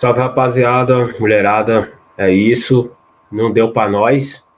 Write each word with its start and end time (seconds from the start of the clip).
Salve, 0.00 0.18
rapaziada, 0.18 1.08
mulherada. 1.18 1.92
É 2.16 2.30
isso. 2.30 2.96
Não 3.30 3.52
deu 3.52 3.70
para 3.70 3.90
nós. 3.90 4.48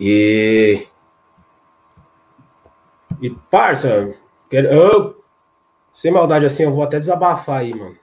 E. 0.00 0.84
E, 3.20 3.30
parça, 3.30 4.12
eu, 4.50 5.24
sem 5.92 6.10
maldade 6.10 6.44
assim, 6.44 6.64
eu 6.64 6.74
vou 6.74 6.82
até 6.82 6.98
desabafar 6.98 7.60
aí, 7.60 7.72
mano. 7.72 7.96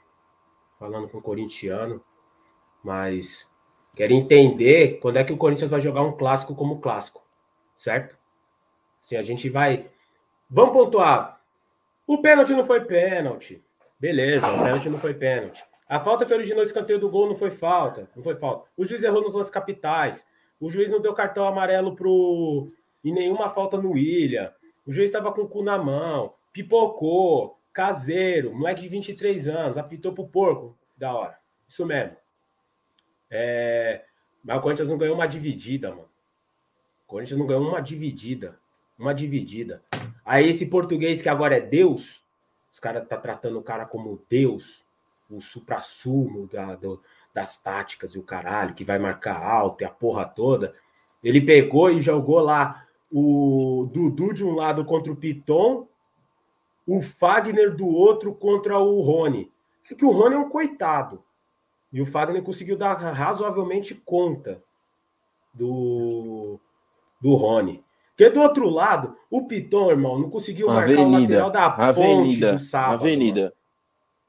Falando 0.80 1.10
com 1.10 1.18
o 1.18 1.22
corintiano. 1.22 2.02
Mas 2.82 3.46
quero 3.94 4.14
entender 4.14 4.98
quando 5.02 5.18
é 5.18 5.26
que 5.26 5.34
o 5.34 5.38
Corinthians 5.38 5.72
vai 5.72 5.82
jogar 5.82 6.04
um 6.04 6.16
clássico 6.16 6.56
como 6.56 6.80
clássico. 6.80 7.22
Certo? 7.76 8.18
Assim, 9.04 9.18
a 9.18 9.24
gente 9.24 9.50
vai. 9.50 9.90
Vamos 10.50 10.72
pontuar. 10.72 11.42
O 12.08 12.22
pênalti 12.22 12.54
não 12.54 12.64
foi 12.64 12.86
pênalti. 12.86 13.62
Beleza, 14.00 14.50
o 14.50 14.64
pênalti 14.64 14.88
não 14.88 14.98
foi 14.98 15.14
pênalti. 15.14 15.68
A 15.90 16.00
falta 16.00 16.24
que 16.24 16.32
originou 16.32 16.60
o 16.60 16.64
escanteio 16.64 17.00
do 17.00 17.10
gol 17.10 17.28
não 17.28 17.36
foi 17.36 17.50
falta. 17.50 18.08
Não 18.16 18.22
foi 18.22 18.36
falta. 18.36 18.70
O 18.78 18.86
juiz 18.86 19.02
errou 19.02 19.24
nos 19.24 19.34
lances 19.34 19.52
capitais. 19.52 20.24
O 20.60 20.70
juiz 20.70 20.92
não 20.92 21.02
deu 21.02 21.16
cartão 21.16 21.48
amarelo 21.48 21.96
pro. 21.96 22.68
E 23.04 23.12
nenhuma 23.12 23.50
falta 23.50 23.76
no 23.76 23.94
William. 23.94 24.54
O 24.86 24.94
juiz 24.94 25.08
estava 25.10 25.34
com 25.34 25.42
o 25.42 25.50
cu 25.50 25.64
na 25.64 25.80
mão. 25.80 26.36
Pipocou. 26.54 27.60
Caseiro. 27.74 28.54
Moleque 28.54 28.82
de 28.82 28.88
23 28.88 29.48
anos. 29.48 29.80
Apitou 29.80 30.14
pro 30.14 30.28
porco. 30.28 30.78
Da 30.96 31.12
hora. 31.12 31.40
Isso 31.68 31.84
mesmo. 31.88 32.16
É... 33.28 34.06
Mas 34.44 34.58
o 34.58 34.62
Corinthians 34.62 34.90
não 34.90 34.98
ganhou 34.98 35.16
uma 35.16 35.28
dividida, 35.28 35.90
mano. 35.90 36.10
O 37.06 37.08
Corinthians 37.08 37.40
não 37.40 37.48
ganhou 37.48 37.68
uma 37.68 37.82
dividida. 37.82 38.60
Uma 38.98 39.14
dividida. 39.14 39.82
Aí 40.24 40.48
esse 40.48 40.68
português 40.68 41.20
que 41.20 41.30
agora 41.30 41.58
é 41.58 41.62
Deus. 41.62 42.24
Os 42.72 42.80
caras 42.80 43.08
tá 43.08 43.18
tratando 43.18 43.58
o 43.58 43.64
cara 43.64 43.88
como 43.88 44.24
Deus 44.30 44.88
o 45.30 45.42
supra-sumo 45.42 46.48
da, 46.48 46.76
do, 46.76 47.02
das 47.34 47.58
táticas 47.58 48.16
e 48.16 48.20
o 48.20 48.24
caralho, 48.24 48.74
que 48.74 48.84
vai 48.84 48.98
marcar 48.98 49.42
alto 49.42 49.84
e 49.84 49.86
a 49.86 49.90
porra 49.90 50.26
toda. 50.26 50.74
Ele 51.24 51.42
pegou 51.42 51.90
e 51.92 52.00
jogou 52.00 52.40
lá 52.40 52.86
o 53.12 53.90
Dudu 53.92 54.34
de 54.34 54.44
um 54.44 54.56
lado 54.56 54.86
contra 54.86 55.12
o 55.12 55.16
Piton, 55.16 55.88
o 56.86 57.02
Fagner 57.02 57.76
do 57.76 57.88
outro 57.88 58.34
contra 58.34 58.80
o 58.80 59.02
Rony. 59.02 59.52
Porque 59.88 60.06
o 60.06 60.12
Rony 60.12 60.36
é 60.36 60.40
um 60.40 60.50
coitado. 60.50 61.24
E 61.92 62.02
o 62.02 62.06
Fagner 62.06 62.44
conseguiu 62.44 62.78
dar 62.78 62.94
razoavelmente 62.94 63.96
conta 63.96 64.64
do, 65.54 66.60
do 67.20 67.36
Rony. 67.36 67.84
Porque 68.16 68.30
do 68.30 68.42
outro 68.42 68.70
lado, 68.70 69.16
o 69.30 69.48
Piton, 69.48 69.92
irmão, 69.92 70.20
não 70.20 70.30
conseguiu 70.30 70.68
marcar 70.68 70.84
avenida, 70.84 71.08
o 71.08 71.12
lateral 71.12 71.52
da 71.52 71.70
ponte 71.70 72.02
avenida, 72.02 72.54
do 72.54 72.60
sábado. 72.60 72.94
Avenida. 72.96 73.42
Mano. 73.42 73.54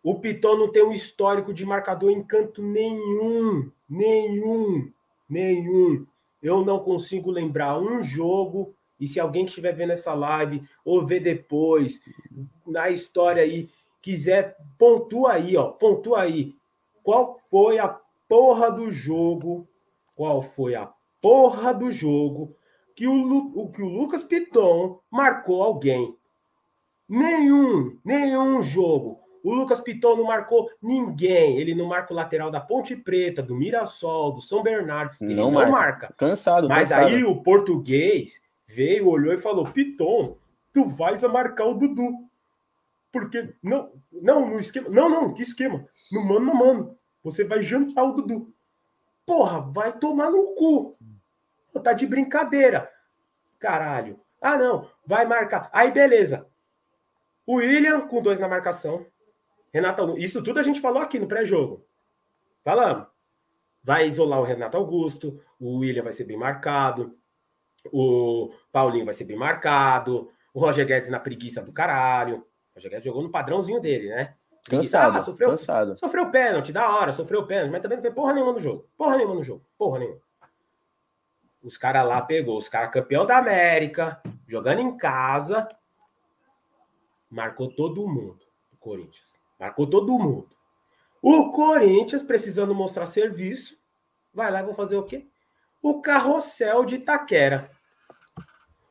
O 0.03 0.19
Piton 0.19 0.57
não 0.57 0.73
tem 0.73 0.83
um 0.83 0.93
histórico 0.93 1.53
de 1.53 1.67
marcador 1.67 2.11
em 2.11 2.23
canto 2.23 2.63
nenhum. 2.63 3.71
Nenhum. 3.89 4.91
Nenhum. 5.29 6.07
Eu 6.43 6.65
não 6.65 6.81
consigo 6.81 7.31
lembrar 7.31 7.79
um 7.79 8.03
jogo. 8.03 8.75
E 8.99 9.07
se 9.07 9.21
alguém 9.21 9.45
que 9.45 9.51
estiver 9.51 9.75
vendo 9.75 9.93
essa 9.93 10.15
live 10.15 10.63
ou 10.85 11.05
ver 11.05 11.21
depois, 11.21 12.01
na 12.67 12.91
história 12.91 13.43
aí, 13.43 13.69
quiser, 14.01 14.57
pontua 14.79 15.33
aí, 15.33 15.57
ó. 15.57 15.69
Pontua 15.69 16.23
aí. 16.23 16.55
Qual 17.03 17.39
foi 17.51 17.79
a 17.79 17.89
porra 18.29 18.71
do 18.71 18.91
jogo? 18.91 19.69
Qual 20.17 20.43
foi 20.43 20.75
a 20.75 20.91
porra 21.21 21.75
do 21.75 21.93
jogo 21.93 22.55
que 22.95 23.07
o, 23.07 23.15
Lu, 23.15 23.71
que 23.71 23.83
o 23.83 23.89
Lucas 23.89 24.23
Piton 24.23 24.99
marcou 25.11 25.63
alguém? 25.63 26.17
Nenhum, 27.09 27.99
nenhum 28.05 28.63
jogo. 28.63 29.20
O 29.43 29.55
Lucas 29.55 29.81
Piton 29.81 30.17
não 30.17 30.25
marcou 30.25 30.71
ninguém. 30.83 31.59
Ele 31.59 31.75
não 31.75 31.87
marca 31.87 32.13
o 32.13 32.17
lateral 32.17 32.51
da 32.51 32.61
Ponte 32.61 32.95
Preta, 32.95 33.43
do 33.43 33.55
Mirassol, 33.55 34.33
do 34.33 34.41
São 34.41 34.63
Bernardo. 34.63 35.17
Ele 35.21 35.35
não, 35.35 35.45
não 35.45 35.53
marca. 35.53 35.71
marca. 35.71 36.15
Cansado, 36.17 36.69
Mas 36.69 36.91
cansado. 36.91 37.07
aí 37.07 37.25
o 37.25 37.43
português 37.43 38.41
veio, 38.67 39.09
olhou 39.09 39.33
e 39.33 39.39
falou: 39.39 39.65
Piton, 39.65 40.37
tu 40.73 40.87
vais 40.87 41.25
a 41.25 41.29
marcar 41.29 41.67
o 41.67 41.75
Dudu. 41.75 42.29
Porque 43.13 43.55
não, 43.63 43.91
não, 44.13 44.49
no 44.49 44.61
esquema. 44.61 44.89
Não, 44.89 45.09
não, 45.09 45.35
que 45.35 45.43
esquema? 45.43 45.85
No 46.13 46.25
mano, 46.29 46.47
no 46.47 46.55
mano. 46.55 46.99
Você 47.25 47.45
vai 47.45 47.63
jantar 47.63 48.05
o 48.05 48.13
Dudu. 48.13 48.53
Porra, 49.27 49.61
vai 49.61 49.93
tomar 49.99 50.31
no 50.31 50.55
cu. 50.55 50.97
Tá 51.83 51.93
de 51.93 52.07
brincadeira. 52.07 52.91
Caralho. 53.59 54.21
Ah, 54.41 54.57
não, 54.57 54.89
vai 55.07 55.27
marcar. 55.27 55.69
Aí, 55.73 55.91
beleza. 55.91 56.47
O 57.47 57.57
William 57.57 58.03
com 58.03 58.23
dois 58.23 58.39
na 58.39 58.49
marcação. 58.49 59.07
Renato 59.73 60.19
Isso 60.19 60.43
tudo 60.43 60.59
a 60.59 60.63
gente 60.63 60.81
falou 60.81 61.03
aqui 61.03 61.19
no 61.19 61.29
pré-jogo. 61.29 61.87
Falamos. 62.65 63.07
Vai 63.83 64.09
isolar 64.09 64.41
o 64.41 64.45
Renato 64.45 64.77
Augusto, 64.77 65.41
o 65.59 65.79
William 65.79 66.03
vai 66.03 66.13
ser 66.13 66.25
bem 66.25 66.37
marcado, 66.37 67.17
o 67.91 68.53
Paulinho 68.71 69.07
vai 69.07 69.15
ser 69.15 69.25
bem 69.25 69.37
marcado, 69.37 70.31
o 70.53 70.61
Roger 70.61 70.87
Guedes 70.87 71.09
na 71.09 71.19
preguiça 71.19 71.63
do 71.63 71.73
caralho. 71.73 72.39
O 72.39 72.75
Roger 72.75 72.91
Guedes 72.91 73.07
jogou 73.07 73.23
no 73.23 73.31
padrãozinho 73.31 73.81
dele, 73.81 74.11
né? 74.11 74.35
Cansado, 74.69 75.17
ah, 75.17 75.21
sofreu, 75.23 75.49
cansado. 75.49 75.99
Sofreu 75.99 76.31
pênalti, 76.31 76.73
da 76.73 76.95
hora, 76.95 77.13
sofreu 77.13 77.47
pênalti, 77.47 77.71
mas 77.71 77.81
também 77.81 77.97
não 77.97 78.03
fez 78.03 78.13
porra 78.13 78.35
nenhuma 78.35 78.53
no 78.53 78.61
jogo. 78.61 78.87
Porra 78.97 79.17
nenhuma 79.17 79.35
no 79.35 79.43
jogo, 79.43 79.65
porra 79.79 80.01
nenhuma. 80.01 80.21
Os 81.63 81.79
caras 81.79 82.07
lá 82.07 82.21
pegou, 82.21 82.59
os 82.59 82.69
caras 82.69 82.93
campeão 82.93 83.25
da 83.25 83.39
América, 83.39 84.21
jogando 84.47 84.81
em 84.81 84.97
casa, 84.97 85.69
marcou 87.31 87.71
todo 87.71 88.07
mundo, 88.07 88.41
o 88.73 88.77
Corinthians. 88.77 89.40
Marcou 89.61 89.87
todo 89.87 90.19
mundo. 90.19 90.49
O 91.23 91.53
Corinthians, 91.53 92.23
precisando 92.23 92.75
mostrar 92.75 93.05
serviço, 93.05 93.77
vai 94.33 94.51
lá 94.51 94.61
e 94.61 94.65
vou 94.65 94.73
fazer 94.73 94.97
o 94.97 95.03
quê? 95.03 95.27
O 95.83 96.01
carrossel 96.01 96.85
de 96.87 96.95
Itaquera. 96.95 97.71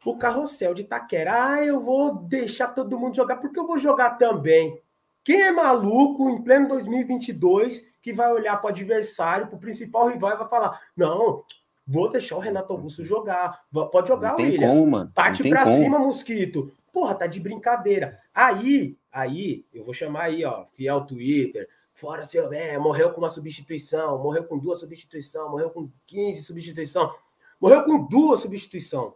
O 0.05 0.15
carrossel 0.15 0.75
de 0.75 0.83
Itaquera. 0.83 1.53
Ah, 1.53 1.65
eu 1.65 1.79
vou 1.79 2.13
deixar 2.13 2.67
todo 2.67 2.99
mundo 2.99 3.15
jogar, 3.15 3.37
porque 3.37 3.59
eu 3.59 3.65
vou 3.65 3.79
jogar 3.79 4.11
também. 4.11 4.79
Quem 5.23 5.41
é 5.41 5.51
maluco 5.51 6.29
em 6.29 6.41
pleno 6.41 6.67
2022 6.67 7.83
que 8.01 8.13
vai 8.13 8.31
olhar 8.31 8.57
para 8.57 8.67
o 8.67 8.69
adversário, 8.69 9.47
para 9.47 9.55
o 9.55 9.59
principal 9.59 10.07
rival 10.07 10.33
e 10.33 10.37
vai 10.37 10.47
falar: 10.47 10.79
não, 10.95 11.43
vou 11.85 12.11
deixar 12.11 12.37
o 12.37 12.39
Renato 12.39 12.71
Augusto 12.71 13.03
jogar. 13.03 13.63
Pode 13.91 14.07
jogar, 14.07 14.29
não 14.29 14.35
tem 14.37 14.51
William. 14.51 14.69
Como, 14.69 14.91
mano. 14.91 15.11
Parte 15.13 15.47
para 15.49 15.65
cima, 15.65 15.97
Mosquito. 15.97 16.71
Porra, 16.93 17.15
tá 17.15 17.27
de 17.27 17.39
brincadeira. 17.39 18.19
Aí, 18.33 18.97
aí, 19.11 19.65
eu 19.73 19.83
vou 19.83 19.93
chamar 19.93 20.23
aí, 20.23 20.43
ó, 20.43 20.65
fiel 20.65 21.05
Twitter. 21.05 21.67
Fora 21.93 22.25
seu, 22.25 22.51
é, 22.53 22.77
morreu 22.77 23.11
com 23.11 23.19
uma 23.19 23.29
substituição, 23.29 24.17
morreu 24.23 24.45
com 24.45 24.57
duas 24.57 24.79
substituições, 24.79 25.51
morreu 25.51 25.69
com 25.69 25.91
15 26.07 26.43
substituição, 26.43 27.13
morreu 27.59 27.83
com 27.83 28.07
duas 28.07 28.39
substituição. 28.39 29.15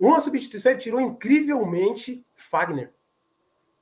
Uma 0.00 0.20
substituição 0.20 0.72
ele 0.72 0.80
tirou 0.80 1.00
incrivelmente 1.00 2.24
Fagner 2.34 2.92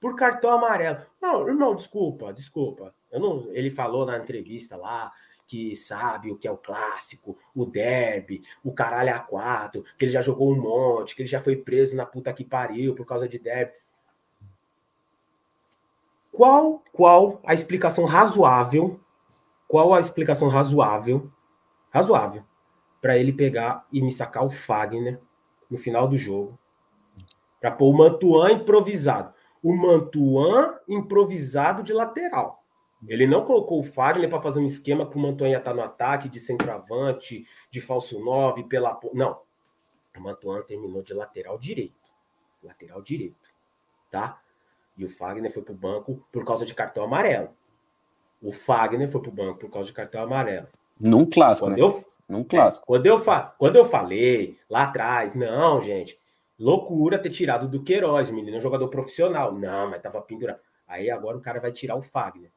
por 0.00 0.14
cartão 0.16 0.50
amarelo. 0.50 1.04
Não, 1.20 1.48
irmão, 1.48 1.74
desculpa, 1.74 2.32
desculpa. 2.32 2.94
Eu 3.10 3.20
não, 3.20 3.50
ele 3.52 3.70
falou 3.70 4.06
na 4.06 4.18
entrevista 4.18 4.76
lá 4.76 5.12
que 5.46 5.76
sabe 5.76 6.30
o 6.30 6.36
que 6.36 6.48
é 6.48 6.50
o 6.50 6.56
clássico, 6.56 7.38
o 7.54 7.64
derby, 7.64 8.42
o 8.64 8.72
caralho 8.72 9.14
a 9.14 9.18
quatro, 9.20 9.84
que 9.96 10.04
ele 10.04 10.12
já 10.12 10.20
jogou 10.20 10.52
um 10.52 10.60
monte, 10.60 11.14
que 11.14 11.22
ele 11.22 11.28
já 11.28 11.40
foi 11.40 11.56
preso 11.56 11.96
na 11.96 12.04
puta 12.04 12.32
que 12.32 12.44
pariu 12.44 12.94
por 12.94 13.06
causa 13.06 13.28
de 13.28 13.38
derby. 13.38 13.72
Qual, 16.36 16.82
qual 16.92 17.40
a 17.46 17.54
explicação 17.54 18.04
razoável? 18.04 19.00
Qual 19.66 19.94
a 19.94 19.98
explicação 19.98 20.48
razoável? 20.48 21.32
Razoável 21.90 22.44
para 23.00 23.16
ele 23.16 23.32
pegar 23.32 23.86
e 23.90 24.02
me 24.02 24.10
sacar 24.10 24.44
o 24.44 24.50
Fagner 24.50 25.18
no 25.70 25.78
final 25.78 26.06
do 26.06 26.16
jogo 26.16 26.58
para 27.58 27.70
pôr 27.70 27.88
o 27.88 27.96
Mantuan 27.96 28.52
improvisado. 28.52 29.32
O 29.62 29.74
Mantuan 29.74 30.78
improvisado 30.86 31.82
de 31.82 31.94
lateral. 31.94 32.62
Ele 33.08 33.26
não 33.26 33.42
colocou 33.44 33.80
o 33.80 33.82
Fagner 33.82 34.28
para 34.28 34.42
fazer 34.42 34.60
um 34.60 34.66
esquema 34.66 35.08
que 35.08 35.16
o 35.16 35.18
Mantuan 35.18 35.48
ia 35.48 35.58
estar 35.58 35.70
tá 35.70 35.76
no 35.76 35.82
ataque, 35.82 36.28
de 36.28 36.38
centroavante, 36.38 37.46
de 37.70 37.80
falso 37.80 38.20
9, 38.20 38.64
pela. 38.64 39.00
Não. 39.14 39.40
O 40.14 40.20
Mantuan 40.20 40.60
terminou 40.62 41.02
de 41.02 41.14
lateral 41.14 41.58
direito. 41.58 42.12
Lateral 42.62 43.00
direito. 43.00 43.50
Tá? 44.10 44.38
E 44.96 45.04
o 45.04 45.08
Fagner 45.08 45.52
foi 45.52 45.62
para 45.62 45.74
o 45.74 45.76
banco 45.76 46.26
por 46.32 46.44
causa 46.44 46.64
de 46.64 46.74
cartão 46.74 47.04
amarelo. 47.04 47.50
O 48.40 48.52
Fagner 48.52 49.08
foi 49.08 49.20
para 49.20 49.30
o 49.30 49.34
banco 49.34 49.58
por 49.60 49.70
causa 49.70 49.86
de 49.86 49.92
cartão 49.92 50.22
amarelo. 50.22 50.68
Num 50.98 51.28
clássico, 51.28 51.68
quando 51.68 51.76
né? 51.76 51.82
Eu, 51.82 52.04
Num 52.28 52.42
clássico. 52.42 52.84
É, 52.84 52.86
quando, 52.86 53.06
eu 53.06 53.18
fa... 53.18 53.54
quando 53.58 53.76
eu 53.76 53.84
falei 53.84 54.58
lá 54.68 54.84
atrás, 54.84 55.34
não, 55.34 55.80
gente, 55.80 56.18
loucura 56.58 57.18
ter 57.18 57.30
tirado 57.30 57.68
do 57.68 57.82
Queiroz, 57.82 58.30
menino, 58.30 58.56
é 58.56 58.58
um 58.58 58.62
jogador 58.62 58.88
profissional. 58.88 59.52
Não, 59.52 59.90
mas 59.90 60.00
tava 60.02 60.20
pendurado. 60.22 60.60
Aí 60.86 61.10
agora 61.10 61.36
o 61.36 61.40
cara 61.40 61.60
vai 61.60 61.72
tirar 61.72 61.96
o 61.96 62.02
Fagner. 62.02 62.50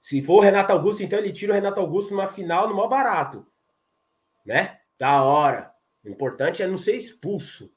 Se 0.00 0.22
for 0.22 0.38
o 0.38 0.40
Renato 0.40 0.72
Augusto, 0.72 1.02
então 1.02 1.18
ele 1.18 1.32
tira 1.32 1.52
o 1.52 1.54
Renato 1.54 1.80
Augusto 1.80 2.12
numa 2.12 2.26
final 2.26 2.68
no 2.68 2.74
maior 2.74 2.88
barato. 2.88 3.46
Né? 4.44 4.78
Da 4.98 5.22
hora. 5.22 5.74
O 6.04 6.08
importante 6.08 6.62
é 6.62 6.66
não 6.66 6.78
ser 6.78 6.96
expulso. 6.96 7.70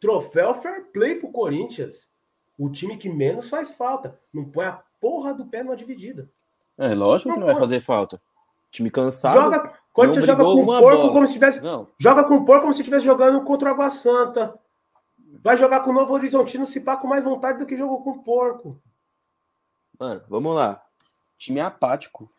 Troféu 0.00 0.54
fair 0.54 0.90
play 0.92 1.14
pro 1.14 1.30
Corinthians. 1.30 2.10
O 2.58 2.70
time 2.70 2.96
que 2.96 3.08
menos 3.08 3.48
faz 3.48 3.70
falta. 3.70 4.18
Não 4.32 4.44
põe 4.44 4.66
a 4.66 4.78
porra 5.00 5.32
do 5.34 5.44
pé 5.46 5.62
numa 5.62 5.76
dividida. 5.76 6.28
É 6.78 6.94
lógico 6.94 7.30
que 7.32 7.38
Não 7.38 7.46
não 7.46 7.52
vai 7.52 7.60
fazer 7.60 7.80
falta. 7.80 8.20
Time 8.70 8.90
cansado. 8.90 9.34
Joga, 9.34 9.72
Corinthians 9.92 10.24
joga 10.24 10.36
brigou 10.44 10.56
com 10.56 10.62
o 10.62 10.80
porco 10.80 10.98
bola. 10.98 11.12
como 11.12 11.26
se 11.26 11.32
tivesse. 11.34 11.60
Não, 11.60 11.86
Joga 11.98 12.24
com 12.24 12.36
o 12.36 12.44
porco 12.44 12.62
como 12.62 12.72
se 12.72 12.80
estivesse 12.80 13.04
jogando 13.04 13.44
contra 13.44 13.68
o 13.68 13.72
Água 13.72 13.90
Santa. 13.90 14.54
Vai 15.42 15.56
jogar 15.56 15.80
com 15.80 15.90
o 15.90 15.92
Novo 15.92 16.12
Horizontino 16.14 16.64
se 16.64 16.80
pá 16.80 16.96
com 16.96 17.06
mais 17.06 17.22
vontade 17.24 17.58
do 17.58 17.66
que 17.66 17.76
jogou 17.76 18.02
com 18.02 18.10
o 18.10 18.22
porco. 18.22 18.78
mano, 19.98 20.22
vamos 20.28 20.54
lá. 20.54 20.82
Time 21.36 21.60
apático. 21.60 22.30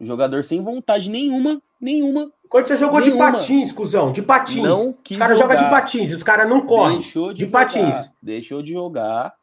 Jogador 0.00 0.44
sem 0.44 0.60
vontade 0.60 1.08
nenhuma, 1.10 1.62
nenhuma. 1.80 2.30
O 2.44 2.48
Corinthians 2.48 2.80
jogou 2.80 3.00
de 3.00 3.10
Nenhuma. 3.10 3.32
patins, 3.32 3.72
cuzão, 3.72 4.12
de 4.12 4.20
patins. 4.20 4.62
Não 4.62 4.90
os 4.90 4.96
quis 5.02 5.16
caras 5.16 5.38
jogam 5.38 5.56
de 5.56 5.70
patins, 5.70 6.12
os 6.12 6.22
caras 6.22 6.48
não 6.48 6.66
correm. 6.66 6.98
Deixou 6.98 7.32
de, 7.32 7.44
de 7.44 7.46
jogar, 7.46 7.60
patins. 7.66 8.10
Deixou 8.20 8.62
de 8.62 8.72
jogar. 8.72 9.34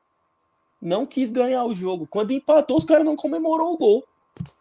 Não 0.81 1.05
quis 1.05 1.31
ganhar 1.31 1.65
o 1.65 1.73
jogo. 1.75 2.07
Quando 2.09 2.31
empatou, 2.31 2.77
os 2.77 2.85
caras 2.85 3.03
não 3.05 3.15
comemorou 3.15 3.73
o 3.73 3.77
gol. 3.77 4.03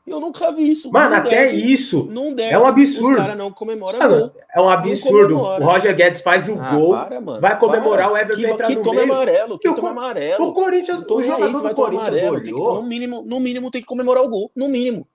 Eu 0.06 0.18
nunca 0.20 0.50
vi 0.50 0.70
isso. 0.70 0.90
Mano, 0.90 1.10
Não 1.10 1.16
até 1.18 1.28
deve, 1.30 1.56
isso 1.70 2.08
Não 2.10 2.34
deve. 2.34 2.54
é 2.54 2.58
um 2.58 2.66
absurdo. 2.66 3.10
Os 3.10 3.16
caras 3.16 3.36
não 3.36 3.52
comemoram 3.52 3.98
Mano, 3.98 4.18
gol. 4.20 4.32
é 4.56 4.60
um 4.60 4.68
absurdo. 4.68 5.36
O 5.36 5.62
Roger 5.62 5.94
Guedes 5.94 6.22
faz 6.22 6.48
o 6.48 6.58
Ah, 6.58 6.74
gol, 6.74 6.90
para, 6.94 7.20
mano. 7.20 7.40
vai 7.42 7.58
comemorar, 7.58 8.08
Para. 8.08 8.14
o 8.14 8.16
Everton 8.16 8.40
que, 8.42 8.46
entrar 8.50 8.66
que 8.68 8.74
no 8.76 8.82
toma 8.82 9.00
meio. 9.02 9.12
amarelo, 9.12 9.58
que 9.58 9.68
o 9.68 9.74
toma 9.74 9.90
amarelo. 9.90 10.48
o 10.48 10.54
Corinthians, 10.54 11.04
o 11.06 11.18
aí 11.18 11.26
jogador 11.26 11.38
vai 11.38 11.50
do 11.50 11.52
tomar 11.60 11.74
Corinthians 11.74 12.08
amarelo. 12.08 12.36
Tem 12.42 12.54
que, 12.54 12.60
olhou. 12.60 12.74
no, 12.76 12.88
mínimo, 12.88 13.22
no 13.26 13.38
mínimo 13.38 13.70
tem 13.70 13.82
que 13.82 13.86
comemorar 13.86 14.24
o 14.24 14.28
gol. 14.30 14.50
No 14.56 14.66
mínimo. 14.68 15.06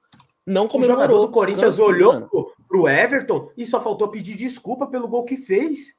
Não 0.45 0.65
O 0.65 0.69
comemorou. 0.69 0.95
jogador 1.01 1.25
do 1.25 1.31
Corinthians 1.31 1.79
olhou 1.79 2.13
mano. 2.13 2.29
pro 2.67 2.87
Everton 2.87 3.49
e 3.57 3.65
só 3.65 3.81
faltou 3.81 4.09
pedir 4.09 4.35
desculpa 4.35 4.85
pelo 4.85 5.07
gol 5.07 5.23
que 5.25 5.35
fez. 5.35 5.95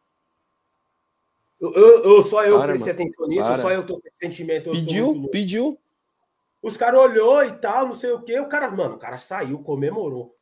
Eu, 1.64 1.72
eu- 1.74 2.02
eu- 2.16 2.22
só 2.22 2.44
eu 2.44 2.56
Para, 2.58 2.68
prestei 2.72 2.92
mano. 2.92 3.02
atenção 3.04 3.28
nisso, 3.28 3.48
Para. 3.48 3.62
só 3.62 3.70
eu 3.70 3.86
tô 3.86 3.94
com 4.00 4.08
esse 4.08 4.18
sentimento. 4.18 4.70
Pediu, 4.70 5.28
pediu. 5.30 5.78
Os 6.62 6.76
caras 6.76 7.00
olhou 7.00 7.44
e 7.44 7.52
tal, 7.52 7.86
não 7.86 7.94
sei 7.94 8.10
o 8.10 8.22
quê. 8.22 8.38
O 8.40 8.48
cara, 8.48 8.70
mano, 8.70 8.94
o 8.94 8.98
cara 8.98 9.18
saiu, 9.18 9.58
comemorou. 9.58 10.34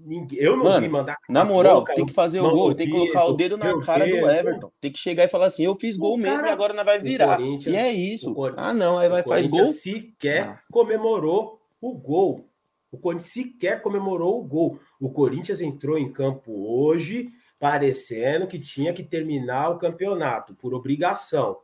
Ninguém, 0.00 0.38
eu 0.38 0.56
não 0.56 0.62
Mano, 0.64 0.80
vi 0.80 0.88
mandar. 0.88 1.16
Na 1.28 1.44
moral, 1.44 1.80
boca, 1.80 1.92
tem 1.94 2.06
que 2.06 2.12
fazer 2.12 2.40
o 2.40 2.48
gol, 2.52 2.72
tem 2.72 2.86
que 2.86 2.92
colocar 2.92 3.24
o 3.24 3.32
dedo 3.32 3.56
na 3.56 3.76
cara 3.84 4.06
do. 4.06 4.12
Everton. 4.30 4.70
Tem 4.80 4.92
que 4.92 4.98
chegar 4.98 5.24
e 5.24 5.28
falar 5.28 5.46
assim: 5.46 5.64
eu 5.64 5.74
fiz 5.74 5.96
gol 5.96 6.14
O 6.14 6.16
mesmo 6.16 6.36
cara- 6.36 6.48
e 6.48 6.52
agora 6.52 6.72
não 6.72 6.84
vai 6.84 7.00
virar. 7.00 7.40
E 7.40 7.74
é 7.74 7.90
isso. 7.92 8.32
Ah, 8.56 8.72
não, 8.72 8.96
aí 8.96 9.08
vai 9.08 9.22
o 9.22 9.28
faz 9.28 9.46
Corinthians 9.48 9.68
gol. 9.68 9.76
sequer 9.76 10.42
Ah. 10.50 10.60
comemorou 10.70 11.60
o 11.80 11.92
gol. 11.94 12.44
O 12.92 12.96
Corinthians 12.98 13.32
sequer 13.32 13.82
comemorou 13.82 14.38
o 14.40 14.44
gol. 14.44 14.78
O 15.00 15.10
Corinthians 15.10 15.60
entrou 15.60 15.98
em 15.98 16.12
campo 16.12 16.52
hoje 16.52 17.30
parecendo 17.58 18.46
que 18.46 18.58
tinha 18.58 18.92
que 18.92 19.02
terminar 19.02 19.70
o 19.70 19.78
campeonato 19.78 20.54
por 20.54 20.74
obrigação. 20.74 21.58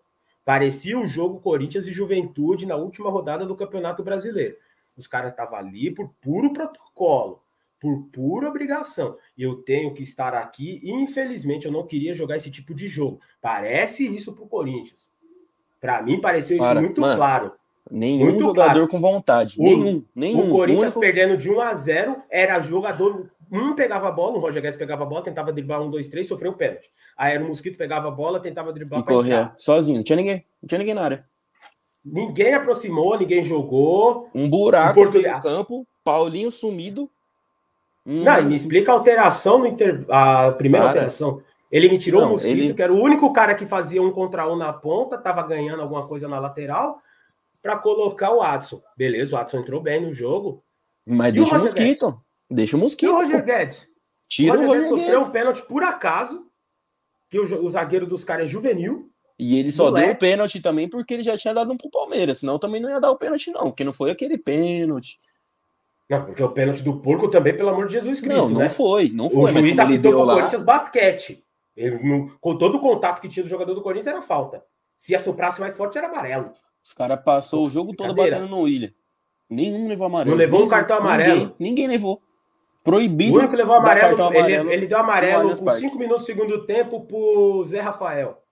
Parecia 0.45 0.99
o 0.99 1.07
jogo 1.07 1.41
Corinthians 1.41 1.87
e 1.87 1.93
Juventude 1.93 2.67
na 2.67 2.77
última 2.77 3.11
rodada 3.11 3.47
do 3.47 3.57
Campeonato 3.57 4.03
Brasileiro. 4.03 4.57
Os 4.97 5.07
caras 5.07 5.31
estavam 5.31 5.59
ali 5.59 5.91
por 5.91 6.11
puro 6.21 6.53
protocolo, 6.53 7.41
por 7.81 8.03
pura 8.13 8.49
obrigação. 8.49 9.17
E 9.37 9.43
eu 9.43 9.57
tenho 9.57 9.95
que 9.95 10.03
estar 10.03 10.35
aqui. 10.35 10.81
E, 10.83 10.91
infelizmente, 10.93 11.67
eu 11.67 11.73
não 11.73 11.87
queria 11.87 12.13
jogar 12.15 12.37
esse 12.37 12.51
tipo 12.51 12.75
de 12.75 12.89
jogo. 12.89 13.21
Parece 13.41 14.07
isso 14.07 14.33
pro 14.33 14.47
Corinthians. 14.47 15.09
Para 15.81 16.03
mim, 16.03 16.21
pareceu 16.21 16.57
isso 16.59 16.67
Para, 16.67 16.81
muito 16.81 17.01
mano, 17.01 17.17
claro. 17.17 17.53
Nenhum 17.91 18.25
Muito 18.31 18.45
jogador 18.45 18.73
claro. 18.73 18.89
com 18.89 18.99
vontade. 19.01 19.57
O- 19.59 19.63
nenhum, 19.63 20.03
nenhum. 20.15 20.49
O 20.49 20.51
Corinthians 20.53 20.85
único- 20.85 21.01
perdendo 21.01 21.37
de 21.37 21.51
1 21.51 21.61
a 21.61 21.75
0 21.75 22.23
era 22.31 22.59
jogador. 22.59 23.31
Um 23.55 23.77
pegava 23.77 24.09
a 24.09 24.11
bola, 24.11 24.37
o 24.37 24.41
Roger 24.41 24.61
Guedes 24.61 24.77
pegava 24.77 25.05
a 25.05 25.07
bola, 25.07 25.23
tentava 25.23 25.53
driblar 25.53 25.81
um, 25.81 25.89
dois, 25.89 26.09
três, 26.09 26.27
sofreu 26.27 26.51
um 26.51 26.55
pênalti. 26.55 26.91
Aí 27.17 27.35
era 27.35 27.45
o 27.45 27.47
Mosquito, 27.47 27.79
pegava 27.79 28.09
a 28.09 28.11
bola, 28.11 28.41
tentava 28.41 28.73
driblar 28.73 29.01
E 29.01 29.05
corria 29.05 29.53
sozinho. 29.57 29.99
Não 29.99 30.03
tinha 30.05 30.17
ninguém. 30.17 30.45
Não 30.61 30.67
tinha 30.67 30.79
ninguém 30.81 30.95
na 30.95 31.03
área. 31.03 31.25
Ninguém 32.05 32.53
aproximou, 32.53 33.17
ninguém 33.17 33.45
jogou. 33.45 34.29
Um 34.35 34.51
buraco 34.51 35.01
O 35.01 35.05
no 35.05 35.41
campo, 35.41 35.87
Paulinho 36.03 36.51
sumido. 36.51 37.09
Um- 38.05 38.25
Não, 38.25 38.43
me 38.43 38.57
explica 38.57 38.91
a 38.91 38.95
alteração 38.97 39.59
no 39.61 39.67
inter... 39.67 40.05
a 40.09 40.51
primeira 40.51 40.87
Para. 40.87 40.95
alteração. 40.97 41.41
Ele 41.71 41.89
me 41.89 41.97
tirou 41.99 42.21
Não, 42.21 42.29
o 42.29 42.33
Mosquito, 42.33 42.51
ele- 42.59 42.75
que 42.75 42.83
era 42.83 42.93
o 42.93 43.01
único 43.01 43.33
cara 43.33 43.55
que 43.55 43.67
fazia 43.67 44.03
um 44.03 44.11
contra 44.11 44.47
um 44.53 44.57
na 44.57 44.73
ponta, 44.73 45.17
tava 45.17 45.43
ganhando 45.43 45.81
alguma 45.81 46.07
coisa 46.07 46.27
na 46.29 46.39
lateral, 46.41 46.99
para 47.63 47.79
colocar 47.79 48.33
o 48.33 48.43
Adson. 48.43 48.83
Beleza, 48.97 49.35
o 49.35 49.39
Adson 49.39 49.59
entrou 49.61 49.81
bem 49.81 50.01
no 50.03 50.13
jogo. 50.13 50.63
Mas 51.07 51.29
E 51.29 51.31
o 51.31 51.35
deixa 51.43 51.57
o 51.57 51.61
mosquito. 51.61 52.21
Deixa 52.51 52.77
o 52.77 52.81
E 52.81 52.83
mosquito. 52.83 53.11
o 53.11 53.15
Roger 53.17 53.41
pô. 53.41 53.47
Guedes? 53.47 53.89
Tira 54.29 54.53
o 54.53 54.57
Roger 54.57 54.71
Guedes 54.73 54.91
Roger 54.91 55.03
sofreu 55.05 55.19
um 55.19 55.23
Guedes. 55.23 55.33
pênalti 55.33 55.63
por 55.63 55.83
acaso, 55.83 56.47
que 57.31 57.39
o, 57.39 57.65
o 57.65 57.69
zagueiro 57.69 58.07
dos 58.07 58.25
caras 58.25 58.49
é 58.49 58.51
juvenil. 58.53 58.99
E 59.39 59.59
ele 59.59 59.73
só 59.73 59.85
Moleque. 59.85 60.07
deu 60.07 60.15
o 60.15 60.19
pênalti 60.19 60.61
também 60.61 60.89
porque 60.89 61.15
ele 61.15 61.23
já 61.25 61.37
tinha 61.37 61.53
dado 61.53 61.73
um 61.73 61.77
pro 61.77 61.91
Palmeiras. 61.91 62.39
Senão 62.39 62.59
também 62.59 62.81
não 62.81 62.89
ia 62.89 63.01
dar 63.01 63.11
o 63.11 63.17
pênalti, 63.19 63.51
não. 63.51 63.65
Porque 63.65 63.83
não 63.83 63.93
foi 63.93 64.11
aquele 64.11 64.39
pênalti. 64.39 65.19
Não, 66.09 66.25
porque 66.27 66.43
o 66.43 66.51
pênalti 66.51 66.83
do 66.83 67.01
porco 67.01 67.29
também, 67.29 67.57
pelo 67.57 67.71
amor 67.71 67.87
de 67.87 67.95
Jesus 67.95 68.21
Cristo, 68.21 68.39
não, 68.43 68.49
não 68.51 68.61
né? 68.61 68.69
foi. 68.69 69.09
Não 69.09 69.27
O 69.27 69.31
foi. 69.31 69.51
Mas 69.53 69.63
juiz 69.65 69.79
apitou 69.79 70.13
com 70.13 70.19
o 70.21 70.25
lá. 70.25 70.35
Corinthians 70.35 70.63
basquete. 70.63 71.43
Ele, 71.77 71.99
não- 72.09 72.29
com 72.41 72.57
todo 72.57 72.77
o 72.77 72.81
contato 72.81 73.21
que 73.21 73.29
tinha 73.29 73.43
do 73.43 73.49
jogador 73.49 73.75
do 73.75 73.83
Corinthians, 73.83 74.07
era 74.07 74.23
falta. 74.23 74.63
Se 74.97 75.15
assoprasse 75.15 75.59
mais 75.61 75.77
forte, 75.77 75.99
era 75.99 76.07
amarelo. 76.09 76.53
Os 76.85 76.93
caras 76.93 77.19
passou 77.25 77.67
o 77.67 77.71
jogo 77.71 77.93
todo 77.97 78.15
batendo 78.15 78.47
no 78.47 78.61
William. 78.61 78.93
Nenhum 79.51 79.89
levou 79.89 80.07
amarelo. 80.07 80.31
Não 80.31 80.39
levou 80.39 80.63
um 80.65 80.69
cartão 80.69 80.99
amarelo? 80.99 81.35
Ninguém, 81.41 81.55
ninguém 81.59 81.89
levou. 81.89 82.23
O 82.87 82.91
Proibido. 82.91 83.39
único 83.39 83.51
que 83.53 83.57
levou 83.57 83.77
amarelo, 83.77 84.09
cartão 84.09 84.29
ele, 84.29 84.39
amarelo 84.39 84.71
ele 84.71 84.87
deu 84.87 84.99
amarelo 84.99 85.65
Parque. 85.65 85.81
5 85.81 85.99
minutos 85.99 86.23
do 86.25 86.27
segundo 86.27 86.67
tempo 86.67 87.01
pro 87.07 87.65
Zé 87.65 87.81
Rafael. 87.81 88.43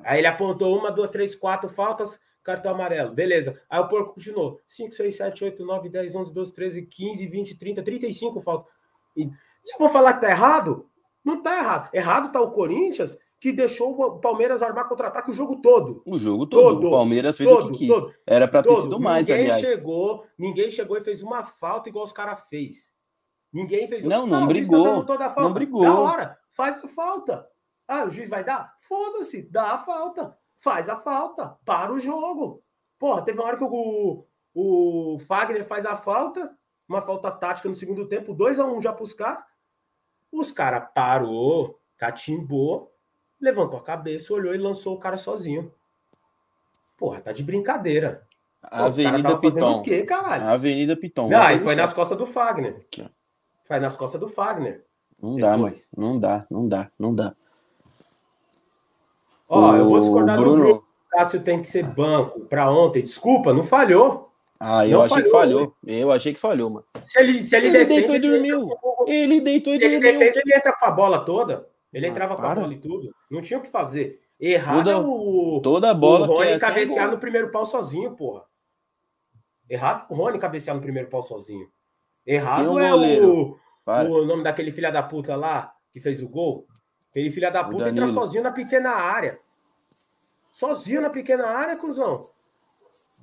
Aí 0.00 0.18
ele 0.18 0.26
apontou 0.26 0.78
uma, 0.78 0.92
duas, 0.92 1.08
três, 1.08 1.34
quatro 1.34 1.68
faltas, 1.68 2.20
cartão 2.44 2.74
amarelo. 2.74 3.12
Beleza. 3.14 3.58
Aí 3.70 3.80
o 3.80 3.88
porco 3.88 4.14
continuou. 4.14 4.60
5, 4.66 4.92
6, 4.94 5.16
7, 5.16 5.44
8, 5.44 5.64
9, 5.64 5.88
10, 5.88 6.14
11, 6.14 6.32
12, 6.32 6.52
13, 6.52 6.82
15, 6.82 7.26
20, 7.26 7.58
30, 7.58 7.82
35 7.82 8.40
faltas. 8.40 8.70
E 9.16 9.22
eu 9.22 9.78
vou 9.78 9.88
falar 9.88 10.12
que 10.14 10.20
tá 10.20 10.30
errado? 10.30 10.86
Não 11.24 11.42
tá 11.42 11.56
errado. 11.58 11.88
Errado 11.92 12.30
tá 12.30 12.40
o 12.42 12.50
Corinthians, 12.50 13.16
que 13.40 13.50
deixou 13.50 13.98
o 13.98 14.18
Palmeiras 14.18 14.62
armar 14.62 14.88
contra-ataque 14.88 15.30
o 15.30 15.34
jogo 15.34 15.56
todo. 15.62 16.02
O 16.04 16.18
jogo 16.18 16.46
todo. 16.46 16.74
Todo. 16.76 16.88
o 16.88 16.90
Palmeiras 16.90 17.36
fez 17.36 17.48
Todo, 17.48 17.68
o 17.68 17.72
que 17.72 17.78
quis. 17.78 17.88
todo. 17.88 18.14
Era 18.26 18.46
pra 18.46 18.62
ter 18.62 18.76
sido 18.76 19.00
mais, 19.00 19.26
ninguém 19.26 19.50
aliás. 19.50 19.60
chegou, 19.66 20.26
ninguém 20.38 20.68
chegou 20.68 20.98
e 20.98 21.00
fez 21.00 21.22
uma 21.22 21.42
falta 21.44 21.88
igual 21.88 22.04
os 22.04 22.12
caras 22.12 22.42
fez. 22.50 22.90
Ninguém 23.52 23.86
fez. 23.86 24.04
Não, 24.04 24.26
não 24.26 24.46
o 24.46 24.50
juiz 24.50 24.68
brigou. 24.68 25.06
falta. 25.06 25.40
Não 25.40 25.52
brigou. 25.52 25.82
Da 25.82 25.94
hora, 25.94 26.38
faz 26.52 26.82
a 26.82 26.88
falta. 26.88 27.48
Ah, 27.86 28.04
o 28.04 28.10
juiz 28.10 28.28
vai 28.28 28.44
dar? 28.44 28.74
Foda-se, 28.80 29.42
dá 29.42 29.72
a 29.72 29.78
falta. 29.78 30.36
Faz 30.58 30.88
a 30.88 30.96
falta. 30.96 31.56
Para 31.64 31.92
o 31.92 31.98
jogo. 31.98 32.62
Porra, 32.98 33.24
teve 33.24 33.38
uma 33.38 33.46
hora 33.46 33.56
que 33.56 33.64
o, 33.64 34.26
o 34.54 35.18
Fagner 35.20 35.64
faz 35.64 35.86
a 35.86 35.96
falta, 35.96 36.52
uma 36.88 37.00
falta 37.00 37.30
tática 37.30 37.68
no 37.68 37.76
segundo 37.76 38.06
tempo, 38.06 38.34
2 38.34 38.58
a 38.58 38.66
1 38.66 38.76
um 38.76 38.82
já 38.82 38.92
pros 38.92 39.14
caras. 39.14 39.44
Os 40.30 40.52
caras 40.52 40.88
parou, 40.92 41.80
catimbou, 41.96 42.92
levantou 43.40 43.78
a 43.78 43.82
cabeça, 43.82 44.34
olhou 44.34 44.54
e 44.54 44.58
lançou 44.58 44.96
o 44.96 44.98
cara 44.98 45.16
sozinho. 45.16 45.72
Porra, 46.98 47.20
tá 47.20 47.32
de 47.32 47.42
brincadeira. 47.42 48.26
Pô, 48.60 48.68
Avenida 48.84 49.38
Piton. 49.38 49.76
O 49.76 49.82
quê, 49.82 50.02
caralho? 50.02 50.44
Avenida 50.44 50.96
Piton. 50.96 51.28
Não, 51.28 51.40
aí 51.40 51.60
foi 51.60 51.76
nas 51.76 51.92
costas 51.92 52.18
do 52.18 52.26
Fagner. 52.26 52.76
Aqui, 52.80 53.08
Foi 53.68 53.78
nas 53.78 53.94
costas 53.94 54.20
do 54.20 54.26
Fagner. 54.28 54.84
Não 55.22 55.36
dá, 55.36 55.50
mano. 55.50 55.64
depois. 55.64 55.88
Não 55.96 56.18
dá, 56.18 56.46
não 56.50 56.68
dá, 56.68 56.90
não 56.98 57.14
dá. 57.14 57.34
Ó, 59.48 59.74
eu 59.76 59.84
vou 59.84 59.96
O 59.96 60.00
discordar 60.00 60.36
do 60.36 60.42
Bruno. 60.42 60.58
Bruno. 60.64 60.74
O 60.80 61.10
Cássio 61.10 61.40
tem 61.42 61.60
que 61.60 61.68
ser 61.68 61.84
banco 61.84 62.40
pra 62.40 62.70
ontem. 62.70 63.02
Desculpa, 63.02 63.52
não 63.52 63.64
falhou. 63.64 64.30
Ah, 64.60 64.86
eu 64.86 64.98
Não 64.98 65.04
achei 65.04 65.22
que 65.22 65.30
falhou. 65.30 65.60
falhou. 65.60 65.76
Eu 65.86 66.12
achei 66.12 66.34
que 66.34 66.40
falhou, 66.40 66.68
mano. 66.70 66.84
Se 67.06 67.18
ele, 67.20 67.42
se 67.42 67.56
ele, 67.56 67.68
Ele 67.68 67.78
defende, 67.78 67.94
deitou 68.06 68.14
e 68.14 68.18
ele 68.18 68.28
dormiu. 68.28 68.68
Ele 69.06 69.40
deitou 69.40 69.74
e 69.74 69.78
Se 69.78 69.84
ele 69.84 70.00
dormiu. 70.00 70.18
defende, 70.18 70.38
ele 70.44 70.56
entra 70.56 70.72
com 70.72 70.84
a 70.84 70.90
bola 70.90 71.24
toda. 71.24 71.68
Ele 71.92 72.06
Ah, 72.06 72.10
entrava 72.10 72.34
com 72.34 72.42
a 72.42 72.44
para. 72.46 72.60
bola 72.60 72.74
e 72.74 72.78
tudo. 72.78 73.10
Não 73.30 73.40
tinha 73.40 73.58
o 73.58 73.62
que 73.62 73.68
fazer. 73.70 74.20
Errado 74.38 74.84
Toda- 74.84 74.90
é 74.92 74.96
o, 74.96 75.60
Toda 75.62 75.92
o 75.92 75.94
bola 75.94 76.26
que 76.28 76.32
Rony 76.34 76.46
é 76.50 76.58
cabecear 76.58 77.10
no 77.10 77.18
primeiro 77.18 77.50
pau 77.50 77.64
sozinho, 77.64 78.12
porra. 78.14 78.44
Errado 79.70 80.06
é 80.10 80.12
o 80.12 80.16
Rony 80.16 80.38
cabecear 80.38 80.76
no 80.76 80.82
primeiro 80.82 81.08
pau 81.08 81.22
sozinho. 81.22 81.66
Errado 82.28 82.72
um 82.72 82.78
é 82.78 82.94
o, 82.94 83.56
o 83.86 84.26
nome 84.26 84.42
daquele 84.42 84.70
filha 84.70 84.92
da 84.92 85.02
puta 85.02 85.34
lá, 85.34 85.72
que 85.90 85.98
fez 85.98 86.22
o 86.22 86.28
gol. 86.28 86.66
Aquele 87.10 87.30
filha 87.30 87.50
da 87.50 87.64
puta 87.64 87.88
entra 87.88 88.06
sozinho 88.08 88.42
na 88.42 88.52
pequena 88.52 88.90
área. 88.90 89.38
Sozinho 90.52 91.00
na 91.00 91.08
pequena 91.08 91.48
área, 91.48 91.78
cuzão. 91.78 92.20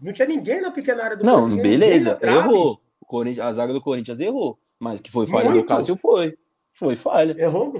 Não 0.03 0.12
tinha 0.12 0.27
ninguém 0.27 0.59
na 0.59 0.71
pequena 0.71 1.03
área 1.03 1.17
do 1.17 1.24
Não, 1.24 1.47
ninguém 1.47 1.62
beleza, 1.62 2.17
errou. 2.21 2.81
O 3.00 3.05
Corinthians- 3.05 3.45
a 3.45 3.53
zaga 3.53 3.74
do 3.74 3.81
Corinthians 3.81 4.19
errou. 4.19 4.57
Mas 4.79 5.00
que 5.00 5.12
foi 5.12 5.27
falha 5.27 5.50
do 5.50 5.55
Muito. 5.55 5.67
Cássio, 5.67 5.95
foi. 5.95 6.35
Foi 6.71 6.95
falha. 6.95 7.35
Errou. 7.39 7.74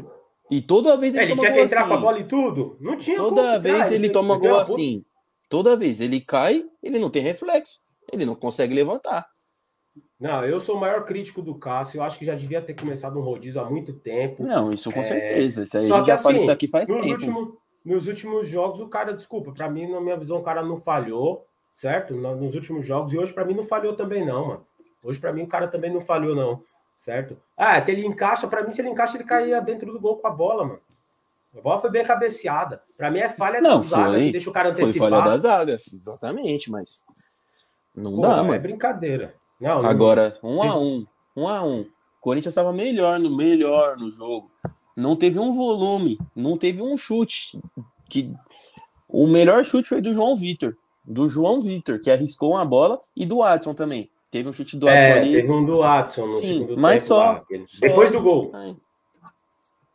E 0.52 0.62
toda 0.62 0.96
vez 0.96 1.16
ele, 1.16 1.24
ele 1.24 1.30
toma 1.32 1.42
tinha 1.42 1.52
que 1.52 1.58
gol 1.58 1.66
entrar 1.66 1.82
assim. 1.82 1.90
com 1.90 1.96
a 1.96 2.02
bola 2.02 2.20
e 2.20 2.24
tudo. 2.28 2.78
Não 2.80 2.96
tinha 2.98 3.18
Toda 3.18 3.42
como 3.42 3.60
vez 3.62 3.76
entrar, 3.76 3.92
ele 3.94 4.10
toma 4.12 4.40
deu 4.40 4.52
gol 4.52 4.60
assim. 4.60 5.04
Toda 5.50 5.76
vez 5.76 6.00
ele 6.00 6.22
cai, 6.22 6.66
ele 6.84 7.00
não 7.00 7.10
tem 7.10 7.24
reflexo. 7.24 7.80
Ele 8.12 8.26
não 8.26 8.36
consegue 8.36 8.76
levantar. 8.76 9.28
Não, 10.20 10.44
eu 10.46 10.60
sou 10.60 10.78
o 10.78 10.80
maior 10.80 11.04
crítico 11.06 11.42
do 11.42 11.56
Cássio. 11.56 11.98
Eu 12.00 12.04
acho 12.04 12.18
que 12.18 12.26
já 12.26 12.36
devia 12.36 12.62
ter 12.62 12.74
começado 12.74 13.18
um 13.20 13.22
rodízio 13.22 13.62
há 13.62 13.70
muito 13.70 13.94
tempo. 13.94 14.44
Não, 14.44 14.70
isso 14.72 14.92
com 14.92 15.04
certeza. 15.04 15.64
Isso 15.64 15.78
aí 15.78 15.86
É, 15.86 15.88
Só 15.88 16.00
que 16.02 16.08
já 16.08 16.14
assim, 16.16 16.36
isso 16.38 16.52
aqui 16.52 16.68
faz 16.68 16.90
nos, 16.90 17.02
tempo. 17.02 17.14
últimos, 17.14 17.54
nos 17.84 18.08
últimos 18.08 18.48
jogos, 18.48 18.80
o 18.80 18.88
cara, 18.88 19.14
desculpa, 19.14 19.52
pra 19.52 19.70
mim, 19.70 19.92
na 19.92 20.00
minha 20.02 20.18
visão, 20.18 20.38
o 20.38 20.44
cara 20.44 20.64
não 20.64 20.80
falhou, 20.80 21.46
certo? 21.74 22.14
No- 22.16 22.36
Nos 22.36 22.56
últimos 22.56 22.86
jogos, 22.86 23.14
e 23.14 23.18
hoje, 23.18 23.34
pra 23.34 23.46
mim, 23.46 23.54
não 23.54 23.64
falhou 23.66 23.94
também, 23.96 24.26
não, 24.26 24.48
mano. 24.48 24.66
Hoje, 25.04 25.20
para 25.20 25.32
mim, 25.34 25.44
o 25.44 25.48
cara 25.48 25.68
também 25.68 25.94
não 25.94 26.02
falhou, 26.02 26.34
não. 26.36 26.62
Certo? 26.98 27.38
Ah, 27.56 27.80
se 27.80 27.92
ele 27.92 28.06
encaixa, 28.06 28.48
para 28.48 28.64
mim, 28.64 28.72
se 28.72 28.82
ele 28.82 28.90
encaixa, 28.90 29.16
ele 29.18 29.24
caía 29.26 29.62
dentro 29.62 29.92
do 29.94 30.00
gol 30.00 30.18
com 30.18 30.28
a 30.28 30.32
bola, 30.32 30.66
mano. 30.66 30.80
A 31.56 31.62
bola 31.62 31.80
foi 31.80 31.90
bem 31.92 32.04
cabeceada. 32.04 32.82
Para 32.98 33.12
mim 33.12 33.20
é 33.20 33.30
falha 33.30 33.62
Não, 33.62 33.78
da 33.78 33.84
zaga 33.84 34.10
foi- 34.12 34.26
que 34.26 34.32
deixa 34.32 34.50
o 34.50 34.54
cara 34.54 34.74
Foi 34.74 34.84
antecipar. 34.84 35.10
falha 35.10 35.22
da 35.24 35.38
zaga, 35.38 35.74
exatamente, 35.94 36.72
mas. 36.72 37.06
Não 37.96 38.16
Pô, 38.16 38.22
dá, 38.22 38.38
é 38.40 38.42
mano. 38.44 38.60
brincadeira. 38.60 39.36
Não, 39.60 39.82
não- 39.82 39.90
Agora, 39.90 40.38
um 40.44 40.62
a 40.62 40.78
um, 40.78 41.06
um 41.36 41.48
a 41.48 41.64
um. 41.64 41.86
Corinthians 42.22 42.52
estava 42.52 42.74
melhor, 42.74 43.20
no 43.20 43.36
melhor 43.36 43.98
no 43.98 44.10
jogo. 44.12 44.50
Não 44.96 45.16
teve 45.16 45.38
um 45.40 45.54
volume, 45.54 46.18
não 46.36 46.58
teve 46.58 46.82
um 46.82 46.98
chute. 46.98 47.60
Que 48.10 48.32
o 49.08 49.28
melhor 49.28 49.64
chute 49.66 49.88
foi 49.90 50.02
do 50.02 50.14
João 50.14 50.36
Vitor, 50.36 50.76
do 51.04 51.28
João 51.30 51.62
Vitor, 51.62 52.00
que 52.00 52.10
arriscou 52.10 52.52
uma 52.52 52.66
bola 52.66 53.02
e 53.16 53.26
do 53.26 53.38
Watson 53.38 53.74
também. 53.74 54.10
Teve 54.32 54.50
um 54.50 54.54
chute 54.54 54.76
do 54.78 54.86
Watson 54.88 55.00
É, 55.00 55.12
ali. 55.20 55.34
teve 55.34 55.52
um 55.52 55.66
do 55.66 55.78
Watson 55.80 56.28
Sim, 56.30 56.68
mas 56.78 57.04
só- 57.04 57.36
só- 57.68 57.80
Depois 57.80 58.12
do 58.12 58.22
gol. 58.22 58.50
Mas, 58.52 58.76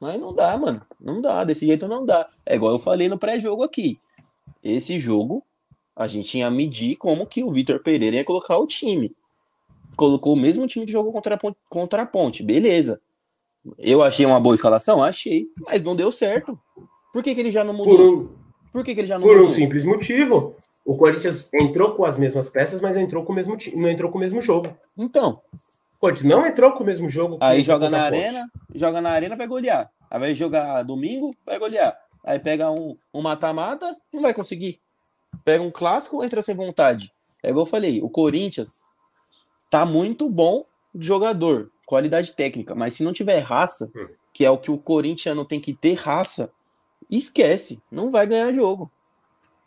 mas 0.00 0.20
não 0.20 0.34
dá, 0.34 0.56
mano. 0.56 0.80
Não 1.00 1.20
dá. 1.20 1.44
Desse 1.44 1.66
jeito 1.66 1.86
não 1.88 2.06
dá. 2.06 2.26
É 2.46 2.54
igual 2.54 2.72
eu 2.72 2.78
falei 2.78 3.08
no 3.08 3.18
pré-jogo 3.18 3.62
aqui. 3.62 3.98
Esse 4.62 4.98
jogo, 4.98 5.42
a 5.94 6.06
gente 6.08 6.38
ia 6.38 6.50
medir 6.50 6.96
como 6.96 7.26
que 7.26 7.42
o 7.42 7.50
Vitor 7.50 7.80
Pereira 7.82 8.16
ia 8.16 8.24
colocar 8.24 8.56
o 8.58 8.66
time. 8.66 9.14
Colocou 9.96 10.32
o 10.34 10.36
mesmo 10.38 10.66
time 10.66 10.86
que 10.86 10.92
jogou 10.92 11.12
contra 11.12 11.34
a 11.34 11.38
Ponte, 11.38 11.58
contra 11.68 12.02
a 12.02 12.06
Ponte. 12.06 12.42
Beleza. 12.42 13.00
Eu 13.78 14.02
achei 14.02 14.24
uma 14.24 14.40
boa 14.40 14.54
escalação? 14.54 15.02
Achei. 15.02 15.46
Mas 15.66 15.82
não 15.82 15.94
deu 15.94 16.10
certo. 16.10 16.58
Por 17.12 17.22
que, 17.22 17.34
que 17.34 17.40
ele 17.40 17.50
já 17.50 17.62
não 17.64 17.76
Por 17.76 17.86
mudou? 17.88 18.12
um, 18.22 18.28
Por 18.72 18.84
que, 18.84 18.94
que 18.94 19.00
ele 19.00 19.08
já 19.08 19.18
não 19.18 19.26
por 19.26 19.36
um 19.36 19.40
mudou? 19.40 19.52
simples 19.52 19.84
motivo. 19.84 20.56
O 20.84 20.96
Corinthians 20.96 21.48
entrou 21.52 21.94
com 21.94 22.04
as 22.04 22.16
mesmas 22.16 22.48
peças, 22.48 22.80
mas 22.80 22.96
entrou 22.96 23.24
com 23.24 23.32
o 23.32 23.36
mesmo 23.36 23.56
ti- 23.56 23.76
não 23.76 23.88
entrou 23.88 24.10
com 24.10 24.16
o 24.16 24.20
mesmo 24.20 24.40
jogo. 24.40 24.74
Então, 24.96 25.42
O 25.96 26.00
Corinthians 26.00 26.24
não 26.30 26.46
entrou 26.46 26.72
com 26.72 26.82
o 26.82 26.86
mesmo 26.86 27.08
jogo. 27.08 27.36
aí 27.40 27.62
joga 27.62 27.90
na 27.90 28.06
a 28.06 28.10
Ponte. 28.10 28.22
arena, 28.22 28.50
joga 28.74 29.00
na 29.02 29.10
arena, 29.10 29.36
vai 29.36 29.46
golear. 29.46 29.90
Aí 30.10 30.18
vai 30.18 30.34
jogar 30.34 30.82
domingo, 30.82 31.34
vai 31.44 31.58
golear. 31.58 31.94
Aí 32.24 32.38
pega 32.38 32.70
um 32.70 32.96
um 33.12 33.20
mata-mata, 33.20 33.94
não 34.12 34.22
vai 34.22 34.32
conseguir. 34.32 34.80
Pega 35.44 35.62
um 35.62 35.70
clássico, 35.70 36.24
entra 36.24 36.40
sem 36.40 36.54
vontade. 36.54 37.12
É 37.42 37.50
igual 37.50 37.66
eu 37.66 37.70
falei, 37.70 38.00
o 38.02 38.08
Corinthians 38.08 38.80
tá 39.70 39.86
muito 39.86 40.28
bom 40.28 40.64
jogador, 40.94 41.70
qualidade 41.86 42.32
técnica, 42.32 42.74
mas 42.74 42.94
se 42.94 43.02
não 43.04 43.12
tiver 43.12 43.38
raça, 43.38 43.90
Hum. 43.96 44.08
que 44.32 44.44
é 44.44 44.50
o 44.50 44.58
que 44.58 44.70
o 44.70 44.76
corintiano 44.78 45.44
tem 45.44 45.60
que 45.60 45.72
ter 45.72 45.94
raça, 45.94 46.52
esquece, 47.08 47.80
não 47.90 48.10
vai 48.10 48.26
ganhar 48.26 48.52
jogo. 48.52 48.90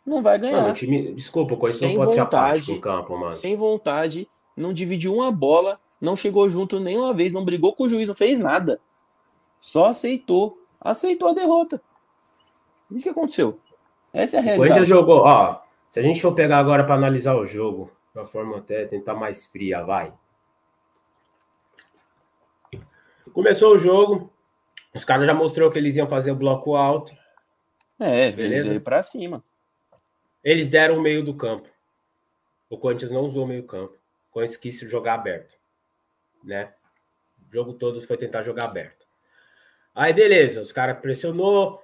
Não 0.06 0.22
vai 0.22 0.38
ganhar. 0.38 0.60
Mano, 0.62 0.74
time, 0.74 1.14
desculpa, 1.14 1.54
o 1.54 1.56
Corinthians 1.56 1.94
pode 1.96 2.12
ser 2.12 2.20
vontade. 2.20 2.72
em 2.72 2.80
campo, 2.80 3.16
mano. 3.18 3.32
sem 3.32 3.56
vontade, 3.56 4.28
não 4.54 4.72
dividiu 4.72 5.14
uma 5.14 5.32
bola, 5.32 5.80
não 5.98 6.14
chegou 6.14 6.48
junto 6.50 6.78
nenhuma 6.78 7.14
vez, 7.14 7.32
não 7.32 7.42
brigou 7.44 7.74
com 7.74 7.84
o 7.84 7.88
juiz, 7.88 8.06
não 8.06 8.14
fez 8.14 8.38
nada. 8.38 8.78
Só 9.58 9.86
aceitou. 9.86 10.58
Aceitou 10.78 11.30
a 11.30 11.32
derrota. 11.32 11.80
Isso 12.90 13.04
que 13.04 13.08
aconteceu. 13.08 13.58
Essa 14.12 14.36
é 14.36 14.40
a 14.40 14.42
O 14.42 14.44
Corinthians 14.58 14.86
realidade. 14.86 14.88
jogou, 14.90 15.20
ó. 15.24 15.60
Se 15.90 15.98
a 16.00 16.02
gente 16.02 16.20
for 16.20 16.34
pegar 16.34 16.58
agora 16.58 16.84
para 16.84 16.94
analisar 16.96 17.34
o 17.34 17.46
jogo, 17.46 17.90
de 18.14 18.20
uma 18.20 18.26
forma 18.26 18.58
até 18.58 18.86
tentar 18.86 19.14
mais 19.14 19.44
fria, 19.44 19.82
vai. 19.82 20.14
Começou 23.32 23.74
o 23.74 23.78
jogo, 23.78 24.32
os 24.94 25.04
caras 25.04 25.26
já 25.26 25.34
mostrou 25.34 25.68
que 25.68 25.78
eles 25.78 25.96
iam 25.96 26.06
fazer 26.06 26.30
o 26.30 26.36
bloco 26.36 26.76
alto. 26.76 27.12
É, 27.98 28.30
Beleza. 28.30 28.54
eles 28.54 28.64
veio 28.66 28.80
pra 28.80 29.02
cima. 29.02 29.42
Eles 30.44 30.68
deram 30.68 30.96
o 30.96 31.00
meio 31.00 31.24
do 31.24 31.34
campo. 31.34 31.68
O 32.70 32.78
Corinthians 32.78 33.10
não 33.10 33.22
usou 33.22 33.44
o 33.44 33.48
meio 33.48 33.64
campo. 33.64 33.94
O 34.30 34.34
Corinthians 34.34 34.58
quis 34.58 34.78
jogar 34.78 35.14
aberto, 35.14 35.56
né? 36.44 36.72
O 37.48 37.52
jogo 37.52 37.72
todo 37.72 38.00
foi 38.00 38.16
tentar 38.16 38.42
jogar 38.42 38.66
aberto. 38.66 39.04
Aí 39.92 40.12
beleza, 40.12 40.60
os 40.62 40.70
caras 40.70 41.00
pressionou. 41.00 41.82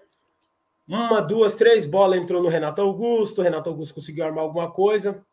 Uma, 0.87 1.21
duas, 1.21 1.57
três 1.57 1.85
bolas 1.87 2.21
entrou 2.21 2.41
no 2.43 2.49
Renato 2.49 2.81
Augusto. 2.81 3.41
O 3.41 3.45
Renato 3.45 3.69
Augusto 3.69 3.95
conseguiu 3.95 4.25
armar 4.25 4.45
alguma 4.45 4.71
coisa. 4.71 5.25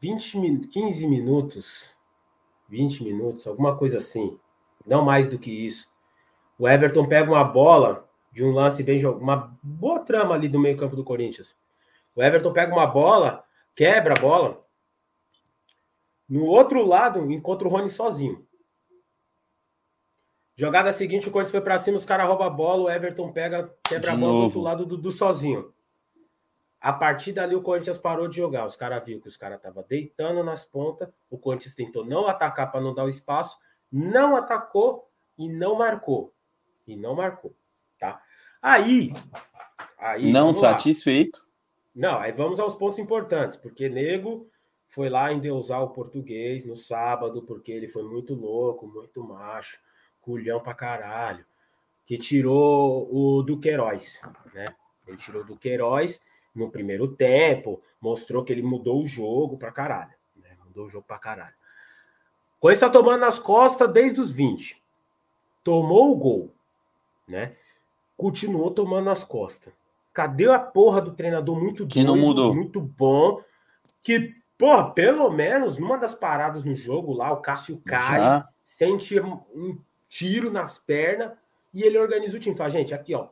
20 0.00 0.38
min 0.38 0.60
15 0.60 1.06
minutos. 1.06 1.90
20 2.68 3.02
minutos, 3.04 3.46
alguma 3.46 3.76
coisa 3.76 3.98
assim. 3.98 4.38
Não 4.86 5.04
mais 5.04 5.28
do 5.28 5.38
que 5.38 5.50
isso. 5.50 5.88
O 6.58 6.68
Everton 6.68 7.06
pega 7.06 7.30
uma 7.30 7.44
bola 7.44 8.08
de 8.32 8.44
um 8.44 8.52
lance 8.52 8.82
bem 8.82 8.98
jogado, 8.98 9.22
uma 9.22 9.58
boa 9.62 10.00
trama 10.00 10.34
ali 10.34 10.48
do 10.48 10.58
meio-campo 10.58 10.94
do 10.94 11.04
Corinthians. 11.04 11.56
O 12.14 12.22
Everton 12.22 12.52
pega 12.52 12.72
uma 12.72 12.86
bola, 12.86 13.44
quebra 13.74 14.14
a 14.16 14.20
bola. 14.20 14.64
No 16.28 16.44
outro 16.44 16.86
lado, 16.86 17.30
encontra 17.30 17.66
o 17.66 17.70
Rony 17.70 17.90
sozinho. 17.90 18.46
Jogada 20.54 20.92
seguinte, 20.92 21.28
o 21.28 21.32
Corinthians 21.32 21.52
foi 21.52 21.60
pra 21.60 21.78
cima, 21.78 21.96
os 21.96 22.04
caras 22.04 22.26
roubam 22.28 22.46
a 22.46 22.50
bola, 22.50 22.82
o 22.82 22.90
Everton 22.90 23.32
pega, 23.32 23.74
quebra 23.82 24.10
De 24.10 24.16
a 24.16 24.18
bola 24.18 24.26
do 24.26 24.32
novo. 24.32 24.44
outro 24.44 24.60
lado 24.60 24.86
do, 24.86 24.96
do 24.96 25.10
sozinho. 25.10 25.72
A 26.80 26.92
partir 26.92 27.32
dali, 27.32 27.54
o 27.54 27.62
Corinthians 27.62 27.98
parou 27.98 28.26
de 28.26 28.36
jogar. 28.36 28.64
Os 28.64 28.76
caras 28.76 29.04
viram 29.04 29.20
que 29.20 29.28
os 29.28 29.36
caras 29.36 29.58
estavam 29.58 29.84
deitando 29.86 30.42
nas 30.42 30.64
pontas. 30.64 31.10
O 31.28 31.36
Corinthians 31.36 31.74
tentou 31.74 32.04
não 32.04 32.26
atacar 32.26 32.72
para 32.72 32.80
não 32.80 32.94
dar 32.94 33.04
o 33.04 33.08
espaço. 33.08 33.58
Não 33.92 34.34
atacou 34.34 35.10
e 35.36 35.48
não 35.48 35.76
marcou. 35.76 36.32
E 36.86 36.96
não 36.96 37.14
marcou. 37.14 37.54
Tá? 37.98 38.22
Aí. 38.62 39.12
aí 39.98 40.32
Não 40.32 40.42
vamos 40.42 40.62
lá. 40.62 40.70
satisfeito. 40.70 41.46
Não, 41.94 42.18
aí 42.18 42.32
vamos 42.32 42.58
aos 42.58 42.74
pontos 42.74 42.98
importantes, 42.98 43.56
porque 43.56 43.88
nego 43.88 44.48
foi 44.88 45.08
lá 45.08 45.32
endeusar 45.32 45.82
o 45.82 45.90
português 45.90 46.64
no 46.64 46.76
sábado, 46.76 47.42
porque 47.42 47.70
ele 47.70 47.88
foi 47.88 48.04
muito 48.04 48.34
louco, 48.34 48.86
muito 48.86 49.22
macho, 49.22 49.78
culhão 50.20 50.60
pra 50.60 50.72
caralho, 50.72 51.44
que 52.06 52.16
tirou 52.16 53.08
o 53.12 53.42
Duqueiroz, 53.42 54.20
né? 54.54 54.66
Ele 55.06 55.16
tirou 55.16 55.42
o 55.42 55.44
Duqueiroz 55.44 56.20
no 56.54 56.70
primeiro 56.70 57.08
tempo, 57.08 57.80
mostrou 58.00 58.44
que 58.44 58.52
ele 58.52 58.62
mudou 58.62 59.02
o 59.02 59.06
jogo 59.06 59.56
pra 59.56 59.70
caralho, 59.70 60.12
né? 60.36 60.56
Mudou 60.64 60.86
o 60.86 60.88
jogo 60.88 61.04
pra 61.06 61.18
caralho. 61.18 61.54
Coisa 62.58 62.86
tá 62.86 62.90
tomando 62.90 63.20
nas 63.20 63.38
costas 63.38 63.90
desde 63.92 64.20
os 64.20 64.30
20. 64.30 64.80
Tomou 65.64 66.12
o 66.12 66.16
gol, 66.16 66.54
né? 67.26 67.56
Continuou 68.16 68.70
tomando 68.70 69.06
nas 69.06 69.24
costas. 69.24 69.72
Cadê 70.12 70.50
a 70.50 70.58
porra 70.58 71.00
do 71.00 71.12
treinador 71.12 71.58
muito 71.58 71.86
Que 71.86 72.02
não 72.02 72.14
doido, 72.14 72.26
mudou. 72.26 72.54
muito 72.54 72.80
bom, 72.80 73.40
que, 74.02 74.28
porra, 74.58 74.90
pelo 74.90 75.30
menos 75.30 75.78
numa 75.78 75.96
das 75.96 76.12
paradas 76.14 76.64
no 76.64 76.74
jogo 76.74 77.12
lá, 77.12 77.32
o 77.32 77.38
Cássio 77.38 77.80
cai, 77.86 78.18
Já. 78.18 78.48
sente 78.64 79.18
um 79.20 79.78
tiro 80.08 80.50
nas 80.50 80.78
pernas 80.78 81.32
e 81.72 81.82
ele 81.82 81.96
organiza 81.96 82.36
o 82.36 82.40
time. 82.40 82.56
Fala, 82.56 82.70
gente, 82.70 82.92
aqui, 82.92 83.14
ó. 83.14 83.28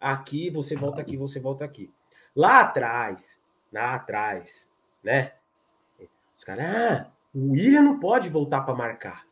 Aqui, 0.00 0.50
você 0.50 0.74
volta 0.74 1.00
aqui, 1.00 1.16
você 1.16 1.38
volta 1.38 1.64
aqui. 1.64 1.88
Lá 2.34 2.60
atrás, 2.60 3.38
lá 3.72 3.94
atrás, 3.94 4.68
né? 5.02 5.32
Os 6.36 6.44
caras, 6.44 6.64
ah, 6.66 7.10
o 7.34 7.52
William 7.52 7.82
não 7.82 8.00
pode 8.00 8.28
voltar 8.28 8.62
para 8.62 8.74
marcar. 8.74 9.24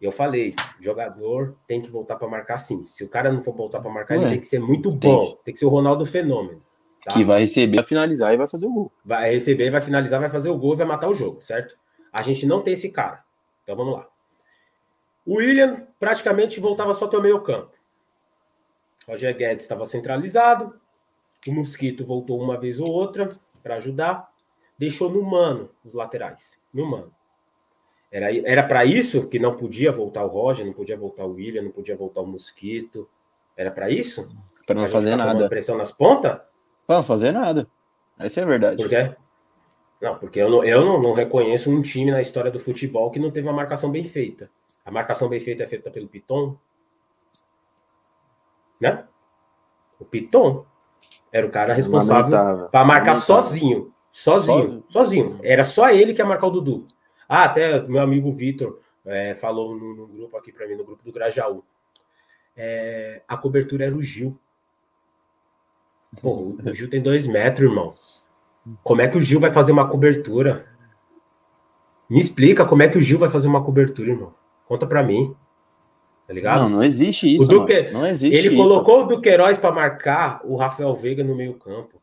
Eu 0.00 0.12
falei, 0.12 0.54
jogador 0.78 1.56
tem 1.66 1.80
que 1.80 1.90
voltar 1.90 2.16
para 2.16 2.28
marcar 2.28 2.58
sim. 2.58 2.84
Se 2.84 3.02
o 3.02 3.08
cara 3.08 3.32
não 3.32 3.40
for 3.42 3.54
voltar 3.54 3.80
para 3.80 3.90
marcar, 3.90 4.14
ele 4.16 4.24
Ué, 4.24 4.30
tem 4.32 4.40
que 4.40 4.46
ser 4.46 4.58
muito 4.58 4.90
tem 4.98 5.10
bom. 5.10 5.24
que. 5.24 5.44
Tem 5.44 5.54
que 5.54 5.60
ser 5.60 5.66
o 5.66 5.70
Ronaldo 5.70 6.04
Fenômeno. 6.04 6.62
tá? 7.04 7.14
Que 7.14 7.24
vai 7.24 7.40
receber, 7.40 7.76
vai 7.76 7.84
finalizar 7.84 8.34
e 8.34 8.36
vai 8.36 8.46
fazer 8.46 8.66
o 8.66 8.72
gol. 8.72 8.92
vai 9.04 9.32
receber, 9.32 9.70
vai 9.70 9.80
finalizar, 9.80 10.20
vai 10.20 10.28
fazer 10.28 10.50
o 10.50 10.58
gol 10.58 10.74
e 10.74 10.76
vai 10.76 10.86
matar 10.86 11.08
o 11.08 11.14
jogo, 11.14 11.40
certo? 11.42 11.76
A 12.12 12.20
gente 12.22 12.44
não 12.46 12.60
tem 12.60 12.74
esse 12.74 12.90
cara. 12.90 13.24
Então 13.62 13.74
vamos 13.74 13.94
lá. 13.94 14.06
O 15.24 15.36
William 15.38 15.86
praticamente 15.98 16.60
voltava 16.60 16.92
só 16.94 17.06
até 17.06 17.16
o 17.16 17.22
meio 17.22 17.40
campo. 17.40 17.72
Roger 19.08 19.34
Guedes 19.36 19.64
estava 19.64 19.84
centralizado. 19.86 20.78
O 21.50 21.54
Mosquito 21.54 22.04
voltou 22.04 22.40
uma 22.40 22.58
vez 22.58 22.80
ou 22.80 22.88
outra 22.88 23.36
para 23.62 23.76
ajudar. 23.76 24.30
Deixou 24.78 25.10
no 25.10 25.22
Mano 25.22 25.70
os 25.84 25.94
laterais. 25.94 26.58
No 26.72 26.86
Mano. 26.86 27.12
Era 28.10 28.62
para 28.62 28.84
isso 28.84 29.28
que 29.28 29.38
não 29.38 29.54
podia 29.54 29.90
voltar 29.90 30.24
o 30.24 30.28
Roger, 30.28 30.64
não 30.64 30.72
podia 30.72 30.96
voltar 30.96 31.24
o 31.24 31.32
William, 31.32 31.62
não 31.62 31.70
podia 31.70 31.96
voltar 31.96 32.20
o 32.20 32.26
Mosquito. 32.26 33.08
Era 33.56 33.70
para 33.70 33.90
isso? 33.90 34.28
Pra 34.66 34.74
não 34.74 34.88
fazer 34.88 35.16
nada. 35.16 35.48
pressão 35.48 35.76
nas 35.76 35.90
pontas? 35.90 36.38
Pra 36.86 36.96
não 36.96 37.02
fazer 37.02 37.32
nada. 37.32 37.66
Essa 38.18 38.40
é 38.40 38.42
a 38.44 38.46
verdade. 38.46 38.76
Por 38.76 38.88
quê? 38.88 39.14
Não, 40.00 40.18
porque 40.18 40.40
eu, 40.40 40.50
não, 40.50 40.64
eu 40.64 40.84
não, 40.84 41.00
não 41.00 41.12
reconheço 41.12 41.70
um 41.70 41.82
time 41.82 42.10
na 42.10 42.20
história 42.20 42.50
do 42.50 42.60
futebol 42.60 43.10
que 43.10 43.18
não 43.18 43.30
teve 43.30 43.46
uma 43.46 43.54
marcação 43.54 43.90
bem 43.90 44.04
feita. 44.04 44.50
A 44.84 44.90
marcação 44.90 45.28
bem 45.28 45.40
feita 45.40 45.64
é 45.64 45.66
feita 45.66 45.90
pelo 45.90 46.06
Piton. 46.06 46.56
Né? 48.80 49.04
O 49.98 50.04
Piton 50.04 50.64
era 51.32 51.46
o 51.46 51.50
cara 51.50 51.74
responsável 51.74 52.68
para 52.68 52.84
marcar 52.84 53.16
sozinho. 53.16 53.92
Sozinho. 54.10 54.82
Sozinho. 54.88 55.38
Era 55.42 55.64
só 55.64 55.90
ele 55.90 56.14
que 56.14 56.22
ia 56.22 56.26
marcar 56.26 56.46
o 56.46 56.50
Dudu. 56.50 56.86
Ah, 57.28 57.44
até 57.44 57.82
meu 57.82 58.00
amigo 58.00 58.32
Vitor 58.32 58.80
é, 59.04 59.34
falou 59.34 59.76
no, 59.76 59.94
no 59.94 60.06
grupo 60.06 60.36
aqui 60.36 60.52
para 60.52 60.66
mim, 60.66 60.74
no 60.74 60.84
grupo 60.84 61.04
do 61.04 61.12
Grajaú. 61.12 61.62
É, 62.56 63.22
a 63.28 63.36
cobertura 63.36 63.84
era 63.84 63.94
o 63.94 64.00
Gil. 64.00 64.38
Pô, 66.22 66.56
o 66.64 66.74
Gil 66.74 66.88
tem 66.88 67.02
dois 67.02 67.26
metros, 67.26 67.68
irmão. 67.68 67.94
Como 68.82 69.02
é 69.02 69.08
que 69.08 69.18
o 69.18 69.20
Gil 69.20 69.38
vai 69.38 69.50
fazer 69.50 69.72
uma 69.72 69.88
cobertura? 69.88 70.66
Me 72.08 72.18
explica 72.18 72.64
como 72.64 72.82
é 72.82 72.88
que 72.88 72.96
o 72.96 73.02
Gil 73.02 73.18
vai 73.18 73.28
fazer 73.28 73.48
uma 73.48 73.62
cobertura, 73.62 74.10
irmão. 74.10 74.34
Conta 74.66 74.86
pra 74.86 75.02
mim. 75.02 75.36
Tá 76.26 76.32
ligado? 76.32 76.62
Não, 76.62 76.68
não 76.68 76.82
existe 76.82 77.32
isso. 77.32 77.46
Duque... 77.46 77.90
Não 77.92 78.04
existe 78.04 78.36
Ele 78.36 78.48
isso. 78.48 78.56
colocou 78.56 79.02
o 79.02 79.04
Duqueiroz 79.04 79.58
para 79.58 79.72
marcar 79.72 80.40
o 80.44 80.56
Rafael 80.56 80.94
Veiga 80.94 81.22
no 81.22 81.36
meio-campo. 81.36 82.00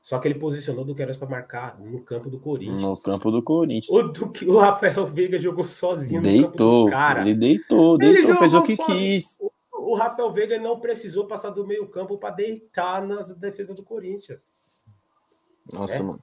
Só 0.00 0.18
que 0.18 0.28
ele 0.28 0.38
posicionou 0.38 0.84
o 0.84 0.86
Duqueiroz 0.86 1.16
para 1.16 1.28
marcar 1.28 1.80
no 1.80 2.00
campo 2.00 2.30
do 2.30 2.38
Corinthians. 2.38 2.82
No 2.82 2.96
campo 2.96 3.30
do 3.30 3.42
Corinthians. 3.42 3.88
O, 3.88 4.12
Duque... 4.12 4.46
o 4.46 4.58
Rafael 4.58 5.06
Veiga 5.06 5.38
jogou 5.38 5.64
sozinho 5.64 6.20
deitou, 6.20 6.42
no 6.42 6.52
campo 6.52 6.82
dos 6.82 6.90
caras. 6.90 7.26
Ele 7.26 7.34
deitou, 7.34 7.98
deitou, 7.98 8.30
ele 8.30 8.36
fez 8.36 8.54
o 8.54 8.62
que 8.62 8.76
sozinho. 8.76 8.98
quis. 8.98 9.38
O, 9.40 9.50
o 9.92 9.94
Rafael 9.94 10.30
Veiga 10.30 10.58
não 10.58 10.78
precisou 10.78 11.26
passar 11.26 11.50
do 11.50 11.66
meio-campo 11.66 12.18
para 12.18 12.34
deitar 12.34 13.02
na 13.02 13.22
defesa 13.36 13.74
do 13.74 13.82
Corinthians. 13.82 14.42
Nossa, 15.72 15.96
é. 15.96 16.02
mano. 16.02 16.20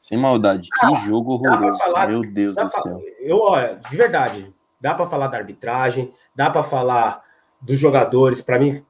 Sem 0.00 0.16
maldade, 0.16 0.68
ah, 0.80 0.88
que 0.88 1.06
jogo 1.06 1.34
horroroso. 1.34 1.78
Falar, 1.78 2.08
Meu 2.08 2.22
Deus 2.22 2.56
do 2.56 2.60
pra, 2.60 2.80
céu. 2.80 3.00
Eu, 3.20 3.38
olha, 3.40 3.80
de 3.90 3.96
verdade, 3.96 4.54
dá 4.80 4.94
para 4.94 5.06
falar 5.06 5.26
da 5.26 5.36
arbitragem, 5.36 6.14
dá 6.38 6.48
para 6.48 6.62
falar 6.62 7.24
dos 7.60 7.80
jogadores, 7.80 8.40
para 8.40 8.60
mim, 8.60 8.86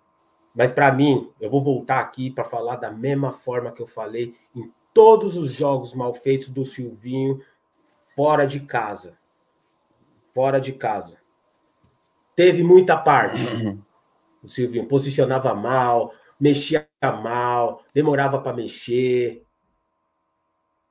mas 0.55 0.71
para 0.71 0.93
mim, 0.93 1.33
eu 1.41 1.49
vou 1.49 1.65
voltar 1.65 1.99
aqui 1.99 2.31
para 2.31 2.45
falar 2.45 2.77
da 2.77 2.91
mesma 2.91 3.33
forma 3.33 3.73
que 3.73 3.81
eu 3.81 3.87
falei 3.87 4.37
em 4.55 4.71
todos 4.93 5.35
os 5.35 5.55
jogos 5.55 5.95
mal 5.95 6.13
feitos 6.13 6.51
do 6.51 6.63
Silvinho 6.67 7.43
fora 8.15 8.47
de 8.47 8.61
casa. 8.61 9.17
Fora 10.35 10.61
de 10.61 10.75
casa. 10.75 11.19
Teve 12.37 12.63
muita 12.63 12.99
parte. 12.99 13.41
Uhum. 13.55 13.81
O 14.43 14.49
Silvinho 14.49 14.87
posicionava 14.87 15.55
mal, 15.55 16.13
mexia 16.39 16.87
mal, 17.03 17.83
demorava 17.95 18.43
para 18.43 18.55
mexer. 18.55 19.43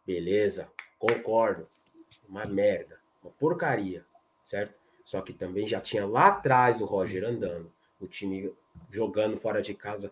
Beleza, 0.04 0.72
concordo. 0.98 1.68
Uma 2.28 2.46
merda, 2.46 3.00
uma 3.22 3.32
porcaria, 3.32 4.04
certo? 4.44 4.87
Só 5.08 5.22
que 5.22 5.32
também 5.32 5.66
já 5.66 5.80
tinha 5.80 6.06
lá 6.06 6.28
atrás 6.28 6.82
o 6.82 6.86
Roger 6.86 7.24
andando, 7.24 7.72
o 7.98 8.06
time 8.06 8.52
jogando 8.90 9.38
fora 9.38 9.62
de 9.62 9.74
casa. 9.74 10.12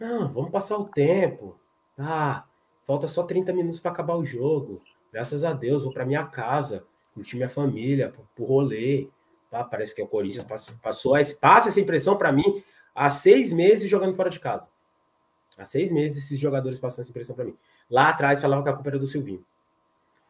Vamos 0.00 0.50
passar 0.50 0.76
o 0.76 0.88
tempo. 0.88 1.56
Ah, 1.96 2.42
falta 2.82 3.06
só 3.06 3.22
30 3.22 3.52
minutos 3.52 3.78
para 3.78 3.92
acabar 3.92 4.16
o 4.16 4.24
jogo. 4.24 4.82
Graças 5.12 5.44
a 5.44 5.52
Deus, 5.52 5.84
vou 5.84 5.92
para 5.92 6.04
minha 6.04 6.26
casa, 6.26 6.84
curtir 7.14 7.36
minha 7.36 7.48
família, 7.48 8.12
pro 8.34 8.44
rolê. 8.44 9.06
Tá? 9.48 9.62
Parece 9.62 9.94
que 9.94 10.02
o 10.02 10.08
Corinthians 10.08 10.44
passou, 10.44 10.74
passou 10.82 11.12
passa 11.40 11.68
essa 11.68 11.80
impressão 11.80 12.18
para 12.18 12.32
mim 12.32 12.64
há 12.92 13.08
seis 13.10 13.52
meses 13.52 13.88
jogando 13.88 14.14
fora 14.14 14.28
de 14.28 14.40
casa. 14.40 14.68
Há 15.56 15.64
seis 15.64 15.92
meses 15.92 16.24
esses 16.24 16.36
jogadores 16.36 16.80
passam 16.80 17.02
essa 17.02 17.12
impressão 17.12 17.36
para 17.36 17.44
mim. 17.44 17.56
Lá 17.88 18.08
atrás 18.08 18.40
falava 18.40 18.64
que 18.64 18.70
a 18.70 18.72
culpa 18.72 18.90
era 18.90 18.98
do 18.98 19.06
Silvinho. 19.06 19.46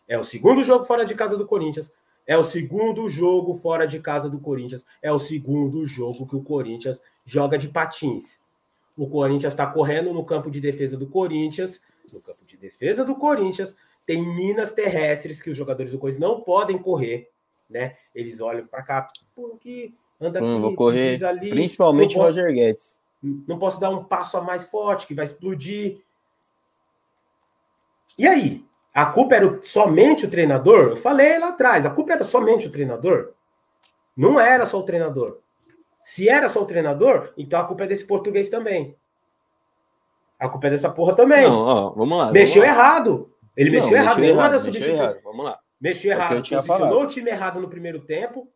É 0.07 0.19
o 0.19 0.23
segundo 0.23 0.62
jogo 0.62 0.85
fora 0.85 1.07
de 1.07 1.15
casa 1.15 1.38
do 1.38 1.47
Corinthians. 1.47 1.91
É 2.26 2.37
o 2.37 2.42
segundo 2.42 3.09
jogo 3.09 3.54
fora 3.54 3.87
de 3.87 4.00
casa 4.00 4.28
do 4.28 4.38
Corinthians. 4.38 4.85
É 5.00 5.12
o 5.12 5.18
segundo 5.18 5.87
jogo 5.87 6.26
que 6.26 6.35
o 6.35 6.42
Corinthians 6.42 7.00
joga 7.25 7.56
de 7.56 7.68
patins. 7.68 8.40
O 8.97 9.09
Corinthians 9.09 9.52
está 9.52 9.66
correndo 9.66 10.12
no 10.12 10.25
campo 10.25 10.50
de 10.50 10.61
defesa 10.61 10.97
do 10.97 11.06
Corinthians. 11.06 11.80
No 12.12 12.21
campo 12.21 12.45
de 12.45 12.56
defesa 12.56 13.04
do 13.04 13.14
Corinthians 13.14 13.75
tem 14.06 14.25
minas 14.25 14.73
terrestres 14.73 15.40
que 15.40 15.50
os 15.50 15.56
jogadores 15.56 15.92
do 15.92 15.99
Corinthians 15.99 16.21
não 16.21 16.40
podem 16.40 16.78
correr, 16.78 17.28
né? 17.68 17.97
Eles 18.14 18.40
olham 18.40 18.66
para 18.66 18.83
cá, 18.83 19.06
pô, 19.35 19.54
aqui, 19.56 19.95
anda 20.21 20.38
aqui, 20.38 20.49
hum, 20.49 20.61
vou 20.61 20.75
correr. 20.75 21.23
Ali, 21.25 21.50
Principalmente 21.50 22.16
o 22.16 22.23
Roger 22.23 22.52
Guedes. 22.52 23.02
Não 23.23 23.59
posso 23.59 23.80
dar 23.80 23.90
um 23.90 24.04
passo 24.04 24.37
a 24.37 24.40
mais 24.40 24.64
forte 24.64 25.06
que 25.06 25.14
vai 25.14 25.25
explodir. 25.25 26.00
E 28.16 28.26
aí? 28.26 28.64
A 28.97 29.05
culpa 29.05 29.35
era 29.35 29.61
somente 29.61 30.25
o 30.25 30.31
treinador? 30.31 30.88
Eu 30.88 30.97
falei 30.97 31.38
lá 31.38 31.49
atrás, 31.49 31.85
a 31.85 31.91
culpa 31.91 32.15
era 32.15 32.25
somente 32.25 32.67
o 32.67 32.73
treinador? 32.73 33.35
Não 34.17 34.40
era 34.40 34.64
só 34.64 34.79
o 34.79 34.85
treinador. 34.85 35.40
Se 36.03 36.31
era 36.31 36.49
só 36.49 36.62
o 36.62 36.64
treinador, 36.64 37.31
então 37.37 37.61
a 37.61 37.64
culpa 37.64 37.85
é 37.85 37.88
desse 37.88 38.07
português 38.07 38.49
também. 38.49 38.97
A 40.38 40.49
culpa 40.49 40.68
é 40.68 40.70
dessa 40.70 40.88
porra 40.88 41.14
também. 41.14 41.42
Não, 41.42 41.59
ó, 41.59 41.90
vamos 41.90 42.16
lá. 42.16 42.33
Mexeu 42.33 42.62
vamos 42.62 42.75
lá. 42.75 42.85
errado. 42.85 43.37
Ele 43.55 43.68
não, 43.68 43.81
mexeu, 43.83 43.99
errado. 43.99 44.18
Mexeu 44.18 44.35
errado, 44.35 44.64
mexeu 44.64 44.94
errado. 44.94 45.20
Vamos 45.23 45.44
lá. 45.44 45.61
Mexeu 45.79 46.11
é 46.11 46.14
errado. 46.14 46.49
Posicionou 46.49 47.03
o 47.03 47.07
time 47.07 47.31
errado 47.31 47.61
no 47.61 47.68
primeiro 47.68 48.01
tempo. 48.01 48.51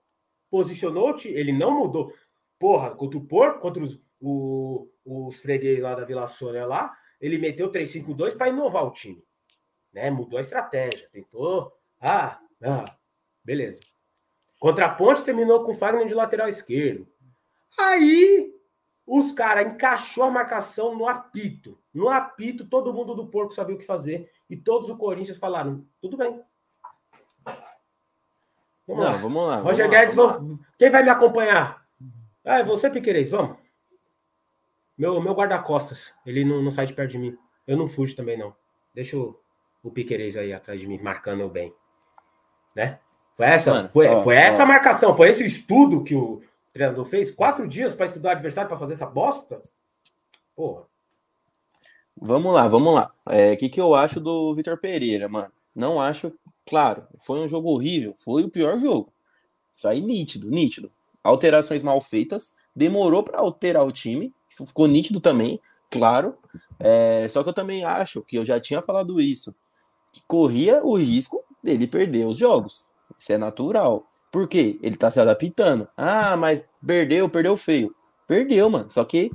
Posicionou 0.50 1.10
o 1.10 1.14
time. 1.16 1.34
Ele 1.34 1.52
não 1.52 1.70
mudou. 1.70 2.14
Porra, 2.58 2.92
contra 2.92 3.18
o 3.18 3.26
Porco, 3.26 3.60
contra 3.60 3.82
os, 3.82 4.00
o, 4.18 4.88
os 5.04 5.38
freguês 5.42 5.80
lá 5.80 5.94
da 5.94 6.06
Vila 6.06 6.26
Sônia 6.26 6.64
lá, 6.64 6.94
ele 7.20 7.36
meteu 7.36 7.70
3-5-2 7.70 8.38
para 8.38 8.48
inovar 8.48 8.86
o 8.86 8.90
time 8.90 9.22
né? 9.92 10.10
Mudou 10.10 10.38
a 10.38 10.42
estratégia, 10.42 11.08
tentou. 11.12 11.72
Ah, 12.00 12.40
ah, 12.62 12.84
beleza. 13.44 13.80
Contra 14.58 14.86
a 14.86 14.94
Ponte 14.94 15.24
terminou 15.24 15.64
com 15.64 15.72
o 15.72 15.74
Fagner 15.74 16.06
de 16.06 16.14
lateral 16.14 16.48
esquerdo. 16.48 17.08
Aí 17.78 18.54
os 19.06 19.32
caras 19.32 19.72
encaixou 19.72 20.24
a 20.24 20.30
marcação 20.30 20.94
no 20.94 21.08
apito. 21.08 21.78
No 21.92 22.08
apito, 22.08 22.64
todo 22.64 22.92
mundo 22.94 23.14
do 23.14 23.26
porco 23.26 23.52
sabia 23.52 23.74
o 23.74 23.78
que 23.78 23.84
fazer. 23.84 24.30
E 24.48 24.56
todos 24.56 24.88
o 24.88 24.96
Corinthians 24.96 25.38
falaram: 25.38 25.84
tudo 26.00 26.16
bem. 26.16 26.40
Vamos 28.86 29.04
Não, 29.04 29.12
lá. 29.12 29.16
Vamos 29.16 29.46
lá. 29.46 29.56
Roger 29.56 29.86
vamos 29.86 29.98
Guedes, 29.98 30.14
lá, 30.14 30.26
vamos 30.26 30.60
quem 30.78 30.90
vai 30.90 31.02
me 31.02 31.10
acompanhar? 31.10 31.86
Ah, 32.44 32.58
é 32.58 32.64
você, 32.64 32.90
Piqueires, 32.90 33.30
vamos. 33.30 33.56
Meu, 34.96 35.20
meu 35.20 35.32
guarda-costas, 35.32 36.12
ele 36.26 36.44
não, 36.44 36.62
não 36.62 36.70
sai 36.70 36.86
de 36.86 36.92
perto 36.92 37.12
de 37.12 37.18
mim. 37.18 37.36
Eu 37.66 37.76
não 37.76 37.86
fujo 37.86 38.14
também, 38.14 38.36
não. 38.36 38.54
Deixa 38.94 39.16
eu 39.16 39.40
o 39.82 39.90
Piqueires 39.90 40.36
aí 40.36 40.52
atrás 40.52 40.80
de 40.80 40.86
mim, 40.86 40.98
marcando 40.98 41.48
bem. 41.48 41.72
Né? 42.74 42.98
Foi 43.36 43.46
essa, 43.46 43.72
Mano, 43.72 43.88
foi, 43.88 44.06
ó, 44.06 44.22
foi 44.22 44.36
essa 44.36 44.62
ó. 44.62 44.66
marcação, 44.66 45.16
foi 45.16 45.30
esse 45.30 45.44
estudo 45.44 46.04
que 46.04 46.14
o 46.14 46.42
treinador 46.72 47.04
fez? 47.04 47.30
Quatro 47.30 47.66
dias 47.66 47.94
para 47.94 48.06
estudar 48.06 48.30
o 48.30 48.32
adversário 48.32 48.68
para 48.68 48.78
fazer 48.78 48.94
essa 48.94 49.06
bosta? 49.06 49.60
Porra. 50.54 50.82
Vamos 52.16 52.52
lá, 52.52 52.68
vamos 52.68 52.94
lá. 52.94 53.10
O 53.26 53.32
é, 53.32 53.56
que, 53.56 53.68
que 53.68 53.80
eu 53.80 53.94
acho 53.94 54.20
do 54.20 54.54
Vitor 54.54 54.78
Pereira, 54.78 55.28
mano? 55.28 55.52
Não 55.74 56.00
acho, 56.00 56.32
claro, 56.66 57.04
foi 57.18 57.40
um 57.40 57.48
jogo 57.48 57.70
horrível, 57.70 58.12
foi 58.16 58.44
o 58.44 58.50
pior 58.50 58.78
jogo. 58.78 59.12
Sai 59.74 60.00
nítido, 60.00 60.50
nítido. 60.50 60.92
Alterações 61.24 61.82
mal 61.82 62.00
feitas, 62.02 62.54
demorou 62.76 63.22
para 63.22 63.38
alterar 63.38 63.86
o 63.86 63.92
time, 63.92 64.34
isso 64.46 64.66
ficou 64.66 64.86
nítido 64.86 65.20
também, 65.20 65.58
claro. 65.90 66.36
É, 66.78 67.26
só 67.28 67.42
que 67.42 67.48
eu 67.48 67.54
também 67.54 67.84
acho 67.84 68.22
que 68.22 68.36
eu 68.36 68.44
já 68.44 68.60
tinha 68.60 68.82
falado 68.82 69.20
isso 69.20 69.54
que 70.12 70.22
corria 70.26 70.80
o 70.84 70.96
risco 70.96 71.44
dele 71.62 71.86
perder 71.86 72.26
os 72.26 72.36
jogos. 72.36 72.88
Isso 73.18 73.32
é 73.32 73.38
natural. 73.38 74.06
Por 74.30 74.48
quê? 74.48 74.78
Ele 74.82 74.96
tá 74.96 75.10
se 75.10 75.20
adaptando. 75.20 75.88
Ah, 75.96 76.36
mas 76.36 76.66
perdeu, 76.84 77.28
perdeu 77.28 77.56
feio. 77.56 77.94
Perdeu, 78.26 78.70
mano. 78.70 78.90
Só 78.90 79.04
que 79.04 79.30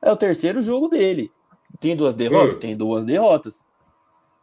é 0.00 0.10
o 0.10 0.16
terceiro 0.16 0.60
jogo 0.60 0.88
dele. 0.88 1.32
Tem 1.80 1.96
duas 1.96 2.14
derrotas? 2.14 2.56
Hum. 2.56 2.60
Tem 2.60 2.76
duas 2.76 3.06
derrotas. 3.06 3.66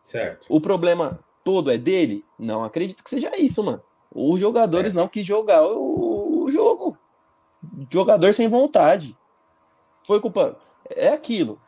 Certo. 0.03 0.47
O 0.49 0.59
problema 0.59 1.19
todo 1.43 1.71
é 1.71 1.77
dele? 1.77 2.25
Não 2.37 2.63
acredito 2.63 3.03
que 3.03 3.09
seja 3.09 3.31
isso, 3.37 3.63
mano. 3.63 3.81
Os 4.13 4.39
jogadores 4.39 4.91
certo. 4.91 5.01
não 5.01 5.07
quis 5.07 5.25
jogar 5.25 5.63
o, 5.63 6.45
o 6.45 6.49
jogo. 6.49 6.97
Jogador 7.91 8.33
sem 8.33 8.47
vontade. 8.47 9.15
Foi 10.05 10.19
culpa. 10.19 10.57
É 10.89 11.09
aquilo. 11.09 11.61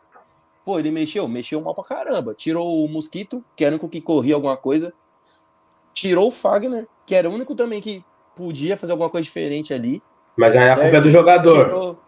Pô, 0.64 0.80
ele 0.80 0.92
mexeu, 0.92 1.28
mexeu 1.28 1.62
mal 1.62 1.74
pra 1.74 1.84
caramba. 1.84 2.34
Tirou 2.34 2.86
o 2.86 2.88
Mosquito, 2.88 3.44
que 3.56 3.66
era 3.66 3.74
o 3.74 3.76
único 3.76 3.90
que 3.90 4.00
corria 4.00 4.36
alguma 4.36 4.56
coisa. 4.56 4.94
Tirou 5.94 6.28
o 6.28 6.32
Fagner, 6.32 6.88
que 7.06 7.16
era 7.16 7.30
o 7.30 7.34
único 7.34 7.56
também 7.56 7.82
que 7.82 8.04
podia 8.36 8.78
fazer 8.78 8.92
alguma 8.92 9.10
coisa 9.10 9.24
diferente 9.24 9.74
ali. 9.74 10.02
Mas 10.38 10.56
aí 10.56 10.70
a 10.70 10.76
culpa 10.76 10.98
é 10.98 11.02
do 11.02 11.10
jogador. 11.10 11.66
Tirou... 11.66 12.00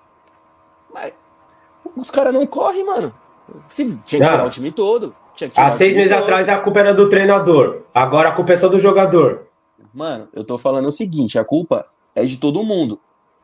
Mas 0.93 1.13
os 1.95 2.11
caras 2.11 2.33
não 2.33 2.45
correm, 2.45 2.85
mano. 2.85 3.11
Se 3.67 3.85
tinha 3.85 4.21
que 4.21 4.29
tirar 4.29 4.45
o 4.45 4.49
time 4.49 4.71
todo. 4.71 5.15
Há 5.55 5.71
seis 5.71 5.95
meses 5.95 6.11
todo. 6.11 6.23
atrás 6.23 6.47
a 6.47 6.57
culpa 6.59 6.79
era 6.79 6.93
do 6.93 7.09
treinador. 7.09 7.81
Agora 7.93 8.29
a 8.29 8.31
culpa 8.31 8.53
é 8.53 8.55
só 8.55 8.67
do 8.69 8.79
jogador. 8.79 9.47
Mano, 9.93 10.27
eu 10.33 10.43
tô 10.43 10.57
falando 10.57 10.87
o 10.87 10.91
seguinte: 10.91 11.39
a 11.39 11.43
culpa 11.43 11.87
é 12.15 12.23
de 12.23 12.37
todo 12.37 12.63
mundo. 12.63 12.99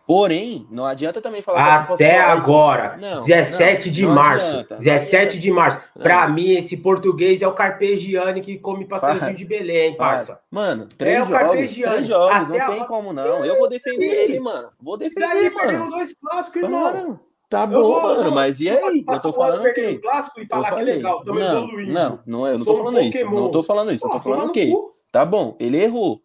Porém, 0.09 0.65
não 0.71 0.87
adianta 0.87 1.21
também 1.21 1.39
falar 1.39 1.87
Até 1.87 2.19
agora, 2.19 2.97
não, 2.97 3.23
17 3.23 3.89
não, 3.89 3.93
de 3.93 4.01
não 4.01 4.15
março. 4.15 4.47
Adianta, 4.47 4.77
17 4.77 5.37
de 5.37 5.51
março. 5.51 5.79
Para 5.93 6.27
mim, 6.27 6.49
esse 6.53 6.77
português 6.77 7.43
é 7.43 7.47
o 7.47 7.53
Carpegiani 7.53 8.41
que 8.41 8.57
come 8.57 8.85
pastelzinho 8.85 9.35
de 9.35 9.45
Belém, 9.45 9.95
parça. 9.95 10.41
Mano, 10.49 10.87
três 10.97 11.29
é 11.29 11.39
jogos, 11.39 11.77
três 11.77 12.07
jogos, 12.07 12.35
Até 12.35 12.57
não 12.57 12.73
tem 12.73 12.85
como 12.87 13.13
não. 13.13 13.45
Eu 13.45 13.59
vou 13.59 13.69
defender 13.69 14.07
ele, 14.07 14.39
mano. 14.39 14.69
Vou 14.81 14.97
defender, 14.97 15.45
ele, 15.45 15.49
mano. 15.51 15.91
dois 15.91 16.11
clássicos, 16.19 16.63
irmão. 16.63 17.13
Tá 17.47 17.67
bom, 17.67 17.83
vou, 17.83 18.01
mano, 18.01 18.31
mas 18.31 18.59
e 18.59 18.67
aí? 18.67 19.05
Eu 19.07 19.21
tô 19.21 19.31
falando 19.31 19.63
o 19.63 19.73
quê? 19.75 19.99
Clássico 20.01 20.41
e 20.41 20.47
falar 20.47 20.71
que 20.71 20.81
legal, 20.81 21.23
não. 21.23 21.67
Não, 21.85 22.19
não, 22.25 22.47
eu 22.47 22.57
não 22.57 22.65
tô 22.65 22.77
falando 22.77 22.99
isso. 22.99 23.25
Não 23.25 23.51
tô 23.51 23.61
falando 23.61 23.93
isso. 23.93 24.07
Eu 24.07 24.11
tô 24.11 24.19
falando 24.19 24.49
o 24.49 24.51
quê? 24.51 24.73
Tá 25.11 25.23
bom, 25.23 25.55
ele 25.59 25.79
errou. 25.79 26.19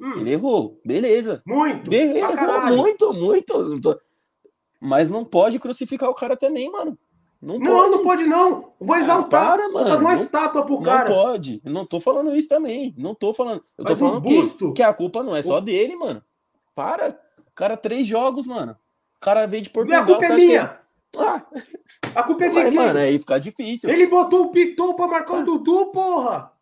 Hum. 0.00 0.20
Ele 0.20 0.32
errou, 0.32 0.80
beleza. 0.84 1.42
Muito. 1.46 1.92
Ele 1.92 2.18
errou 2.18 2.66
muito, 2.76 3.12
muito. 3.12 4.00
Mas 4.80 5.10
não 5.10 5.24
pode 5.24 5.58
crucificar 5.58 6.08
o 6.08 6.14
cara 6.14 6.36
também, 6.36 6.70
mano. 6.70 6.98
Não, 7.42 7.58
Não, 7.58 7.64
pode. 7.72 7.90
não 7.96 8.02
pode 8.04 8.24
não. 8.26 8.72
Vou 8.80 8.94
Ah, 8.96 9.00
exaltar. 9.00 9.46
para, 9.50 9.62
Vou 9.64 9.72
mano. 9.74 9.88
fazer 9.88 10.04
uma 10.04 10.14
Não- 10.14 10.20
estátua 10.20 10.62
pro 10.64 10.74
Não 10.76 10.82
cara. 10.82 11.06
pode. 11.06 11.60
Eu 11.64 11.72
não 11.72 11.84
tô 11.86 11.98
falando 12.00 12.34
isso 12.36 12.48
também. 12.48 12.94
Não 12.98 13.14
tô 13.14 13.32
falando. 13.32 13.62
Eu 13.78 13.84
tô 13.84 13.92
o 13.92 13.96
falando 13.96 14.22
que, 14.22 14.34
busto- 14.40 14.72
que 14.74 14.82
a 14.82 14.92
culpa 14.92 15.22
não 15.22 15.34
é 15.36 15.42
só 15.42 15.58
dele, 15.60 15.96
mano. 15.96 16.22
Para. 16.74 17.18
O 17.40 17.54
cara, 17.54 17.76
três 17.76 18.06
jogos, 18.06 18.46
mano. 18.46 18.72
O 19.16 19.20
cara 19.20 19.46
veio 19.46 19.62
de 19.62 19.68
E 19.68 19.70
a 19.70 19.72
Portugal. 19.72 20.04
culpa 20.06 20.24
é 20.24 20.26
acha 20.28 20.36
que- 20.36 20.46
minha. 20.46 20.80
Ah, 21.18 21.42
A 22.14 22.22
culpa 22.22 22.44
é 22.44 22.48
de 22.50 22.54
mas, 22.54 22.68
quem? 22.68 22.74
mano, 22.78 22.98
aí 22.98 23.18
fica 23.18 23.38
difícil. 23.40 23.90
Ele 23.90 24.06
botou 24.06 24.44
o 24.44 24.50
Piton 24.50 24.94
pra 24.94 25.06
marcar 25.08 25.40
o 25.40 25.44
Dudu, 25.44 25.86
porra. 25.86 26.52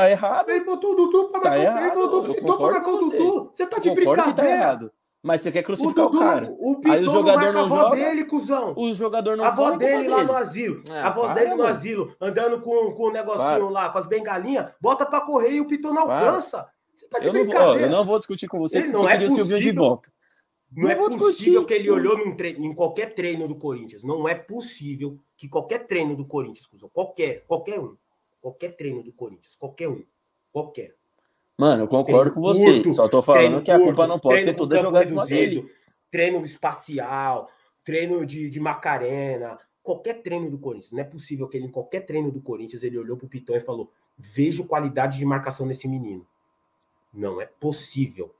Tá 0.00 0.10
errado. 0.10 0.50
Ele 0.50 0.64
botou 0.64 0.92
o 0.92 0.94
Dudu 0.94 1.28
pra 1.30 1.40
Tá 1.40 1.50
marcar 1.50 1.58
o 1.58 1.62
errado, 1.62 1.86
Ele 1.86 1.94
botou 2.02 2.20
o 2.20 2.34
Piton 2.34 2.46
concordo 2.46 2.74
marcar 2.74 2.90
o. 2.92 2.98
Dudu. 3.00 3.50
Você 3.52 3.66
tá 3.66 3.78
de 3.78 3.88
tá 3.88 3.94
brincadeira. 3.94 4.50
errado. 4.50 4.92
Mas 5.22 5.42
você 5.42 5.50
quer 5.50 5.60
O 5.60 5.64
crucificar 5.64 6.04
o, 6.06 6.10
Dudu, 6.10 6.18
cara. 6.22 6.48
o 6.60 6.76
Piton 6.76 6.92
Aí 6.92 7.02
o 7.06 7.10
jogador 7.10 7.36
marca 7.38 7.52
não 7.52 7.60
a 7.60 7.64
avó 7.64 7.76
joga. 7.82 7.96
dele, 7.96 8.24
cuzão. 8.26 8.74
O 8.76 8.94
jogador 8.94 9.36
não 9.36 9.44
a 9.44 9.48
avó 9.48 9.56
pode, 9.70 9.78
culpa 9.78 9.84
dele 9.96 10.08
lá 10.08 10.16
dele. 10.18 10.28
no 10.28 10.36
asilo. 10.36 10.82
Ah, 10.90 11.08
a 11.08 11.10
voz 11.10 11.26
para, 11.26 11.34
dele 11.40 11.50
no 11.50 11.56
mano. 11.58 11.68
asilo, 11.70 12.14
andando 12.20 12.60
com, 12.60 12.92
com 12.92 13.02
o 13.04 13.10
negocinho 13.10 13.68
lá, 13.70 13.88
com 13.90 13.98
as 13.98 14.06
bengalinhas, 14.06 14.66
bota 14.80 15.04
pra 15.04 15.20
correr 15.22 15.50
e 15.52 15.60
o 15.60 15.66
Piton 15.66 15.92
não 15.92 16.06
Para. 16.06 16.26
alcança. 16.28 16.68
Você 16.94 17.08
tá 17.08 17.18
de 17.18 17.26
Eu 17.26 17.32
não, 17.32 17.40
vou, 17.44 17.48
brincadeira. 17.54 17.86
eu 17.86 17.90
não 17.90 18.04
vou 18.04 18.18
discutir 18.18 18.46
com 18.46 18.58
você 18.58 18.78
Ele 18.78 18.84
porque 18.86 18.96
não 18.98 19.02
você 19.04 19.08
é 19.08 19.12
queria 19.12 19.26
o 19.26 19.30
Silvinho 19.30 19.58
de 19.58 19.62
possível. 19.64 19.82
volta. 19.84 20.12
Não, 20.76 20.82
Não 20.84 20.90
é 20.90 20.94
vou 20.94 21.04
possível 21.10 21.28
discutir. 21.60 21.66
que 21.66 21.74
ele 21.74 21.90
olhou 21.90 22.18
num 22.18 22.36
tre- 22.36 22.56
em 22.58 22.74
qualquer 22.74 23.14
treino 23.14 23.48
do 23.48 23.54
Corinthians. 23.56 24.02
Não 24.04 24.28
é 24.28 24.34
possível 24.34 25.18
que 25.36 25.48
qualquer 25.48 25.86
treino 25.86 26.14
do 26.16 26.24
Corinthians, 26.24 26.66
cuzão, 26.66 26.88
qualquer, 26.92 27.44
qualquer 27.48 27.78
um, 27.80 27.96
qualquer 28.46 28.76
treino 28.76 29.02
do 29.02 29.12
Corinthians, 29.12 29.56
qualquer 29.56 29.88
um, 29.88 30.04
qualquer. 30.52 30.94
Mano, 31.58 31.82
eu 31.82 31.88
concordo 31.88 32.30
Treino 32.30 32.34
com 32.34 32.40
você. 32.42 32.74
curto, 32.74 32.92
Só 32.92 33.08
tô 33.08 33.20
falando 33.20 33.60
que 33.60 33.72
a 33.72 33.76
culpa 33.76 33.94
curto, 33.94 34.08
não 34.08 34.20
pode 34.20 34.44
ser 34.44 34.54
toda 34.54 34.78
jogada 34.78 35.04
reduzido, 35.04 35.28
dele. 35.28 35.70
Treino 36.12 36.44
espacial, 36.44 37.50
treino 37.84 38.24
de, 38.24 38.48
de 38.48 38.60
Macarena, 38.60 39.58
qualquer 39.82 40.22
treino 40.22 40.48
do 40.48 40.58
Corinthians. 40.58 40.92
Não 40.92 41.00
é 41.00 41.04
possível 41.04 41.48
que 41.48 41.56
ele, 41.56 41.66
em 41.66 41.70
qualquer 41.70 42.06
treino 42.06 42.30
do 42.30 42.40
Corinthians, 42.40 42.84
ele 42.84 42.96
olhou 42.96 43.16
pro 43.16 43.26
Piton 43.26 43.56
e 43.56 43.60
falou: 43.60 43.90
vejo 44.16 44.64
qualidade 44.64 45.18
de 45.18 45.24
marcação 45.24 45.66
nesse 45.66 45.88
menino. 45.88 46.24
Não 47.12 47.40
é 47.40 47.46
possível. 47.46 48.32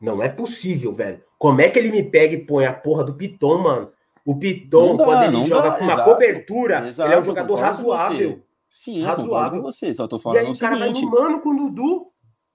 Não 0.00 0.22
é 0.22 0.28
possível, 0.28 0.92
velho. 0.94 1.20
Como 1.36 1.60
é 1.60 1.68
que 1.68 1.80
ele 1.80 1.90
me 1.90 2.02
pega 2.04 2.34
e 2.34 2.44
põe 2.44 2.64
a 2.64 2.72
porra 2.72 3.02
do 3.02 3.14
Piton, 3.14 3.58
mano? 3.58 3.92
O 4.24 4.36
Piton, 4.36 4.96
dá, 4.96 5.04
quando 5.04 5.36
ele 5.36 5.46
joga 5.48 5.70
dá, 5.70 5.78
com 5.78 5.84
uma 5.84 5.94
exato. 5.94 6.10
cobertura, 6.10 6.86
Exato, 6.86 7.08
ele 7.08 7.16
é 7.16 7.20
um 7.20 7.24
jogador 7.24 7.56
razoável. 7.56 8.42
Sim, 8.74 9.02
Razoável. 9.02 9.58
com 9.60 9.64
você. 9.70 9.94
Só 9.94 10.08
tô 10.08 10.16
E 10.16 10.20
falando 10.20 10.38
aí 10.38 10.46
o 10.46 10.52
o 10.52 10.58
cara 10.58 10.78
vai 10.78 10.88
seguinte. 10.88 11.04
no 11.04 11.10
mano 11.10 11.40
com 11.42 11.50
o 11.50 11.56
Dudu. 11.56 12.06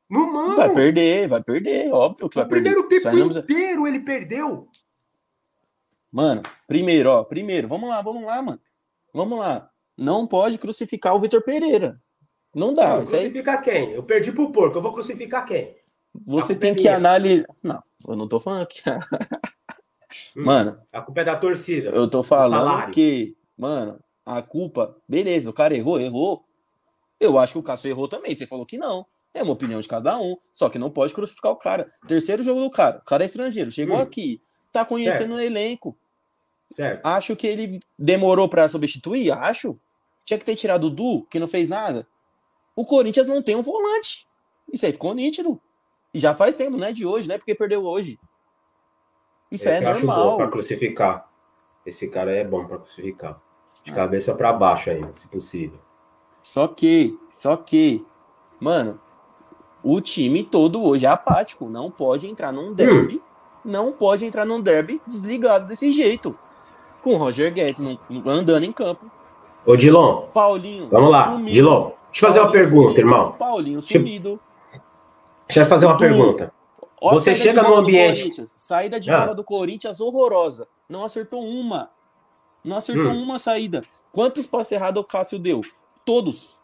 No 0.09 0.33
mano. 0.33 0.55
Vai 0.55 0.73
perder, 0.73 1.27
vai 1.27 1.43
perder, 1.43 1.93
óbvio 1.93 2.27
que 2.27 2.39
O 2.39 2.41
vai 2.41 2.49
perder. 2.49 2.71
primeiro 2.71 2.89
tempo 2.89 3.11
precisa- 3.11 3.39
inteiro 3.39 3.85
ele 3.87 3.99
perdeu. 3.99 4.67
Mano, 6.11 6.41
primeiro, 6.65 7.11
ó, 7.11 7.23
primeiro, 7.23 7.67
vamos 7.67 7.87
lá, 7.89 8.01
vamos 8.01 8.23
lá, 8.23 8.41
mano. 8.41 8.59
Vamos 9.13 9.37
lá. 9.37 9.69
Não 9.97 10.25
pode 10.25 10.57
crucificar 10.57 11.15
o 11.15 11.19
Vitor 11.19 11.43
Pereira. 11.43 12.01
Não 12.55 12.73
dá. 12.73 12.95
Não, 12.95 13.03
Isso 13.03 13.15
aí 13.15 13.23
crucificar 13.25 13.61
quem? 13.61 13.91
Eu 13.91 14.01
perdi 14.03 14.31
pro 14.31 14.51
porco, 14.51 14.77
eu 14.77 14.81
vou 14.81 14.93
crucificar 14.93 15.45
quem? 15.45 15.75
você 16.25 16.55
tem 16.55 16.71
é 16.71 16.75
que 16.75 16.87
analisar. 16.87 17.45
Não, 17.61 17.83
eu 18.07 18.15
não 18.15 18.27
tô 18.27 18.39
falando 18.39 18.65
que. 18.65 18.81
Hum, 20.35 20.45
Mano, 20.45 20.79
A 20.91 21.01
culpa 21.01 21.21
é 21.21 21.23
da 21.25 21.35
torcida. 21.35 21.89
eu 21.89 22.09
tô 22.09 22.23
falando 22.23 22.91
que, 22.91 23.35
mano, 23.57 23.99
a 24.27 24.41
culpa, 24.41 24.95
beleza, 25.07 25.49
o 25.49 25.53
cara 25.53 25.75
errou, 25.75 25.99
errou. 25.99 26.43
Eu 27.19 27.39
acho 27.39 27.53
que 27.53 27.59
o 27.59 27.63
Cássio 27.63 27.89
errou 27.89 28.07
também. 28.07 28.35
Você 28.35 28.45
falou 28.45 28.65
que 28.65 28.77
não. 28.77 29.05
É 29.33 29.41
uma 29.41 29.53
opinião 29.53 29.79
de 29.81 29.87
cada 29.87 30.17
um. 30.19 30.35
Só 30.53 30.69
que 30.69 30.77
não 30.77 30.89
pode 30.91 31.13
crucificar 31.13 31.51
o 31.51 31.55
cara. 31.55 31.91
Terceiro 32.07 32.43
jogo 32.43 32.59
do 32.61 32.69
cara. 32.69 32.97
O 32.99 33.05
cara 33.05 33.23
é 33.23 33.25
estrangeiro. 33.25 33.71
Chegou 33.71 33.97
Hum. 33.97 34.01
aqui. 34.01 34.41
Tá 34.71 34.83
conhecendo 34.85 35.35
o 35.35 35.39
elenco. 35.39 35.97
Certo. 36.71 37.05
Acho 37.05 37.35
que 37.35 37.47
ele 37.47 37.79
demorou 37.97 38.47
pra 38.49 38.67
substituir. 38.69 39.31
Acho. 39.31 39.79
Tinha 40.25 40.37
que 40.37 40.45
ter 40.45 40.55
tirado 40.55 40.87
o 40.87 40.89
Du, 40.89 41.23
que 41.29 41.39
não 41.39 41.47
fez 41.47 41.69
nada. 41.69 42.05
O 42.75 42.85
Corinthians 42.85 43.27
não 43.27 43.41
tem 43.41 43.55
um 43.55 43.61
volante. 43.61 44.27
Isso 44.71 44.85
aí 44.85 44.91
ficou 44.91 45.13
nítido. 45.15 45.59
E 46.13 46.19
já 46.19 46.35
faz 46.35 46.55
tempo, 46.55 46.77
não 46.77 46.87
é 46.87 46.91
de 46.91 47.05
hoje, 47.05 47.27
não 47.27 47.35
é 47.35 47.37
porque 47.37 47.55
perdeu 47.55 47.83
hoje. 47.85 48.19
Isso 49.51 49.67
Esse 49.69 49.83
é 49.83 49.87
eu 49.87 49.91
acho 49.91 50.01
bom 50.01 50.07
normal. 50.07 50.37
pra 50.37 50.49
crucificar. 50.51 51.29
Esse 51.85 52.09
cara 52.09 52.31
é 52.35 52.43
bom 52.43 52.65
pra 52.65 52.77
crucificar. 52.79 53.41
De 53.87 53.93
cabeça 53.93 54.35
pra 54.35 54.51
baixo 54.51 54.89
ainda, 54.89 55.11
se 55.13 55.25
possível. 55.29 55.79
Só 56.43 56.67
que, 56.67 57.17
só 57.29 57.55
que, 57.55 58.05
mano, 58.59 58.99
o 59.81 60.01
time 60.01 60.43
todo 60.43 60.83
hoje 60.83 61.05
é 61.05 61.09
apático. 61.09 61.69
Não 61.69 61.89
pode 61.89 62.27
entrar 62.29 62.51
num 62.51 62.73
derby. 62.73 63.21
Não 63.63 63.93
pode 63.93 64.25
entrar 64.25 64.43
num 64.45 64.59
derby 64.61 65.01
desligado 65.07 65.65
desse 65.65 65.89
jeito. 65.93 66.37
Com 67.01 67.11
o 67.13 67.17
Roger 67.17 67.53
Guedes 67.53 67.79
não- 67.79 67.97
andando 68.25 68.65
em 68.65 68.73
campo. 68.73 69.09
Ô, 69.65 69.77
Dilon, 69.77 70.27
Paulinho. 70.33 70.89
vamos 70.89 71.09
lá. 71.09 71.31
sumido. 71.31 71.51
Dilon, 71.51 71.91
deixa 72.11 72.25
eu 72.25 72.27
fazer 72.29 72.39
uma 72.41 72.51
pergunta, 72.51 72.89
sumido. 72.89 72.99
irmão. 72.99 73.31
Paulinho 73.39 73.81
sumido. 73.81 74.39
Deixa 75.47 75.61
eu 75.61 75.65
fazer 75.65 75.85
uma 75.85 75.95
pergunta. 75.95 76.51
Você 77.01 77.33
chega 77.35 77.63
no 77.63 77.73
ambiente-. 77.75 78.43
Saída 78.57 78.99
de 78.99 79.09
Ah. 79.13 79.21
bola 79.21 79.35
do 79.35 79.45
Corinthians 79.45 80.01
horrorosa. 80.01 80.67
Não 80.89 81.05
acertou 81.05 81.41
uma. 81.41 81.89
Não 82.67 82.77
acertou 82.77 83.11
Hum. 83.11 83.23
uma 83.23 83.39
saída. 83.39 83.83
Quantos 84.11 84.45
passes 84.45 84.73
errados 84.73 85.01
o 85.01 85.05
Cássio 85.05 85.39
deu? 85.39 85.61
Todos. 86.05 86.57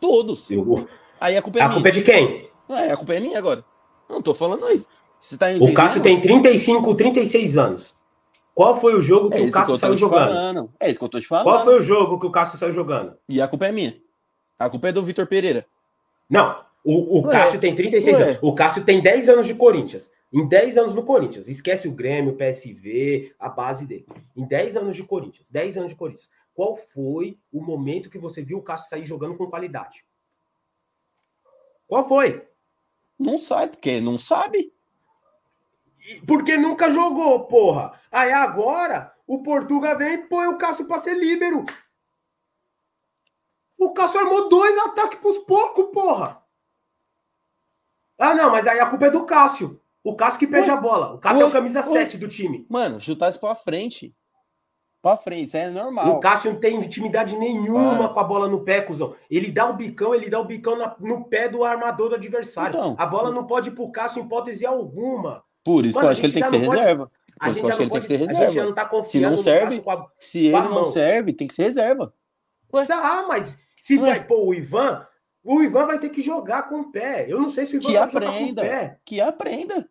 Todos. 0.00 0.50
Eu- 0.50 0.86
Aí 1.20 1.36
a 1.36 1.42
culpa 1.42 1.58
é 1.58 1.62
A 1.62 1.64
minha. 1.68 1.74
culpa 1.74 1.88
é 1.88 1.92
de 1.92 2.02
quem? 2.02 2.50
É, 2.68 2.92
a 2.92 2.96
culpa 2.96 3.14
é 3.14 3.20
minha 3.20 3.38
agora. 3.38 3.64
Não 4.08 4.20
tô 4.20 4.34
falando 4.34 4.70
isso. 4.70 4.86
Você 5.18 5.36
tá 5.38 5.46
O 5.46 5.50
entendendo? 5.50 5.74
Cássio 5.74 6.02
tem 6.02 6.20
35, 6.20 6.94
36 6.94 7.56
anos. 7.56 7.94
Qual 8.54 8.78
foi 8.80 8.94
o 8.94 9.00
jogo 9.00 9.30
que 9.30 9.36
É 9.36 9.40
o 9.40 9.44
que 9.46 9.50
Cássio 9.52 9.74
tô 9.74 9.78
saiu 9.78 9.96
jogando? 9.98 10.28
falando. 10.28 10.70
É 10.78 10.90
isso 10.90 10.98
que 10.98 11.04
eu 11.04 11.08
tô 11.08 11.20
te 11.20 11.26
falando. 11.26 11.44
Qual 11.44 11.64
foi 11.64 11.78
o 11.78 11.82
jogo 11.82 12.18
que 12.20 12.26
o 12.26 12.30
Cássio 12.30 12.58
saiu 12.58 12.72
jogando? 12.72 13.14
E 13.28 13.40
a 13.40 13.48
culpa 13.48 13.66
é 13.66 13.72
minha. 13.72 13.96
A 14.58 14.68
culpa 14.68 14.88
é 14.88 14.92
do 14.92 15.02
Vitor 15.02 15.26
Pereira. 15.26 15.66
Não, 16.28 16.58
o, 16.84 17.18
o 17.18 17.22
Cássio 17.22 17.58
tem 17.60 17.74
36 17.74 18.16
ué. 18.18 18.22
anos. 18.22 18.38
O 18.42 18.54
Cássio 18.54 18.84
tem 18.84 19.00
10 19.00 19.28
anos 19.28 19.46
de 19.46 19.54
Corinthians. 19.54 20.10
Em 20.32 20.46
10 20.46 20.76
anos 20.76 20.94
no 20.94 21.04
Corinthians. 21.04 21.48
Esquece 21.48 21.86
o 21.86 21.92
Grêmio, 21.92 22.32
o 22.32 22.36
PSV, 22.36 23.34
a 23.38 23.48
base 23.48 23.86
dele. 23.86 24.06
Em 24.36 24.46
10 24.46 24.76
anos 24.76 24.96
de 24.96 25.04
Corinthians. 25.04 25.50
10 25.50 25.78
anos 25.78 25.90
de 25.90 25.96
Corinthians. 25.96 26.30
Qual 26.52 26.76
foi 26.76 27.38
o 27.52 27.62
momento 27.62 28.10
que 28.10 28.18
você 28.18 28.42
viu 28.42 28.58
o 28.58 28.62
Cássio 28.62 28.88
sair 28.88 29.04
jogando 29.04 29.36
com 29.36 29.46
qualidade? 29.46 30.04
Qual 31.86 32.06
foi? 32.08 32.46
Não 33.18 33.38
sabe, 33.38 33.72
porque 33.72 34.00
não 34.00 34.18
sabe. 34.18 34.74
Porque 36.26 36.56
nunca 36.56 36.90
jogou, 36.90 37.46
porra. 37.46 37.98
Aí 38.10 38.32
agora 38.32 39.14
o 39.26 39.42
Portuga 39.42 39.94
vem 39.94 40.14
e 40.14 40.18
põe 40.26 40.46
o 40.48 40.58
Cássio 40.58 40.86
pra 40.86 40.98
ser 40.98 41.14
líbero. 41.14 41.64
O 43.78 43.92
Cássio 43.92 44.20
armou 44.20 44.48
dois 44.48 44.76
ataques 44.78 45.18
pros 45.18 45.38
porcos, 45.38 45.86
porra. 45.92 46.42
Ah, 48.18 48.34
não, 48.34 48.50
mas 48.50 48.66
aí 48.66 48.80
a 48.80 48.86
culpa 48.86 49.06
é 49.06 49.10
do 49.10 49.26
Cássio. 49.26 49.80
O 50.08 50.14
Cássio 50.14 50.38
que 50.38 50.46
perde 50.46 50.68
Ué, 50.70 50.74
a 50.76 50.80
bola. 50.80 51.14
O 51.14 51.18
Cássio 51.18 51.40
é 51.40 51.44
ué, 51.44 51.50
o 51.50 51.52
camisa 51.52 51.80
ué. 51.80 51.92
7 51.92 52.16
do 52.18 52.28
time. 52.28 52.64
Mano, 52.68 53.00
chutar 53.00 53.28
isso 53.28 53.40
pra 53.40 53.54
frente. 53.54 54.14
Pra 55.02 55.16
frente, 55.16 55.44
isso 55.48 55.56
é 55.56 55.68
normal. 55.70 56.08
O 56.16 56.20
Cássio 56.20 56.52
não 56.52 56.58
tem 56.60 56.76
intimidade 56.76 57.36
nenhuma 57.36 57.96
Para. 57.98 58.08
com 58.08 58.20
a 58.20 58.24
bola 58.24 58.48
no 58.48 58.64
pé, 58.64 58.80
cuzão. 58.80 59.14
Ele 59.30 59.50
dá 59.50 59.68
o 59.68 59.74
bicão, 59.74 60.14
ele 60.14 60.28
dá 60.28 60.40
o 60.40 60.44
bicão 60.44 60.76
na- 60.76 60.96
no 61.00 61.24
pé 61.24 61.48
do 61.48 61.62
armador 61.64 62.08
do 62.08 62.14
adversário. 62.16 62.76
Então. 62.76 62.94
a 62.98 63.06
bola 63.06 63.30
não 63.30 63.46
pode 63.46 63.68
ir 63.68 63.72
pro 63.72 63.90
Cássio 63.92 64.20
em 64.20 64.26
hipótese 64.26 64.66
alguma. 64.66 65.44
Por 65.64 65.84
isso 65.84 65.94
Mano, 65.96 66.00
que 66.00 66.06
eu 66.06 66.10
acho 66.12 66.20
que 66.20 66.26
ele 66.26 66.32
tem 66.34 66.42
que 66.42 66.48
ser 66.48 66.64
pode- 66.64 66.78
reserva. 66.78 67.04
A 67.04 67.06
Por 67.06 67.10
isso 67.10 67.52
gente, 67.52 67.54
que 67.56 67.60
eu 67.64 67.68
acho 67.68 67.76
que 67.76 67.82
ele 67.82 67.90
tem 67.90 68.00
que 68.00 68.06
ser 68.06 68.16
reserva. 68.16 68.64
não 68.66 68.74
tá 68.74 68.90
Se 69.04 69.20
não 69.20 69.36
serve, 69.36 69.82
a- 69.86 70.06
Se 70.18 70.46
ele 70.46 70.68
não 70.68 70.84
serve, 70.84 71.32
tem 71.32 71.46
que 71.48 71.54
ser 71.54 71.64
reserva. 71.64 72.12
Ah, 72.90 73.24
mas 73.28 73.56
se 73.76 73.96
Ué. 73.98 74.10
vai 74.10 74.24
pôr 74.24 74.46
o 74.46 74.54
Ivan, 74.54 75.06
o 75.44 75.62
Ivan 75.62 75.86
vai 75.86 75.98
ter 75.98 76.08
que 76.08 76.22
jogar 76.22 76.68
com 76.68 76.80
o 76.80 76.90
pé. 76.92 77.26
Eu 77.28 77.40
não 77.40 77.48
sei 77.50 77.66
se 77.66 77.76
o 77.76 77.78
Ivan 77.78 77.86
Que 77.88 77.92
vai 77.98 78.08
jogar 78.08 78.10
com 78.20 78.26
o 78.26 78.30
aprenda. 78.30 78.62
pé. 78.62 78.98
Que 79.04 79.20
aprenda. 79.20 79.88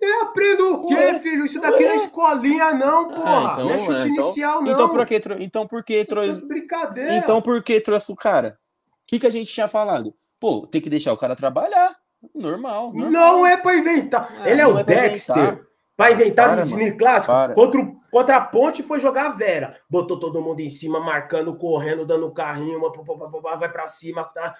Eu 0.00 0.22
aprendo 0.22 0.74
o 0.74 0.86
quê, 0.86 1.18
filho? 1.20 1.44
Isso 1.44 1.60
daqui 1.60 1.84
não 1.84 1.90
é 1.90 1.96
escolinha, 1.96 2.72
não, 2.72 3.08
porra. 3.08 3.48
Ah, 3.48 3.52
então, 3.52 3.64
não 3.64 3.72
é 3.74 3.78
chute 3.78 3.90
é, 3.92 4.06
então- 4.06 4.24
inicial, 4.26 4.62
não. 4.62 4.72
Então 4.72 4.88
por 4.88 5.06
que, 5.06 5.20
então 5.40 5.66
por 5.66 5.84
que 5.84 5.94
é 5.96 6.04
trouxe. 6.04 6.44
brincadeira. 6.46 7.14
Então 7.16 7.42
por 7.42 7.62
que 7.62 7.80
trouxe 7.80 8.12
o 8.12 8.16
cara? 8.16 8.58
O 8.92 9.06
que, 9.06 9.18
que 9.18 9.26
a 9.26 9.30
gente 9.30 9.52
tinha 9.52 9.66
falado? 9.66 10.14
Pô, 10.38 10.66
tem 10.66 10.80
que 10.80 10.88
deixar 10.90 11.12
o 11.12 11.16
cara 11.16 11.34
trabalhar. 11.34 11.96
Normal. 12.34 12.92
normal. 12.92 13.10
Não 13.10 13.46
é 13.46 13.56
pra 13.56 13.76
inventar. 13.76 14.46
Ele 14.46 14.60
é 14.60 14.66
o 14.66 14.78
é 14.78 14.84
pra 14.84 14.94
Dexter. 14.94 15.36
inventar. 15.36 15.60
Pra 15.96 16.12
inventar 16.12 16.48
Para, 16.50 16.64
mano. 16.64 16.76
time 16.78 16.92
clássico. 16.96 17.32
Para. 17.32 17.54
Contra, 17.54 17.80
o- 17.80 17.96
contra 18.12 18.36
a 18.36 18.40
ponte 18.40 18.82
foi 18.84 19.00
jogar 19.00 19.26
a 19.26 19.30
Vera. 19.30 19.76
Botou 19.90 20.16
todo 20.18 20.40
mundo 20.40 20.60
em 20.60 20.70
cima, 20.70 21.00
marcando, 21.00 21.56
correndo, 21.56 22.06
dando 22.06 22.30
carrinho, 22.32 22.78
uma, 22.78 23.56
vai 23.56 23.68
pra 23.68 23.86
cima. 23.88 24.22
Tá. 24.24 24.54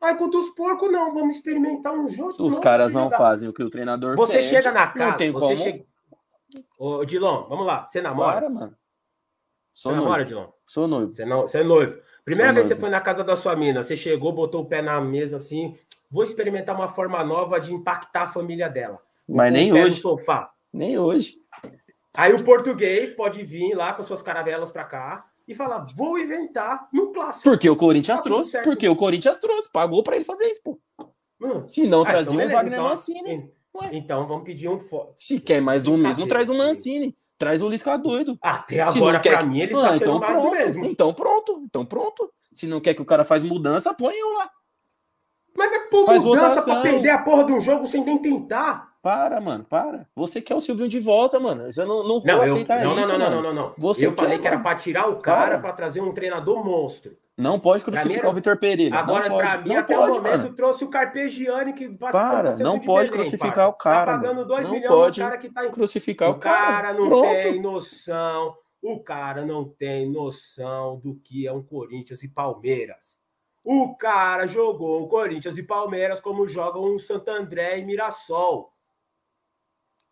Aí 0.00 0.14
contra 0.16 0.38
os 0.38 0.50
porcos, 0.50 0.90
não. 0.90 1.12
Vamos 1.14 1.36
experimentar 1.36 1.92
um 1.94 2.08
jogo. 2.08 2.30
Os 2.38 2.58
caras 2.58 2.92
não 2.92 3.10
fazem 3.10 3.48
o 3.48 3.52
que 3.52 3.62
o 3.62 3.70
treinador 3.70 4.16
Você 4.16 4.34
pede, 4.34 4.48
chega 4.48 4.72
na 4.72 4.86
casa, 4.88 5.10
não 5.10 5.16
tem 5.16 5.30
você 5.30 5.40
como. 5.40 5.56
chega... 5.56 5.84
Ô, 6.78 7.04
Dilon, 7.04 7.48
vamos 7.48 7.66
lá. 7.66 7.86
Você 7.86 8.00
namora? 8.00 8.32
Para, 8.34 8.50
mano. 8.50 8.76
Sou 9.72 9.92
Você 9.92 9.96
namora, 9.96 10.16
noivo. 10.16 10.28
Dilon? 10.28 10.46
Sou 10.66 10.88
noivo. 10.88 11.14
Você, 11.14 11.24
não, 11.24 11.42
você 11.42 11.58
é 11.58 11.64
noivo. 11.64 11.98
Primeira 12.24 12.50
Sou 12.50 12.54
vez 12.54 12.66
que 12.66 12.74
você 12.74 12.80
foi 12.80 12.90
na 12.90 13.00
casa 13.00 13.22
da 13.22 13.36
sua 13.36 13.54
mina, 13.54 13.82
você 13.82 13.96
chegou, 13.96 14.32
botou 14.32 14.62
o 14.62 14.66
pé 14.66 14.82
na 14.82 15.00
mesa 15.00 15.36
assim. 15.36 15.76
Vou 16.10 16.24
experimentar 16.24 16.74
uma 16.74 16.88
forma 16.88 17.22
nova 17.22 17.58
de 17.60 17.72
impactar 17.72 18.22
a 18.22 18.28
família 18.28 18.68
dela. 18.68 19.00
Mas 19.28 19.52
nem 19.52 19.72
hoje. 19.72 20.00
sofá. 20.00 20.50
Nem 20.72 20.98
hoje. 20.98 21.36
Aí 22.14 22.32
o 22.32 22.44
português 22.44 23.12
pode 23.12 23.42
vir 23.44 23.74
lá 23.74 23.92
com 23.92 24.02
suas 24.02 24.22
caravelas 24.22 24.70
pra 24.70 24.84
cá. 24.84 25.26
E 25.46 25.54
falar, 25.54 25.86
vou 25.94 26.18
inventar 26.18 26.86
no 26.92 27.12
clássico. 27.12 27.48
Porque 27.48 27.68
o 27.70 27.76
Corinthians 27.76 28.18
Tá 28.18 28.24
trouxe, 28.24 28.50
certo. 28.50 28.64
porque 28.64 28.88
o 28.88 28.96
Corinthians 28.96 29.36
trouxe, 29.38 29.70
pagou 29.70 30.02
pra 30.02 30.16
ele 30.16 30.24
fazer 30.24 30.44
isso, 30.48 30.60
pô. 30.64 30.78
Mano, 31.38 31.68
Se 31.68 31.86
não 31.86 32.02
ah, 32.02 32.06
trazia 32.06 32.22
então 32.24 32.34
o 32.34 32.38
beleza, 32.38 32.54
Wagner 32.56 32.72
então- 32.78 32.88
Mancini. 32.88 33.52
Ué. 33.76 33.88
Então 33.92 34.26
vamos 34.26 34.44
pedir 34.44 34.68
um 34.70 34.78
fo... 34.78 35.12
Se 35.18 35.38
quer 35.38 35.60
mais 35.60 35.82
do 35.82 35.90
mesmo, 35.92 36.02
Brincadeira, 36.24 36.28
traz 36.30 36.48
o 36.48 36.52
sim. 36.52 36.58
Mancini. 36.58 37.16
Traz 37.38 37.60
o 37.60 37.68
Lisca 37.68 37.98
doido. 37.98 38.38
Até 38.40 38.76
Se 38.88 38.96
agora, 38.96 39.20
quer 39.20 39.36
pra 39.36 39.46
mim, 39.46 39.60
ele 39.60 39.74
Ah, 39.76 39.88
tá 39.90 39.96
então 39.96 40.18
pronto. 40.18 40.50
mesmo. 40.52 40.84
Então 40.86 41.12
pronto. 41.12 41.60
Então 41.66 41.84
pronto. 41.84 42.32
Se 42.50 42.66
não 42.66 42.80
quer 42.80 42.94
que 42.94 43.02
o 43.02 43.04
cara 43.04 43.22
faz 43.26 43.42
mudança, 43.42 43.92
põe 43.92 44.14
eu 44.16 44.32
lá. 44.32 44.50
Mas 45.54 45.68
vai 45.70 45.80
pôr 45.88 46.06
Faz 46.06 46.24
mudança 46.24 46.48
votação. 46.48 46.74
pra 46.80 46.82
perder 46.90 47.10
a 47.10 47.18
porra 47.18 47.44
de 47.44 47.52
um 47.52 47.60
jogo 47.60 47.86
sem 47.86 48.02
nem 48.02 48.16
tentar. 48.16 48.95
Para, 49.06 49.40
mano, 49.40 49.64
para. 49.68 50.04
Você 50.16 50.42
quer 50.42 50.56
o 50.56 50.60
Silvinho 50.60 50.88
de 50.88 50.98
volta, 50.98 51.38
mano. 51.38 51.62
Eu 51.76 51.86
não, 51.86 52.02
não 52.02 52.18
vou 52.18 52.26
Não, 52.26 52.44
eu, 52.44 52.54
aceitar 52.54 52.82
não, 52.82 52.92
não, 52.96 53.02
isso, 53.02 53.12
não, 53.12 53.18
não, 53.18 53.30
não, 53.30 53.42
não, 53.42 53.54
não. 53.54 53.74
Você 53.78 54.04
eu 54.04 54.12
quer, 54.12 54.22
falei 54.24 54.38
que 54.40 54.46
era 54.48 54.58
pra 54.58 54.74
tirar 54.74 55.08
o 55.08 55.16
cara 55.20 55.50
Para. 55.52 55.58
pra 55.60 55.72
trazer 55.74 56.00
um 56.00 56.12
treinador 56.12 56.64
monstro. 56.64 57.16
Não 57.38 57.60
pode 57.60 57.84
crucificar 57.84 58.18
era- 58.24 58.30
o 58.30 58.32
Vitor 58.32 58.56
Pereira. 58.58 58.96
Agora, 58.98 59.28
não 59.28 59.36
pode, 59.36 59.48
pra 59.48 59.58
mim, 59.58 59.68
não 59.68 59.76
até 59.78 59.94
pode, 59.94 60.18
o 60.18 60.22
momento, 60.22 60.38
mano. 60.38 60.54
trouxe 60.56 60.82
o 60.84 60.88
Carpegiani 60.88 61.72
que 61.72 61.88
Para, 61.88 62.56
não 62.56 62.78
de 62.80 62.86
pode 62.86 63.10
Belém, 63.10 63.22
crucificar 63.22 63.54
parça. 63.54 63.68
o 63.68 63.72
cara, 63.74 64.06
Tá 64.12 64.18
pagando 64.18 64.34
mano. 64.38 64.48
2 64.48 64.64
Não 64.64 64.70
milhões 64.72 64.92
pode 64.92 65.20
cara 65.20 65.38
que 65.38 65.50
tá 65.50 65.64
em 65.66 65.70
Crucificar 65.70 66.30
O 66.30 66.38
cara 66.40 66.92
não 66.92 67.02
Pronto. 67.08 67.42
tem 67.42 67.60
noção. 67.62 68.54
O 68.82 68.98
cara 68.98 69.44
não 69.46 69.64
tem 69.68 70.10
noção 70.10 70.98
do 70.98 71.14
que 71.14 71.46
é 71.46 71.52
um 71.52 71.60
Corinthians 71.62 72.24
e 72.24 72.28
Palmeiras. 72.28 73.16
O 73.62 73.94
cara 73.96 74.46
jogou 74.48 75.02
o 75.02 75.06
Corinthians 75.06 75.56
e 75.58 75.62
Palmeiras 75.62 76.20
como 76.20 76.44
jogam 76.48 76.84
um 76.92 76.98
Santo 76.98 77.30
André 77.30 77.78
e 77.78 77.84
Mirassol. 77.84 78.72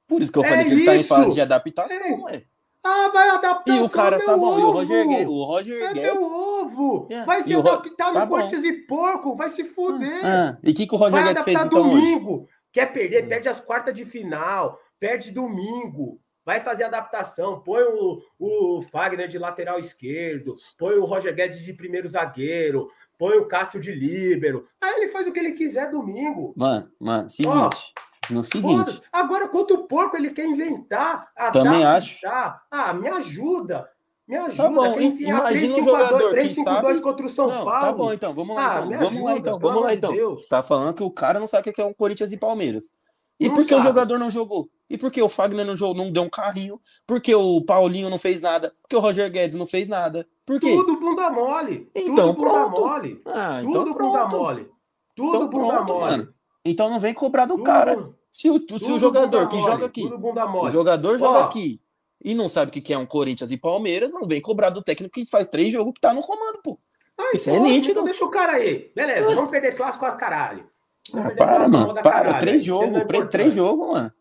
Por 0.07 0.23
isso 0.23 0.33
que 0.33 0.39
eu 0.39 0.45
É 0.45 0.49
falei 0.49 0.65
que 0.67 0.73
ele 0.73 0.85
tá 0.85 0.95
em 0.95 1.01
isso. 1.01 1.09
fase 1.09 1.35
de 1.35 1.41
adaptação, 1.41 2.23
ué. 2.25 2.45
Ah, 2.87 3.09
vai 3.09 3.31
adaptar. 3.31 3.75
E 3.77 3.81
o 3.81 3.89
cara 3.89 4.23
tá 4.27 4.37
bom. 4.37 4.59
E 4.59 4.63
o 4.63 4.71
Roger, 4.71 5.09
Guedes, 5.09 5.29
o 5.31 5.43
Roger 5.45 5.83
É 5.83 5.95
meu 5.95 6.03
Guedes. 6.03 6.27
ovo. 6.31 7.09
É, 7.11 7.25
Vai 7.25 7.43
se 7.43 7.55
adaptar 7.55 8.13
tá 8.13 8.21
no 8.21 8.27
bom. 8.27 8.37
Corinthians 8.37 8.65
e 8.65 8.73
porco. 8.73 9.35
Vai 9.35 9.49
se 9.49 9.65
fuder. 9.65 10.21
Ah, 10.23 10.59
e 10.63 10.71
o 10.71 10.75
que, 10.75 10.87
que 10.87 10.95
o 10.95 10.99
Roger 10.99 11.13
Vai 11.13 11.29
Guedes 11.29 11.43
fez 11.45 11.65
então 11.65 11.81
hoje? 11.93 12.01
domingo. 12.15 12.47
Quer 12.71 12.93
perder, 12.93 13.25
Hum. 13.25 13.29
perde 13.29 13.49
as 13.49 13.59
quartas 13.61 13.95
de 13.95 14.05
final, 14.05 14.79
perde 15.01 15.31
domingo. 15.31 16.21
Vai 16.45 16.61
fazer 16.61 16.85
adaptação. 16.85 17.61
Põe 17.63 17.83
o, 17.85 18.21
o 18.39 18.83
Fagner 18.83 19.29
de 19.29 19.39
lateral 19.39 19.79
esquerdo, 19.79 20.55
põe 20.79 20.95
o 20.99 21.07
Roger 21.07 21.35
Guedes 21.35 21.61
de 21.61 21.73
primeiro 21.73 22.07
zagueiro, 22.07 22.91
põe 23.19 23.39
o 23.39 23.47
Cássio 23.49 23.81
de 23.81 23.93
líbero. 23.93 24.67
Aí 24.79 24.93
ele 24.99 25.09
faz 25.09 25.27
o 25.27 25.33
que 25.33 25.39
ele 25.39 25.53
quiser 25.53 25.91
domingo. 25.91 26.53
Mano, 26.55 26.91
mano, 27.01 27.31
seguinte. 27.31 27.95
No 28.31 28.43
seguinte. 28.43 29.01
Agora, 29.13 29.49
quanto 29.49 29.75
o 29.75 29.85
porco 29.87 30.17
ele 30.17 30.31
quer 30.31 30.47
inventar, 30.47 31.29
Também 31.53 31.85
adaptar. 31.85 32.63
Ah, 32.71 32.93
me 32.93 33.09
ajuda. 33.09 33.89
Me 34.27 34.37
ajuda. 34.37 34.71
bom, 34.71 34.95
Quer 34.95 35.03
im- 35.03 35.07
enfiar 35.09 35.39
imagina 35.39 35.75
um 35.75 35.77
3-5-2, 35.77 35.85
jogador 35.85 36.31
que 36.35 36.41
3-5-2 36.41 36.65
sabe- 36.65 37.01
contra 37.03 37.27
o 37.27 37.29
São 37.29 37.47
não, 37.47 37.65
Paulo. 37.65 37.81
tá 37.81 37.93
bom 37.93 38.13
então, 38.13 38.35
vamos 38.35 38.57
lá 38.57 38.63
Ah, 38.63 38.85
então. 38.87 38.99
Vamos 38.99 39.23
lá 39.23 39.31
ajuda, 39.33 39.39
então, 39.39 39.59
pelo 39.59 39.69
vamos 39.73 39.83
lá 39.85 39.91
de 39.91 39.97
então. 39.97 40.13
Deus. 40.13 40.43
Você 40.43 40.49
tá 40.49 40.63
falando 40.63 40.95
que 40.95 41.03
o 41.03 41.11
cara 41.11 41.39
não 41.39 41.47
sabe 41.47 41.69
o 41.69 41.73
que 41.73 41.81
é 41.81 41.85
um 41.85 41.93
Corinthians 41.93 42.33
e 42.33 42.37
Palmeiras. 42.39 42.91
E 43.39 43.49
Não 43.49 43.55
por 43.55 43.67
que 43.67 43.75
o 43.75 43.79
sabe. 43.79 43.89
jogador 43.89 44.19
não 44.19 44.31
jogou? 44.31 44.69
E 44.89 44.97
por 44.97 45.11
que 45.11 45.21
o 45.21 45.29
Fagner 45.29 45.67
não, 45.67 45.75
jogou, 45.75 45.95
não 45.95 46.11
deu 46.11 46.23
um 46.23 46.31
carrinho? 46.31 46.81
Por 47.07 47.21
que 47.21 47.35
o 47.35 47.61
Paulinho 47.63 48.09
não 48.09 48.19
fez 48.19 48.41
nada? 48.41 48.73
Por 48.81 48.89
que 48.89 48.97
o 48.97 49.01
Roger 49.01 49.31
Guedes 49.31 49.57
não 49.57 49.67
fez 49.67 49.89
nada? 49.89 50.27
Por 50.47 50.61
quê? 50.61 50.75
Tudo 50.75 50.99
bunda 51.01 51.29
mole. 51.31 51.91
Então, 51.95 52.33
Tudo 52.33 52.45
bunda 52.45 52.51
pronto. 52.71 52.81
mole. 52.87 53.23
Ah, 53.27 53.61
então 53.61 53.73
Tudo 53.73 53.85
bunda 53.93 53.97
pronto. 54.21 54.37
mole. 54.39 54.69
Tudo 55.17 55.29
Então 55.37 55.49
bunda 55.49 55.69
pronto, 55.75 55.93
mole. 55.95 56.11
mano. 56.11 56.35
Então 56.65 56.89
não 56.91 56.99
vem 57.01 57.13
cobrar 57.15 57.47
do 57.47 57.55
Tudo- 57.55 57.65
cara. 57.65 58.11
Se 58.33 58.51
o, 58.51 58.57
se 58.79 58.91
o 58.93 58.99
jogador 58.99 59.49
que 59.49 59.57
mole, 59.57 59.71
joga 59.71 59.87
aqui, 59.87 60.05
o 60.05 60.71
jogador 60.71 61.19
joga 61.19 61.39
Ó. 61.39 61.43
aqui 61.45 61.81
e 62.23 62.35
não 62.35 62.49
sabe 62.49 62.71
o 62.77 62.83
que 62.83 62.93
é 62.93 62.99
um 62.99 63.07
Corinthians 63.07 63.51
e 63.53 63.57
Palmeiras, 63.57 64.11
não 64.11 64.27
vem 64.27 64.41
cobrar 64.41 64.71
do 64.71 64.83
técnico 64.83 65.15
que 65.15 65.25
faz 65.27 65.47
três 65.47 65.73
jogos 65.73 65.95
que 65.95 66.01
tá 66.01 66.13
no 66.13 66.21
comando, 66.21 66.59
pô. 66.63 66.79
Ai, 67.17 67.33
Isso 67.35 67.49
é 67.51 67.57
pode, 67.59 67.71
nítido. 67.71 67.93
Então 67.93 68.05
deixa 68.05 68.25
o 68.25 68.31
cara 68.31 68.53
aí. 68.55 68.91
Beleza, 68.95 69.35
vamos 69.37 69.51
perder 69.51 69.77
clássico 69.77 70.05
a 70.05 70.13
caralho. 70.13 70.67
Ah, 71.15 71.31
para, 71.37 71.69
mano. 71.69 71.95
Para. 71.95 72.03
caralho. 72.03 72.39
Três 72.41 72.63
Isso 72.65 72.73
é 72.73 72.75
jogos, 72.75 73.01
importante. 73.03 73.31
três 73.31 73.55
jogos, 73.55 73.87
mano. 73.89 74.13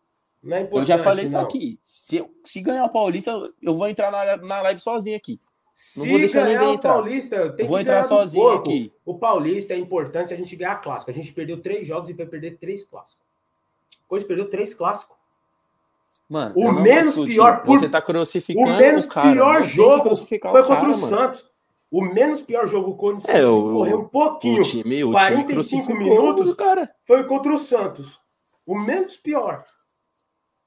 É 0.46 0.68
Eu 0.70 0.84
já 0.84 0.98
falei 0.98 1.24
isso 1.24 1.34
não. 1.34 1.40
aqui. 1.42 1.78
Se, 1.82 2.18
eu- 2.18 2.30
se 2.44 2.60
ganhar 2.60 2.84
o 2.84 2.90
Paulista, 2.90 3.30
eu- 3.30 3.48
eu 3.62 3.74
vou 3.74 3.88
entrar 3.88 4.10
na, 4.12 4.36
na 4.36 4.60
live 4.62 4.80
sozinho 4.80 5.16
aqui. 5.16 5.40
Não 5.96 6.04
Se 6.04 6.08
vou 6.10 6.18
deixar 6.18 6.44
ninguém 6.44 6.68
o 6.68 6.72
entrar. 6.74 6.92
Paulista, 6.94 7.36
Eu 7.58 7.66
vou 7.66 7.80
entrar 7.80 8.02
sozinho 8.04 8.48
aqui. 8.50 8.92
O 9.04 9.18
Paulista 9.18 9.74
é 9.74 9.76
importante 9.76 10.28
se 10.28 10.34
a 10.34 10.36
gente 10.36 10.54
ganhar 10.54 10.80
clássico. 10.80 11.10
A 11.10 11.14
gente 11.14 11.32
perdeu 11.32 11.60
três 11.60 11.86
jogos 11.86 12.08
e 12.10 12.12
vai 12.12 12.26
perder 12.26 12.58
três 12.58 12.84
clássicos. 12.84 13.24
Coisa 14.06 14.24
perdeu 14.24 14.48
três 14.48 14.72
clássicos. 14.72 15.16
Mano, 16.28 16.54
O 16.56 16.64
eu 16.68 16.72
menos 16.72 17.14
pior 17.16 17.62
por- 17.62 17.76
Você 17.78 17.88
tá 17.88 18.00
crucificando 18.00 18.70
O 18.70 18.76
menos 18.76 19.04
o 19.04 19.08
cara. 19.08 19.32
pior 19.32 19.62
jogo 19.64 20.16
foi 20.16 20.36
o 20.38 20.40
cara, 20.40 20.62
contra 20.64 20.90
o. 20.90 20.94
Santos. 20.94 21.44
O 21.90 22.00
menos 22.02 22.40
pior 22.42 22.66
jogo 22.66 22.90
o 22.92 22.96
Corinthians 22.96 23.32
É, 23.34 23.46
o- 23.46 23.72
correr 23.72 23.94
um 23.94 24.08
pouquinho. 24.08 24.62
O 24.62 24.64
time, 24.64 25.04
o 25.04 25.10
45 25.12 25.86
time 25.86 25.98
minutos. 25.98 26.54
cara. 26.54 26.90
Foi 27.04 27.24
contra 27.24 27.52
o 27.52 27.58
Santos. 27.58 28.18
O 28.66 28.76
menos 28.78 29.16
pior. 29.16 29.62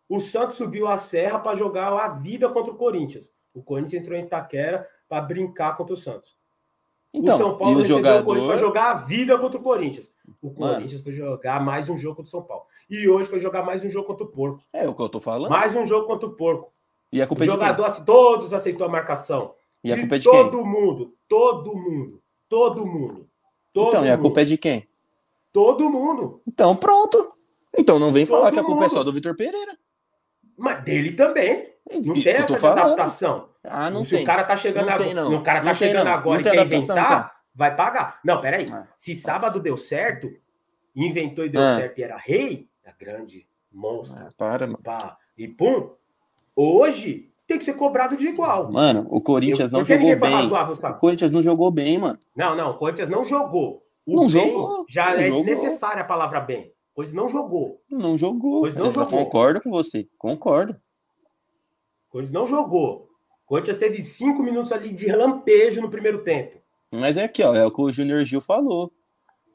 O 0.08 0.20
Santos 0.20 0.58
subiu 0.58 0.88
a 0.88 0.98
serra 0.98 1.40
para 1.40 1.58
jogar 1.58 1.92
a 1.92 2.08
vida 2.10 2.48
contra 2.50 2.72
o 2.72 2.76
Corinthians. 2.78 3.32
O 3.54 3.62
Corinthians 3.64 4.02
entrou 4.04 4.18
em 4.18 4.24
Itaquera 4.24 4.88
para 5.08 5.22
brincar 5.22 5.76
contra 5.78 5.94
o 5.94 5.98
Santos. 5.98 6.36
Então, 7.14 7.36
o 7.36 7.38
São 7.38 7.58
Paulo 7.58 7.82
e 7.82 7.92
o 7.94 8.24
Corinthians 8.24 8.48
para 8.48 8.58
jogar 8.58 8.92
a 8.92 8.94
vida 8.96 9.38
contra 9.40 9.58
o 9.60 9.64
Corinthians. 9.64 10.12
O 10.42 10.48
Mano. 10.60 10.76
Corinthians 10.76 11.02
foi 11.02 11.12
jogar 11.14 11.64
mais 11.64 11.90
um 11.90 11.98
jogo 11.98 12.16
contra 12.18 12.28
o 12.28 12.32
São 12.32 12.44
Paulo. 12.44 12.66
E 12.90 13.08
hoje 13.08 13.30
foi 13.30 13.40
jogar 13.40 13.64
mais 13.64 13.84
um 13.84 13.90
jogo 13.90 14.06
contra 14.08 14.26
o 14.26 14.28
Porco. 14.28 14.62
É 14.74 14.88
o 14.88 14.94
que 14.94 15.02
eu 15.02 15.10
tô 15.10 15.20
falando. 15.20 15.50
Mais 15.50 15.76
um 15.76 15.86
jogo 15.86 16.06
contra 16.06 16.28
o 16.28 16.34
Porco. 16.34 16.72
E 17.12 17.22
a 17.22 17.26
O 17.26 17.28
culpa 17.30 17.44
é 17.44 17.48
de 17.48 17.52
quem? 17.54 17.60
jogador, 17.62 17.86
assim, 17.86 18.04
todos 18.06 18.54
aceitou 18.54 18.86
a 18.86 18.90
marcação. 18.90 19.54
E 19.84 19.92
a 19.94 19.98
culpa 20.00 20.16
é 20.16 20.20
de 20.20 20.30
quem? 20.30 20.44
todo 20.44 20.66
mundo. 20.66 21.14
Todo 21.28 21.76
mundo. 21.76 22.22
Todo 22.50 22.86
mundo. 22.86 23.30
Todo 23.74 23.88
Então, 23.90 24.06
e 24.06 24.10
a 24.10 24.12
mundo. 24.18 24.22
culpa 24.24 24.42
é 24.42 24.46
de 24.46 24.58
quem? 24.58 24.88
Todo 25.54 25.90
mundo. 25.90 26.42
Então, 26.46 26.76
pronto. 26.76 27.34
Então 27.78 27.98
não 27.98 28.12
vem 28.12 28.26
falar 28.26 28.46
Todo 28.46 28.54
que 28.54 28.60
a 28.60 28.64
culpa 28.64 28.82
é 28.82 28.88
mundo. 28.88 28.94
só 28.94 29.04
do 29.04 29.14
Vitor 29.14 29.36
Pereira. 29.36 29.78
Mas 30.58 30.84
dele 30.84 31.12
também. 31.14 31.74
Não 31.92 32.00
Isso 32.14 32.24
tem 32.24 32.34
essa 32.34 32.56
adaptação. 32.72 33.50
Ah, 33.70 33.90
não 33.90 34.04
Se 34.04 34.12
tem. 34.16 34.24
o 34.24 34.26
cara 34.26 34.44
tá 34.44 34.56
chegando 34.58 34.86
Não 34.86 34.94
agora, 34.94 35.06
tem, 35.06 35.14
não. 35.14 35.34
o 35.36 35.44
cara 35.44 35.60
tá 35.62 35.66
Não 35.66 35.76
tem, 35.76 35.88
chegando 35.88 36.06
não. 36.06 36.14
agora 36.14 36.42
e 36.42 36.44
tem 36.44 36.54
quer 36.54 36.66
inventar, 36.66 37.36
vai 37.54 37.76
pagar. 37.76 38.20
Não, 38.24 38.40
peraí. 38.42 38.66
Ah. 38.72 38.88
Se 38.98 39.16
sábado 39.16 39.60
deu 39.60 39.76
certo, 39.76 40.30
inventou 40.96 41.46
e 41.46 41.50
deu 41.50 41.62
Ah. 41.62 41.76
certo 41.76 42.00
e 42.00 42.04
era 42.04 42.18
rei, 42.18 42.68
é 42.84 42.92
grande, 42.98 43.48
monstro, 43.72 44.20
Ah, 44.20 44.34
para, 44.38 44.66
mano. 44.68 44.80
pá, 44.84 45.18
e 45.38 45.48
pum, 45.48 45.92
hoje 46.56 47.30
tem 47.48 47.58
que 47.58 47.66
ser 47.66 47.74
cobrado 47.74 48.18
de 48.18 48.28
igual. 48.28 48.72
Mano, 48.72 49.08
o 49.10 49.22
Corinthians 49.22 49.70
Eu- 49.72 49.78
não 49.78 49.86
jogou 49.86 50.16
bem. 50.20 50.34
razoável, 50.34 50.76
O? 50.76 50.94
Corinthians 50.96 51.32
não 51.32 51.42
jogou 51.42 51.72
bem, 51.72 51.98
mano. 51.98 52.20
Não, 52.36 52.56
não, 52.56 52.72
o 52.72 52.78
Corinthians 52.78 53.10
não 53.10 53.24
jogou. 53.24 53.84
O 54.06 54.16
Não 54.22 54.30
jogou, 54.30 54.86
Já 54.90 55.12
não 55.12 55.20
é 55.20 55.24
jogou. 55.26 55.44
desnecessária 55.44 56.02
a 56.02 56.06
palavra 56.06 56.40
bem. 56.40 56.72
Pois 56.96 57.12
não 57.14 57.30
jogou. 57.30 57.82
Não 57.92 58.18
jogou. 58.18 58.62
Pois 58.62 58.76
não 58.76 58.88
Eu 58.88 58.92
jogou. 58.94 59.26
Concordo 59.26 59.62
com 59.62 59.70
você. 59.70 60.08
Concordo. 60.18 60.76
Corinthians 62.10 62.34
não 62.34 62.48
jogou. 62.48 63.07
O 63.48 63.56
Corinthians 63.56 63.78
teve 63.78 64.04
cinco 64.04 64.44
minutos 64.44 64.74
ali 64.74 64.90
de 64.92 65.06
relampejo 65.06 65.80
no 65.80 65.90
primeiro 65.90 66.22
tempo. 66.22 66.58
Mas 66.92 67.16
é 67.16 67.24
aqui, 67.24 67.42
ó. 67.42 67.56
É 67.56 67.66
o 67.66 67.72
que 67.72 67.82
o 67.82 67.90
Júnior 67.90 68.26
Gil 68.26 68.42
falou. 68.42 68.92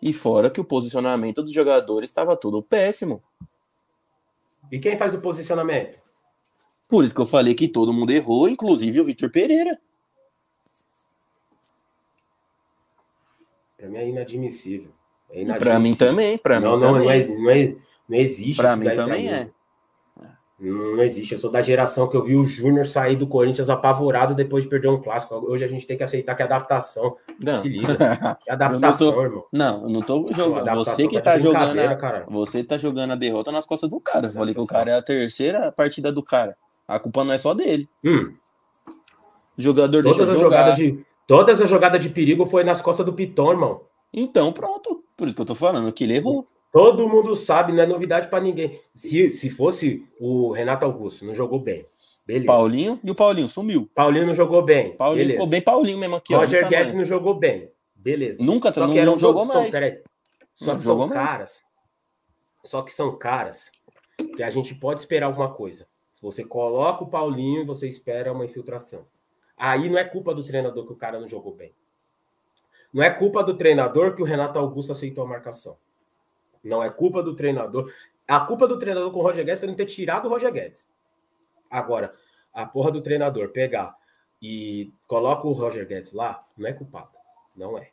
E 0.01 0.15
fora 0.15 0.51
que 0.51 0.59
o 0.61 0.65
posicionamento 0.65 1.43
dos 1.43 1.53
jogadores 1.53 2.09
estava 2.09 2.35
tudo 2.35 2.63
péssimo. 2.63 3.23
E 4.71 4.79
quem 4.79 4.97
faz 4.97 5.15
o 5.15 5.21
posicionamento? 5.21 6.01
Por 6.89 7.05
isso 7.05 7.15
que 7.15 7.21
eu 7.21 7.27
falei 7.27 7.55
que 7.55 7.69
todo 7.69 7.93
mundo 7.93 8.11
errou, 8.13 8.49
inclusive 8.49 8.99
o 8.99 9.05
Vitor 9.05 9.31
Pereira. 9.31 9.79
Pra 13.77 13.89
mim 13.89 13.99
é 13.99 14.09
inadmissível. 14.09 14.91
É 15.31 15.45
Pra 15.59 15.79
mim 15.79 15.95
também, 15.95 16.39
pra 16.39 16.59
não, 16.61 16.77
mim 16.77 16.83
não, 16.83 16.93
também. 16.95 17.05
não, 17.05 17.11
é- 17.11 17.27
não, 17.39 17.51
é- 17.51 17.77
não 18.09 18.19
existe. 18.19 18.57
Pra 18.57 18.73
isso 18.75 18.79
mim 18.83 18.97
também 18.97 19.23
mim. 19.25 19.29
é. 19.29 19.51
Não, 20.63 20.97
não 20.97 21.03
existe. 21.03 21.33
Eu 21.33 21.39
sou 21.41 21.51
da 21.51 21.61
geração 21.61 22.09
que 22.09 22.17
eu 22.17 22.23
vi 22.23 22.37
o 22.37 22.47
Júnior 22.47 22.87
sair 22.87 23.17
do 23.17 23.27
Corinthians 23.27 23.69
apavorado 23.69 24.33
depois 24.33 24.63
de 24.63 24.71
perder 24.71 24.89
um 24.89 25.03
clássico. 25.03 25.35
Hoje 25.35 25.65
a 25.65 25.69
gente 25.69 25.85
tem 25.89 25.97
que 25.97 26.05
aceitar 26.05 26.37
que 26.37 26.43
é 26.43 26.45
adaptação. 26.45 27.17
Não. 27.43 27.59
Se 27.61 27.69
liga. 27.69 27.89
É 28.47 28.53
adaptação, 28.53 29.21
irmão. 29.23 29.45
Não, 29.53 29.83
eu 29.83 29.89
não 29.89 30.01
tô 30.03 30.33
jogando. 30.33 30.61
adaptação 30.69 30.95
Você 30.95 31.09
que 31.09 31.17
de 31.17 31.23
tá 31.23 31.37
jogando 31.39 31.79
a... 31.81 31.97
cara. 31.97 32.27
Você 32.29 32.63
tá 32.63 32.79
jogando 32.79 33.11
a 33.13 33.17
derrota 33.17 33.51
nas 33.51 33.67
costas 33.67 33.91
do 33.91 33.99
cara. 33.99 34.29
Eu 34.29 34.31
falei 34.31 34.55
que 34.55 34.61
o 34.61 34.67
cara 34.67 34.93
é 34.93 34.95
a 34.97 35.03
terceira 35.03 35.73
partida 35.73 36.13
do 36.13 36.23
cara. 36.23 36.57
A 36.87 36.99
culpa 37.01 37.25
não 37.25 37.33
é 37.33 37.39
só 37.39 37.55
dele. 37.55 37.89
Hum, 38.05 38.33
O 39.59 39.63
jogador 39.63 40.03
todas, 40.05 40.17
deixa 40.19 40.33
as 40.33 40.39
jogar. 40.39 40.59
jogadas 40.59 40.77
de, 40.77 41.05
todas 41.27 41.61
as 41.61 41.69
jogadas 41.69 42.03
de 42.03 42.09
perigo 42.09 42.47
foi 42.47 42.63
nas 42.63 42.81
costas 42.81 43.05
do 43.05 43.13
Piton, 43.13 43.51
irmão. 43.53 43.81
Então, 44.13 44.53
pronto. 44.53 45.03
Por 45.17 45.27
isso 45.27 45.35
que 45.35 45.43
eu 45.43 45.47
tô 45.47 45.55
falando 45.55 45.93
que 45.93 46.05
ele 46.05 46.17
errou. 46.17 46.47
Todo 46.73 47.07
mundo 47.07 47.37
sabe, 47.37 47.71
não 47.73 47.83
é 47.83 47.87
novidade 47.87 48.29
pra 48.29 48.41
ninguém. 48.41 48.81
Se, 48.95 49.31
se 49.35 49.51
fosse 49.51 50.09
o 50.19 50.53
Renato 50.53 50.87
Augusto, 50.87 51.23
não 51.25 51.35
jogou 51.35 51.59
bem. 51.61 51.87
Beleza. 52.27 52.47
Paulinho 52.47 52.99
e 53.05 53.11
o 53.11 53.15
Paulinho 53.15 53.49
sumiu. 53.51 53.91
Paulinho 53.95 54.27
não 54.27 54.33
jogou 54.35 54.63
bem. 54.63 54.97
Paulinho 54.97 55.19
Beleza. 55.19 55.35
ficou 55.35 55.47
bem 55.49 55.61
Paulinho 55.61 55.99
mesmo 55.99 56.17
aqui. 56.17 56.35
Roger 56.35 56.67
Guedes 56.69 56.95
não 56.95 57.05
jogou 57.05 57.35
bem. 57.35 57.71
Beleza. 57.95 58.43
Nunca 58.43 58.73
Só 58.73 58.87
não, 58.87 58.95
que 58.95 59.05
não 59.05 59.19
jogou 59.19 59.45
são- 59.47 59.55
mais. 59.55 59.71
peraí. 59.71 60.03
Só 60.55 60.73
Não 60.73 60.79
que 60.79 60.85
são 60.85 60.97
mais. 60.99 61.13
caras. 61.13 61.63
Só 62.65 62.83
que 62.83 62.93
são 62.93 63.19
caras 63.19 63.71
que 64.37 64.43
a 64.43 64.49
gente 64.51 64.75
pode 64.75 65.01
esperar 65.01 65.27
alguma 65.27 65.53
coisa. 65.53 65.87
Se 66.15 66.23
você 66.23 66.43
coloca 66.43 67.05
o 67.05 67.09
Paulinho, 67.09 67.67
você 67.67 67.87
espera 67.87 68.33
uma 68.33 68.47
infiltração. 68.47 69.05
Aí 69.59 69.91
não 69.91 69.99
é 69.99 70.05
culpa 70.05 70.35
do 70.35 70.43
treinador 70.43 70.87
que 70.87 70.93
o 70.93 70.97
cara 70.97 71.21
não 71.21 71.29
jogou 71.29 71.55
bem. 71.55 71.75
Não 72.93 73.03
é 73.03 73.11
culpa 73.11 73.43
do 73.45 73.57
treinador 73.57 74.15
que 74.15 74.23
o 74.23 74.25
Renato 74.25 74.59
Augusto 74.59 74.93
aceitou 74.93 75.23
a 75.25 75.29
marcação. 75.29 75.77
Não 76.63 76.83
é 76.83 76.91
culpa 76.91 77.23
do 77.23 77.35
treinador. 77.35 77.93
A 78.27 78.41
culpa 78.41 78.69
do 78.69 78.79
treinador 78.79 79.11
com 79.11 79.19
o 79.19 79.23
Roger 79.23 79.45
Guedes 79.45 79.59
foi 79.59 79.69
não 79.69 79.75
ter 79.75 79.87
tirado 79.87 80.27
o 80.27 80.29
Roger 80.29 80.53
Guedes. 80.53 80.89
Agora, 81.71 82.15
a 82.53 82.67
porra 82.67 82.91
do 82.91 83.01
treinador 83.01 83.49
pegar 83.49 83.97
e 84.41 84.93
coloca 85.07 85.47
o 85.47 85.53
Roger 85.53 85.87
Guedes 85.87 86.13
lá, 86.13 86.45
não 86.57 86.69
é 86.69 86.73
culpado. 86.73 87.11
Não 87.57 87.79
é. 87.79 87.91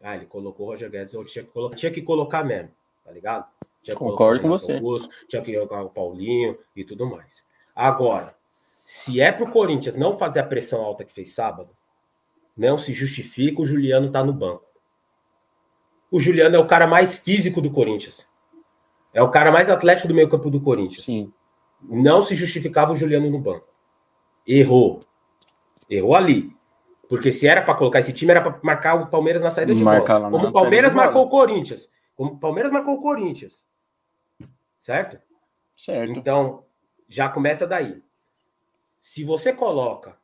Ah, 0.00 0.14
ele 0.14 0.26
colocou 0.26 0.66
o 0.66 0.70
Roger 0.70 0.90
Guedes, 0.90 1.14
eu 1.14 1.24
tinha 1.24 1.44
que 1.44 1.50
colocar, 1.50 1.76
tinha 1.76 1.92
que 1.92 2.02
colocar 2.02 2.44
mesmo, 2.44 2.70
tá 3.04 3.10
ligado? 3.10 3.46
Concordo 3.94 4.42
com 4.42 4.48
você. 4.48 4.74
Augusto, 4.74 5.08
tinha 5.28 5.42
que 5.42 5.54
colocar 5.54 5.82
o 5.82 5.90
Paulinho 5.90 6.58
e 6.74 6.84
tudo 6.84 7.06
mais. 7.06 7.46
Agora, 7.74 8.36
se 8.60 9.20
é 9.20 9.32
pro 9.32 9.50
Corinthians 9.50 9.96
não 9.96 10.16
fazer 10.16 10.40
a 10.40 10.46
pressão 10.46 10.82
alta 10.82 11.04
que 11.04 11.12
fez 11.12 11.32
sábado, 11.32 11.70
não 12.56 12.76
se 12.76 12.92
justifica 12.92 13.62
o 13.62 13.66
Juliano 13.66 14.10
tá 14.10 14.24
no 14.24 14.32
banco. 14.32 14.65
O 16.10 16.20
Juliano 16.20 16.56
é 16.56 16.58
o 16.58 16.66
cara 16.66 16.86
mais 16.86 17.16
físico 17.16 17.60
do 17.60 17.70
Corinthians. 17.70 18.26
É 19.12 19.22
o 19.22 19.30
cara 19.30 19.50
mais 19.50 19.70
atlético 19.70 20.08
do 20.08 20.14
meio 20.14 20.28
campo 20.28 20.50
do 20.50 20.60
Corinthians. 20.60 21.04
Sim. 21.04 21.32
Não 21.82 22.22
se 22.22 22.34
justificava 22.34 22.92
o 22.92 22.96
Juliano 22.96 23.30
no 23.30 23.38
banco. 23.38 23.66
Errou. 24.46 25.00
Errou 25.88 26.14
ali. 26.14 26.54
Porque 27.08 27.32
se 27.32 27.46
era 27.46 27.62
para 27.62 27.74
colocar 27.74 28.00
esse 28.00 28.12
time, 28.12 28.30
era 28.32 28.40
para 28.40 28.58
marcar 28.62 28.94
o 28.94 29.06
Palmeiras 29.06 29.42
na 29.42 29.50
saída 29.50 29.74
de 29.74 29.82
Marcar 29.82 30.18
bola. 30.18 30.30
Como 30.30 30.48
o 30.48 30.52
Palmeiras 30.52 30.92
marcou 30.92 31.24
o 31.24 31.28
Corinthians. 31.28 31.88
Como 32.14 32.32
o 32.32 32.38
Palmeiras 32.38 32.72
marcou 32.72 32.94
o 32.94 33.02
Corinthians. 33.02 33.64
Certo? 34.80 35.18
Certo. 35.76 36.18
Então, 36.18 36.64
já 37.08 37.28
começa 37.28 37.66
daí. 37.66 38.02
Se 39.00 39.22
você 39.22 39.52
coloca 39.52 40.16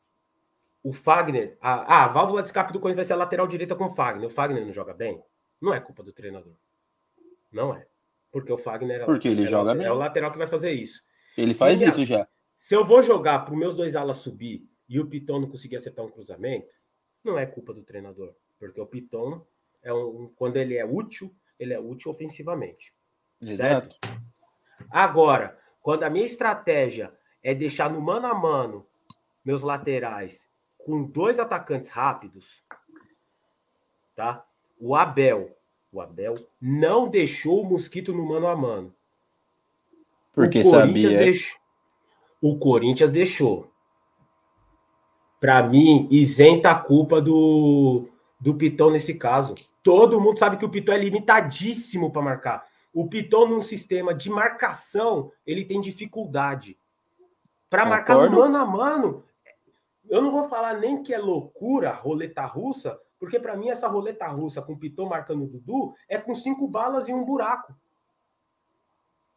o 0.83 0.93
Fagner. 0.93 1.57
A, 1.61 1.73
ah, 1.73 2.05
a 2.05 2.09
válvula 2.09 2.43
de 2.43 2.49
escape 2.49 2.73
do 2.73 2.81
Corinthians 2.81 2.97
vai 2.97 3.05
ser 3.05 3.13
a 3.13 3.25
lateral 3.25 3.47
direita 3.47 3.75
com 3.75 3.85
o 3.85 3.95
Fagner. 3.95 4.27
O 4.27 4.31
Fagner 4.31 4.65
não 4.65 4.73
joga 4.73 4.93
bem? 4.93 5.23
Não 5.63 5.73
é 5.73 5.81
culpa 5.81 6.03
do 6.03 6.13
treinador. 6.13 6.55
Não 7.53 7.73
é. 7.73 7.87
Porque 8.33 8.53
o 8.53 8.59
Fagner 8.59 9.03
é, 9.03 9.05
Porque 9.05 9.29
ele 9.29 9.47
joga 9.47 9.71
é, 9.71 9.75
bem. 9.77 9.87
é 9.87 9.93
o 9.93 9.97
lateral 9.97 10.33
que 10.33 10.39
vai 10.39 10.49
fazer 10.49 10.73
isso. 10.73 11.05
Ele 11.39 11.55
faz 11.55 11.79
Sim, 11.79 11.89
isso 11.89 12.05
já. 12.05 12.27
Se 12.57 12.75
eu 12.75 12.85
vou 12.85 13.01
jogar 13.01 13.41
para 13.41 13.55
os 13.55 13.59
meus 13.59 13.77
dois 13.77 13.95
alas 13.95 14.17
subir 14.17 14.69
e 14.89 14.99
o 14.99 15.07
Piton 15.07 15.41
não 15.41 15.49
conseguir 15.49 15.77
acertar 15.77 16.05
um 16.05 16.11
cruzamento, 16.11 16.75
não 17.23 17.39
é 17.39 17.47
culpa 17.47 17.73
do 17.73 17.83
treinador. 17.85 18.35
Porque 18.59 18.81
o 18.81 18.87
Piton, 18.87 19.47
é 19.83 19.93
um, 19.93 20.33
quando 20.35 20.57
ele 20.57 20.77
é 20.77 20.85
útil, 20.85 21.33
ele 21.59 21.73
é 21.73 21.79
útil 21.79 22.11
ofensivamente. 22.11 22.93
Exato. 23.41 23.99
Agora, 24.91 25.57
quando 25.81 26.03
a 26.03 26.11
minha 26.11 26.25
estratégia 26.25 27.13
é 27.43 27.55
deixar 27.55 27.89
no 27.89 28.01
mano 28.01 28.27
a 28.27 28.35
mano 28.35 28.87
meus 29.45 29.63
laterais 29.63 30.49
com 30.79 31.05
dois 31.05 31.39
atacantes 31.39 31.91
rápidos, 31.91 32.65
tá? 34.15 34.45
O 34.85 34.97
Abel, 34.97 35.57
o 35.93 36.01
Abel 36.01 36.35
não 36.61 37.09
deixou 37.09 37.63
o 37.63 37.65
Mosquito 37.65 38.13
no 38.13 38.27
mano 38.27 38.49
a 38.49 38.57
mano. 38.57 38.93
Porque 40.33 40.59
o 40.59 40.65
sabia. 40.65 41.19
deixou. 41.19 41.61
O 42.41 42.59
Corinthians 42.59 43.13
deixou. 43.13 43.71
Para 45.39 45.63
mim, 45.63 46.09
isenta 46.11 46.73
a 46.73 46.75
culpa 46.75 47.21
do, 47.21 48.09
do 48.41 48.57
Piton 48.57 48.91
nesse 48.91 49.15
caso. 49.15 49.55
Todo 49.85 50.21
mundo 50.21 50.41
sabe 50.41 50.57
que 50.57 50.65
o 50.65 50.69
Piton 50.69 50.95
é 50.95 50.99
limitadíssimo 50.99 52.11
para 52.11 52.23
marcar. 52.23 52.67
O 52.93 53.07
Piton, 53.07 53.47
num 53.47 53.61
sistema 53.61 54.13
de 54.13 54.29
marcação, 54.29 55.31
ele 55.47 55.65
tem 55.65 55.81
dificuldade. 55.81 56.77
Para 57.71 57.87
marcar 57.87 58.17
no 58.17 58.37
mano 58.37 58.57
a 58.57 58.67
mano, 58.67 59.25
eu 60.11 60.21
não 60.21 60.33
vou 60.33 60.49
falar 60.49 60.75
nem 60.75 61.05
que 61.05 61.15
é 61.15 61.19
loucura, 61.19 61.93
roleta 61.93 62.45
russa, 62.45 62.99
porque 63.23 63.39
para 63.39 63.57
mim 63.57 63.69
essa 63.71 63.87
roleta 63.87 64.27
russa 64.27 64.61
com 64.61 64.73
o 64.73 64.77
Piton 64.77 65.07
marcando 65.07 65.45
o 65.45 65.47
Dudu 65.47 65.95
é 66.09 66.19
com 66.19 66.35
cinco 66.35 66.67
balas 66.67 67.07
e 67.07 67.15
um 67.15 67.25
buraco. 67.25 67.73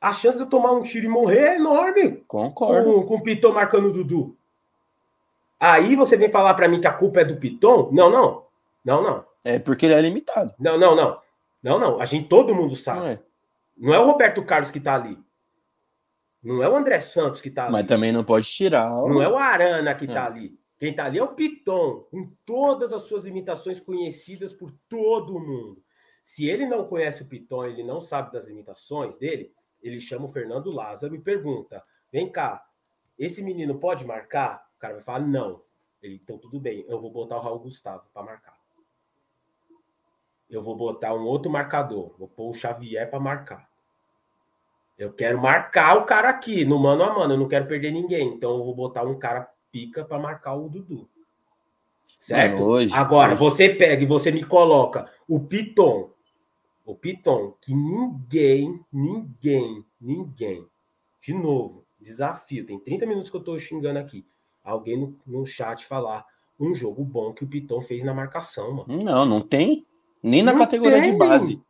A 0.01 0.11
chance 0.11 0.35
de 0.39 0.43
eu 0.43 0.49
tomar 0.49 0.71
um 0.71 0.81
tiro 0.81 1.05
e 1.05 1.07
morrer 1.07 1.49
é 1.49 1.55
enorme 1.57 2.13
Concordo. 2.27 2.83
com, 2.95 3.05
com 3.05 3.15
o 3.17 3.21
Piton 3.21 3.51
marcando 3.51 3.89
o 3.89 3.93
Dudu. 3.93 4.35
Aí 5.59 5.95
você 5.95 6.17
vem 6.17 6.29
falar 6.29 6.55
para 6.55 6.67
mim 6.67 6.81
que 6.81 6.87
a 6.87 6.93
culpa 6.93 7.21
é 7.21 7.25
do 7.25 7.37
Piton? 7.37 7.89
Não, 7.91 8.09
não. 8.09 8.43
Não, 8.83 9.03
não. 9.03 9.23
É 9.43 9.59
porque 9.59 9.85
ele 9.85 9.93
é 9.93 10.01
limitado. 10.01 10.51
Não, 10.59 10.79
não, 10.79 10.95
não. 10.95 11.21
Não, 11.61 11.77
não. 11.77 12.01
A 12.01 12.05
gente, 12.05 12.27
todo 12.27 12.55
mundo 12.55 12.75
sabe. 12.75 12.99
Não 13.01 13.07
é? 13.07 13.19
Não 13.77 13.93
é 13.93 13.99
o 13.99 14.05
Roberto 14.07 14.43
Carlos 14.43 14.71
que 14.71 14.79
tá 14.79 14.95
ali. 14.95 15.15
Não 16.41 16.63
é 16.63 16.67
o 16.67 16.75
André 16.75 16.99
Santos 17.01 17.39
que 17.39 17.51
tá 17.51 17.65
ali. 17.65 17.71
Mas 17.71 17.85
também 17.85 18.11
não 18.11 18.23
pode 18.23 18.47
tirar. 18.47 18.89
Não 18.89 19.21
é 19.21 19.29
o 19.29 19.37
Arana 19.37 19.93
que 19.93 20.07
tá 20.07 20.23
É. 20.23 20.25
ali. 20.25 20.59
Quem 20.77 20.93
tá 20.93 21.05
ali 21.05 21.19
é 21.19 21.23
o 21.23 21.33
Piton, 21.33 22.01
com 22.11 22.31
todas 22.45 22.91
as 22.91 23.03
suas 23.03 23.23
limitações 23.23 23.79
conhecidas 23.79 24.51
por 24.51 24.71
todo 24.89 25.39
mundo. 25.39 25.81
Se 26.21 26.47
ele 26.47 26.65
não 26.65 26.85
conhece 26.85 27.23
o 27.23 27.27
Piton, 27.27 27.65
ele 27.65 27.83
não 27.83 28.01
sabe 28.01 28.31
das 28.31 28.45
limitações 28.45 29.15
dele, 29.15 29.53
ele 29.81 30.01
chama 30.01 30.25
o 30.25 30.29
Fernando 30.29 30.73
Lázaro 30.73 31.15
e 31.15 31.21
pergunta: 31.21 31.83
vem 32.11 32.31
cá, 32.31 32.67
esse 33.17 33.41
menino 33.41 33.79
pode 33.79 34.03
marcar? 34.05 34.67
O 34.75 34.79
cara 34.79 34.95
vai 34.95 35.03
falar: 35.03 35.19
não. 35.19 35.63
Ele, 36.01 36.15
então 36.15 36.37
tudo 36.37 36.59
bem, 36.59 36.83
eu 36.87 36.99
vou 36.99 37.11
botar 37.11 37.37
o 37.37 37.41
Raul 37.41 37.59
Gustavo 37.59 38.03
para 38.13 38.23
marcar. 38.23 38.55
Eu 40.49 40.61
vou 40.61 40.75
botar 40.75 41.13
um 41.13 41.25
outro 41.25 41.51
marcador, 41.51 42.15
vou 42.17 42.27
pôr 42.27 42.49
o 42.49 42.53
Xavier 42.53 43.09
para 43.09 43.19
marcar. 43.19 43.69
Eu 44.97 45.11
quero 45.11 45.41
marcar 45.41 45.97
o 45.97 46.05
cara 46.05 46.29
aqui, 46.29 46.63
no 46.63 46.79
mano 46.79 47.03
a 47.03 47.13
mano, 47.13 47.33
eu 47.33 47.37
não 47.37 47.47
quero 47.47 47.67
perder 47.67 47.91
ninguém. 47.91 48.29
Então 48.29 48.51
eu 48.51 48.63
vou 48.63 48.75
botar 48.75 49.03
um 49.03 49.17
cara 49.17 49.49
pica 49.75 50.05
para 50.05 50.17
marcar 50.17 50.53
o 50.55 50.69
Dudu. 50.69 51.09
Certo? 52.17 52.53
Mano, 52.53 52.65
hoje- 52.67 52.93
Agora, 52.93 53.33
hoje- 53.33 53.41
você 53.41 53.67
pega 53.69 54.01
e 54.03 54.05
você 54.05 54.31
me 54.31 54.41
coloca 54.45 55.11
o 55.27 55.37
Piton. 55.37 56.11
O 56.85 56.95
Piton, 56.95 57.53
que 57.61 57.73
ninguém, 57.75 58.79
ninguém, 58.93 59.83
ninguém. 59.99 60.65
De 61.19 61.33
novo, 61.33 61.83
desafio. 61.99 62.65
Tem 62.65 62.79
30 62.79 63.05
minutos 63.05 63.29
que 63.29 63.35
eu 63.35 63.43
tô 63.43 63.59
xingando 63.59 63.99
aqui. 63.99 64.25
Alguém 64.63 64.97
no, 64.97 65.19
no 65.27 65.45
chat 65.45 65.85
falar 65.85 66.25
um 66.57 66.73
jogo 66.73 67.03
bom 67.03 67.33
que 67.33 67.43
o 67.43 67.47
Piton 67.47 67.81
fez 67.81 68.01
na 68.01 68.13
marcação, 68.13 68.71
mano. 68.71 69.03
Não, 69.03 69.25
não 69.25 69.41
tem. 69.41 69.85
Nem 70.23 70.41
na 70.41 70.53
Não 70.53 70.59
categoria 70.59 71.01
tem. 71.01 71.11
de 71.11 71.17
base. 71.17 71.61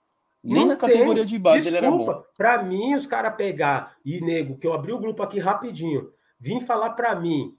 Nem 0.44 0.60
Não 0.62 0.68
na 0.68 0.76
categoria 0.76 1.24
tem. 1.24 1.26
de 1.26 1.40
base 1.40 1.68
ele 1.70 1.78
era 1.78 1.90
bom. 1.90 1.98
Desculpa, 1.98 2.28
Pra 2.38 2.64
mim, 2.64 2.94
os 2.94 3.08
caras 3.08 3.36
pegar 3.36 3.96
e 4.06 4.22
nego, 4.22 4.58
que 4.60 4.68
eu 4.68 4.74
abri 4.74 4.92
o 4.94 5.00
grupo 5.00 5.24
aqui 5.24 5.40
rapidinho, 5.40 6.12
vim 6.40 6.60
falar 6.60 6.92
pra 6.92 7.16
mim, 7.16 7.58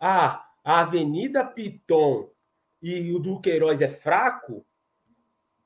ah, 0.00 0.48
a 0.64 0.80
Avenida 0.80 1.44
Piton 1.44 2.30
e 2.82 3.12
o 3.12 3.18
Duqueiroz 3.18 3.82
é 3.82 3.88
fraco, 3.88 4.64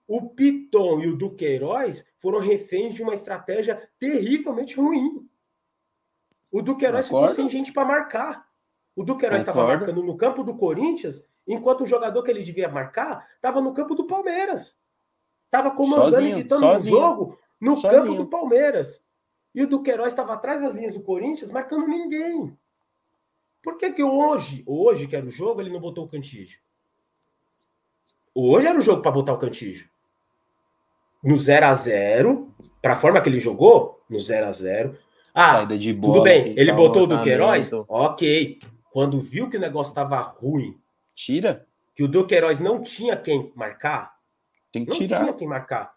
o 0.06 0.28
Piton 0.30 1.00
e 1.00 1.06
o 1.08 1.16
Duqueiroz 1.16 2.04
foram 2.18 2.38
reféns 2.38 2.94
de 2.94 3.02
uma 3.02 3.14
estratégia 3.14 3.88
terrivelmente 3.98 4.76
ruim. 4.76 5.28
O 6.52 6.60
Duqueiroz 6.60 7.06
ficou 7.06 7.28
sem 7.28 7.48
gente 7.48 7.72
para 7.72 7.86
marcar. 7.86 8.46
O 8.94 9.02
Duqueiroz 9.02 9.40
estava 9.40 9.66
marcando 9.66 10.02
no 10.02 10.16
campo 10.16 10.44
do 10.44 10.56
Corinthians, 10.56 11.22
enquanto 11.46 11.82
o 11.82 11.86
jogador 11.86 12.22
que 12.22 12.30
ele 12.30 12.42
devia 12.42 12.68
marcar 12.68 13.26
estava 13.36 13.60
no 13.60 13.72
campo 13.72 13.94
do 13.94 14.06
Palmeiras. 14.06 14.76
Estava 15.46 15.70
comandando 15.70 16.12
Sozinho, 16.12 16.38
e 16.38 16.42
ditando 16.42 16.66
o 16.66 16.80
jogo 16.80 17.38
no 17.60 17.76
Sozinho. 17.76 18.02
campo 18.02 18.14
do 18.16 18.26
Palmeiras. 18.26 19.02
E 19.54 19.62
o 19.62 19.68
Duqueiroz 19.68 20.12
estava 20.12 20.34
atrás 20.34 20.60
das 20.60 20.74
linhas 20.74 20.94
do 20.94 21.02
Corinthians, 21.02 21.50
marcando 21.50 21.86
ninguém. 21.86 22.56
Por 23.64 23.78
que 23.78 23.90
que 23.92 24.02
hoje, 24.04 24.62
hoje 24.66 25.06
que 25.08 25.16
era 25.16 25.24
o 25.26 25.30
jogo, 25.30 25.60
ele 25.60 25.70
não 25.70 25.80
botou 25.80 26.04
o 26.04 26.08
Cantígio? 26.08 26.60
Hoje 28.34 28.66
era 28.66 28.78
o 28.78 28.82
jogo 28.82 29.00
para 29.00 29.10
botar 29.12 29.32
o 29.32 29.38
Cantígio. 29.38 29.88
No 31.22 31.36
0 31.36 31.66
a 31.66 31.74
0 31.74 32.54
para 32.82 32.92
a 32.92 32.96
forma 32.96 33.20
que 33.22 33.28
ele 33.30 33.40
jogou, 33.40 34.04
no 34.10 34.18
0 34.20 34.46
a 34.46 34.52
0 34.52 34.94
Ah, 35.32 35.54
Saída 35.58 35.78
de 35.78 35.92
bola. 35.94 36.14
tudo 36.14 36.24
bem, 36.24 36.54
ele 36.58 36.72
botou 36.72 37.04
o. 37.04 37.06
Duqueiroz? 37.06 37.70
Ok. 37.88 38.60
Quando 38.92 39.18
viu 39.20 39.48
que 39.48 39.56
o 39.56 39.60
negócio 39.60 39.90
estava 39.90 40.20
ruim, 40.20 40.78
Tira. 41.14 41.66
que 41.96 42.02
o 42.04 42.08
Duqueiroz 42.08 42.60
não 42.60 42.82
tinha 42.82 43.16
quem 43.16 43.50
marcar, 43.56 44.14
Tem 44.70 44.84
que 44.84 44.90
não 44.90 44.98
tirar. 44.98 45.20
tinha 45.20 45.32
quem 45.32 45.48
marcar. 45.48 45.94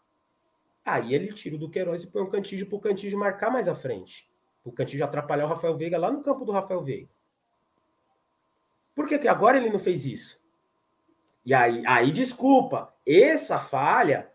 Aí 0.86 1.14
ele 1.14 1.34
tira 1.34 1.56
o 1.56 1.60
Duqueiroz 1.60 2.04
e 2.04 2.08
põe 2.08 2.22
o 2.22 2.30
Cantígio 2.30 2.66
para 2.66 2.78
o 2.78 2.80
Cantígio 2.80 3.20
marcar 3.20 3.52
mais 3.52 3.68
à 3.68 3.76
frente. 3.76 4.26
O 4.64 4.72
Cantígio 4.72 5.06
atrapalhar 5.06 5.46
o 5.46 5.50
Rafael 5.50 5.76
Veiga 5.76 5.98
lá 5.98 6.10
no 6.10 6.24
campo 6.24 6.46
do 6.46 6.52
Rafael 6.54 6.82
Veiga. 6.82 7.10
Por 8.98 9.06
que, 9.06 9.20
que 9.20 9.28
agora 9.28 9.58
ele 9.58 9.70
não 9.70 9.78
fez 9.78 10.08
isso? 10.08 10.40
E 11.46 11.54
aí, 11.54 11.84
aí, 11.86 12.10
desculpa, 12.10 12.92
essa 13.06 13.60
falha, 13.60 14.28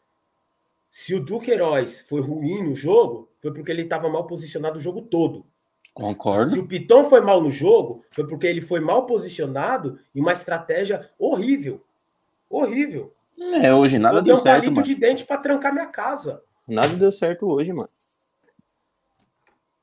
se 0.89 1.17
o 1.17 1.21
Duqueiroz 1.21 2.03
foi 2.03 2.21
ruim 2.21 2.63
no 2.63 2.77
jogo, 2.77 3.29
foi 3.41 3.53
porque 3.53 3.73
ele 3.73 3.83
estava 3.83 4.09
mal 4.09 4.25
posicionado 4.25 4.79
o 4.79 4.81
jogo 4.81 5.03
todo. 5.03 5.45
Se 5.85 5.93
Concordo. 5.93 6.61
o 6.61 6.69
Piton 6.69 7.07
foi 7.07 7.21
mal 7.21 7.43
no 7.43 7.51
jogo, 7.51 8.05
foi 8.13 8.25
porque 8.25 8.47
ele 8.47 8.61
foi 8.61 8.79
mal 8.79 9.05
posicionado 9.05 9.99
e 10.15 10.21
uma 10.21 10.33
estratégia 10.33 11.11
horrível. 11.19 11.85
Horrível. 12.49 13.13
É, 13.65 13.75
hoje 13.75 13.99
nada 13.99 14.19
eu 14.19 14.23
dei 14.23 14.33
deu 14.33 14.37
um 14.37 14.41
certo, 14.41 14.65
palito 14.67 14.83
de 14.85 14.95
dente 14.95 15.25
para 15.25 15.39
trancar 15.39 15.73
minha 15.73 15.89
casa. 15.89 16.41
Nada 16.69 16.95
deu 16.95 17.11
certo 17.11 17.49
hoje, 17.49 17.73
mano. 17.73 17.89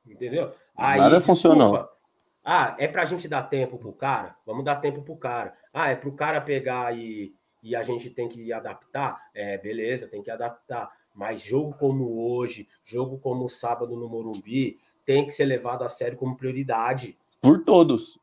Entendeu? 0.07 0.53
Nada 0.77 1.19
funcionou. 1.19 1.98
Ah, 2.43 2.75
é 2.79 2.87
pra 2.87 3.05
gente 3.05 3.27
dar 3.27 3.43
tempo 3.43 3.77
pro 3.77 3.93
cara? 3.93 4.35
Vamos 4.45 4.63
dar 4.63 4.77
tempo 4.77 5.01
pro 5.01 5.15
cara. 5.15 5.53
Ah, 5.73 5.89
é 5.89 5.95
pro 5.95 6.13
cara 6.13 6.41
pegar 6.41 6.97
e, 6.97 7.33
e 7.61 7.75
a 7.75 7.83
gente 7.83 8.09
tem 8.09 8.27
que 8.27 8.51
adaptar? 8.51 9.21
É, 9.33 9.57
beleza, 9.57 10.07
tem 10.07 10.23
que 10.23 10.31
adaptar. 10.31 10.89
Mas 11.13 11.41
jogo 11.41 11.75
como 11.77 12.31
hoje, 12.31 12.67
jogo 12.83 13.19
como 13.19 13.49
sábado 13.49 13.95
no 13.95 14.07
Morumbi, 14.07 14.77
tem 15.05 15.25
que 15.25 15.31
ser 15.31 15.45
levado 15.45 15.83
a 15.83 15.89
sério 15.89 16.17
como 16.17 16.37
prioridade. 16.37 17.17
Por 17.41 17.63
todos. 17.63 18.19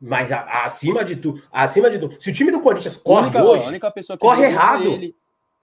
Mas 0.00 0.30
a, 0.30 0.40
a, 0.40 0.64
acima 0.64 1.04
de 1.04 1.16
tudo, 1.16 1.42
acima 1.50 1.88
de 1.90 1.98
tudo, 1.98 2.20
se 2.20 2.30
o 2.30 2.32
time 2.32 2.52
do 2.52 2.60
Corinthians 2.60 2.96
corre 2.96 3.28
única, 3.28 3.44
hoje, 3.44 3.64
a 3.64 3.68
única 3.68 3.90
pessoa 3.90 4.16
que 4.16 4.20
corre 4.20 4.44
errado. 4.44 4.84
ele. 4.84 5.16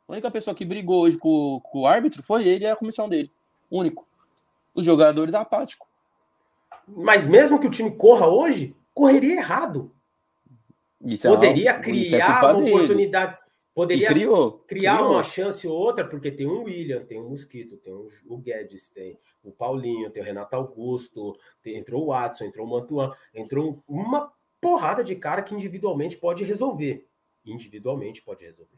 A 0.07 0.13
única 0.13 0.31
pessoa 0.31 0.55
que 0.55 0.65
brigou 0.65 1.03
hoje 1.03 1.17
com, 1.17 1.61
com 1.63 1.81
o 1.81 1.87
árbitro 1.87 2.23
foi 2.23 2.45
ele 2.47 2.65
e 2.65 2.67
a 2.67 2.75
comissão 2.75 3.07
dele. 3.07 3.31
Único. 3.69 4.05
Os 4.73 4.83
jogadores 4.83 5.33
apáticos. 5.33 5.87
Mas 6.95 7.25
mesmo 7.27 7.59
que 7.59 7.67
o 7.67 7.71
time 7.71 7.95
corra 7.95 8.27
hoje, 8.27 8.75
correria 8.93 9.35
errado. 9.35 9.91
Isso 11.03 11.27
Poderia 11.27 11.69
é, 11.71 11.73
uma- 11.73 11.79
é 11.79 11.83
criar 11.83 12.39
culpa 12.41 12.57
uma 12.57 12.67
oportunidade, 12.67 13.37
poderia 13.73 14.07
criou. 14.07 14.51
criar 14.67 14.97
criou. 14.97 15.11
uma 15.13 15.23
chance 15.23 15.67
ou 15.67 15.75
outra, 15.75 16.05
porque 16.07 16.31
tem 16.31 16.45
um 16.47 16.63
William, 16.63 17.03
tem 17.03 17.19
um 17.19 17.29
Mosquito, 17.29 17.77
tem 17.77 17.91
um, 17.93 18.07
o 18.27 18.37
Guedes, 18.37 18.89
tem 18.89 19.17
o 19.43 19.51
Paulinho, 19.51 20.11
tem 20.11 20.21
o 20.21 20.25
Renato 20.25 20.55
Augusto, 20.55 21.35
tem- 21.63 21.75
entrou 21.75 22.03
o 22.03 22.07
Watson, 22.07 22.45
entrou 22.45 22.67
o 22.67 22.69
Mantuan, 22.69 23.11
entrou 23.33 23.81
uma 23.87 24.31
porrada 24.59 25.03
de 25.03 25.15
cara 25.15 25.41
que 25.41 25.55
individualmente 25.55 26.17
pode 26.17 26.43
resolver. 26.43 27.07
Individualmente 27.43 28.21
pode 28.21 28.45
resolver. 28.45 28.77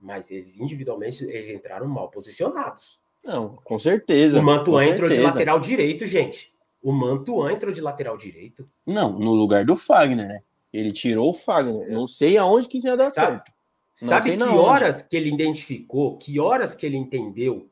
Mas 0.00 0.30
eles 0.30 0.56
individualmente 0.56 1.24
eles 1.24 1.50
entraram 1.50 1.86
mal 1.86 2.08
posicionados. 2.08 2.98
Não, 3.22 3.56
com 3.56 3.78
certeza. 3.78 4.40
O 4.40 4.42
Mantuan 4.42 4.84
entrou 4.86 5.08
de 5.08 5.16
certeza. 5.16 5.34
lateral 5.34 5.60
direito, 5.60 6.06
gente. 6.06 6.54
O 6.82 6.92
Mantuan 6.92 7.52
entrou 7.52 7.72
de 7.72 7.80
lateral 7.80 8.16
direito. 8.16 8.68
Não, 8.86 9.18
no 9.18 9.34
lugar 9.34 9.64
do 9.64 9.76
Fagner, 9.76 10.28
né? 10.28 10.42
Ele 10.72 10.92
tirou 10.92 11.30
o 11.30 11.34
Fagner. 11.34 11.90
Não 11.90 12.06
sei 12.06 12.36
aonde 12.38 12.68
que 12.68 12.78
ia 12.78 12.96
dar 12.96 13.10
Sabe- 13.10 13.36
certo. 13.36 13.52
Não 14.00 14.08
Sabe 14.08 14.36
que 14.36 14.42
horas 14.44 15.02
que 15.02 15.16
ele 15.16 15.32
identificou, 15.34 16.16
que 16.18 16.38
horas 16.38 16.74
que 16.74 16.86
ele 16.86 16.96
entendeu 16.96 17.68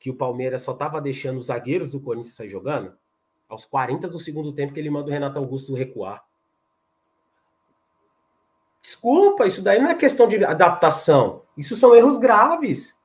que 0.00 0.10
o 0.10 0.14
Palmeiras 0.14 0.62
só 0.62 0.72
estava 0.72 1.00
deixando 1.00 1.38
os 1.38 1.46
zagueiros 1.46 1.90
do 1.90 2.00
Corinthians 2.00 2.34
sair 2.34 2.48
jogando? 2.48 2.92
Aos 3.48 3.64
40 3.64 4.08
do 4.08 4.18
segundo 4.18 4.52
tempo 4.52 4.72
que 4.74 4.80
ele 4.80 4.90
manda 4.90 5.08
o 5.08 5.12
Renato 5.12 5.38
Augusto 5.38 5.74
recuar. 5.74 6.24
Desculpa, 8.82 9.46
isso 9.46 9.62
daí 9.62 9.80
não 9.80 9.90
é 9.90 9.94
questão 9.94 10.26
de 10.26 10.44
adaptação. 10.44 11.42
Isso 11.56 11.76
são 11.76 11.94
erros 11.94 12.16
graves. 12.18 12.96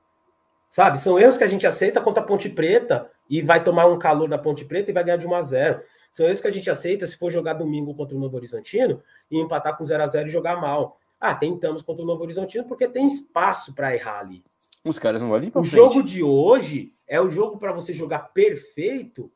Sabe? 0.68 0.98
São 1.00 1.18
erros 1.18 1.38
que 1.38 1.44
a 1.44 1.48
gente 1.48 1.66
aceita 1.66 2.00
contra 2.00 2.22
a 2.22 2.26
Ponte 2.26 2.48
Preta 2.48 3.10
e 3.30 3.40
vai 3.40 3.62
tomar 3.62 3.86
um 3.86 3.96
calor 3.98 4.28
da 4.28 4.36
Ponte 4.36 4.64
Preta 4.64 4.90
e 4.90 4.92
vai 4.94 5.04
ganhar 5.04 5.16
de 5.16 5.26
1 5.28 5.34
a 5.34 5.42
0. 5.42 5.80
São 6.10 6.26
erros 6.26 6.40
que 6.40 6.48
a 6.48 6.50
gente 6.50 6.68
aceita 6.68 7.06
se 7.06 7.16
for 7.16 7.30
jogar 7.30 7.54
domingo 7.54 7.94
contra 7.94 8.16
o 8.16 8.18
Novo 8.18 8.36
Horizontino 8.36 9.00
e 9.30 9.38
empatar 9.38 9.78
com 9.78 9.84
0 9.84 10.02
a 10.02 10.06
0 10.08 10.26
e 10.26 10.30
jogar 10.30 10.60
mal. 10.60 10.98
Ah, 11.20 11.34
tentamos 11.34 11.80
contra 11.80 12.02
o 12.02 12.06
Novo 12.06 12.24
Horizontino 12.24 12.64
porque 12.64 12.88
tem 12.88 13.06
espaço 13.06 13.72
para 13.72 13.94
errar 13.94 14.18
ali. 14.18 14.42
Os 14.84 14.98
caras 14.98 15.22
não 15.22 15.28
vão 15.28 15.38
vir 15.40 15.52
pra 15.52 15.60
O 15.60 15.64
frente. 15.64 15.76
jogo 15.76 16.02
de 16.02 16.22
hoje 16.22 16.92
é 17.06 17.20
o 17.20 17.30
jogo 17.30 17.58
para 17.58 17.72
você 17.72 17.92
jogar 17.92 18.32
perfeito, 18.32 19.30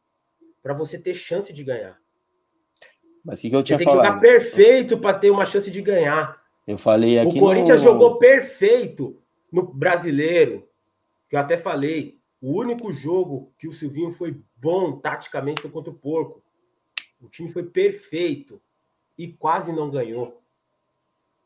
para 0.60 0.74
você 0.74 0.98
ter 0.98 1.14
chance 1.14 1.52
de 1.52 1.62
ganhar. 1.62 1.96
Mas 3.24 3.38
o 3.38 3.42
que, 3.42 3.50
que 3.50 3.56
eu 3.56 3.60
Você 3.60 3.66
tinha 3.66 3.78
tem 3.78 3.86
que 3.86 3.92
jogar 3.92 4.18
perfeito 4.18 4.98
para 4.98 5.16
ter 5.16 5.30
uma 5.30 5.44
chance 5.44 5.70
de 5.70 5.80
ganhar. 5.80 6.42
Eu 6.66 6.76
falei 6.78 7.18
aqui 7.18 7.38
o 7.38 7.40
Corinthians 7.40 7.80
no... 7.82 7.90
jogou 7.90 8.18
perfeito 8.18 9.16
no 9.52 9.62
brasileiro. 9.62 10.68
Que 11.28 11.36
eu 11.36 11.40
até 11.40 11.56
falei. 11.56 12.18
O 12.46 12.60
único 12.60 12.92
jogo 12.92 13.50
que 13.56 13.66
o 13.66 13.72
Silvinho 13.72 14.12
foi 14.12 14.38
bom 14.54 14.98
taticamente 14.98 15.62
foi 15.62 15.70
contra 15.70 15.90
o 15.90 15.94
Porco. 15.94 16.42
O 17.18 17.26
time 17.26 17.50
foi 17.50 17.62
perfeito 17.62 18.60
e 19.16 19.32
quase 19.32 19.72
não 19.72 19.90
ganhou. 19.90 20.42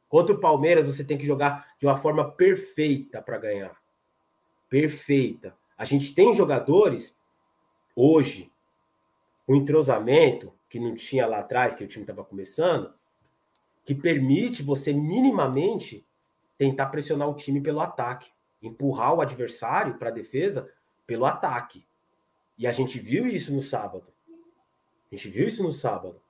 Contra 0.09 0.35
o 0.35 0.41
Palmeiras, 0.41 0.87
você 0.87 1.05
tem 1.05 1.17
que 1.17 1.25
jogar 1.25 1.73
de 1.79 1.87
uma 1.87 1.97
forma 1.97 2.29
perfeita 2.29 3.23
para 3.23 3.39
ganhar. 3.39 3.81
Perfeita. 4.69 5.57
A 5.77 5.85
gente 5.85 6.13
tem 6.13 6.35
jogadores 6.35 7.17
hoje, 7.95 8.51
o 9.47 9.55
entrosamento 9.55 10.53
que 10.69 10.81
não 10.81 10.97
tinha 10.97 11.29
lá 11.29 11.39
atrás, 11.39 11.75
que 11.75 11.85
o 11.85 11.87
time 11.87 12.03
estava 12.03 12.25
começando, 12.25 12.93
que 13.85 13.95
permite 13.95 14.65
você 14.65 14.93
minimamente 14.93 16.05
tentar 16.57 16.87
pressionar 16.87 17.29
o 17.29 17.37
time 17.37 17.61
pelo 17.61 17.79
ataque, 17.79 18.33
empurrar 18.61 19.15
o 19.15 19.21
adversário 19.21 19.97
para 19.97 20.09
a 20.09 20.13
defesa 20.13 20.69
pelo 21.09 21.25
ataque. 21.25 21.85
E 22.59 22.67
a 22.67 22.73
gente 22.73 22.99
viu 23.01 23.27
isso 23.27 23.53
no 23.53 23.63
sábado. 23.63 24.05
A 25.11 25.15
gente 25.17 25.31
viu 25.31 25.49
isso 25.49 25.63
no 25.63 25.73
sábado. 25.73 26.21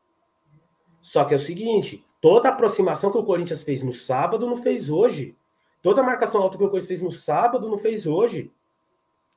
Só 1.02 1.24
que 1.24 1.34
é 1.34 1.36
o 1.36 1.40
seguinte, 1.40 2.06
toda 2.20 2.48
aproximação 2.48 3.10
que 3.10 3.18
o 3.18 3.24
Corinthians 3.24 3.62
fez 3.62 3.82
no 3.82 3.92
sábado 3.92 4.46
não 4.46 4.56
fez 4.56 4.88
hoje. 4.88 5.36
Toda 5.82 6.02
marcação 6.02 6.40
alta 6.40 6.56
que 6.56 6.62
o 6.62 6.68
Corinthians 6.68 6.86
fez 6.88 7.00
no 7.00 7.10
sábado 7.10 7.68
não 7.68 7.76
fez 7.76 8.06
hoje. 8.06 8.52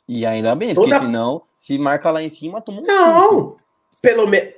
E 0.07 0.25
ainda 0.25 0.55
bem, 0.55 0.75
Toda- 0.75 0.87
porque 0.87 1.05
senão, 1.05 1.41
se 1.57 1.77
marca 1.79 2.11
lá 2.11 2.21
em 2.21 2.29
cima, 2.29 2.61
toma 2.61 2.81
um 2.81 2.85
cinco. 2.85 2.93
Não! 2.93 3.57
Pelo 4.01 4.27
menos. 4.27 4.53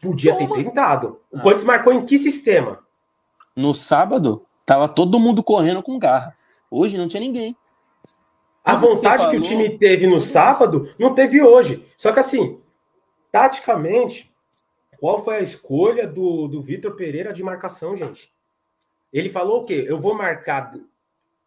Podia 0.00 0.34
Toma. 0.36 0.54
ter 0.56 0.64
tentado. 0.64 1.20
O 1.30 1.36
Ah. 1.38 1.42
Corinthians 1.42 1.64
marcou 1.64 1.92
em 1.92 2.04
que 2.06 2.18
sistema? 2.18 2.82
No 3.54 3.74
sábado, 3.74 4.46
tava 4.64 4.88
todo 4.88 5.20
mundo 5.20 5.42
correndo 5.42 5.82
com 5.82 5.98
garra. 5.98 6.36
Hoje 6.70 6.96
não 6.96 7.06
tinha 7.08 7.20
ninguém. 7.20 7.54
A 8.64 8.76
vontade 8.76 9.28
que 9.30 9.36
o 9.36 9.42
time 9.42 9.76
teve 9.78 10.06
no 10.06 10.20
sábado 10.20 10.94
não 10.98 11.14
teve 11.14 11.42
hoje. 11.42 11.84
Só 11.96 12.12
que 12.12 12.20
assim, 12.20 12.60
taticamente, 13.30 14.32
qual 15.00 15.24
foi 15.24 15.36
a 15.36 15.40
escolha 15.40 16.06
do, 16.06 16.46
do 16.46 16.62
Vitor 16.62 16.94
Pereira 16.94 17.32
de 17.32 17.42
marcação, 17.42 17.96
gente? 17.96 18.32
Ele 19.12 19.28
falou 19.28 19.60
o 19.60 19.62
quê? 19.64 19.84
Eu 19.86 20.00
vou 20.00 20.14
marcar 20.14 20.74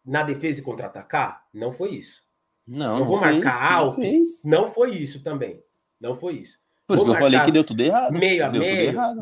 na 0.04 0.22
defesa 0.22 0.60
e 0.60 0.62
contra-atacar? 0.62 1.46
Não 1.52 1.72
foi 1.72 1.94
isso. 1.94 2.22
Não, 2.66 2.94
Eu 2.94 3.00
não 3.00 3.06
vou 3.06 3.18
fez, 3.18 3.34
marcar 3.42 3.70
não 3.70 3.78
alto. 3.78 3.94
fez. 3.96 4.44
Não 4.44 4.68
foi 4.72 4.90
isso 4.96 5.22
também. 5.22 5.62
Não 6.00 6.14
foi 6.14 6.34
isso. 6.34 6.58
Por 6.86 6.94
isso 6.94 7.02
que 7.04 7.08
Vou 7.08 7.16
eu 7.16 7.22
falei 7.22 7.40
que 7.40 7.50
deu 7.50 7.64
tudo 7.64 7.80
errado. 7.80 8.12
Meio 8.12 8.44
a 8.44 8.48
deu 8.48 8.60
tudo 8.62 8.70
meio. 8.72 8.88
errado. 8.90 9.20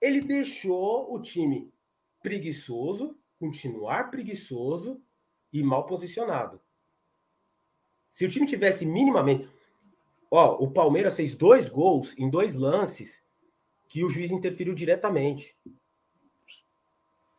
Ele 0.00 0.20
deixou 0.20 1.12
o 1.14 1.20
time 1.20 1.70
preguiçoso, 2.22 3.16
continuar 3.38 4.10
preguiçoso 4.10 5.00
e 5.52 5.62
mal 5.62 5.84
posicionado. 5.86 6.60
Se 8.10 8.24
o 8.24 8.28
time 8.28 8.46
tivesse 8.46 8.84
minimamente. 8.86 9.48
Ó, 10.30 10.56
o 10.64 10.70
Palmeiras 10.70 11.14
fez 11.14 11.34
dois 11.34 11.68
gols 11.68 12.14
em 12.18 12.28
dois 12.28 12.54
lances 12.54 13.22
que 13.88 14.04
o 14.04 14.10
juiz 14.10 14.30
interferiu 14.30 14.74
diretamente. 14.74 15.56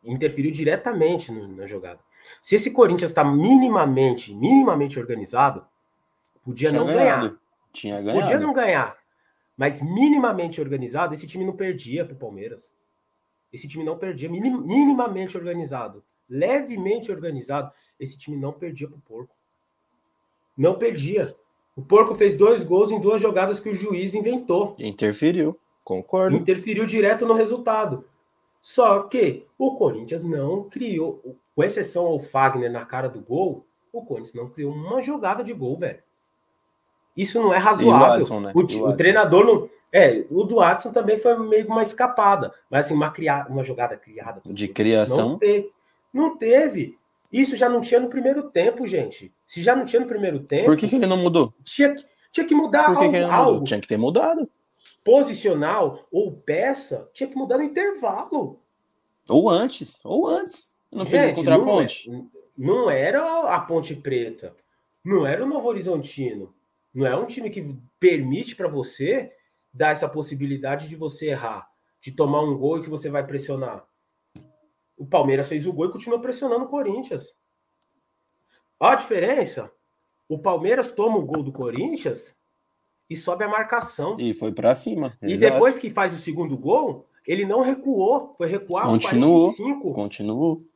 Interferiu 0.02 0.50
diretamente 0.50 1.30
no- 1.32 1.48
na 1.48 1.66
jogada. 1.66 2.00
Se 2.42 2.54
esse 2.54 2.70
Corinthians 2.70 3.10
está 3.10 3.24
minimamente, 3.24 4.34
minimamente 4.34 4.98
organizado, 4.98 5.66
podia 6.42 6.68
Tinha 6.70 6.80
não 6.80 6.86
ganhar. 6.86 7.16
ganhado. 7.20 7.40
Tinha 7.72 8.00
ganhado. 8.00 8.20
Podia 8.20 8.38
não 8.38 8.52
ganhar, 8.52 8.98
mas 9.56 9.82
minimamente 9.82 10.60
organizado, 10.60 11.12
esse 11.14 11.26
time 11.26 11.44
não 11.44 11.54
perdia 11.56 12.04
para 12.04 12.14
o 12.14 12.18
Palmeiras. 12.18 12.72
Esse 13.52 13.66
time 13.68 13.84
não 13.84 13.98
perdia, 13.98 14.28
minim- 14.28 14.60
minimamente 14.62 15.36
organizado, 15.36 16.04
levemente 16.28 17.10
organizado, 17.10 17.72
esse 17.98 18.16
time 18.18 18.36
não 18.36 18.52
perdia 18.52 18.88
para 18.88 18.96
o 18.96 19.00
Porco. 19.00 19.34
Não 20.56 20.74
perdia. 20.76 21.32
O 21.76 21.82
Porco 21.82 22.14
fez 22.14 22.34
dois 22.34 22.64
gols 22.64 22.90
em 22.90 23.00
duas 23.00 23.20
jogadas 23.20 23.60
que 23.60 23.68
o 23.68 23.74
juiz 23.74 24.14
inventou. 24.14 24.74
Interferiu. 24.78 25.58
Concordo. 25.84 26.36
Interferiu 26.36 26.84
direto 26.84 27.24
no 27.24 27.34
resultado. 27.34 28.04
Só 28.60 29.04
que 29.04 29.46
o 29.56 29.76
Corinthians 29.76 30.24
não 30.24 30.64
criou, 30.64 31.36
com 31.54 31.62
exceção 31.64 32.06
ao 32.06 32.18
Fagner 32.18 32.70
na 32.70 32.84
cara 32.84 33.08
do 33.08 33.20
gol, 33.20 33.64
o 33.92 34.02
Corinthians 34.04 34.34
não 34.34 34.50
criou 34.50 34.72
uma 34.72 35.00
jogada 35.00 35.42
de 35.44 35.52
gol, 35.54 35.78
velho. 35.78 36.02
Isso 37.16 37.40
não 37.40 37.54
é 37.54 37.58
razoável. 37.58 38.14
Adson, 38.16 38.40
né? 38.40 38.52
o, 38.54 38.60
E 38.62 38.66
ti- 38.66 38.80
o 38.80 38.88
o 38.88 38.96
treinador 38.96 39.44
não. 39.44 39.70
É, 39.90 40.24
o 40.30 40.44
do 40.44 40.56
Watson 40.56 40.92
também 40.92 41.16
foi 41.16 41.36
meio 41.38 41.66
uma 41.66 41.80
escapada. 41.82 42.52
Mas 42.68 42.84
assim, 42.86 42.94
uma, 42.94 43.10
cria... 43.10 43.46
uma 43.48 43.64
jogada 43.64 43.96
criada. 43.96 44.42
De 44.44 44.66
Não 44.66 44.74
criação. 44.74 45.38
teve. 45.38 45.72
Não 46.12 46.36
teve. 46.36 46.98
Isso 47.32 47.56
já 47.56 47.68
não 47.68 47.80
tinha 47.80 48.00
no 48.00 48.08
primeiro 48.08 48.50
tempo, 48.50 48.86
gente. 48.86 49.32
Se 49.46 49.62
já 49.62 49.76
não 49.76 49.84
tinha 49.84 50.00
no 50.00 50.06
primeiro 50.06 50.40
tempo, 50.40 50.66
Por 50.66 50.76
que, 50.76 50.88
que 50.88 50.96
ele 50.96 51.06
não 51.06 51.18
mudou? 51.18 51.52
tinha, 51.62 51.94
que- 51.94 52.04
tinha 52.32 52.46
que 52.46 52.54
mudar 52.54 52.86
Por 52.86 52.98
que, 52.98 53.04
algo, 53.04 53.12
que 53.18 53.24
algo 53.24 53.64
Tinha 53.64 53.80
que 53.80 53.86
ter 53.88 53.98
mudado. 53.98 54.48
posicional 55.04 56.06
ou 56.12 56.32
peça, 56.32 57.08
tinha 57.12 57.28
que 57.28 57.36
mudar 57.36 57.58
no 57.58 57.64
intervalo. 57.64 58.60
Ou 59.28 59.48
antes. 59.50 60.04
Ou 60.04 60.26
antes. 60.26 60.76
Não 60.92 61.04
fez 61.04 61.28
Gente, 61.28 61.34
contra 61.36 61.54
a 61.54 61.58
não, 61.58 61.64
ponte. 61.66 62.10
é- 62.10 62.22
não 62.56 62.90
era 62.90 63.54
a 63.54 63.60
Ponte 63.60 63.94
Preta, 63.94 64.54
não 65.04 65.26
era 65.26 65.44
o 65.44 65.48
Novo 65.48 65.68
Horizontino, 65.68 66.54
não 66.94 67.06
é 67.06 67.14
um 67.16 67.26
time 67.26 67.50
que 67.50 67.74
permite 68.00 68.56
para 68.56 68.68
você 68.68 69.32
dar 69.72 69.90
essa 69.92 70.08
possibilidade 70.08 70.88
de 70.88 70.96
você 70.96 71.26
errar, 71.28 71.68
de 72.00 72.10
tomar 72.12 72.40
um 72.42 72.56
gol 72.56 72.78
e 72.78 72.82
que 72.82 72.88
você 72.90 73.08
vai 73.10 73.24
pressionar. 73.26 73.84
O 74.98 75.06
Palmeiras 75.06 75.48
fez 75.48 75.66
o 75.66 75.72
gol 75.72 75.86
e 75.86 75.92
continua 75.92 76.20
pressionando 76.20 76.64
o 76.64 76.68
Corinthians. 76.68 77.34
Olha 78.80 78.92
a 78.92 78.96
diferença. 78.96 79.70
O 80.28 80.38
Palmeiras 80.38 80.90
toma 80.90 81.16
o 81.16 81.24
gol 81.24 81.42
do 81.42 81.52
Corinthians 81.52 82.34
e 83.08 83.16
sobe 83.16 83.44
a 83.44 83.48
marcação. 83.48 84.16
E 84.18 84.34
foi 84.34 84.52
para 84.52 84.74
cima. 84.74 85.16
E 85.22 85.32
exato. 85.32 85.52
depois 85.52 85.78
que 85.78 85.88
faz 85.88 86.12
o 86.12 86.18
segundo 86.18 86.58
gol, 86.58 87.06
ele 87.26 87.46
não 87.46 87.60
recuou, 87.60 88.34
foi 88.36 88.48
recuar 88.48 88.86
continuou, 88.86 89.54
45. 89.54 89.92
Continuou. 89.94 90.66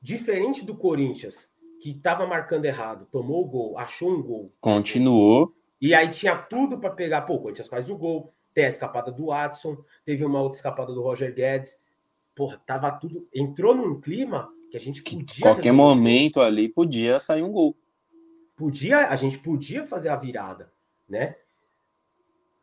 Diferente 0.00 0.64
do 0.64 0.74
Corinthians, 0.74 1.48
que 1.80 1.90
estava 1.90 2.26
marcando 2.26 2.64
errado, 2.64 3.06
tomou 3.10 3.44
o 3.44 3.48
gol, 3.48 3.78
achou 3.78 4.10
um 4.10 4.22
gol. 4.22 4.52
Continuou. 4.60 5.54
E 5.80 5.94
aí 5.94 6.08
tinha 6.08 6.36
tudo 6.36 6.78
para 6.78 6.90
pegar. 6.90 7.22
Pô, 7.22 7.34
o 7.34 7.40
Corinthians 7.40 7.68
faz 7.68 7.88
o 7.88 7.96
gol, 7.96 8.32
tem 8.52 8.64
a 8.64 8.68
escapada 8.68 9.10
do 9.10 9.26
Watson, 9.26 9.76
teve 10.04 10.24
uma 10.24 10.40
outra 10.40 10.56
escapada 10.56 10.92
do 10.92 11.02
Roger 11.02 11.34
Guedes. 11.34 11.76
Porra, 12.34 12.60
tava 12.66 12.90
tudo. 12.92 13.28
Entrou 13.34 13.74
num 13.74 14.00
clima 14.00 14.52
que 14.70 14.76
a 14.76 14.80
gente 14.80 15.02
podia. 15.02 15.42
Qualquer 15.42 15.72
momento 15.72 16.40
ali 16.40 16.68
podia 16.68 17.20
sair 17.20 17.42
um 17.42 17.52
gol. 17.52 17.76
Podia, 18.56 19.08
a 19.08 19.16
gente 19.16 19.38
podia 19.38 19.86
fazer 19.86 20.08
a 20.08 20.16
virada, 20.16 20.72
né? 21.08 21.36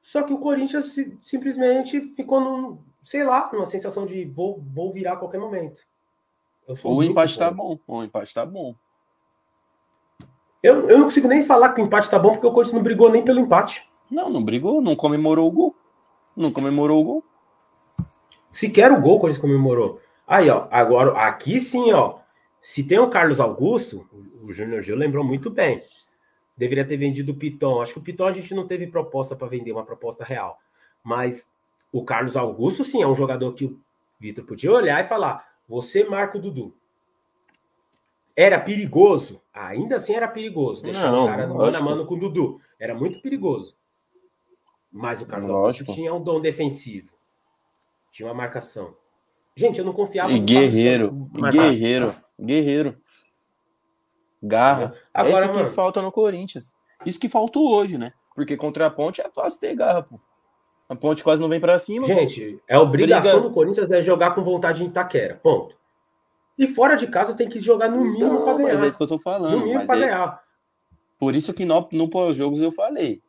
Só 0.01 0.23
que 0.23 0.33
o 0.33 0.39
Corinthians 0.39 0.95
simplesmente 1.23 2.01
ficou 2.15 2.39
num, 2.39 2.79
sei 3.03 3.23
lá, 3.23 3.49
numa 3.53 3.65
sensação 3.65 4.05
de 4.05 4.25
vou, 4.25 4.63
vou 4.73 4.91
virar 4.91 5.13
a 5.13 5.17
qualquer 5.17 5.39
momento. 5.39 5.81
o 6.83 7.03
empate 7.03 7.37
tá 7.37 7.51
bom. 7.51 7.77
O 7.87 8.03
empate 8.03 8.33
tá 8.33 8.45
bom. 8.45 8.73
Eu, 10.63 10.89
eu 10.89 10.97
não 10.97 11.05
consigo 11.05 11.27
nem 11.27 11.43
falar 11.43 11.73
que 11.73 11.81
o 11.81 11.85
empate 11.85 12.09
tá 12.09 12.17
bom, 12.17 12.31
porque 12.31 12.47
o 12.47 12.51
Corinthians 12.51 12.73
não 12.73 12.83
brigou 12.83 13.09
nem 13.11 13.23
pelo 13.23 13.39
empate. 13.39 13.87
Não, 14.09 14.29
não 14.29 14.43
brigou, 14.43 14.81
não 14.81 14.95
comemorou 14.95 15.47
o 15.47 15.51
gol. 15.51 15.75
Não 16.35 16.51
comemorou 16.51 17.01
o 17.01 17.03
gol. 17.03 17.23
Sequer 18.51 18.91
o 18.91 19.01
gol 19.01 19.17
o 19.17 19.19
Corinthians 19.19 19.41
comemorou. 19.41 20.01
Aí, 20.27 20.49
ó, 20.49 20.67
agora, 20.71 21.11
aqui 21.11 21.59
sim, 21.59 21.91
ó. 21.91 22.19
Se 22.61 22.83
tem 22.83 22.99
o 22.99 23.09
Carlos 23.09 23.39
Augusto, 23.39 24.07
o 24.41 24.51
Júnior 24.51 24.81
Gil 24.81 24.95
lembrou 24.95 25.23
muito 25.23 25.49
bem. 25.49 25.79
Deveria 26.57 26.85
ter 26.85 26.97
vendido 26.97 27.31
o 27.31 27.35
Piton. 27.35 27.81
Acho 27.81 27.93
que 27.93 27.99
o 27.99 28.03
Piton 28.03 28.27
a 28.27 28.31
gente 28.31 28.53
não 28.53 28.67
teve 28.67 28.87
proposta 28.87 29.35
para 29.35 29.47
vender, 29.47 29.71
uma 29.71 29.85
proposta 29.85 30.23
real. 30.23 30.59
Mas 31.03 31.47
o 31.91 32.03
Carlos 32.03 32.35
Augusto, 32.35 32.83
sim, 32.83 33.01
é 33.01 33.07
um 33.07 33.15
jogador 33.15 33.53
que 33.53 33.65
o 33.65 33.79
Vitor 34.19 34.45
podia 34.45 34.71
olhar 34.71 34.99
e 34.99 35.07
falar: 35.07 35.47
você 35.67 36.03
marca 36.03 36.37
o 36.37 36.41
Dudu. 36.41 36.75
Era 38.35 38.59
perigoso? 38.59 39.41
Ainda 39.53 39.97
assim 39.97 40.13
era 40.13 40.27
perigoso. 40.27 40.83
Deixar 40.83 41.11
não, 41.11 41.25
o 41.25 41.27
cara 41.27 41.47
mano 41.47 41.77
a 41.77 41.81
mano 41.81 42.05
com 42.05 42.15
o 42.15 42.19
Dudu. 42.19 42.61
Era 42.79 42.93
muito 42.95 43.21
perigoso. 43.21 43.75
Mas 44.91 45.21
o 45.21 45.25
Carlos 45.25 45.49
lógico. 45.49 45.91
Augusto 45.91 45.95
tinha 45.95 46.13
um 46.13 46.21
dom 46.21 46.39
defensivo. 46.39 47.18
Tinha 48.11 48.27
uma 48.27 48.35
marcação. 48.35 48.95
Gente, 49.55 49.79
eu 49.79 49.85
não 49.85 49.93
confiava 49.93 50.31
e 50.31 50.39
guerreiro, 50.39 51.11
guerreiro, 51.51 52.15
guerreiro. 52.39 52.95
Garra. 54.41 54.93
Agora, 55.13 55.47
é 55.47 55.51
isso 55.51 55.59
que 55.59 55.67
falta 55.67 56.01
no 56.01 56.11
Corinthians. 56.11 56.75
Isso 57.05 57.19
que 57.19 57.27
faltou 57.27 57.69
hoje, 57.73 57.97
né? 57.97 58.13
Porque 58.35 58.55
contra 58.55 58.85
a 58.85 58.89
ponte 58.89 59.19
é 59.21 59.29
fácil 59.29 59.59
ter 59.59 59.75
garra, 59.75 60.03
pô. 60.03 60.19
A 60.87 60.95
ponte 60.95 61.23
quase 61.23 61.41
não 61.41 61.49
vem 61.49 61.59
para 61.59 61.77
cima. 61.77 62.05
Gente, 62.05 62.59
é 62.67 62.79
obrigação 62.79 63.33
Briga... 63.33 63.47
do 63.47 63.53
Corinthians 63.53 63.91
é 63.91 64.01
jogar 64.01 64.33
com 64.33 64.41
vontade 64.41 64.83
em 64.83 64.87
Itaquera. 64.87 65.39
Ponto. 65.43 65.75
E 66.57 66.65
fora 66.65 66.95
de 66.95 67.07
casa 67.07 67.35
tem 67.35 67.47
que 67.47 67.61
jogar 67.61 67.89
no 67.89 68.03
mínimo 68.03 68.25
então, 68.25 68.43
para 68.43 68.57
ganhar. 68.57 68.73
Mas 68.75 68.83
é 68.83 68.87
isso 68.87 68.97
que 68.97 69.03
eu 69.03 69.07
tô 69.07 69.19
falando. 69.19 69.59
No 69.59 69.65
mínimo 69.65 69.85
para 69.85 69.97
é... 69.97 70.05
ganhar. 70.05 70.43
Por 71.19 71.35
isso 71.35 71.53
que 71.53 71.65
no, 71.65 71.87
no 71.91 72.09
pós-jogos 72.09 72.61
eu 72.61 72.71
falei. 72.71 73.21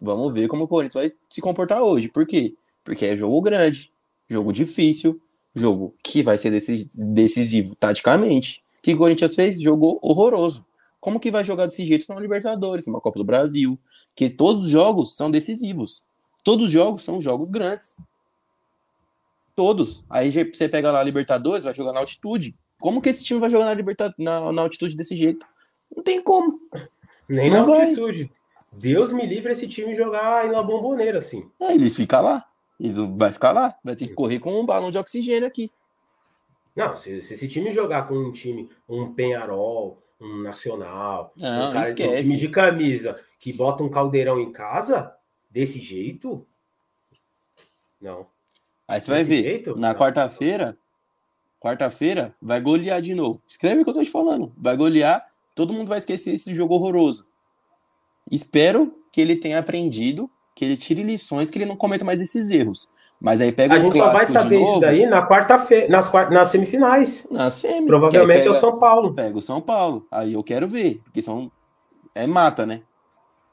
Vamos 0.00 0.32
ver 0.34 0.48
como 0.48 0.64
o 0.64 0.68
Corinthians 0.68 1.12
vai 1.12 1.18
se 1.28 1.40
comportar 1.40 1.82
hoje. 1.82 2.08
Por 2.08 2.26
quê? 2.26 2.54
Porque 2.84 3.06
é 3.06 3.16
jogo 3.16 3.40
grande, 3.40 3.92
jogo 4.28 4.52
difícil, 4.52 5.20
jogo 5.54 5.94
que 6.02 6.22
vai 6.22 6.38
ser 6.38 6.50
decisivo 6.94 7.74
taticamente. 7.76 8.64
O 8.78 8.82
que 8.82 8.94
o 8.94 8.98
Corinthians 8.98 9.34
fez? 9.34 9.60
Jogou 9.60 9.98
horroroso. 10.02 10.64
Como 11.00 11.20
que 11.20 11.30
vai 11.30 11.44
jogar 11.44 11.66
desse 11.66 11.84
jeito 11.84 12.06
na 12.08 12.20
Libertadores, 12.20 12.86
numa 12.86 13.00
Copa 13.00 13.18
do 13.18 13.24
Brasil? 13.24 13.78
Que 14.14 14.30
todos 14.30 14.62
os 14.66 14.68
jogos 14.68 15.16
são 15.16 15.30
decisivos. 15.30 16.04
Todos 16.44 16.66
os 16.66 16.72
jogos 16.72 17.02
são 17.02 17.20
jogos 17.20 17.48
grandes. 17.48 17.96
Todos. 19.54 20.04
Aí 20.08 20.30
você 20.30 20.68
pega 20.68 20.90
lá 20.90 21.00
a 21.00 21.04
Libertadores, 21.04 21.64
vai 21.64 21.74
jogar 21.74 21.92
na 21.92 22.00
altitude. 22.00 22.56
Como 22.80 23.00
que 23.00 23.08
esse 23.08 23.22
time 23.22 23.38
vai 23.38 23.50
jogar 23.50 23.66
na, 23.66 23.74
liberta... 23.74 24.12
na, 24.18 24.52
na 24.52 24.62
altitude 24.62 24.96
desse 24.96 25.14
jeito? 25.14 25.46
Não 25.94 26.02
tem 26.02 26.22
como. 26.22 26.58
Nem 27.28 27.50
Não 27.50 27.60
na 27.60 27.64
vai. 27.64 27.82
altitude. 27.82 28.30
Deus 28.80 29.12
me 29.12 29.26
livre 29.26 29.52
esse 29.52 29.68
time 29.68 29.94
jogar 29.94 30.46
em 30.46 30.50
La 30.50 30.62
Bombonera, 30.62 31.18
assim. 31.18 31.48
É, 31.60 31.74
eles 31.74 31.94
ficam 31.94 32.22
lá. 32.22 32.44
Eles 32.82 32.96
vai 32.96 33.32
ficar 33.32 33.52
lá. 33.52 33.76
Vai 33.84 33.94
ter 33.94 34.08
que 34.08 34.14
correr 34.14 34.40
com 34.40 34.60
um 34.60 34.66
balão 34.66 34.90
de 34.90 34.98
oxigênio 34.98 35.46
aqui. 35.46 35.70
Não, 36.74 36.96
se, 36.96 37.20
se 37.22 37.34
esse 37.34 37.46
time 37.46 37.70
jogar 37.70 38.08
com 38.08 38.14
um 38.14 38.32
time, 38.32 38.68
um 38.88 39.14
Penharol, 39.14 40.02
um 40.20 40.42
Nacional, 40.42 41.32
Não, 41.36 41.70
um, 41.70 41.72
cara, 41.72 41.90
um 41.90 41.94
time 41.94 42.36
de 42.36 42.48
camisa 42.48 43.20
que 43.38 43.52
bota 43.52 43.84
um 43.84 43.88
caldeirão 43.88 44.40
em 44.40 44.50
casa, 44.50 45.14
desse 45.48 45.80
jeito? 45.80 46.44
Não. 48.00 48.26
Aí 48.88 49.00
você 49.00 49.10
vai 49.10 49.22
ver, 49.22 49.42
jeito? 49.42 49.76
na 49.76 49.94
quarta-feira, 49.94 50.76
quarta-feira, 51.60 52.34
vai 52.42 52.60
golear 52.60 53.00
de 53.00 53.14
novo. 53.14 53.40
Escreve 53.46 53.82
o 53.82 53.84
que 53.84 53.90
eu 53.90 53.94
tô 53.94 54.02
te 54.02 54.10
falando. 54.10 54.52
Vai 54.56 54.76
golear, 54.76 55.24
todo 55.54 55.72
mundo 55.72 55.88
vai 55.88 55.98
esquecer 55.98 56.34
esse 56.34 56.52
jogo 56.52 56.74
horroroso. 56.74 57.26
Espero 58.30 59.04
que 59.12 59.20
ele 59.20 59.36
tenha 59.36 59.58
aprendido, 59.58 60.28
que 60.54 60.64
ele 60.64 60.76
tire 60.76 61.02
lições, 61.02 61.50
que 61.50 61.58
ele 61.58 61.66
não 61.66 61.76
cometa 61.76 62.04
mais 62.04 62.20
esses 62.20 62.50
erros. 62.50 62.88
Mas 63.20 63.40
aí 63.40 63.52
pega 63.52 63.74
a 63.74 63.78
gente 63.78 63.96
só 63.96 64.12
vai 64.12 64.26
saber 64.26 64.58
novo, 64.58 64.72
isso 64.72 64.80
daí 64.80 65.06
na 65.06 65.26
quarta-feira, 65.26 65.88
nas, 65.88 66.10
nas 66.30 66.48
semifinais. 66.48 67.26
Na 67.30 67.50
semi. 67.50 67.86
Provavelmente 67.86 68.38
pega, 68.38 68.48
é 68.48 68.50
o 68.50 68.54
São 68.54 68.78
Paulo. 68.78 69.14
Pega 69.14 69.38
o 69.38 69.42
São 69.42 69.60
Paulo. 69.60 70.06
Aí 70.10 70.32
eu 70.32 70.42
quero 70.42 70.66
ver, 70.66 71.00
porque 71.04 71.22
são 71.22 71.50
é 72.14 72.26
mata, 72.26 72.66
né? 72.66 72.82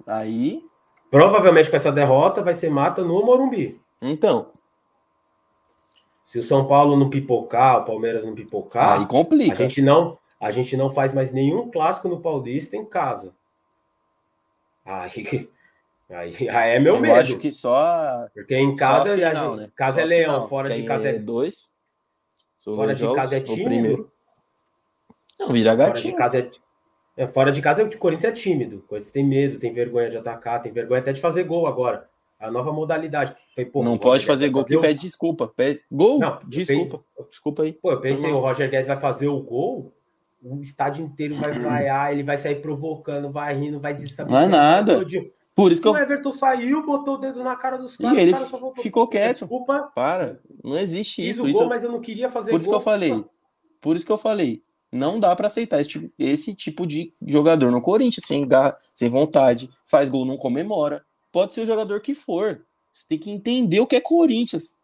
Aí 0.07 0.63
provavelmente 1.11 1.69
com 1.69 1.75
essa 1.75 1.91
derrota 1.91 2.41
vai 2.41 2.53
ser 2.53 2.69
mata 2.69 3.03
no 3.03 3.23
Morumbi. 3.23 3.79
Então, 4.01 4.47
se 6.25 6.39
o 6.39 6.43
São 6.43 6.67
Paulo 6.67 6.97
não 6.97 7.09
pipocar, 7.09 7.79
o 7.79 7.85
Palmeiras 7.85 8.25
não 8.25 8.33
pipocar, 8.33 8.99
aí 8.99 9.05
complica. 9.07 9.53
A 9.53 9.55
gente 9.55 9.81
não, 9.81 10.17
a 10.39 10.51
gente 10.51 10.75
não 10.75 10.89
faz 10.89 11.13
mais 11.13 11.31
nenhum 11.31 11.69
clássico 11.69 12.07
no 12.07 12.19
Paulista 12.19 12.75
em 12.75 12.85
casa. 12.85 13.35
Aí, 14.85 15.49
aí, 16.09 16.35
aí 16.49 16.75
é 16.75 16.79
meu 16.79 16.95
eu 16.95 17.01
medo. 17.01 17.15
Eu 17.15 17.21
acho 17.21 17.37
que 17.37 17.51
só. 17.51 18.27
Porque 18.33 18.55
em 18.55 18.75
casa, 18.75 19.13
final, 19.13 19.51
gente, 19.51 19.61
né? 19.61 19.71
casa 19.75 20.01
é 20.01 20.05
leão, 20.05 20.33
final. 20.35 20.47
fora 20.47 20.69
de 20.69 20.83
casa 20.83 21.09
é. 21.09 21.19
Dois. 21.19 21.71
Fora 22.63 22.93
de 22.93 23.15
casa 23.15 23.37
é 23.37 23.39
tímido. 23.39 24.11
Não, 25.39 25.49
vira 25.49 25.75
gatinho. 25.75 26.15
Fora 26.15 26.29
de 26.29 26.39
casa 26.39 26.51
é. 27.17 27.23
é 27.23 27.27
fora 27.27 27.51
de 27.51 27.61
casa 27.61 27.83
o 27.83 27.97
Corinthians 27.97 28.33
é 28.33 28.35
tímido. 28.35 28.77
O 28.77 28.81
Corinthians 28.81 29.11
tem 29.11 29.23
medo, 29.23 29.57
tem 29.57 29.73
vergonha 29.73 30.09
de 30.09 30.17
atacar, 30.17 30.61
tem 30.61 30.71
vergonha 30.71 30.99
até 30.99 31.13
de 31.13 31.21
fazer 31.21 31.43
gol 31.43 31.67
agora. 31.67 32.09
A 32.39 32.49
nova 32.49 32.71
modalidade. 32.71 33.35
Pô, 33.71 33.83
não 33.83 33.97
pode 33.97 34.25
fazer 34.25 34.49
gol 34.49 34.63
fazer 34.63 34.75
que 34.75 34.77
o... 34.77 34.81
pede 34.81 35.01
desculpa. 35.01 35.47
Pede... 35.47 35.81
Gol? 35.91 36.19
Não, 36.19 36.39
desculpa. 36.47 37.03
Desculpa 37.29 37.63
aí. 37.63 37.73
Pô, 37.73 37.91
eu 37.91 37.99
pensei, 37.99 38.31
o 38.31 38.39
Roger 38.39 38.69
Guedes 38.69 38.87
vai 38.87 38.95
fazer 38.95 39.27
o 39.27 39.41
gol, 39.41 39.93
o 40.41 40.61
estádio 40.61 41.03
inteiro 41.03 41.37
vai 41.37 41.51
vaiar, 41.59 42.13
ele 42.13 42.23
vai 42.23 42.37
sair 42.37 42.61
provocando, 42.61 43.29
vai 43.29 43.53
rindo, 43.53 43.79
vai 43.79 43.93
desestabilizar. 43.93 44.49
Não 44.49 44.57
é 44.57 44.57
nada. 44.57 45.05
Por 45.59 45.73
isso 45.73 45.81
que 45.81 45.87
o 45.89 45.97
eu... 45.97 46.01
Everton 46.01 46.31
saiu, 46.31 46.85
botou 46.85 47.15
o 47.15 47.17
dedo 47.17 47.43
na 47.43 47.53
cara 47.53 47.77
dos 47.77 47.97
caras. 47.97 48.17
E 48.17 48.21
ele 48.21 48.31
cara 48.31 48.45
ficou 48.77 49.07
quieto. 49.07 49.39
Desculpa. 49.39 49.91
Para. 49.93 50.39
Não 50.63 50.77
existe 50.77 51.21
Fiz 51.21 51.35
isso. 51.35 51.43
O 51.43 51.49
isso 51.49 51.59
gol, 51.59 51.67
mas 51.67 51.83
eu 51.83 51.91
não 51.91 51.99
queria 51.99 52.29
fazer 52.29 52.51
Por 52.51 52.61
isso 52.61 52.69
gol. 52.69 52.79
que 52.79 52.81
eu 52.81 52.85
falei. 52.85 53.25
Por 53.81 53.95
isso 53.97 54.05
que 54.05 54.11
eu 54.11 54.17
falei. 54.17 54.63
Não 54.89 55.19
dá 55.19 55.35
para 55.35 55.47
aceitar 55.47 55.81
esse 55.81 55.89
tipo, 55.89 56.11
esse 56.17 56.55
tipo 56.55 56.87
de 56.87 57.13
jogador 57.27 57.71
no 57.71 57.81
Corinthians, 57.81 58.25
sem 58.25 58.47
garra, 58.47 58.77
sem 58.93 59.09
vontade, 59.09 59.69
faz 59.85 60.09
gol, 60.09 60.25
não 60.25 60.37
comemora. 60.37 61.03
Pode 61.29 61.53
ser 61.53 61.61
o 61.61 61.65
jogador 61.65 61.99
que 61.99 62.15
for. 62.15 62.61
Você 62.93 63.05
tem 63.09 63.19
que 63.19 63.29
entender 63.29 63.81
o 63.81 63.85
que 63.85 63.97
é 63.97 64.01
Corinthians. 64.01 64.77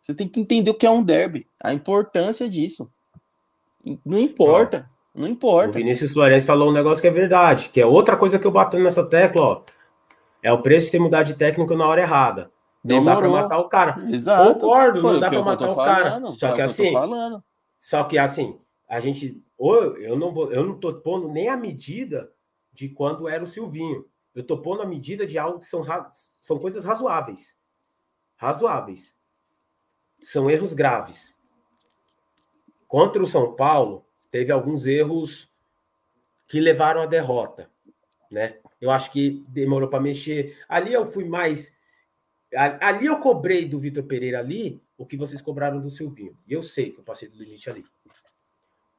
Você 0.00 0.14
tem 0.14 0.26
que 0.26 0.40
entender 0.40 0.70
o 0.70 0.74
que 0.74 0.86
é 0.86 0.90
um 0.90 1.02
derby. 1.02 1.46
A 1.62 1.74
importância 1.74 2.48
disso. 2.48 2.90
Não 4.04 4.18
importa. 4.18 4.90
Não 5.14 5.28
importa. 5.28 5.68
O 5.68 5.72
Vinícius 5.74 6.12
Soares 6.12 6.46
falou 6.46 6.70
um 6.70 6.72
negócio 6.72 7.02
que 7.02 7.08
é 7.08 7.10
verdade, 7.10 7.68
que 7.68 7.80
é 7.80 7.86
outra 7.86 8.16
coisa 8.16 8.38
que 8.38 8.46
eu 8.46 8.50
bato 8.50 8.78
nessa 8.78 9.04
tecla, 9.04 9.42
ó. 9.42 9.62
É 10.42 10.52
o 10.52 10.62
preço 10.62 10.86
de 10.86 10.92
ter 10.92 10.98
mudado 10.98 11.26
de 11.26 11.34
técnico 11.34 11.76
na 11.76 11.86
hora 11.86 12.00
errada. 12.00 12.50
Não 12.82 13.04
dá 13.04 13.16
pra 13.16 13.28
matar 13.28 13.58
o 13.58 13.68
cara. 13.68 13.96
Exato. 14.08 14.54
Concordo, 14.54 15.00
Foi 15.00 15.12
não 15.12 15.20
dá 15.20 15.30
pra 15.30 15.42
matar 15.42 15.70
o 15.70 15.76
cara. 15.76 16.20
Só 16.32 16.52
que 16.54 16.62
assim. 16.62 16.92
Só 17.80 18.04
que 18.04 18.18
assim, 18.18 18.60
a 18.88 18.98
gente. 19.00 19.42
Ou 19.56 19.96
eu 19.98 20.16
não 20.16 20.32
vou, 20.32 20.52
eu 20.52 20.66
não 20.66 20.78
tô 20.78 20.92
pondo 20.94 21.28
nem 21.28 21.48
a 21.48 21.56
medida 21.56 22.32
de 22.72 22.88
quando 22.88 23.28
era 23.28 23.44
o 23.44 23.46
Silvinho. 23.46 24.04
Eu 24.34 24.44
tô 24.44 24.58
pondo 24.58 24.82
a 24.82 24.86
medida 24.86 25.26
de 25.26 25.38
algo 25.38 25.60
que 25.60 25.66
são, 25.66 25.82
são 26.40 26.58
coisas 26.58 26.84
razoáveis. 26.84 27.56
Razoáveis. 28.36 29.14
São 30.20 30.50
erros 30.50 30.72
graves. 30.72 31.36
Contra 32.88 33.22
o 33.22 33.26
São 33.26 33.54
Paulo, 33.54 34.04
teve 34.30 34.50
alguns 34.50 34.86
erros 34.86 35.50
que 36.48 36.60
levaram 36.60 37.00
à 37.00 37.06
derrota, 37.06 37.70
né? 38.30 38.58
Eu 38.82 38.90
acho 38.90 39.10
que 39.10 39.42
demorou 39.48 39.88
para 39.88 40.02
mexer. 40.02 40.58
Ali 40.68 40.92
eu 40.92 41.06
fui 41.06 41.24
mais 41.24 41.74
ali 42.54 43.06
eu 43.06 43.18
cobrei 43.18 43.66
do 43.66 43.78
Vitor 43.78 44.04
Pereira 44.04 44.38
ali 44.38 44.82
o 44.96 45.06
que 45.06 45.16
vocês 45.16 45.40
cobraram 45.40 45.80
do 45.80 45.90
Silvinho. 45.90 46.36
E 46.46 46.52
eu 46.52 46.62
sei 46.62 46.90
que 46.90 47.00
eu 47.00 47.04
passei 47.04 47.28
do 47.28 47.38
limite 47.38 47.68
ali. 47.70 47.82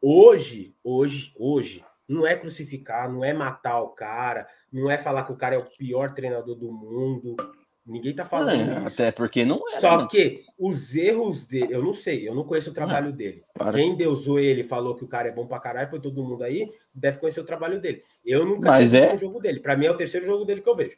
Hoje, 0.01 0.75
hoje, 0.83 1.33
hoje, 1.37 1.85
Não 2.07 2.27
é 2.27 2.35
crucificar, 2.35 3.09
não 3.09 3.23
é 3.23 3.31
matar 3.31 3.79
o 3.79 3.89
cara, 3.89 4.47
não 4.71 4.91
é 4.91 4.97
falar 4.97 5.23
que 5.23 5.31
o 5.31 5.37
cara 5.37 5.55
é 5.55 5.57
o 5.57 5.69
pior 5.77 6.13
treinador 6.13 6.55
do 6.55 6.71
mundo. 6.71 7.35
Ninguém 7.85 8.15
tá 8.15 8.23
falando 8.23 8.61
É, 8.71 8.77
até 8.87 9.11
porque 9.11 9.43
não 9.43 9.61
é. 9.67 9.79
Só 9.81 10.07
que 10.07 10.41
os 10.57 10.95
erros 10.95 11.45
dele, 11.45 11.73
eu 11.75 11.83
não 11.83 11.91
sei, 11.91 12.27
eu 12.27 12.33
não 12.33 12.45
conheço 12.45 12.69
o 12.71 12.73
trabalho 12.73 13.11
dele. 13.11 13.41
para. 13.53 13.77
Quem 13.77 13.95
deusou 13.95 14.39
ele 14.39 14.61
e 14.61 14.63
falou 14.63 14.95
que 14.95 15.03
o 15.03 15.07
cara 15.07 15.27
é 15.27 15.31
bom 15.33 15.45
pra 15.45 15.59
caralho, 15.59 15.89
foi 15.89 15.99
todo 15.99 16.23
mundo 16.23 16.43
aí, 16.43 16.71
deve 16.93 17.17
conhecer 17.19 17.41
o 17.41 17.45
trabalho 17.45 17.81
dele. 17.81 18.01
Eu 18.23 18.45
nunca 18.45 18.69
Mas 18.69 18.89
tinha 18.89 19.01
é? 19.01 19.05
visto 19.11 19.15
um 19.15 19.27
jogo 19.27 19.39
dele. 19.41 19.59
Pra 19.59 19.75
mim 19.75 19.85
é 19.85 19.91
o 19.91 19.97
terceiro 19.97 20.25
jogo 20.25 20.45
dele 20.45 20.61
que 20.61 20.69
eu 20.69 20.75
vejo. 20.75 20.97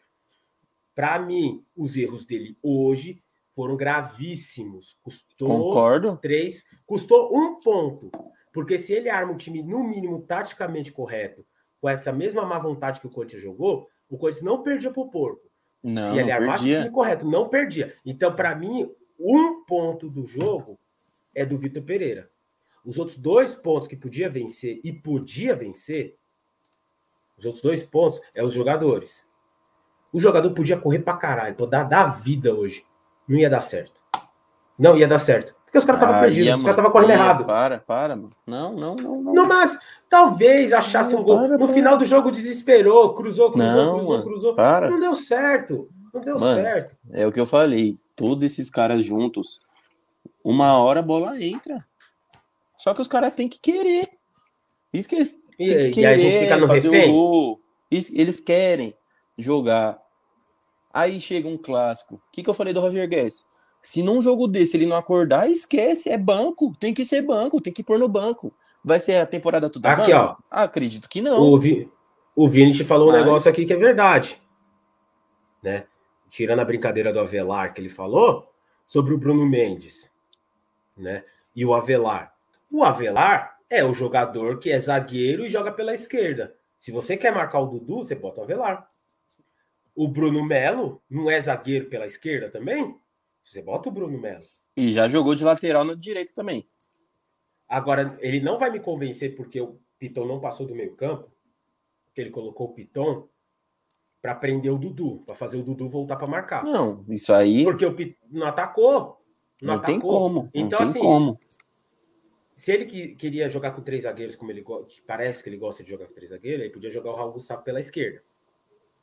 Pra 0.93 1.17
mim, 1.19 1.65
os 1.75 1.97
erros 1.97 2.23
dele 2.23 2.55
hoje 2.61 3.21
foram 3.55 3.75
gravíssimos. 3.75 4.95
Custou 5.01 5.47
Concordo. 5.47 6.17
três, 6.21 6.63
custou 6.85 7.35
um 7.35 7.59
ponto. 7.59 8.11
Porque 8.53 8.77
se 8.77 8.93
ele 8.93 9.09
arma 9.09 9.33
um 9.33 9.37
time, 9.37 9.63
no 9.63 9.83
mínimo, 9.83 10.21
taticamente 10.21 10.91
correto, 10.91 11.43
com 11.81 11.89
essa 11.89 12.11
mesma 12.13 12.45
má 12.45 12.57
vontade 12.59 13.01
que 13.01 13.07
o 13.07 13.09
Corinthians 13.09 13.41
jogou, 13.41 13.87
o 14.07 14.17
Corinthians 14.17 14.45
não 14.45 14.61
perdia 14.63 14.91
pro 14.91 15.09
porco. 15.09 15.44
Não, 15.87 16.13
se 16.13 16.19
ele 16.19 16.31
armasse 16.31 16.63
o 16.63 16.73
time 16.79 16.89
correto, 16.89 17.29
não 17.29 17.47
perdia. 17.47 17.95
Então, 18.03 18.35
para 18.35 18.55
mim, 18.55 18.91
um 19.19 19.63
ponto 19.65 20.09
do 20.09 20.25
jogo 20.25 20.79
é 21.33 21.45
do 21.45 21.59
Vitor 21.59 21.83
Pereira. 21.83 22.27
Os 22.83 22.97
outros 22.97 23.19
dois 23.19 23.53
pontos 23.53 23.87
que 23.87 23.95
podia 23.95 24.27
vencer 24.27 24.81
e 24.83 24.91
podia 24.91 25.55
vencer, 25.55 26.17
os 27.37 27.45
outros 27.45 27.61
dois 27.61 27.83
pontos 27.83 28.19
é 28.33 28.43
os 28.43 28.51
jogadores. 28.51 29.27
O 30.11 30.19
jogador 30.19 30.51
podia 30.55 30.75
correr 30.75 30.99
pra 30.99 31.17
caralho, 31.17 31.55
podia 31.55 31.69
dar, 31.69 31.83
dar 31.83 32.19
vida 32.19 32.51
hoje. 32.51 32.83
Não 33.27 33.37
ia 33.37 33.49
dar 33.49 33.61
certo. 33.61 34.01
Não 34.79 34.97
ia 34.97 35.07
dar 35.07 35.19
certo. 35.19 35.55
Porque 35.75 35.79
os 35.79 35.85
caras 35.85 36.01
estavam 36.01 36.15
Ah, 36.15 36.23
perdidos, 36.23 36.45
ia, 36.47 36.55
os 36.55 36.61
caras 36.61 36.73
estavam 36.77 36.91
correndo 36.91 37.09
ia, 37.09 37.15
errado. 37.15 37.43
Para, 37.45 37.79
para, 37.79 38.15
mano. 38.15 38.31
Não, 38.47 38.71
não, 38.73 38.95
não, 38.95 39.21
não. 39.21 39.33
Não, 39.33 39.45
mas 39.45 39.77
talvez 40.09 40.71
achasse 40.71 41.13
Não, 41.13 41.19
um 41.19 41.23
gol. 41.25 41.37
para, 41.39 41.47
No 41.49 41.57
para. 41.57 41.67
final 41.73 41.97
do 41.97 42.05
jogo 42.05 42.31
desesperou, 42.31 43.13
cruzou, 43.13 43.51
cruzou, 43.51 43.73
Não, 43.75 43.95
cruzou, 43.97 44.11
mano, 44.13 44.23
cruzou. 44.23 44.55
para. 44.55 44.89
Não 44.89 45.01
deu 45.01 45.13
certo. 45.15 45.89
Não 46.13 46.21
deu 46.21 46.39
Mano, 46.39 46.61
certo. 46.63 46.95
É 47.11 47.27
o 47.27 47.31
que 47.33 47.39
eu 47.41 47.45
falei. 47.45 47.97
Todos 48.15 48.41
esses 48.45 48.69
caras 48.69 49.03
juntos, 49.03 49.59
uma 50.41 50.77
hora 50.77 51.01
a 51.01 51.03
bola 51.03 51.37
entra. 51.43 51.77
Só 52.77 52.93
que 52.93 53.01
os 53.01 53.07
caras 53.09 53.35
têm 53.35 53.49
que 53.49 53.59
querer. 53.59 54.07
Isso 54.93 55.09
que 55.09 55.15
eles 55.15 55.37
E, 55.59 55.75
têm 55.75 55.91
que 55.91 55.99
e 56.01 56.05
a 56.05 56.17
gente 56.17 56.31
querer 56.31 56.39
fica 56.43 56.57
no 56.57 56.67
fazer 56.67 56.89
refém. 56.89 57.09
o 57.09 57.13
gol. 57.13 57.59
Isso- 57.91 58.13
eles 58.15 58.39
querem 58.39 58.95
jogar. 59.37 59.99
Aí 60.93 61.19
chega 61.19 61.49
um 61.49 61.57
clássico. 61.57 62.15
O 62.15 62.21
que, 62.31 62.41
que 62.41 62.49
eu 62.49 62.53
falei 62.53 62.71
do 62.73 62.79
Roger 62.79 63.09
Guedes? 63.09 63.45
Se 63.85 64.01
num 64.01 64.19
jogo 64.19 64.47
desse 64.47 64.75
ele 64.75 64.87
não 64.87 64.97
acordar, 64.97 65.47
esquece. 65.47 66.09
É 66.09 66.17
banco. 66.17 66.73
Tem 66.79 66.91
que 66.91 67.05
ser 67.05 67.21
banco. 67.21 67.61
Tem 67.61 67.71
que 67.71 67.83
pôr 67.83 67.99
no 67.99 68.09
banco. 68.09 68.51
Vai 68.83 68.99
ser 68.99 69.17
a 69.17 69.27
temporada 69.27 69.69
toda 69.69 69.91
Aqui, 69.91 70.11
banco? 70.11 70.39
ó. 70.39 70.43
Ah, 70.49 70.63
acredito 70.63 71.07
que 71.07 71.21
não. 71.21 71.39
O, 71.39 71.59
Vi, 71.59 71.87
o 72.35 72.49
Vini 72.49 72.73
te 72.73 72.83
falou 72.83 73.09
um 73.09 73.11
negócio 73.11 73.47
aqui 73.49 73.63
que 73.63 73.73
é 73.73 73.77
verdade. 73.77 74.41
Né? 75.61 75.85
Tirando 76.31 76.61
a 76.61 76.65
brincadeira 76.65 77.13
do 77.13 77.19
Avelar 77.19 77.75
que 77.75 77.79
ele 77.79 77.89
falou, 77.89 78.51
sobre 78.87 79.13
o 79.13 79.19
Bruno 79.19 79.45
Mendes. 79.45 80.09
Né? 80.97 81.23
E 81.55 81.63
o 81.63 81.71
Avelar. 81.71 82.33
O 82.71 82.83
Avelar 82.83 83.59
é 83.69 83.85
o 83.85 83.93
jogador 83.93 84.57
que 84.57 84.71
é 84.71 84.79
zagueiro 84.79 85.45
e 85.45 85.49
joga 85.49 85.71
pela 85.71 85.93
esquerda. 85.93 86.55
Se 86.79 86.91
você 86.91 87.15
quer 87.15 87.31
marcar 87.31 87.59
o 87.59 87.67
Dudu, 87.67 87.97
você 87.97 88.15
bota 88.15 88.41
o 88.41 88.43
Avelar. 88.45 88.89
O 89.95 90.07
Bruno 90.07 90.43
Melo 90.43 91.03
não 91.07 91.29
é 91.29 91.39
zagueiro 91.39 91.85
pela 91.85 92.07
esquerda 92.07 92.49
também? 92.49 92.99
Você 93.45 93.61
bota 93.61 93.89
o 93.89 93.91
Bruno 93.91 94.19
Melo. 94.19 94.43
E 94.75 94.91
já 94.91 95.07
jogou 95.07 95.35
de 95.35 95.43
lateral 95.43 95.85
no 95.85 95.95
direito 95.95 96.33
também. 96.33 96.67
Agora, 97.67 98.17
ele 98.19 98.39
não 98.39 98.57
vai 98.59 98.69
me 98.71 98.79
convencer 98.79 99.35
porque 99.35 99.61
o 99.61 99.79
Piton 99.97 100.25
não 100.25 100.39
passou 100.39 100.65
do 100.67 100.75
meio 100.75 100.95
campo, 100.95 101.31
que 102.13 102.21
ele 102.21 102.29
colocou 102.31 102.67
o 102.67 102.73
Piton 102.73 103.27
para 104.21 104.35
prender 104.35 104.71
o 104.71 104.77
Dudu, 104.77 105.21
para 105.25 105.35
fazer 105.35 105.57
o 105.57 105.63
Dudu 105.63 105.87
voltar 105.87 106.15
para 106.15 106.27
marcar. 106.27 106.63
Não, 106.63 107.05
isso 107.09 107.31
aí 107.33 107.63
Porque 107.63 107.85
o 107.85 107.95
Piton 107.95 108.17
não 108.31 108.47
atacou. 108.47 109.21
Não, 109.61 109.75
não 109.75 109.81
tem 109.83 109.95
atacou. 109.97 110.11
como. 110.19 110.49
Então, 110.53 110.69
não 110.71 110.77
tem 110.77 110.87
assim, 110.87 110.99
como. 110.99 111.39
se 112.55 112.71
ele 112.71 112.85
que, 112.85 113.15
queria 113.15 113.47
jogar 113.47 113.71
com 113.71 113.81
três 113.81 114.03
zagueiros, 114.03 114.35
como 114.35 114.51
ele 114.51 114.61
go- 114.61 114.85
parece 115.07 115.43
que 115.43 115.49
ele 115.49 115.57
gosta 115.57 115.83
de 115.83 115.89
jogar 115.89 116.07
com 116.07 116.13
três 116.13 116.31
zagueiros, 116.31 116.61
ele 116.65 116.73
podia 116.73 116.89
jogar 116.89 117.11
o 117.11 117.15
Raul 117.15 117.31
Gustavo 117.33 117.63
pela 117.63 117.79
esquerda. 117.79 118.23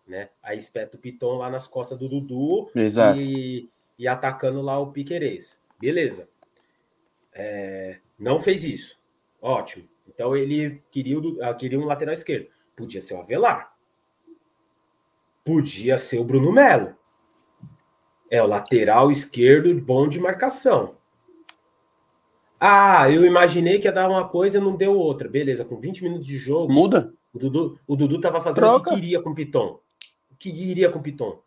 Né? 0.07 0.29
Aí 0.43 0.59
espeta 0.59 0.97
o 0.97 1.01
Piton 1.01 1.37
lá 1.39 1.49
nas 1.49 1.69
costas 1.69 1.97
do 1.97 2.09
Dudu 2.09 2.71
Exato. 2.75 3.21
e, 3.21 3.71
e 4.03 4.09
atacando 4.09 4.61
lá 4.61 4.81
o 4.81 4.91
Piquerez. 4.91 5.61
Beleza. 5.81 6.29
É, 7.33 8.01
não 8.19 8.41
fez 8.41 8.65
isso. 8.65 8.99
Ótimo. 9.41 9.89
Então 10.09 10.37
ele 10.37 10.83
queria, 10.91 11.17
o 11.17 11.39
ah, 11.41 11.55
queria 11.55 11.79
um 11.79 11.85
lateral 11.85 12.13
esquerdo. 12.13 12.49
Podia 12.75 13.01
ser 13.01 13.15
o 13.15 13.21
Avelar. 13.21 13.73
Podia 15.45 15.99
ser 15.99 16.19
o 16.19 16.25
Bruno 16.25 16.51
Melo. 16.51 16.97
É 18.29 18.43
o 18.43 18.47
lateral 18.47 19.09
esquerdo 19.09 19.73
bom 19.81 20.09
de 20.09 20.19
marcação. 20.19 20.97
Ah, 22.59 23.09
eu 23.09 23.25
imaginei 23.25 23.79
que 23.79 23.87
ia 23.87 23.93
dar 23.93 24.11
uma 24.11 24.29
coisa 24.29 24.59
e 24.59 24.61
não 24.61 24.75
deu 24.75 24.97
outra. 24.97 25.29
Beleza, 25.29 25.65
com 25.65 25.77
20 25.79 26.03
minutos 26.03 26.27
de 26.27 26.37
jogo, 26.37 26.73
Muda. 26.73 27.15
o 27.33 27.39
Dudu, 27.39 27.79
o 27.87 27.95
Dudu 27.95 28.21
tava 28.21 28.41
fazendo 28.41 28.65
o 28.65 28.67
Troca. 28.67 28.91
que 28.91 28.97
queria 28.97 29.23
com 29.23 29.31
o 29.31 29.35
Piton. 29.35 29.79
O 30.29 30.37
que 30.37 30.49
iria 30.49 30.91
com 30.91 30.99
o 30.99 31.03
Piton. 31.03 31.41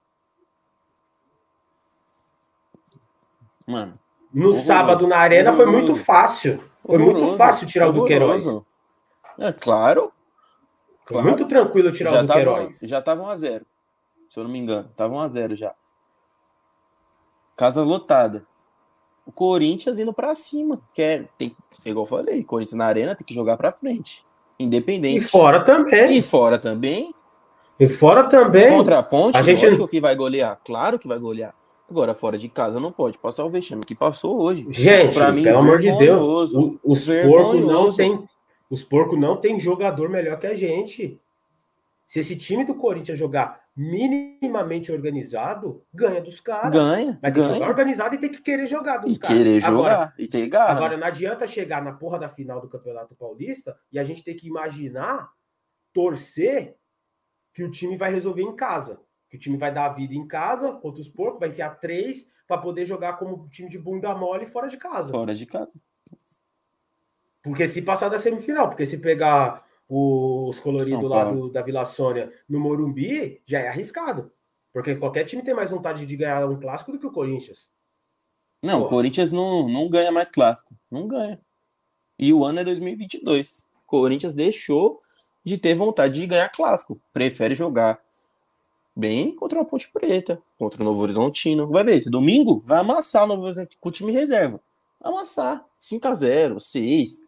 Mano. 3.68 3.94
No 4.34 4.48
Horroroso. 4.48 4.66
sábado 4.66 5.08
na 5.08 5.18
arena 5.18 5.52
foi 5.54 5.66
Horroroso. 5.66 5.88
muito 5.94 6.04
fácil. 6.06 6.64
Foi 6.86 6.98
muito 6.98 7.38
fácil 7.38 7.66
tirar 7.68 7.90
o 7.90 7.94
do 7.94 8.06
Queiroz. 8.06 8.46
É 9.40 9.52
claro. 9.52 10.12
Foi 11.06 11.18
Claro. 11.18 11.28
muito 11.28 11.46
tranquilo 11.48 11.92
tirar 11.92 12.12
já 12.12 12.20
o 12.20 12.22
do 12.24 12.28
tava, 12.28 12.40
Queiroz. 12.40 12.80
já 12.84 13.02
tava 13.02 13.22
1 13.24 13.28
a 13.30 13.36
0 13.36 13.66
Se 14.30 14.40
eu 14.40 14.44
não 14.44 14.52
me 14.52 14.60
engano. 14.60 14.90
Tava 14.96 15.14
1 15.14 15.20
a 15.20 15.28
0 15.28 15.56
já. 15.56 15.74
Casa 17.56 17.82
lotada. 17.84 18.46
O 19.26 19.32
Corinthians 19.32 19.98
indo 19.98 20.14
pra 20.14 20.36
cima. 20.36 20.80
Que 20.94 21.02
é, 21.02 21.26
tem, 21.38 21.56
igual 21.86 22.06
eu 22.06 22.10
falei, 22.10 22.44
Corinthians 22.44 22.78
na 22.78 22.86
arena 22.86 23.16
tem 23.16 23.26
que 23.26 23.34
jogar 23.34 23.58
pra 23.58 23.72
frente. 23.72 24.26
E 24.60 24.66
Independente. 24.66 25.26
fora 25.26 25.64
também. 25.64 26.18
E 26.18 26.22
fora 26.22 26.60
também. 26.60 27.14
E 27.80 27.88
fora 27.90 28.24
também. 28.30 28.70
Contra 28.70 29.00
a 29.00 29.04
ponte, 29.04 29.38
A 29.38 29.42
gente- 29.42 29.66
lógico 29.66 29.88
que 29.88 30.00
vai 30.00 30.16
golear. 30.16 30.60
Claro 30.64 30.98
que 31.00 31.08
vai 31.08 31.18
golear. 31.20 31.54
Agora, 31.90 32.14
fora 32.16 32.38
de 32.38 32.50
casa, 32.50 32.80
não 32.80 32.92
pode 32.92 33.18
passar 33.20 33.44
o 33.46 33.50
vexame 33.50 33.84
que 33.86 33.96
passou 33.96 34.42
hoje. 34.42 34.66
Gente, 34.72 35.18
mim, 35.34 35.44
pelo 35.44 35.60
amor 35.60 35.78
de 35.80 35.96
Deus, 35.98 36.54
o- 36.54 36.80
os 36.84 37.06
porcos 37.06 37.66
não 37.66 37.92
tem, 37.94 38.30
os 38.70 38.84
porcos 38.84 39.20
não 39.20 39.38
tem 39.38 39.60
jogador 39.60 40.10
melhor 40.10 40.40
que 40.40 40.48
a 40.48 40.56
gente. 40.56 41.20
Se 42.08 42.20
esse 42.20 42.36
time 42.36 42.64
do 42.64 42.76
Corinthians 42.76 43.18
jogar 43.18 43.64
minimamente 43.76 44.92
organizado, 44.92 45.84
ganha 45.94 46.22
dos 46.22 46.40
caras. 46.40 46.72
Ganha, 46.72 47.20
Vai 47.22 47.32
ter 47.32 47.40
que 47.40 47.46
jogar 47.46 47.60
ganha. 47.60 47.70
organizado 47.70 48.16
e 48.16 48.18
tem 48.18 48.30
que 48.32 48.42
querer 48.42 48.68
jogar 48.68 48.98
dos 48.98 49.14
E 49.16 49.20
caras. 49.20 49.38
querer 49.38 49.64
Agora, 49.66 49.90
jogar. 49.92 50.14
E 50.18 50.28
ter 50.28 50.48
garra. 50.48 50.72
Agora, 50.72 50.98
não 50.98 51.06
adianta 51.08 51.46
chegar 51.48 51.84
na 51.84 51.92
porra 51.94 52.18
da 52.20 52.30
final 52.30 52.62
do 52.62 52.70
Campeonato 52.70 53.16
Paulista 53.16 53.76
e 53.92 54.00
a 54.00 54.04
gente 54.04 54.24
ter 54.24 54.34
que 54.36 54.48
imaginar, 54.48 55.30
torcer, 55.94 56.76
que 57.54 57.64
o 57.64 57.72
time 57.72 57.98
vai 57.98 58.12
resolver 58.12 58.42
em 58.44 58.56
casa. 58.56 59.00
Que 59.30 59.38
o 59.38 59.40
time 59.40 59.58
vai 59.58 59.74
dar 59.74 59.86
a 59.88 59.94
vida 59.94 60.14
em 60.14 60.28
casa 60.28 60.72
contra 60.74 61.02
os 61.02 61.08
porcos, 61.10 61.40
vai 61.40 61.50
enfiar 61.50 61.80
três 61.80 62.26
para 62.48 62.58
poder 62.60 62.86
jogar 62.86 63.14
como 63.18 63.48
time 63.50 63.70
de 63.70 63.78
bunda 63.80 64.14
mole 64.16 64.46
fora 64.46 64.68
de 64.68 64.78
casa. 64.78 65.12
Fora 65.12 65.34
de 65.34 65.46
casa. 65.46 65.72
Porque 67.44 67.68
se 67.68 67.82
passar 67.82 68.10
da 68.10 68.20
semifinal, 68.20 68.70
porque 68.70 68.86
se 68.86 68.98
pegar 68.98 69.66
os 69.88 70.60
coloridos 70.60 71.04
lá 71.04 71.26
do- 71.32 71.50
da 71.50 71.62
Vila 71.62 71.86
Sônia 71.86 72.32
no 72.50 72.60
Morumbi, 72.60 73.42
já 73.46 73.60
é 73.60 73.68
arriscado. 73.68 74.32
Porque 74.74 74.96
qualquer 74.96 75.24
time 75.26 75.44
tem 75.44 75.54
mais 75.54 75.70
vontade 75.72 76.06
de 76.06 76.18
ganhar 76.18 76.46
um 76.50 76.60
clássico 76.60 76.92
do 76.92 77.00
que 77.00 77.06
o 77.08 77.12
Corinthians. 77.12 77.70
Não, 78.64 78.80
Pô. 78.82 78.86
o 78.86 78.90
Corinthians 78.90 79.32
não, 79.32 79.68
não 79.70 79.88
ganha 79.88 80.12
mais 80.12 80.32
clássico. 80.32 80.76
Não 80.90 81.08
ganha. 81.08 81.40
E 82.18 82.34
o 82.34 82.44
ano 82.44 82.60
é 82.60 82.64
2022. 82.64 83.68
O 83.84 83.86
Corinthians 83.86 84.34
deixou 84.34 85.02
de 85.44 85.58
ter 85.58 85.76
vontade 85.76 86.20
de 86.20 86.26
ganhar 86.26 86.50
clássico. 86.50 87.00
Prefere 87.14 87.54
jogar 87.54 88.04
bem 88.96 89.36
contra 89.36 89.62
a 89.62 89.66
Ponte 89.66 89.90
Preta, 89.92 90.42
contra 90.58 90.82
o 90.82 90.86
Novo 90.86 91.02
Horizontino. 91.02 91.68
Vai 91.68 91.84
ver, 91.84 92.04
domingo 92.10 92.62
vai 92.66 92.80
amassar 92.80 93.24
o 93.24 93.28
Novo 93.28 93.44
Horizontino 93.44 93.78
com 93.80 93.90
o 93.90 93.92
time 93.92 94.12
reserva. 94.12 94.60
Amassar. 95.04 95.64
5x0, 95.80 96.60
6. 96.60 97.24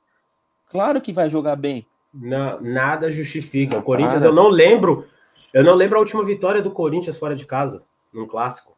Claro 0.69 0.99
que 1.01 1.13
vai 1.13 1.29
jogar 1.29 1.55
bem. 1.55 1.85
Na- 2.13 2.59
nada 2.59 3.11
justifica. 3.11 3.77
O 3.77 3.83
Corinthians, 3.83 4.19
Para. 4.19 4.27
eu 4.27 4.33
não 4.33 4.47
lembro. 4.49 5.05
Eu 5.53 5.63
não 5.63 5.75
lembro 5.75 5.97
a 5.97 5.99
última 6.01 6.23
vitória 6.23 6.61
do 6.61 6.71
Corinthians 6.71 7.17
fora 7.19 7.35
de 7.35 7.45
casa, 7.45 7.83
num 8.13 8.27
clássico. 8.27 8.75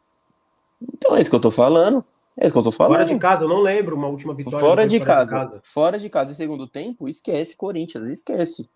Então 0.82 1.16
é 1.16 1.22
isso 1.22 1.30
que 1.30 1.36
eu 1.36 1.40
tô 1.40 1.52
falando. 1.52 2.04
É 2.38 2.46
isso 2.46 2.54
que 2.54 2.60
eu 2.60 2.64
tô 2.64 2.72
falando. 2.72 2.94
Fora 2.94 3.06
de 3.06 3.18
casa, 3.18 3.44
eu 3.46 3.50
não 3.50 3.60
lembro 3.62 3.96
uma 3.96 4.08
última 4.08 4.34
vitória. 4.34 4.60
Fora 4.60 4.88
de 4.88 5.00
Corinthians 5.00 5.30
casa. 5.32 5.62
Fora 5.64 6.00
de 6.00 6.10
casa 6.10 6.32
em 6.32 6.36
segundo 6.36 6.68
tempo, 6.68 7.08
esquece 7.10 7.56
Corinthians, 7.56 8.08
esquece. 8.08 8.70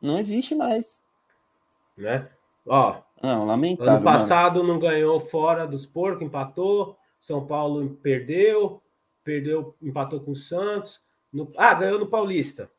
Não 0.00 0.18
existe 0.18 0.54
mais. 0.54 1.04
né? 1.96 2.28
Ó, 2.66 2.96
Não, 3.22 3.46
lamentável. 3.46 3.94
ano 3.94 4.04
mano. 4.04 4.18
passado 4.18 4.62
não 4.62 4.78
ganhou 4.78 5.18
fora 5.18 5.66
dos 5.66 5.86
porcos, 5.86 6.22
empatou. 6.22 6.96
São 7.20 7.46
Paulo 7.46 7.88
perdeu, 8.02 8.80
perdeu, 9.24 9.74
empatou 9.82 10.20
com 10.20 10.32
o 10.32 10.36
Santos. 10.36 11.00
No- 11.32 11.50
ah, 11.56 11.74
ganhou 11.74 11.98
no 11.98 12.06
Paulista 12.06 12.70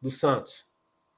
do 0.00 0.10
Santos. 0.10 0.64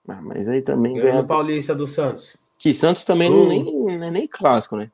Ah, 0.09 0.23
mas 0.23 0.49
aí 0.49 0.63
também 0.63 0.95
Ganhou 0.95 1.09
ganha. 1.11 1.23
no 1.23 1.29
Paulista 1.29 1.75
do 1.75 1.87
Santos. 1.87 2.37
Que 2.59 2.73
Santos 2.73 3.05
também 3.05 3.31
Hum. 3.31 3.41
não, 3.41 3.47
nem, 3.47 3.65
não 3.99 4.05
é 4.05 4.11
nem 4.11 4.27
clássico, 4.27 4.77
né? 4.77 4.91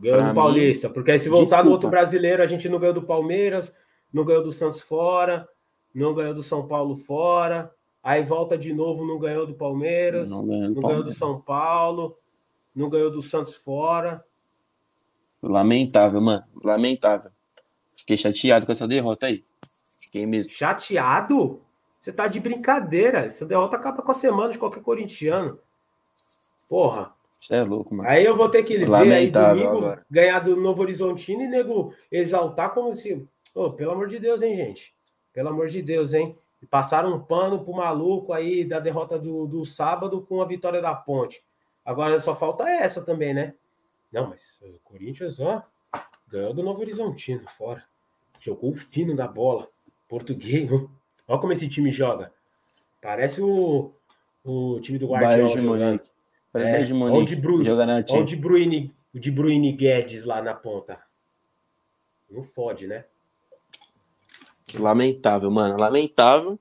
Ganhou 0.00 0.18
Pra 0.18 0.28
no 0.28 0.34
Paulista. 0.34 0.88
Porque 0.88 1.10
aí 1.10 1.18
se 1.18 1.28
voltar 1.28 1.44
desculpa. 1.44 1.64
no 1.64 1.70
outro 1.72 1.90
brasileiro, 1.90 2.42
a 2.42 2.46
gente 2.46 2.68
não 2.68 2.78
ganhou 2.78 2.94
do 2.94 3.02
Palmeiras, 3.02 3.72
não 4.12 4.24
ganhou 4.24 4.42
do 4.42 4.52
Santos 4.52 4.80
fora, 4.80 5.48
não 5.94 6.14
ganhou 6.14 6.32
do 6.34 6.42
São 6.42 6.66
Paulo 6.66 6.94
fora. 6.96 7.70
Aí 8.02 8.22
volta 8.22 8.56
de 8.56 8.72
novo, 8.72 9.04
não 9.04 9.18
ganhou 9.18 9.46
do 9.46 9.54
Palmeiras, 9.54 10.30
não, 10.30 10.38
Não 10.42 10.46
ganhou 10.48 10.74
do 10.74 10.80
ganhou 10.80 11.02
do. 11.02 11.12
São 11.12 11.40
Paulo, 11.40 12.16
não 12.74 12.88
ganhou 12.88 13.10
do 13.10 13.22
Santos 13.22 13.54
fora. 13.54 14.24
Lamentável, 15.42 16.20
mano. 16.20 16.44
Lamentável. 16.62 17.30
Fiquei 17.96 18.16
chateado 18.16 18.66
com 18.66 18.72
essa 18.72 18.86
derrota 18.86 19.26
aí. 19.26 19.44
Fiquei 20.00 20.26
mesmo. 20.26 20.52
Chateado? 20.52 21.60
Você 21.98 22.12
tá 22.12 22.26
de 22.26 22.40
brincadeira. 22.40 23.20
Essa 23.20 23.44
derrota 23.44 23.76
acaba 23.76 24.02
com 24.02 24.10
a 24.10 24.14
semana 24.14 24.52
de 24.52 24.58
qualquer 24.58 24.82
corintiano. 24.82 25.58
Porra. 26.68 27.12
Você 27.40 27.54
é 27.54 27.62
louco, 27.62 27.94
mano. 27.94 28.08
Aí 28.08 28.24
eu 28.24 28.36
vou 28.36 28.48
ter 28.48 28.62
que 28.62 28.76
ver 28.76 28.84
aí 28.84 28.90
Lamentável 28.90 29.56
domingo 29.56 29.78
agora. 29.78 30.06
ganhar 30.10 30.38
do 30.40 30.56
Novo 30.56 30.82
Horizontino 30.82 31.42
e 31.42 31.48
nego 31.48 31.94
exaltar 32.10 32.74
como 32.74 32.94
se. 32.94 33.26
Ô, 33.54 33.70
pelo 33.70 33.92
amor 33.92 34.08
de 34.08 34.18
Deus, 34.18 34.42
hein, 34.42 34.54
gente? 34.54 34.94
Pelo 35.32 35.48
amor 35.48 35.68
de 35.68 35.80
Deus, 35.80 36.14
hein? 36.14 36.36
Passaram 36.68 37.14
um 37.14 37.20
pano 37.20 37.64
pro 37.64 37.72
maluco 37.72 38.32
aí 38.32 38.64
da 38.64 38.80
derrota 38.80 39.18
do, 39.18 39.46
do 39.46 39.64
sábado 39.64 40.20
com 40.22 40.42
a 40.42 40.46
vitória 40.46 40.82
da 40.82 40.94
ponte. 40.94 41.42
Agora 41.88 42.20
só 42.20 42.34
falta 42.34 42.68
essa 42.68 43.00
também, 43.00 43.32
né? 43.32 43.54
Não, 44.12 44.28
mas 44.28 44.60
o 44.60 44.78
Corinthians, 44.84 45.40
ó, 45.40 45.64
ganhou 46.26 46.52
do 46.52 46.62
Novo 46.62 46.82
Horizontino 46.82 47.48
fora. 47.56 47.82
Jogou 48.38 48.72
o 48.72 48.76
fino 48.76 49.16
da 49.16 49.26
bola. 49.26 49.66
Português, 50.06 50.70
ó. 50.70 50.86
Olha 51.26 51.40
como 51.40 51.50
esse 51.54 51.66
time 51.66 51.90
joga. 51.90 52.30
Parece 53.00 53.40
o, 53.40 53.90
o 54.44 54.78
time 54.80 54.98
do 54.98 55.06
de 55.06 55.62
jogando. 55.62 56.02
Parece 56.52 56.70
É, 56.70 56.72
Bayern 56.72 56.84
de 56.84 56.92
olha 56.92 57.22
o. 57.22 57.24
De 57.24 57.36
Bruyne. 57.36 57.64
Joga 57.64 57.86
na 57.86 57.94
Olha 57.94 58.20
o. 58.20 58.24
De 58.24 58.36
Bruyne, 58.36 58.94
o 59.14 59.18
De 59.18 59.30
Bruyne 59.30 59.72
Guedes 59.72 60.24
lá 60.24 60.42
na 60.42 60.52
ponta. 60.52 61.00
Não 62.28 62.44
fode, 62.44 62.86
né? 62.86 63.06
Lamentável, 64.74 65.50
mano. 65.50 65.78
Lamentável. 65.78 66.58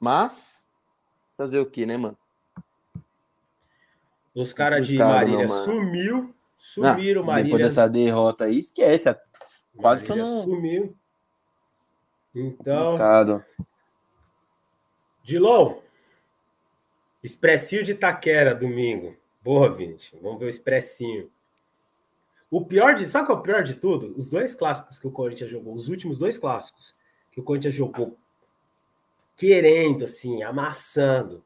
Mas. 0.00 0.68
Fazer 1.36 1.60
o 1.60 1.66
que, 1.66 1.86
né, 1.86 1.96
mano? 1.96 2.18
Os 4.34 4.52
caras 4.52 4.86
de 4.86 4.96
Marília 4.96 5.48
mano. 5.48 5.64
sumiu. 5.64 6.34
Sumiram, 6.56 7.24
Marília. 7.24 7.44
depois 7.44 7.64
dessa 7.66 7.88
derrota 7.88 8.44
aí, 8.44 8.58
esquece. 8.58 9.14
quase 9.76 10.04
que 10.04 10.12
eu 10.12 10.16
Marília 10.16 10.36
não- 10.36 10.42
Sumiu. 10.42 10.96
Então, 12.34 12.84
Complicado. 12.90 13.44
Dilon. 15.22 15.78
Expressinho 17.22 17.82
de 17.84 17.92
Itaquera, 17.92 18.54
domingo. 18.54 19.16
Boa, 19.42 19.74
Vinte. 19.74 20.16
Vamos 20.22 20.38
ver 20.38 20.46
o 20.46 20.48
expressinho. 20.48 21.30
O 22.50 22.64
pior 22.64 22.94
de. 22.94 23.06
Sabe 23.08 23.26
qual 23.26 23.38
é 23.38 23.40
o 23.40 23.44
pior 23.44 23.62
de 23.62 23.74
tudo? 23.74 24.14
Os 24.16 24.28
dois 24.30 24.54
clássicos 24.54 24.98
que 24.98 25.06
o 25.06 25.10
Corinthians 25.10 25.50
jogou, 25.50 25.74
os 25.74 25.88
últimos 25.88 26.18
dois 26.18 26.36
clássicos 26.38 26.94
que 27.30 27.40
o 27.40 27.42
Corinthians 27.42 27.74
jogou 27.74 28.16
querendo, 29.36 30.04
assim, 30.04 30.42
amassando. 30.42 31.44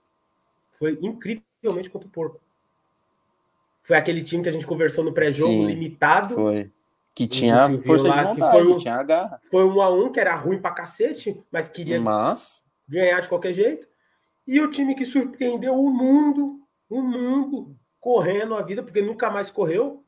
Foi 0.78 0.98
incrivelmente 1.00 1.90
contra 1.90 2.08
o 2.08 2.10
Porco. 2.10 2.40
Foi 3.84 3.96
aquele 3.96 4.22
time 4.22 4.42
que 4.42 4.48
a 4.48 4.52
gente 4.52 4.66
conversou 4.66 5.04
no 5.04 5.12
pré-jogo, 5.12 5.66
limitado. 5.66 6.34
Foi. 6.34 6.70
Que 7.14 7.28
tinha 7.28 7.70
força 7.86 8.08
lá, 8.08 8.16
de 8.16 8.22
que 8.22 8.40
vontade, 8.40 8.58
foi 8.58 8.72
um- 8.72 8.78
tinha 8.78 9.02
garra. 9.04 9.40
Foi 9.48 9.64
um 9.64 9.80
a 9.80 9.88
um, 9.88 10.10
que 10.10 10.18
era 10.18 10.34
ruim 10.34 10.58
pra 10.58 10.72
cacete, 10.72 11.40
mas 11.52 11.68
queria 11.68 12.00
Mas. 12.00 12.64
ganhar 12.88 13.20
de 13.20 13.28
qualquer 13.28 13.52
jeito. 13.52 13.86
E 14.46 14.60
o 14.60 14.70
time 14.70 14.94
que 14.96 15.04
surpreendeu 15.04 15.74
o 15.74 15.90
mundo, 15.90 16.60
o 16.90 17.00
mundo, 17.02 17.76
correndo 18.00 18.54
a 18.56 18.62
vida, 18.62 18.82
porque 18.82 19.00
nunca 19.00 19.30
mais 19.30 19.50
correu, 19.50 20.02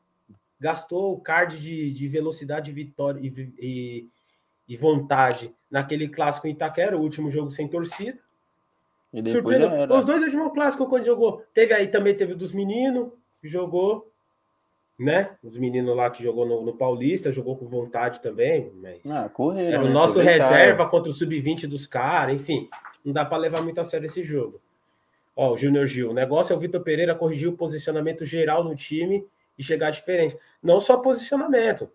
gastou 0.59 1.13
o 1.13 1.21
card 1.21 1.59
de, 1.59 1.91
de 1.91 2.07
velocidade, 2.07 2.71
vitória 2.71 3.19
e, 3.21 3.53
e, 3.59 4.07
e 4.67 4.75
vontade 4.75 5.55
naquele 5.69 6.09
clássico 6.09 6.47
em 6.47 6.51
Itaquera, 6.51 6.97
o 6.97 7.01
último 7.01 7.29
jogo 7.29 7.51
sem 7.51 7.67
torcida. 7.67 8.19
E 9.13 9.21
depois 9.21 9.55
Surpreendeu. 9.57 9.97
Os 9.97 10.03
dois 10.03 10.23
últimos 10.23 10.51
clássicos 10.51 10.87
quando 10.89 11.05
jogou. 11.05 11.43
Teve 11.53 11.73
aí 11.73 11.87
também, 11.87 12.15
teve 12.15 12.35
dos 12.35 12.51
meninos, 12.51 13.09
jogou, 13.43 14.11
né? 14.97 15.37
Os 15.43 15.57
meninos 15.57 15.95
lá 15.95 16.09
que 16.09 16.23
jogou 16.23 16.45
no, 16.45 16.63
no 16.63 16.75
Paulista, 16.75 17.31
jogou 17.31 17.55
com 17.55 17.67
vontade 17.67 18.19
também, 18.19 18.71
mas... 18.75 18.99
Ah, 19.05 19.29
correram. 19.29 19.75
Era 19.75 19.83
o 19.83 19.87
né? 19.87 19.93
nosso 19.93 20.19
reserva 20.19 20.89
contra 20.89 21.11
o 21.11 21.13
sub-20 21.13 21.67
dos 21.67 21.85
caras, 21.85 22.35
enfim. 22.35 22.67
Não 23.05 23.13
dá 23.13 23.23
para 23.23 23.37
levar 23.37 23.61
muito 23.61 23.79
a 23.79 23.83
sério 23.83 24.05
esse 24.05 24.23
jogo. 24.23 24.59
Ó, 25.35 25.53
o 25.53 25.57
Júnior 25.57 25.85
Gil. 25.85 26.09
O 26.09 26.13
negócio 26.13 26.51
é 26.51 26.55
o 26.55 26.59
Vitor 26.59 26.81
Pereira 26.81 27.13
corrigir 27.13 27.47
o 27.47 27.55
posicionamento 27.55 28.25
geral 28.25 28.63
no 28.63 28.73
time 28.73 29.23
e 29.55 29.63
chegar 29.63 29.91
diferente. 29.91 30.35
Não 30.63 30.79
só 30.79 30.97
posicionamento, 30.97 31.91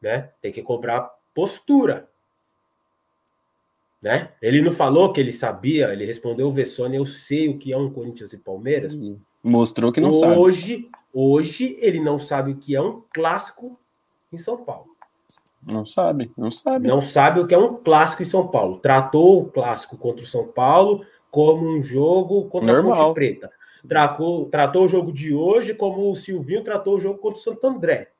né? 0.00 0.30
Tem 0.42 0.52
que 0.52 0.62
cobrar 0.62 1.10
postura. 1.34 2.06
Né? 4.02 4.30
Ele 4.42 4.60
não 4.60 4.72
falou 4.72 5.10
que 5.10 5.18
ele 5.18 5.32
sabia, 5.32 5.90
ele 5.90 6.04
respondeu 6.04 6.48
o 6.48 6.52
Vessone, 6.52 6.96
eu 6.96 7.04
sei 7.06 7.48
o 7.48 7.58
que 7.58 7.72
é 7.72 7.78
um 7.78 7.90
Corinthians 7.90 8.34
e 8.34 8.38
Palmeiras. 8.38 8.92
E 8.92 9.18
Mostrou 9.48 9.92
que 9.92 10.00
não 10.00 10.12
sabe. 10.12 10.36
hoje, 10.36 10.90
hoje 11.14 11.78
ele 11.80 12.00
não 12.00 12.18
sabe 12.18 12.50
o 12.50 12.56
que 12.56 12.74
é 12.74 12.82
um 12.82 13.00
clássico 13.14 13.78
em 14.32 14.36
São 14.36 14.56
Paulo. 14.56 14.88
Não 15.62 15.84
sabe, 15.84 16.32
não 16.36 16.50
sabe. 16.50 16.88
Não 16.88 17.00
sabe 17.00 17.38
o 17.38 17.46
que 17.46 17.54
é 17.54 17.58
um 17.58 17.76
clássico 17.76 18.22
em 18.22 18.26
São 18.26 18.48
Paulo. 18.48 18.78
Tratou 18.78 19.42
o 19.42 19.46
clássico 19.46 19.96
contra 19.96 20.24
o 20.24 20.26
São 20.26 20.48
Paulo 20.48 21.06
como 21.30 21.64
um 21.64 21.80
jogo 21.80 22.48
contra 22.48 22.72
a 22.72 22.82
Normal. 22.82 22.96
Ponte 22.96 23.14
Preta. 23.14 23.52
Tratou, 23.88 24.46
tratou 24.46 24.84
o 24.84 24.88
jogo 24.88 25.12
de 25.12 25.32
hoje 25.32 25.74
como 25.74 26.10
o 26.10 26.16
Silvinho 26.16 26.64
tratou 26.64 26.96
o 26.96 27.00
jogo 27.00 27.20
contra 27.20 27.38
o 27.38 27.42
Santo 27.42 27.64
André. 27.68 28.10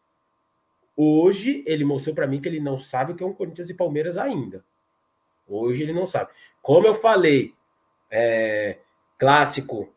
Hoje 0.97 1.65
ele 1.67 1.85
mostrou 1.85 2.15
para 2.15 2.29
mim 2.29 2.41
que 2.41 2.49
ele 2.49 2.61
não 2.61 2.79
sabe 2.79 3.13
o 3.13 3.17
que 3.17 3.25
é 3.25 3.27
um 3.27 3.33
Corinthians 3.33 3.69
e 3.69 3.75
Palmeiras 3.75 4.17
ainda. 4.17 4.65
Hoje 5.49 5.83
ele 5.83 5.93
não 5.93 6.07
sabe. 6.07 6.31
Como 6.63 6.87
eu 6.87 6.95
falei, 6.95 7.53
é, 8.09 8.79
clássico 9.19 9.89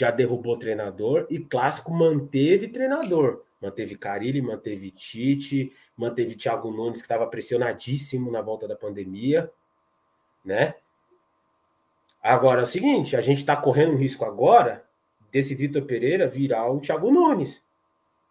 já 0.00 0.10
derrubou 0.10 0.56
treinador 0.56 1.26
e 1.28 1.38
clássico 1.38 1.92
manteve 1.92 2.68
treinador. 2.68 3.42
Manteve 3.60 3.94
Carilli, 3.96 4.40
manteve 4.40 4.90
Tite, 4.90 5.70
manteve 5.94 6.34
Thiago 6.34 6.70
Nunes, 6.70 7.00
que 7.02 7.04
estava 7.04 7.26
pressionadíssimo 7.26 8.30
na 8.30 8.40
volta 8.40 8.66
da 8.66 8.74
pandemia, 8.74 9.50
né? 10.42 10.74
Agora 12.22 12.60
é 12.60 12.64
o 12.64 12.66
seguinte, 12.66 13.14
a 13.14 13.20
gente 13.20 13.38
está 13.38 13.54
correndo 13.54 13.92
um 13.92 13.96
risco 13.96 14.24
agora 14.24 14.84
desse 15.30 15.54
Vitor 15.54 15.82
Pereira 15.82 16.26
virar 16.26 16.70
o 16.70 16.80
Thiago 16.80 17.10
Nunes. 17.10 17.62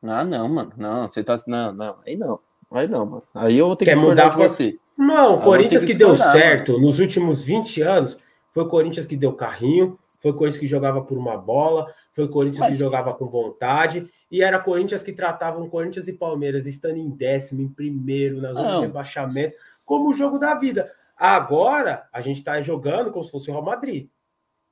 Ah, 0.01 0.23
não, 0.23 0.49
mano. 0.49 0.73
Não, 0.75 1.05
você 1.11 1.23
tá. 1.23 1.35
Não, 1.45 1.71
não. 1.71 1.97
Aí 2.05 2.15
não. 2.15 2.39
Aí 2.71 2.87
não, 2.87 3.05
mano. 3.05 3.23
Aí 3.33 3.57
eu 3.57 3.67
vou 3.67 3.75
ter 3.75 3.85
Quer 3.85 3.97
que 3.97 4.01
mudar 4.03 4.31
for- 4.31 4.49
você. 4.49 4.77
Não, 4.97 5.35
o 5.35 5.41
Corinthians 5.43 5.83
que 5.85 5.91
que 5.91 5.97
deu 5.97 6.15
certo 6.15 6.79
nos 6.79 6.99
últimos 6.99 7.43
20 7.43 7.81
anos 7.83 8.17
foi 8.51 8.63
o 8.63 8.67
Corinthians 8.67 9.05
que 9.05 9.15
deu 9.15 9.33
carrinho, 9.33 9.97
foi 10.19 10.31
o 10.31 10.33
Corinthians 10.33 10.59
que 10.59 10.67
jogava 10.67 11.01
por 11.01 11.17
uma 11.17 11.37
bola, 11.37 11.93
foi 12.13 12.25
o 12.25 12.29
Corinthians 12.29 12.59
Mas- 12.59 12.75
que 12.75 12.79
jogava 12.79 13.13
com 13.13 13.25
vontade, 13.27 14.09
e 14.29 14.43
era 14.43 14.59
Corinthians 14.59 15.01
que 15.01 15.13
tratavam 15.13 15.69
Corinthians 15.69 16.07
e 16.07 16.13
Palmeiras 16.13 16.67
estando 16.67 16.97
em 16.97 17.09
décimo, 17.09 17.61
em 17.61 17.67
primeiro, 17.67 18.41
na 18.41 18.53
zona 18.53 18.75
de 18.75 18.81
rebaixamento, 18.81 19.55
como 19.85 20.09
o 20.09 20.13
jogo 20.13 20.37
da 20.37 20.53
vida. 20.53 20.91
Agora, 21.17 22.07
a 22.13 22.21
gente 22.21 22.37
está 22.37 22.61
jogando 22.61 23.11
como 23.11 23.23
se 23.23 23.31
fosse 23.31 23.49
o 23.49 23.53
Real 23.53 23.65
Madrid. 23.65 24.07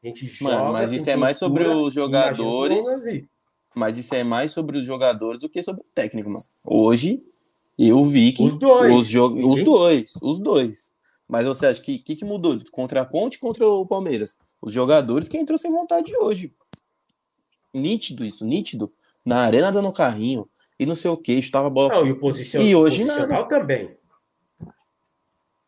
A 0.04 0.08
gente 0.08 0.26
joga. 0.28 0.56
Mano, 0.56 0.74
mas 0.74 0.92
isso 0.92 1.10
é 1.10 1.16
mais 1.16 1.38
sobre 1.38 1.64
os 1.64 1.88
o 1.88 1.92
jogadores. 1.92 2.86
Mas 3.76 3.98
isso 3.98 4.16
é 4.16 4.24
mais 4.24 4.52
sobre 4.52 4.78
os 4.78 4.86
jogadores 4.86 5.40
do 5.40 5.50
que 5.50 5.62
sobre 5.62 5.82
o 5.82 5.86
técnico, 5.94 6.30
mano. 6.30 6.44
Hoje, 6.64 7.22
eu 7.78 8.04
vi 8.06 8.32
que. 8.32 8.44
Os 8.44 8.56
dois. 8.56 8.94
Os, 8.94 9.14
os 9.14 9.64
dois. 9.64 10.14
Os 10.22 10.40
dois. 10.40 10.92
Mas 11.28 11.46
você 11.46 11.68
acha 11.68 11.82
que 11.82 12.00
que, 12.00 12.16
que 12.16 12.26
mudou? 12.26 12.58
Contra 12.72 13.02
a 13.02 13.06
Ponte 13.06 13.38
contra 13.38 13.68
o 13.68 13.86
Palmeiras? 13.86 14.40
Os 14.62 14.74
jogadores 14.74 15.28
que 15.30 15.38
entrou 15.38 15.58
sem 15.58 15.72
vontade 15.72 16.16
hoje. 16.18 16.54
Nítido 17.74 18.26
isso, 18.26 18.44
nítido. 18.46 18.92
Na 19.26 19.42
arena 19.42 19.72
dando 19.72 19.92
carrinho. 19.92 20.50
E 20.80 20.86
não 20.86 20.96
sei 20.96 21.10
o 21.12 21.18
que, 21.18 21.34
estava 21.34 21.68
a 21.68 21.70
bola. 21.70 21.90
Não, 21.90 22.08
e 22.08 22.12
o 22.12 22.20
posicion... 22.20 22.62
E 22.62 22.76
hoje 22.76 23.04
posicional 23.04 23.48
também. 23.48 23.98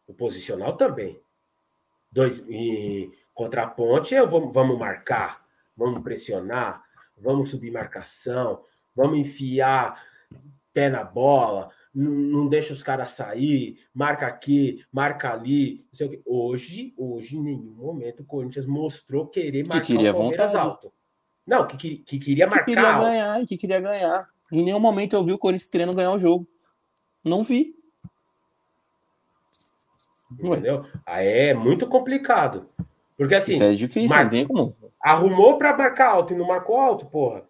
O 0.08 0.14
posicional 0.14 0.78
também. 0.78 1.20
Dois, 2.12 2.40
e 2.48 3.12
contra 3.34 3.64
a 3.64 3.68
ponte, 3.68 4.14
eu 4.16 4.28
vou- 4.28 4.52
vamos 4.52 4.78
marcar, 4.78 5.46
vamos 5.78 6.02
pressionar, 6.02 6.84
vamos 7.18 7.50
subir 7.50 7.72
marcação, 7.72 8.64
vamos 8.96 9.20
enfiar 9.20 10.04
pé 10.74 10.90
na 10.90 11.04
bola, 11.04 11.72
não, 12.00 12.12
não 12.12 12.48
deixa 12.48 12.72
os 12.74 12.82
caras 12.84 13.12
sair, 13.12 13.80
marca 13.94 14.26
aqui, 14.28 14.84
marca 14.92 15.32
ali. 15.34 15.86
não 15.92 15.94
sei 15.98 16.08
o 16.08 16.10
quê. 16.12 16.22
Hoje, 16.26 16.94
hoje, 16.98 17.38
em 17.38 17.42
nenhum 17.42 17.74
momento 17.76 18.22
o 18.22 18.26
Corinthians 18.26 18.66
mostrou 18.66 19.28
querer 19.28 19.64
marcar 19.68 19.86
queria 19.86 20.12
o 20.12 20.14
Palmeiras 20.16 20.52
vontade. 20.52 20.68
alto. 20.70 20.94
Não, 21.46 21.66
que, 21.68 21.78
que, 21.78 21.98
que 21.98 22.20
queria 22.20 22.46
que 22.46 22.52
marcar 22.52 22.66
queria 22.66 22.92
alto. 22.94 23.06
ganhar, 23.06 23.46
que 23.46 23.58
queria 23.58 23.80
ganhar. 23.80 24.30
Em 24.52 24.64
nenhum 24.64 24.80
momento 24.80 25.16
eu 25.16 25.24
vi 25.26 25.32
o 25.34 25.38
Corinthians 25.38 25.70
querendo 25.70 25.94
ganhar 25.94 26.12
o 26.12 26.20
jogo. 26.20 26.48
Não 27.24 27.44
vi. 27.44 27.76
Entendeu? 30.40 30.86
Aí 31.06 31.28
é 31.28 31.54
muito 31.54 31.88
complicado. 31.88 32.70
Porque 33.18 33.36
assim. 33.36 33.54
Isso 33.54 33.64
é 33.64 33.74
difícil, 33.74 34.10
mar- 34.16 34.24
não 34.24 34.30
tem 34.30 34.46
como. 34.48 34.76
Arrumou 35.02 35.58
pra 35.58 35.76
marcar 35.76 36.10
alto 36.12 36.34
e 36.34 36.38
não 36.38 36.46
marcou 36.48 36.78
alto, 36.78 37.06
porra. 37.08 37.49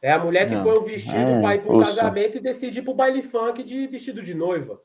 É 0.00 0.12
a 0.12 0.18
mulher 0.18 0.48
que 0.48 0.54
Não. 0.54 0.62
põe 0.64 0.74
o 0.78 0.82
vestido 0.82 1.16
É, 1.16 1.40
pra 1.40 1.54
ir 1.56 1.60
pro 1.60 1.72
ouça. 1.74 1.96
casamento 1.96 2.36
e 2.36 2.40
decide 2.40 2.78
ir 2.78 2.82
pro 2.82 2.94
baile 2.94 3.22
funk 3.22 3.62
de 3.64 3.86
vestido 3.88 4.22
de 4.22 4.32
noiva. 4.34 4.80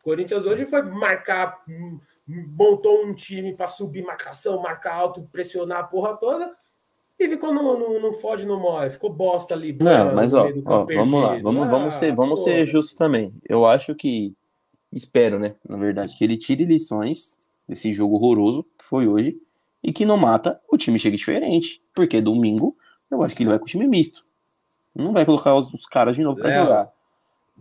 O 0.00 0.02
Corinthians 0.02 0.46
hoje 0.46 0.64
foi 0.64 0.82
marcar, 0.82 1.62
hum, 1.68 1.98
montou 2.26 3.04
um 3.04 3.12
time 3.14 3.54
pra 3.54 3.66
subir 3.66 4.02
marcação, 4.02 4.60
marcar 4.62 4.94
alto, 4.94 5.28
pressionar 5.30 5.80
a 5.80 5.84
porra 5.84 6.16
toda. 6.16 6.50
E 7.18 7.28
ficou 7.28 7.52
no, 7.52 7.78
no, 7.78 8.00
no 8.00 8.12
fode 8.14 8.46
no 8.46 8.58
mói, 8.58 8.88
ficou 8.88 9.12
bosta 9.12 9.52
ali. 9.52 9.76
Não, 9.78 10.14
mas 10.14 10.32
ó, 10.32 10.46
ó, 10.64 10.86
vamos 10.86 11.22
lá, 11.22 11.38
vamos, 11.38 11.68
vamos 11.68 11.94
Ah, 11.94 11.98
ser, 11.98 12.14
vamos 12.14 12.42
ser 12.42 12.66
justos 12.66 12.94
também. 12.94 13.34
Eu 13.46 13.66
acho 13.66 13.94
que 13.94 14.34
espero, 14.90 15.38
né, 15.38 15.54
na 15.68 15.76
verdade, 15.76 16.16
que 16.16 16.24
ele 16.24 16.38
tire 16.38 16.64
lições 16.64 17.38
desse 17.68 17.92
jogo 17.92 18.16
horroroso 18.16 18.64
que 18.78 18.84
foi 18.86 19.06
hoje 19.06 19.38
e 19.84 19.92
que 19.92 20.06
no 20.06 20.16
mata 20.16 20.58
o 20.72 20.78
time 20.78 20.98
chegue 20.98 21.18
diferente, 21.18 21.82
porque 21.94 22.22
domingo 22.22 22.74
eu 23.10 23.22
acho 23.22 23.34
que 23.36 23.42
ele 23.42 23.50
vai 23.50 23.58
com 23.58 23.64
o 23.64 23.68
time 23.68 23.86
misto. 23.86 24.24
Não 24.94 25.12
vai 25.12 25.24
colocar 25.24 25.54
os, 25.54 25.72
os 25.72 25.86
caras 25.86 26.16
de 26.16 26.22
novo 26.22 26.38
pra 26.40 26.48
Léo, 26.48 26.64
jogar. 26.64 26.92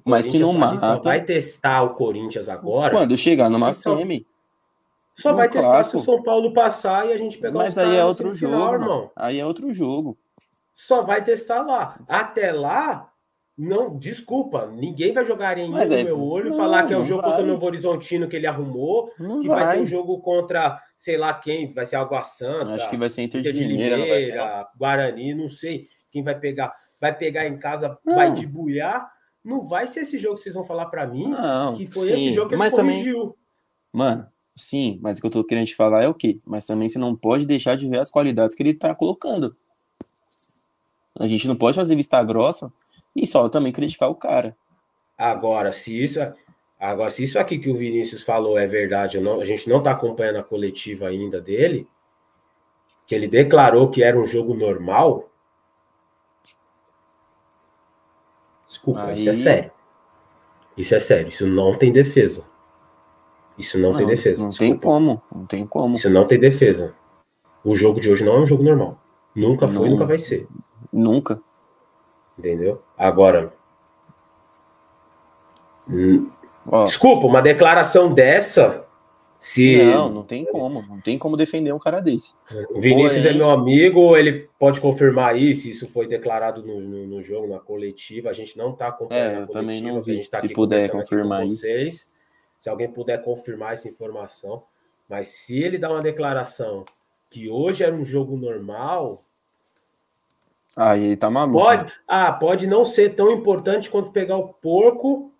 Mas 0.05 0.27
que 0.27 0.39
não 0.39 0.53
mata. 0.53 0.99
vai 1.03 1.23
testar 1.23 1.83
o 1.83 1.93
Corinthians 1.95 2.49
agora. 2.49 2.91
Quando 2.93 3.15
chegar 3.17 3.49
numa 3.49 3.69
Então, 3.69 3.97
semi, 3.97 4.25
Só 5.15 5.33
vai 5.33 5.49
testar 5.49 5.69
clássico. 5.71 5.97
se 5.99 6.03
o 6.03 6.05
São 6.15 6.23
Paulo 6.23 6.53
passar 6.53 7.07
e 7.07 7.13
a 7.13 7.17
gente 7.17 7.37
pegar 7.37 7.57
mas 7.57 7.71
os 7.71 7.77
aí 7.77 7.95
é 7.97 8.05
outro 8.05 8.33
jogo, 8.33 8.73
irmão. 8.73 8.79
mano. 8.97 9.11
Aí 9.15 9.39
é 9.39 9.45
outro 9.45 9.71
jogo. 9.73 10.17
Só 10.73 11.03
vai 11.03 11.23
testar 11.23 11.61
lá. 11.61 11.99
Até 12.07 12.51
lá, 12.53 13.09
não, 13.61 13.97
desculpa, 13.97 14.67
ninguém 14.67 15.11
vai 15.11 15.25
jogar 15.25 15.57
em 15.57 15.69
Mas 15.69 15.89
no 15.89 15.95
é- 15.97 16.03
meu 16.05 16.17
olho 16.23 16.49
não, 16.51 16.55
falar 16.55 16.87
que 16.87 16.93
é 16.93 16.97
o 16.97 17.03
jogo 17.03 17.21
vai. 17.21 17.31
contra 17.31 17.43
o 17.43 17.47
Novo 17.47 17.65
Horizontino 17.65 18.29
que 18.29 18.37
ele 18.37 18.47
arrumou, 18.47 19.11
Não 19.19 19.41
que 19.41 19.49
vai. 19.49 19.65
vai. 19.65 19.75
ser 19.75 19.83
um 19.83 19.87
jogo 19.87 20.17
contra, 20.21 20.81
sei 20.95 21.17
lá 21.17 21.33
quem, 21.33 21.73
vai 21.73 21.85
ser 21.85 21.97
Água 21.97 22.23
Santa, 22.23 22.73
Acho 22.75 22.89
que 22.89 22.95
vai 22.95 23.09
ser 23.09 23.23
Inter 23.23 23.41
de 23.41 23.51
Limeira, 23.51 23.97
não 23.97 24.07
vai 24.07 24.21
ser. 24.21 24.31
Limeira, 24.31 24.67
Guarani, 24.77 25.33
não 25.33 25.49
sei 25.49 25.89
quem 26.09 26.23
vai 26.23 26.39
pegar. 26.39 26.73
Vai 27.01 27.13
pegar 27.17 27.45
em 27.47 27.57
casa, 27.57 27.97
Não. 28.05 28.15
vai 28.15 28.31
debulhar. 28.33 29.11
Não 29.43 29.61
vai 29.67 29.87
ser 29.87 30.01
esse 30.01 30.17
jogo 30.17 30.35
que 30.35 30.41
vocês 30.41 30.55
vão 30.55 30.63
falar 30.63 30.85
pra 30.85 31.05
mim, 31.05 31.27
Não, 31.29 31.75
que 31.75 31.85
foi 31.85 32.07
sim, 32.07 32.13
esse 32.13 32.31
jogo 32.33 32.47
que 32.49 32.55
ele 32.55 32.59
mas 32.59 32.73
também, 32.73 32.97
corrigiu. 33.03 33.35
Mano, 33.91 34.25
sim, 34.55 34.99
mas 35.01 35.17
o 35.17 35.21
que 35.21 35.27
eu 35.27 35.31
tô 35.31 35.43
querendo 35.43 35.67
te 35.67 35.75
falar 35.75 36.01
é 36.03 36.07
o 36.07 36.13
quê? 36.13 36.39
Mas 36.45 36.65
também 36.65 36.87
você 36.87 36.97
não 36.97 37.13
pode 37.15 37.45
deixar 37.45 37.75
de 37.75 37.89
ver 37.89 37.99
as 37.99 38.09
qualidades 38.09 38.55
que 38.55 38.63
ele 38.63 38.73
tá 38.73 38.95
colocando. 38.95 39.55
A 41.19 41.27
gente 41.27 41.47
não 41.47 41.55
pode 41.55 41.75
fazer 41.75 41.95
vista 41.95 42.23
grossa 42.23 42.71
e 43.15 43.25
só 43.27 43.47
também 43.49 43.71
criticar 43.71 44.09
o 44.09 44.15
cara. 44.15 44.55
Agora, 45.17 45.71
se 45.71 46.01
isso, 46.01 46.19
agora, 46.79 47.09
se 47.09 47.23
isso 47.23 47.37
aqui 47.39 47.57
que 47.59 47.69
o 47.69 47.77
Vinícius 47.77 48.23
falou 48.23 48.57
é 48.57 48.65
verdade, 48.67 49.19
não- 49.19 49.41
a 49.41 49.45
gente 49.45 49.67
não 49.69 49.79
está 49.79 49.91
acompanhando 49.91 50.37
a 50.39 50.43
coletiva 50.43 51.07
ainda 51.07 51.41
dele, 51.41 51.87
que 53.05 53.13
ele 53.15 53.27
declarou 53.27 53.89
que 53.89 54.03
era 54.03 54.17
um 54.17 54.25
jogo 54.25 54.53
normal. 54.53 55.29
Desculpa, 58.67 59.03
Aí- 59.05 59.15
isso 59.17 59.29
é 59.29 59.33
sério. 59.33 59.71
Isso 60.77 60.95
é 60.95 60.99
sério, 60.99 61.27
isso 61.27 61.45
não 61.47 61.73
tem 61.73 61.91
defesa. 61.91 62.45
Isso 63.57 63.77
não, 63.77 63.93
tem 63.97 64.07
defesa. 64.07 64.41
Não 64.43 64.49
tem 64.51 64.71
desculpa. 64.71 64.87
como, 64.87 65.21
não 65.35 65.45
tem 65.45 65.67
como. 65.67 65.95
Isso 65.95 66.09
não 66.09 66.25
tem 66.25 66.39
defesa. 66.39 66.95
O 67.61 67.75
jogo 67.75 67.99
de 67.99 68.09
hoje 68.09 68.23
não 68.23 68.35
é 68.35 68.39
um 68.39 68.45
jogo 68.45 68.63
normal. 68.63 68.97
Nunca 69.35 69.67
foi, 69.67 69.75
Não. 69.75 69.89
nunca 69.91 70.05
vai 70.05 70.17
ser. 70.17 70.47
Nunca. 70.93 71.41
Entendeu? 72.39 72.81
Agora. 72.97 73.53
hum, 75.89 76.31
Ó, 76.65 76.85
Desculpa, 76.85 77.27
uma 77.27 77.41
declaração 77.41 78.13
dessa. 78.13 78.85
Se 79.39 79.81
não, 79.85 80.09
não 80.09 80.23
tem 80.23 80.45
como. 80.45 80.81
Não 80.81 80.99
tem 80.99 81.17
como 81.17 81.37
defender 81.37 81.73
um 81.73 81.79
cara 81.79 82.01
desse. 82.01 82.33
o 82.71 82.79
Vinícius 82.81 83.23
Porém- 83.23 83.35
é 83.35 83.37
meu 83.37 83.49
amigo, 83.49 84.15
ele 84.17 84.49
pode 84.59 84.81
confirmar 84.81 85.33
aí 85.33 85.55
se 85.55 85.69
isso 85.71 85.87
foi 85.87 86.07
declarado 86.07 86.61
no, 86.61 86.79
no, 86.81 87.07
no 87.07 87.23
jogo, 87.23 87.47
na 87.47 87.57
coletiva. 87.59 88.29
A 88.29 88.33
gente 88.33 88.57
não 88.57 88.71
está 88.73 88.87
acompanhando 88.89 89.39
É, 89.39 89.43
a 89.43 89.47
também 89.47 89.81
não 89.81 89.91
coletiva, 89.91 90.01
vi. 90.05 90.11
a 90.11 90.15
gente 90.15 90.23
está 90.25 90.39
Se 90.41 90.49
puder 90.49 90.89
confirmar 90.91 91.39
com 91.39 91.43
aí. 91.45 91.49
vocês. 91.51 92.09
Se 92.59 92.69
alguém 92.69 92.91
puder 92.91 93.23
confirmar 93.23 93.73
essa 93.73 93.87
informação. 93.87 94.63
Mas 95.07 95.29
se 95.29 95.57
ele 95.63 95.77
dá 95.77 95.89
uma 95.89 96.01
declaração 96.01 96.83
que 97.29 97.49
hoje 97.49 97.83
era 97.83 97.95
um 97.95 98.03
jogo 98.03 98.35
normal, 98.35 99.23
Aí 100.75 101.17
tá 101.17 101.29
maluco. 101.29 101.59
Pode, 101.59 101.93
ah, 102.07 102.31
pode 102.31 102.67
não 102.67 102.85
ser 102.85 103.15
tão 103.15 103.31
importante 103.31 103.89
quanto 103.89 104.11
pegar 104.11 104.37
o 104.37 104.49
porco 104.49 105.31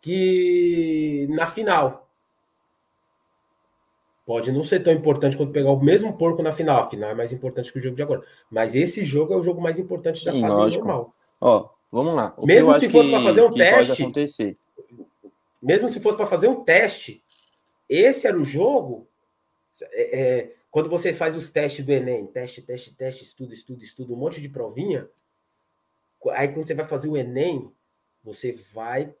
que 0.00 1.26
na 1.30 1.46
final. 1.46 2.08
Pode 4.24 4.52
não 4.52 4.62
ser 4.62 4.80
tão 4.80 4.92
importante 4.92 5.36
quanto 5.36 5.52
pegar 5.52 5.70
o 5.70 5.82
mesmo 5.82 6.16
porco 6.16 6.42
na 6.42 6.52
final. 6.52 6.80
A 6.80 6.88
final 6.88 7.10
é 7.10 7.14
mais 7.14 7.32
importante 7.32 7.72
que 7.72 7.78
o 7.78 7.82
jogo 7.82 7.96
de 7.96 8.02
agora. 8.02 8.22
Mas 8.50 8.74
esse 8.74 9.02
jogo 9.02 9.34
é 9.34 9.36
o 9.36 9.42
jogo 9.42 9.60
mais 9.60 9.78
importante 9.78 10.24
da 10.24 10.32
Sim, 10.32 10.40
fase 10.40 10.52
lógico. 10.54 10.86
normal. 10.86 11.14
Ó, 11.40 11.68
vamos 11.90 12.14
lá. 12.14 12.32
O 12.36 12.46
Mesmo 12.46 12.72
se 12.78 12.88
fosse 12.88 13.10
pra 13.10 13.20
fazer 13.20 13.42
um 13.42 13.50
teste-. 13.50 14.54
Mesmo 15.60 15.88
se 15.88 16.00
fosse 16.00 16.16
para 16.16 16.26
fazer 16.26 16.48
um 16.48 16.62
teste, 16.62 17.22
esse 17.88 18.26
era 18.26 18.38
o 18.38 18.44
jogo. 18.44 19.06
é, 19.92 20.20
é, 20.20 20.52
quando 20.72 20.88
você 20.88 21.12
faz 21.12 21.36
os 21.36 21.50
testes 21.50 21.84
do 21.84 21.92
Enem, 21.92 22.26
teste, 22.26 22.62
teste, 22.62 22.94
teste, 22.94 23.22
estudo, 23.24 23.52
estudo, 23.52 23.82
estudo, 23.84 24.14
um 24.14 24.16
monte 24.16 24.40
de 24.40 24.48
provinha. 24.48 25.06
Aí 26.30 26.48
quando 26.48 26.66
você 26.66 26.74
vai 26.74 26.86
fazer 26.86 27.08
o 27.08 27.16
Enem, 27.16 27.70
você 28.24 28.52
vai 28.72 29.14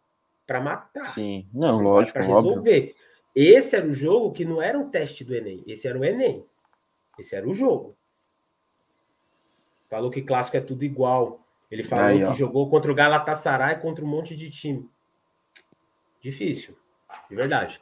para 0.46 0.62
matar. 0.62 1.12
Sim, 1.12 1.46
não, 1.52 1.76
Você 1.76 1.82
lógico, 1.82 2.18
vai 2.18 2.26
pra 2.26 2.36
óbvio. 2.36 2.48
resolver. 2.50 2.96
Esse 3.36 3.76
era 3.76 3.86
o 3.86 3.92
jogo 3.92 4.32
que 4.32 4.46
não 4.46 4.62
era 4.62 4.78
um 4.78 4.88
teste 4.88 5.24
do 5.24 5.34
Enem. 5.34 5.62
Esse 5.66 5.86
era 5.86 5.98
o 5.98 6.04
Enem. 6.04 6.44
Esse 7.18 7.36
era 7.36 7.46
o 7.46 7.52
jogo. 7.52 7.94
Falou 9.90 10.10
que 10.10 10.22
clássico 10.22 10.56
é 10.56 10.60
tudo 10.60 10.84
igual. 10.86 11.46
Ele 11.70 11.82
falou 11.82 12.06
Aí, 12.06 12.18
que 12.18 12.24
ó. 12.24 12.32
jogou 12.32 12.70
contra 12.70 12.90
o 12.90 12.94
Galatasaray 12.94 13.78
contra 13.78 14.02
um 14.02 14.08
monte 14.08 14.34
de 14.34 14.50
time. 14.50 14.88
Difícil. 16.18 16.78
De 17.28 17.36
verdade. 17.36 17.78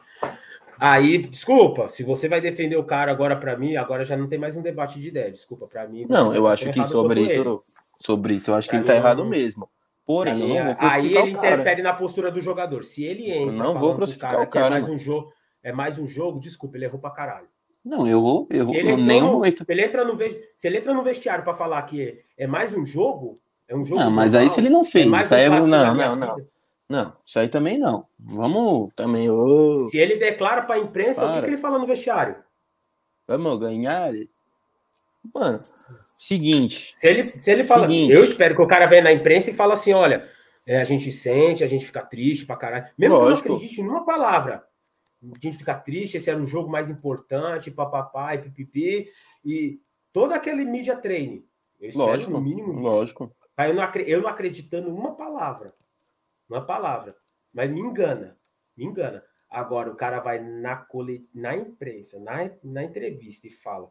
Aí, 0.81 1.18
desculpa, 1.18 1.89
se 1.91 2.03
você 2.03 2.26
vai 2.28 2.41
defender 2.41 2.76
o 2.76 2.85
cara 2.85 3.12
agora 3.12 3.37
para 3.37 3.57
mim, 3.57 3.76
agora 3.76 4.03
já 4.05 4.16
não 4.16 4.26
tem 4.26 4.39
mais 4.39 4.57
um 4.57 4.62
debate 4.62 4.99
de 4.99 5.09
ideia. 5.09 5.31
Desculpa, 5.31 5.66
para 5.66 5.87
mim. 5.87 6.07
Não, 6.09 6.35
eu 6.35 6.45
tá 6.45 6.53
acho 6.53 6.64
tão 6.64 6.72
que 6.72 6.85
sobre 6.87 7.20
quanto 7.20 7.31
ele. 7.33 7.41
isso, 7.51 7.74
sobre 8.03 8.35
isso, 8.35 8.51
eu 8.51 8.55
acho 8.55 8.66
que 8.66 8.70
Pra 8.70 8.76
ele 8.76 8.81
está 8.81 8.95
errado 8.97 9.24
mesmo. 9.24 9.68
Porém, 10.07 10.41
eu 10.41 10.49
mim, 10.49 10.55
não 10.55 10.64
vou 10.64 10.76
aí 10.81 11.14
ele 11.14 11.31
interfere 11.31 11.83
na 11.83 11.93
postura 11.93 12.31
do 12.33 12.41
jogador. 12.41 12.83
Se 12.83 13.05
ele 13.05 13.31
entra, 13.31 13.53
não 13.53 13.78
vou 13.78 13.95
crucificar 13.95 14.31
cara 14.31 14.43
o 14.43 14.47
que 14.51 14.59
é 14.59 14.61
cara, 14.62 14.70
mais 14.74 14.85
mano. 14.85 14.95
um 14.97 14.99
jogo, 14.99 15.33
é 15.62 15.70
mais 15.72 15.99
um 15.99 16.07
jogo, 16.09 16.41
desculpa, 16.41 16.76
ele 16.78 16.87
errou 16.87 16.99
pra 16.99 17.11
caralho. 17.11 17.47
Não, 17.85 18.07
eu 18.07 18.20
vou, 18.20 18.49
eu 18.51 18.61
Se 18.61 18.66
vou, 18.66 18.74
ele, 18.74 18.83
entrou 18.93 18.97
nenhum 19.07 19.26
no- 19.26 19.33
momento. 19.35 19.64
ele 19.68 19.83
entra 19.83 20.05
no 20.05 20.18
se 20.57 20.66
ele 20.66 20.78
entra 20.78 20.93
no 20.93 21.03
vestiário 21.03 21.45
pra 21.45 21.55
falar 21.55 21.81
que 21.83 22.03
é, 22.39 22.45
é 22.45 22.47
mais 22.47 22.74
um 22.74 22.85
jogo, 22.85 23.39
é 23.68 23.76
um 23.76 23.85
jogo. 23.85 24.01
Não, 24.01 24.11
mas 24.11 24.35
aí 24.35 24.41
normal, 24.47 24.55
se 24.55 24.61
ele 24.61 24.70
não 24.70 24.85
fez, 24.85 25.07
é 25.07 25.09
mais 25.09 25.26
isso 25.26 25.35
aí 25.35 25.43
um 25.43 25.45
é- 25.45 25.49
clássico 25.59 25.70
da 25.70 25.95
não, 25.95 26.16
não, 26.16 26.37
não. 26.37 26.47
Não, 26.91 27.16
isso 27.24 27.38
aí 27.38 27.49
também 27.49 27.78
não. 27.78 28.03
Vamos 28.18 28.93
também, 28.97 29.30
ô, 29.30 29.88
Se 29.88 29.97
ele 29.97 30.16
declara 30.16 30.62
pra 30.62 30.76
imprensa, 30.76 31.22
o 31.24 31.28
que, 31.28 31.32
Para. 31.34 31.43
que 31.43 31.51
ele 31.51 31.57
fala 31.57 31.78
no 31.78 31.86
vestiário? 31.86 32.34
vamos 33.28 33.61
ganhar. 33.61 34.11
Mano, 35.32 35.61
seguinte, 36.16 36.91
Se 36.95 37.07
ele, 37.07 37.41
se 37.41 37.49
ele 37.49 37.62
fala, 37.62 37.82
Seguinte. 37.82 38.12
eu 38.12 38.24
espero 38.24 38.57
que 38.57 38.62
o 38.62 38.66
cara 38.66 38.86
venha 38.86 39.03
na 39.03 39.12
imprensa 39.12 39.51
e 39.51 39.55
fala 39.55 39.74
assim, 39.74 39.93
olha, 39.93 40.28
é, 40.66 40.80
a 40.80 40.84
gente 40.84 41.12
sente, 41.12 41.62
a 41.62 41.66
gente 41.68 41.86
fica 41.86 42.03
triste 42.03 42.45
pra 42.45 42.57
caralho. 42.57 42.86
Mesmo 42.99 43.14
Lógico. 43.14 43.43
que 43.43 43.47
eu 43.47 43.51
não 43.51 43.57
acredite 43.59 43.80
em 43.80 43.86
uma 43.88 44.05
palavra. 44.05 44.64
A 45.22 45.38
gente 45.41 45.59
fica 45.59 45.74
triste, 45.74 46.16
esse 46.16 46.28
era 46.28 46.43
o 46.43 46.47
jogo 46.47 46.68
mais 46.68 46.91
importante, 46.91 47.70
papapá 47.70 48.34
e 48.34 48.38
pipipi. 48.38 49.09
E 49.45 49.78
todo 50.12 50.32
aquele 50.32 50.64
media 50.64 50.97
training. 50.97 51.45
Eu 51.80 51.88
espero 51.88 52.09
lógico, 52.09 52.32
no 52.32 52.41
mínimo 52.41 52.72
isso. 52.72 52.80
lógico. 52.82 53.32
Aí 53.57 53.70
eu 53.70 53.74
não, 53.76 53.84
eu 54.07 54.22
não 54.22 54.28
acreditando 54.28 54.88
em 54.88 54.93
uma 54.93 55.14
palavra. 55.14 55.72
Uma 56.51 56.65
palavra. 56.67 57.17
Mas 57.53 57.71
me 57.71 57.81
engana. 57.81 58.37
Me 58.77 58.85
engana. 58.85 59.23
Agora, 59.49 59.91
o 59.91 59.97
cara 59.97 60.21
vai 60.21 60.39
na, 60.41 60.77
cole... 60.77 61.29
na 61.35 61.57
imprensa, 61.57 62.19
na, 62.19 62.51
na 62.63 62.83
entrevista 62.85 63.47
e 63.47 63.51
fala: 63.51 63.91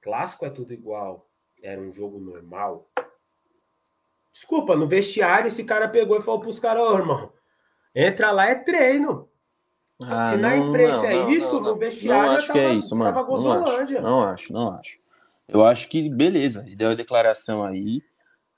clássico 0.00 0.44
é 0.44 0.50
tudo 0.50 0.72
igual, 0.72 1.28
era 1.62 1.80
um 1.80 1.92
jogo 1.92 2.18
normal. 2.18 2.88
Desculpa, 4.32 4.76
no 4.76 4.86
vestiário 4.86 5.48
esse 5.48 5.64
cara 5.64 5.88
pegou 5.88 6.16
e 6.18 6.22
falou 6.22 6.40
pros 6.40 6.58
caras: 6.60 6.82
Ô 6.82 6.96
irmão, 6.98 7.32
entra 7.94 8.30
lá 8.30 8.46
é 8.46 8.54
treino. 8.54 9.28
Ah, 10.02 10.30
Se 10.30 10.36
na 10.38 10.56
não, 10.56 10.68
imprensa 10.68 11.02
não, 11.02 11.08
é 11.08 11.14
não, 11.14 11.30
isso, 11.30 11.60
não, 11.60 11.72
no 11.74 11.78
vestiário 11.78 12.30
Não 12.30 12.36
acho 12.38 12.52
que 12.52 12.58
é 12.58 12.62
tava- 12.62 12.74
isso, 12.74 12.96
mano. 12.96 13.14
tava 13.14 13.28
Não 13.28 13.64
acho, 13.66 14.00
não 14.00 14.22
acho, 14.24 14.52
não 14.52 14.70
acho. 14.78 14.98
Eu 15.46 15.66
acho 15.66 15.88
que, 15.88 16.08
beleza, 16.08 16.62
ele 16.64 16.76
deu 16.76 16.90
a 16.90 16.94
declaração 16.94 17.62
aí, 17.64 18.00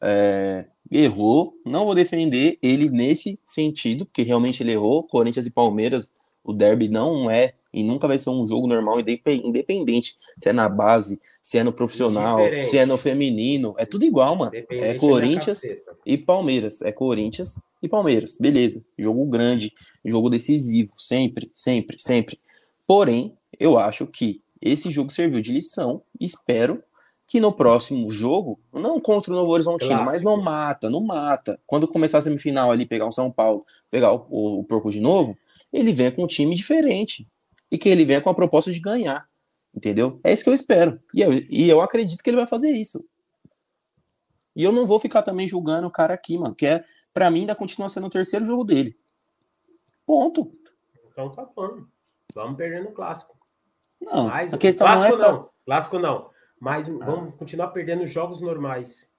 é, 0.02 0.64
errou. 0.90 1.54
Não 1.64 1.84
vou 1.84 1.94
defender 1.94 2.58
ele 2.62 2.90
nesse 2.90 3.38
sentido, 3.44 4.04
porque 4.04 4.22
realmente 4.22 4.62
ele 4.62 4.72
errou. 4.72 5.02
Corinthians 5.04 5.46
e 5.46 5.50
Palmeiras, 5.50 6.10
o 6.44 6.52
derby 6.52 6.88
não 6.88 7.30
é 7.30 7.54
e 7.72 7.82
nunca 7.82 8.06
vai 8.06 8.18
ser 8.18 8.28
um 8.28 8.46
jogo 8.46 8.66
normal, 8.66 9.00
indepe- 9.00 9.40
independente 9.42 10.16
se 10.38 10.48
é 10.50 10.52
na 10.52 10.68
base, 10.68 11.18
se 11.40 11.56
é 11.56 11.64
no 11.64 11.72
profissional, 11.72 12.38
se 12.60 12.76
é 12.76 12.84
no 12.84 12.98
feminino. 12.98 13.74
É 13.78 13.86
tudo 13.86 14.04
igual, 14.04 14.36
mano. 14.36 14.52
É 14.54 14.92
da 14.92 15.00
Corinthians 15.00 15.62
e 16.04 16.18
Palmeiras. 16.18 16.82
É 16.82 16.92
Corinthians 16.92 17.58
e 17.82 17.88
Palmeiras. 17.88 18.36
Beleza. 18.38 18.84
Jogo 18.98 19.24
grande, 19.24 19.72
jogo 20.04 20.28
decisivo. 20.28 20.92
Sempre, 20.98 21.50
sempre, 21.54 21.96
sempre. 21.98 22.38
Porém, 22.86 23.34
eu 23.58 23.78
acho 23.78 24.06
que 24.06 24.42
esse 24.60 24.90
jogo 24.90 25.10
serviu 25.10 25.40
de 25.40 25.52
lição. 25.52 26.02
Espero 26.20 26.82
que 27.32 27.40
no 27.40 27.50
próximo 27.50 28.10
jogo, 28.10 28.60
não 28.70 29.00
contra 29.00 29.32
o 29.32 29.34
Novo 29.34 29.52
Horizontino, 29.52 29.88
Clássico. 29.88 30.04
mas 30.12 30.20
não 30.20 30.36
mata, 30.36 30.90
não 30.90 31.00
mata. 31.00 31.58
Quando 31.66 31.88
começar 31.88 32.18
a 32.18 32.20
semifinal 32.20 32.70
ali, 32.70 32.84
pegar 32.84 33.06
o 33.06 33.10
São 33.10 33.30
Paulo, 33.32 33.64
pegar 33.90 34.12
o, 34.12 34.26
o, 34.28 34.58
o 34.58 34.64
Porco 34.64 34.90
de 34.90 35.00
novo, 35.00 35.34
ele 35.72 35.92
venha 35.92 36.12
com 36.12 36.24
um 36.24 36.26
time 36.26 36.54
diferente. 36.54 37.26
E 37.70 37.78
que 37.78 37.88
ele 37.88 38.04
venha 38.04 38.20
com 38.20 38.28
a 38.28 38.34
proposta 38.34 38.70
de 38.70 38.78
ganhar. 38.78 39.26
Entendeu? 39.74 40.20
É 40.22 40.30
isso 40.30 40.44
que 40.44 40.50
eu 40.50 40.54
espero. 40.54 41.00
E 41.14 41.22
eu, 41.22 41.32
e 41.32 41.70
eu 41.70 41.80
acredito 41.80 42.22
que 42.22 42.28
ele 42.28 42.36
vai 42.36 42.46
fazer 42.46 42.68
isso. 42.68 43.02
E 44.54 44.62
eu 44.62 44.70
não 44.70 44.86
vou 44.86 44.98
ficar 44.98 45.22
também 45.22 45.48
julgando 45.48 45.88
o 45.88 45.90
cara 45.90 46.12
aqui, 46.12 46.36
mano, 46.36 46.54
que 46.54 46.66
é, 46.66 46.84
pra 47.14 47.30
mim, 47.30 47.40
ainda 47.40 47.54
continua 47.54 47.88
sendo 47.88 48.08
o 48.08 48.10
terceiro 48.10 48.44
jogo 48.44 48.62
dele. 48.62 48.94
Ponto. 50.04 50.50
Então 51.10 51.30
tá 51.32 51.46
bom. 51.56 51.78
Vamos 52.34 52.56
perder 52.58 52.84
no 52.84 52.92
clássico. 52.92 53.34
Não, 54.02 54.28
Mas, 54.28 54.52
a 54.52 54.58
questão 54.58 54.86
não 54.86 54.92
é 54.92 54.98
clássico 54.98 55.18
pra- 55.18 55.32
não. 55.32 55.48
Clássico 55.64 55.98
não. 55.98 56.31
Mas 56.62 56.86
vamos 56.86 57.34
continuar 57.34 57.66
perdendo 57.70 58.06
jogos 58.06 58.40
normais. 58.40 59.10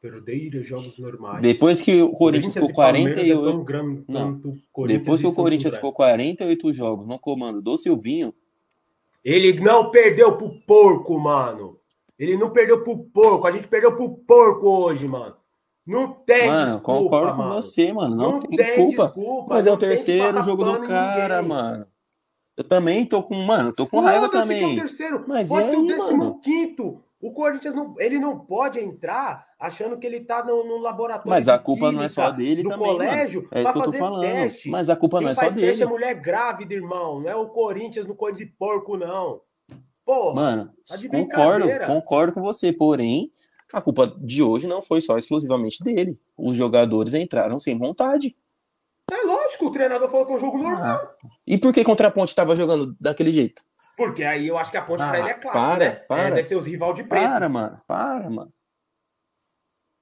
Perder 0.00 0.64
jogos 0.64 0.98
normais. 0.98 1.42
Depois 1.42 1.82
que 1.82 2.00
o 2.00 2.10
Corinthians 2.10 2.54
ficou 2.54 2.70
e 2.70 2.74
Palmeiras 2.74 3.12
48. 3.12 3.60
É 3.60 3.64
grande 3.64 4.04
Não. 4.08 4.40
Depois 4.86 5.20
que 5.20 5.26
o 5.26 5.34
Corinthians 5.34 5.74
ficou 5.74 5.92
48 5.92 6.72
jogos 6.72 7.06
no 7.06 7.18
comando 7.18 7.60
do 7.60 7.76
Silvinho. 7.76 8.32
Ele 9.22 9.60
não 9.60 9.90
perdeu 9.90 10.34
pro 10.38 10.58
porco, 10.66 11.20
mano. 11.20 11.78
Ele 12.18 12.34
não 12.38 12.48
perdeu 12.48 12.82
pro 12.82 12.96
porco. 12.96 13.46
A 13.46 13.50
gente 13.50 13.68
perdeu 13.68 13.94
pro 13.94 14.08
porco 14.08 14.66
hoje, 14.66 15.06
mano. 15.06 15.36
Não 15.86 16.14
tem 16.14 16.46
mano, 16.46 16.76
desculpa, 16.76 16.98
concordo 16.98 17.36
mano. 17.36 17.50
com 17.50 17.56
você, 17.56 17.92
mano. 17.92 18.16
Não, 18.16 18.32
Não, 18.32 18.40
tem, 18.40 18.56
desculpa. 18.56 19.14
Mas 19.50 19.66
é 19.66 19.70
o 19.70 19.76
tem 19.76 19.90
terceiro 19.90 20.42
jogo 20.42 20.64
do 20.64 20.80
cara, 20.80 21.42
ninguém. 21.42 21.54
mano. 21.54 21.86
Eu 22.56 22.64
também 22.64 23.06
tô 23.06 23.22
com, 23.22 23.34
mano, 23.46 23.72
tô 23.72 23.86
com 23.86 24.00
raiva 24.00 24.26
é 24.26 24.28
o 24.28 24.30
também. 24.30 24.76
terceiro. 24.76 25.24
Mas 25.26 25.48
pode 25.48 25.66
e 25.66 25.70
ser 25.70 25.76
o 25.76 25.80
aí, 25.80 25.86
décimo 25.86 26.16
mano? 26.18 26.40
quinto. 26.40 27.02
O 27.22 27.32
Corinthians 27.32 27.72
não, 27.74 27.94
ele 27.98 28.18
não 28.18 28.36
pode 28.38 28.80
entrar 28.80 29.46
achando 29.58 29.96
que 29.96 30.04
ele 30.06 30.20
tá 30.20 30.44
no, 30.44 30.64
no 30.66 30.78
laboratório. 30.78 31.30
Mas 31.30 31.48
a 31.48 31.56
culpa 31.56 31.92
não 31.92 32.02
é 32.02 32.08
química 32.08 32.10
só 32.10 32.30
dele 32.32 32.62
do 32.64 32.68
também, 32.68 32.86
colégio 32.92 33.40
É 33.52 33.62
isso 33.62 33.72
pra 33.72 33.72
que 33.72 33.78
eu 33.78 33.92
tô 33.92 33.92
falando. 33.92 34.20
teste. 34.22 34.68
Mas 34.68 34.90
a 34.90 34.96
culpa 34.96 35.18
Quem 35.18 35.24
não 35.26 35.30
é 35.30 35.34
só 35.34 35.40
teste 35.42 35.60
dele. 35.60 35.82
é 35.82 35.86
mulher 35.86 36.14
grávida, 36.14 36.74
irmão. 36.74 37.20
Não 37.20 37.30
é 37.30 37.36
o 37.36 37.46
Corinthians 37.46 38.06
no 38.08 38.16
Corinthians 38.16 38.48
de 38.50 38.54
porco, 38.58 38.96
não. 38.96 39.40
Porra. 40.04 40.34
Mano, 40.34 40.70
Tá 40.86 40.96
concordo, 41.08 41.68
concordo 41.86 42.32
com 42.32 42.42
você. 42.42 42.72
Porém, 42.72 43.30
a 43.72 43.80
culpa 43.80 44.12
de 44.20 44.42
hoje 44.42 44.66
não 44.66 44.82
foi 44.82 45.00
só 45.00 45.16
exclusivamente 45.16 45.82
dele. 45.82 46.18
Os 46.36 46.56
jogadores 46.56 47.14
entraram 47.14 47.58
sem 47.60 47.78
vontade. 47.78 48.36
É 49.10 49.22
lógico, 49.26 49.66
o 49.66 49.70
treinador 49.72 50.08
falou 50.08 50.24
que 50.26 50.32
é 50.32 50.36
um 50.36 50.40
jogo 50.40 50.58
normal. 50.58 51.00
Ah, 51.22 51.28
E 51.46 51.58
por 51.58 51.72
que 51.72 51.84
contra 51.84 52.08
a 52.08 52.10
Ponte 52.10 52.34
tava 52.34 52.56
jogando 52.56 52.96
daquele 53.00 53.32
jeito? 53.32 53.62
Porque 53.96 54.24
aí 54.24 54.48
eu 54.48 54.56
acho 54.56 54.70
que 54.70 54.76
a 54.78 54.82
ponte 54.82 55.02
Ah, 55.02 55.08
pra 55.10 55.18
ele 55.18 55.28
é 55.28 55.34
clássico, 55.34 55.52
para, 55.52 55.78
né? 55.84 55.90
para. 56.08 56.22
É, 56.22 56.30
deve 56.30 56.44
ser 56.46 56.54
os 56.56 56.64
rival 56.66 56.94
de 56.94 57.04
preto. 57.04 57.22
Para, 57.22 57.48
mano. 57.48 57.76
Para, 57.86 58.30
mano. 58.30 58.52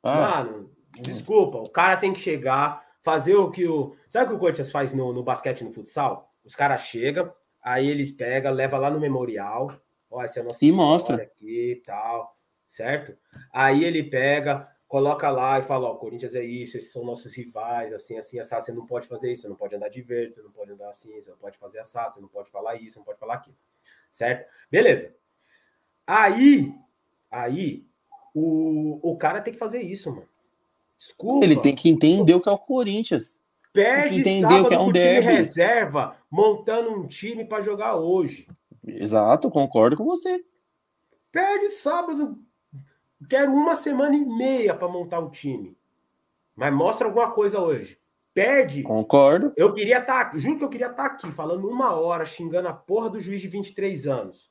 Para. 0.01 0.45
Mano, 0.45 0.71
desculpa, 1.03 1.59
o 1.59 1.71
cara 1.71 1.97
tem 1.97 2.13
que 2.13 2.21
chegar, 2.21 2.85
fazer 3.03 3.35
o 3.35 3.51
que 3.51 3.67
o. 3.67 3.97
Sabe 4.09 4.27
o 4.27 4.29
que 4.29 4.35
o 4.37 4.39
Corinthians 4.39 4.71
faz 4.71 4.93
no, 4.93 5.13
no 5.13 5.25
basquete 5.25 5.65
no 5.65 5.73
futsal? 5.73 6.33
Os 6.45 6.55
caras 6.55 6.83
chegam, 6.83 7.33
aí 7.63 7.89
eles 7.89 8.13
pegam, 8.13 8.53
leva 8.53 8.79
lá 8.79 8.91
no 8.91 9.01
memorial. 9.01 9.73
Ó, 10.09 10.23
essa 10.23 10.39
é 10.39 10.43
a 10.43 10.45
nossa 10.45 10.65
E 10.65 10.71
mostra. 10.71 11.17
aqui 11.17 11.73
e 11.73 11.77
tal, 11.85 12.37
certo? 12.69 13.17
Aí 13.53 13.85
ele 13.85 14.05
pega, 14.05 14.69
coloca 14.91 15.31
lá 15.31 15.61
e 15.61 15.63
fala: 15.63 15.89
Ó, 15.89 15.95
Corinthians 15.95 16.35
é 16.35 16.45
isso, 16.45 16.77
esses 16.77 16.93
são 16.93 17.05
nossos 17.05 17.33
rivais, 17.35 17.93
assim, 17.93 18.19
assim, 18.19 18.41
assado. 18.41 18.65
Você 18.65 18.73
não 18.73 18.85
pode 18.85 19.07
fazer 19.07 19.31
isso, 19.33 19.43
você 19.43 19.49
não 19.49 19.55
pode 19.55 19.77
andar 19.77 19.89
de 19.89 20.03
verde, 20.03 20.35
você 20.35 20.43
não 20.43 20.51
pode 20.51 20.73
andar 20.73 20.91
assim, 20.91 21.15
você 21.15 21.31
não 21.31 21.39
pode 21.39 21.57
fazer 21.57 21.79
assado, 21.79 22.13
você 22.13 22.21
não 22.21 22.29
pode 22.29 22.51
falar 22.51 22.75
isso, 22.75 22.95
você 22.95 22.99
não 22.99 23.07
pode 23.07 23.21
falar 23.21 23.35
aquilo, 23.35 23.57
certo? 24.11 24.51
Beleza. 24.69 25.15
Aí, 26.05 26.75
aí, 27.31 27.87
o, 28.35 28.99
o 29.01 29.17
cara 29.17 29.41
tem 29.41 29.53
que 29.53 29.59
fazer 29.61 29.81
isso, 29.81 30.11
mano. 30.11 30.29
Desculpa. 30.99 31.47
Ele 31.47 31.61
tem 31.61 31.75
que 31.75 31.89
entender 31.89 32.35
o 32.35 32.41
que 32.41 32.49
é 32.49 32.53
o 32.53 32.59
Corinthians. 32.59 33.41
Perde 33.73 34.19
entender 34.19 34.41
sábado 34.41 34.65
o 34.65 34.69
que 34.69 34.75
é 34.75 34.79
um 34.79 34.85
pro 34.87 34.93
time 34.95 35.05
derby. 35.05 35.27
reserva, 35.29 36.17
montando 36.29 36.91
um 36.91 37.07
time 37.07 37.45
para 37.45 37.63
jogar 37.63 37.95
hoje. 37.95 38.49
Exato, 38.85 39.49
concordo 39.53 39.97
com 39.97 40.05
você. 40.05 40.45
Perde 41.31 41.71
sábado. 41.71 42.37
Quero 43.29 43.53
uma 43.53 43.77
semana 43.77 44.17
e 44.17 44.25
meia 44.25 44.75
para 44.75 44.89
montar 44.89 45.21
o 45.21 45.31
time. 45.31 45.77
Mas 46.57 46.73
mostra 46.73 47.07
alguma 47.07 47.31
coisa 47.31 47.61
hoje. 47.61 47.99
Perde. 48.33 48.83
Concordo. 48.83 49.53
Eu 49.57 49.73
queria 49.75 49.99
estar, 49.99 50.37
juro 50.39 50.57
que 50.59 50.65
eu 50.65 50.69
queria 50.69 50.87
estar 50.91 51.05
aqui 51.05 51.31
falando 51.33 51.69
uma 51.69 51.93
hora 51.93 52.25
xingando 52.25 52.69
a 52.69 52.73
porra 52.73 53.11
do 53.11 53.21
juiz 53.21 53.41
de 53.41 53.49
23 53.49 54.07
anos. 54.07 54.51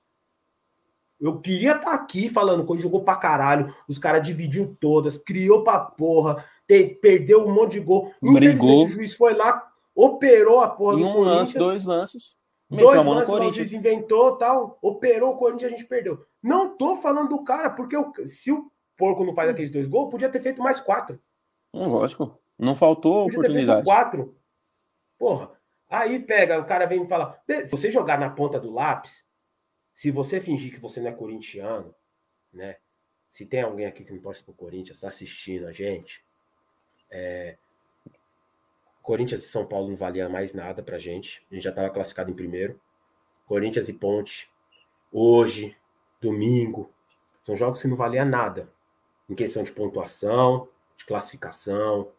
Eu 1.20 1.40
queria 1.40 1.76
estar 1.76 1.92
aqui 1.94 2.30
falando 2.30 2.66
quando 2.66 2.80
jogou 2.82 3.04
pra 3.04 3.16
caralho, 3.16 3.74
os 3.88 4.00
caras 4.00 4.26
dividiu 4.26 4.76
todas, 4.80 5.18
criou 5.18 5.64
pra 5.64 5.78
porra, 5.80 6.46
perdeu 7.02 7.46
um 7.46 7.54
monte 7.54 7.74
de 7.74 7.80
gol. 7.82 8.14
Brigou. 8.22 8.86
O 8.86 8.90
juiz 8.90 9.16
foi 9.16 9.34
lá, 9.34 9.70
operou 9.94 10.62
a 10.62 10.70
porra 10.70 10.98
Em 10.98 11.02
do 11.02 11.08
um 11.08 11.14
Corinthians. 11.14 11.38
lance, 11.40 11.58
dois 11.58 11.84
lances. 11.84 12.39
Dois 12.70 13.04
lances 13.04 13.30
o 13.30 13.32
Corinthians. 13.32 13.74
inventou 13.74 14.38
tal, 14.38 14.78
operou 14.82 15.34
o 15.34 15.38
Corinthians, 15.38 15.74
a 15.74 15.76
gente 15.76 15.88
perdeu. 15.88 16.26
Não 16.42 16.78
tô 16.78 16.96
falando 16.96 17.30
do 17.30 17.44
cara, 17.44 17.70
porque 17.70 17.98
o- 17.98 18.12
se 18.28 18.52
o 18.52 18.72
porco 18.96 19.24
não 19.26 19.34
faz 19.34 19.50
aqueles 19.50 19.72
dois 19.72 19.86
gols, 19.86 20.12
podia 20.12 20.30
ter 20.30 20.40
feito 20.40 20.62
mais 20.62 20.80
quatro. 20.80 21.20
Hum, 21.74 21.88
lógico. 21.88 22.40
Não 22.58 22.76
faltou 22.76 23.26
Podia 23.26 23.40
oportunidade. 23.40 23.86
quatro. 23.86 24.36
Porra. 25.18 25.52
Aí 25.90 26.20
pega, 26.20 26.60
o 26.60 26.66
cara 26.66 26.86
vem 26.86 27.00
me 27.00 27.08
falar, 27.08 27.42
"Be- 27.48 27.66
se 27.66 27.72
você 27.72 27.90
jogar 27.90 28.20
na 28.20 28.30
ponta 28.30 28.60
do 28.60 28.72
lápis, 28.72 29.26
se 29.94 30.12
você 30.12 30.40
fingir 30.40 30.72
que 30.72 30.80
você 30.80 31.00
não 31.02 31.10
é 31.10 31.12
corintiano, 31.12 31.96
né? 32.54 32.78
Se 33.32 33.46
tem 33.46 33.62
alguém 33.62 33.86
aqui 33.88 34.04
que 34.04 34.12
não 34.12 34.20
torce 34.22 34.44
pro 34.44 34.54
Corinthians, 34.54 35.00
tá 35.02 35.08
assistindo 35.10 35.66
a 35.68 35.72
gente, 35.72 36.24
é, 37.10 37.58
Corinthians 39.02 39.44
e 39.44 39.50
São 39.50 39.66
Paulo 39.66 39.90
não 39.90 39.96
valia 39.96 40.30
mais 40.30 40.54
nada 40.54 40.84
pra 40.84 41.00
gente. 41.00 41.46
A 41.52 41.56
gente 41.56 41.64
já 41.64 41.70
estava 41.70 41.90
classificado 41.90 42.30
em 42.30 42.36
primeiro. 42.36 42.80
Corinthians 43.46 43.90
e 43.90 43.94
Ponte, 43.94 44.52
hoje, 45.12 45.76
domingo, 46.22 46.92
são 47.42 47.56
jogos 47.56 47.82
que 47.82 47.88
não 47.88 47.98
valia 47.98 48.24
nada. 48.24 48.72
Em 49.28 49.34
questão 49.34 49.64
de 49.64 49.72
pontuação, 49.72 50.68
de 50.96 51.06
classificação, 51.06 52.12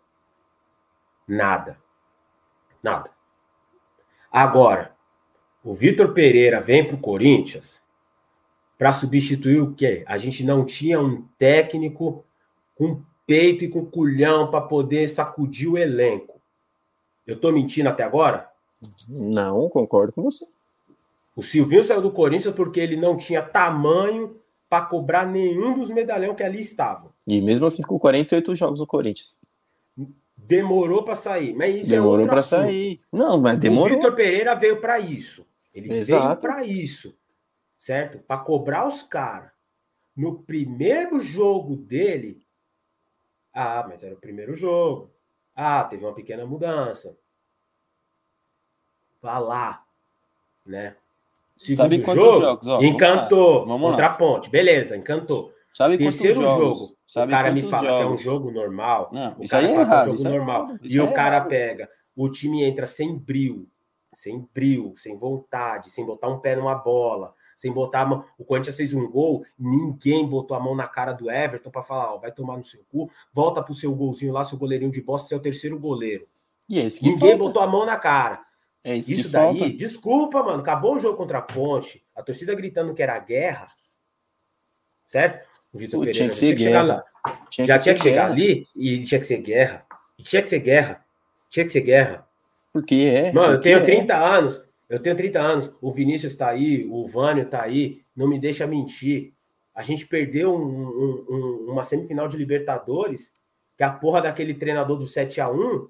nada. 1.27 1.79
Nada. 2.83 3.11
Agora, 4.33 4.97
o 5.63 5.75
Vitor 5.75 6.13
Pereira 6.15 6.61
vem 6.61 6.87
pro 6.87 6.99
Corinthians 6.99 7.83
para 8.79 8.93
substituir 8.93 9.61
o 9.61 9.75
quê? 9.75 10.03
A 10.07 10.17
gente 10.17 10.43
não 10.43 10.65
tinha 10.65 11.01
um 11.01 11.23
técnico 11.39 12.25
com 12.75 13.03
peito 13.27 13.65
e 13.65 13.69
com 13.69 13.85
culhão 13.85 14.51
para 14.51 14.67
poder 14.67 15.09
sacudir 15.09 15.69
o 15.69 15.77
elenco. 15.77 16.40
Eu 17.27 17.39
tô 17.39 17.53
mentindo 17.53 17.89
até 17.89 18.03
agora? 18.03 18.49
Não, 19.09 19.69
concordo 19.69 20.13
com 20.13 20.23
você. 20.23 20.47
O 21.37 21.43
Silvinho 21.43 21.85
saiu 21.85 22.03
do 22.03 22.11
Corinthians 22.11 22.55
porque 22.55 22.81
ele 22.81 22.97
não 22.97 23.17
tinha 23.17 23.43
tamanho 23.43 24.37
para 24.69 24.85
cobrar 24.87 25.27
nenhum 25.27 25.75
dos 25.75 25.89
medalhão 25.91 26.35
que 26.35 26.43
ali 26.43 26.61
estavam. 26.61 27.11
E 27.27 27.41
mesmo 27.41 27.67
assim, 27.67 27.83
com 27.83 27.99
48 27.99 28.55
jogos 28.55 28.81
no 28.81 28.87
Corinthians. 28.87 29.41
Demorou 30.37 31.03
para 31.05 31.15
sair, 31.17 31.55
mas 31.55 31.77
isso 31.83 31.91
Demorou 31.91 32.17
é 32.17 32.21
outro 32.21 32.31
pra 32.31 32.41
assunto. 32.41 32.61
sair. 32.63 33.01
Não, 33.13 33.39
mas 33.39 33.57
O 33.59 33.61
demorou. 33.61 33.97
Vitor 33.97 34.15
Pereira 34.17 34.55
veio 34.55 34.81
para 34.81 34.99
isso. 34.99 35.47
Ele 35.75 35.89
veio 35.89 36.01
Exato. 36.01 36.41
para 36.41 36.65
isso, 36.65 37.15
certo? 37.79 38.19
Para 38.19 38.39
cobrar 38.39 38.87
os 38.87 39.03
caras. 39.03 39.51
No 40.17 40.43
primeiro 40.43 41.21
jogo 41.21 41.77
dele, 41.77 42.43
ah, 43.55 43.87
mas 43.89 44.03
era 44.03 44.15
o 44.15 44.19
primeiro 44.19 44.55
jogo. 44.57 45.11
Ah, 45.63 45.85
teve 45.85 46.03
uma 46.07 46.15
pequena 46.15 46.47
mudança. 46.47 47.15
Vá 49.21 49.39
lá, 49.39 49.85
né? 50.65 50.97
Segundo 51.55 51.77
Sabe 51.83 52.01
quantos 52.01 52.25
jogo, 52.25 52.41
jogos? 52.41 52.67
Ó, 52.67 52.77
vamos 52.77 52.91
encantou. 52.95 53.59
lá, 53.61 53.67
vamos 53.67 53.91
contra 53.91 54.07
lá. 54.07 54.13
a 54.15 54.17
ponte, 54.17 54.49
beleza, 54.49 54.97
encantou. 54.97 55.53
Sabe 55.75 55.99
Terceiro 55.99 56.37
quantos 56.41 56.51
jogos? 56.61 56.79
jogo, 56.79 56.99
Sabe 57.07 57.33
o 57.33 57.37
cara 57.37 57.53
me 57.53 57.61
fala 57.63 57.81
que 57.83 57.87
é 57.89 57.93
um 57.93 58.03
jogos? 58.03 58.23
jogo 58.23 58.51
normal. 58.51 59.11
Não, 59.13 59.39
O 59.39 59.43
isso 59.45 59.51
cara 59.51 59.67
aí 59.67 59.73
é 59.73 59.75
fala 59.75 59.87
que 59.87 59.93
errado. 59.93 60.11
um 60.13 60.17
jogo 60.17 60.29
é 60.29 60.31
normal. 60.39 60.63
errado, 60.65 60.81
E 60.83 61.01
o 61.01 61.05
é 61.05 61.13
cara 61.13 61.37
errado. 61.37 61.49
pega, 61.51 61.91
o 62.17 62.29
time 62.31 62.65
entra 62.65 62.87
sem 62.87 63.15
brilho, 63.19 63.69
sem 64.15 64.49
brilho, 64.55 64.97
sem 64.97 65.19
vontade, 65.19 65.91
sem 65.91 66.07
botar 66.07 66.29
um 66.29 66.39
pé 66.41 66.57
numa 66.57 66.75
bola, 66.77 67.35
sem 67.61 67.71
botar 67.71 68.01
a 68.01 68.07
mão. 68.07 68.25
O 68.39 68.45
Corinthians 68.45 68.75
fez 68.75 68.95
um 68.95 69.07
gol, 69.07 69.45
ninguém 69.59 70.27
botou 70.27 70.57
a 70.57 70.61
mão 70.61 70.75
na 70.75 70.89
cara 70.89 71.13
do 71.13 71.31
Everton 71.31 71.71
para 71.71 71.83
falar, 71.83 72.15
ó, 72.15 72.17
vai 72.17 72.33
tomar 72.33 72.57
no 72.57 72.65
seu 72.65 72.81
cu, 72.91 73.11
volta 73.35 73.63
pro 73.63 73.75
seu 73.75 73.95
golzinho 73.95 74.33
lá, 74.33 74.43
seu 74.45 74.57
goleirinho 74.57 74.91
de 74.91 75.03
bosta, 75.03 75.29
você 75.29 75.35
é 75.35 75.37
o 75.37 75.43
terceiro 75.43 75.79
goleiro. 75.79 76.27
E 76.67 76.79
é 76.79 76.85
isso 76.85 77.01
que 77.01 77.05
Ninguém 77.11 77.33
falta. 77.33 77.45
botou 77.45 77.63
a 77.63 77.67
mão 77.67 77.85
na 77.85 77.99
cara. 77.99 78.41
É 78.83 78.97
isso, 78.97 79.13
Isso 79.13 79.25
que 79.25 79.29
daí, 79.29 79.59
falta. 79.59 79.69
desculpa, 79.77 80.43
mano, 80.43 80.61
acabou 80.61 80.97
o 80.97 81.01
jogo 81.01 81.19
contra 81.19 81.37
a 81.37 81.43
Ponte, 81.43 82.03
a 82.17 82.23
torcida 82.23 82.55
gritando 82.55 82.95
que 82.95 83.03
era 83.03 83.19
guerra, 83.19 83.67
certo? 85.07 85.47
O 85.71 85.77
Vitor 85.77 86.01
Pereira 86.01 86.17
tinha 86.17 86.29
que 86.31 86.37
ser 86.37 86.59
chegar 86.59 86.87
guerra. 86.87 87.05
Tinha 87.51 87.67
já 87.67 87.77
que 87.77 87.83
tinha 87.83 87.95
que 87.95 88.03
chegar 88.03 88.23
guerra, 88.23 88.33
ali 88.33 88.67
e 88.75 89.05
tinha 89.05 89.21
que 89.21 89.27
ser 89.27 89.39
guerra. 89.39 89.87
E 90.19 90.23
tinha 90.23 90.41
que 90.41 90.49
ser 90.49 90.61
guerra. 90.61 91.05
Tinha 91.51 91.67
que 91.67 91.73
ser 91.73 91.81
guerra. 91.83 92.27
Porque 92.73 92.95
é. 92.95 93.33
Mano, 93.33 93.49
eu 93.49 93.57
porque 93.59 93.69
tenho 93.69 93.79
é. 93.81 93.85
30 93.85 94.17
anos. 94.17 94.63
Eu 94.91 94.99
tenho 94.99 95.17
30 95.17 95.41
anos, 95.41 95.73
o 95.81 95.93
Vinícius 95.93 96.33
está 96.33 96.49
aí, 96.49 96.85
o 96.91 97.07
Vânio 97.07 97.45
está 97.45 97.63
aí, 97.63 98.03
não 98.15 98.27
me 98.27 98.41
deixa 98.41 98.67
mentir. 98.67 99.33
A 99.73 99.85
gente 99.85 100.05
perdeu 100.05 100.53
um, 100.53 100.67
um, 100.67 101.27
um, 101.31 101.71
uma 101.71 101.85
semifinal 101.85 102.27
de 102.27 102.37
Libertadores, 102.37 103.33
que 103.77 103.85
a 103.85 103.93
porra 103.93 104.21
daquele 104.21 104.53
treinador 104.53 104.99
do 104.99 105.07
7 105.07 105.41
a 105.41 105.49
1 105.49 105.89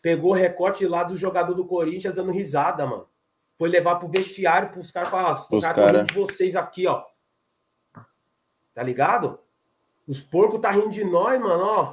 pegou 0.00 0.30
o 0.30 0.34
recorte 0.34 0.86
lá 0.86 1.04
do 1.04 1.14
jogador 1.14 1.52
do 1.52 1.66
Corinthians 1.66 2.14
dando 2.14 2.32
risada, 2.32 2.86
mano. 2.86 3.06
Foi 3.58 3.68
levar 3.68 3.96
pro 3.96 4.08
vestiário 4.08 4.70
pros 4.70 4.90
caras 4.90 5.10
falar, 5.10 5.34
os 5.34 5.64
caras 5.64 5.84
cara... 5.84 6.04
de 6.04 6.14
vocês 6.14 6.56
aqui, 6.56 6.86
ó. 6.86 7.04
Tá 8.72 8.82
ligado? 8.82 9.38
Os 10.06 10.22
porcos 10.22 10.60
tá 10.60 10.70
rindo 10.70 10.88
de 10.88 11.04
nós, 11.04 11.38
mano, 11.38 11.64
ó. 11.64 11.90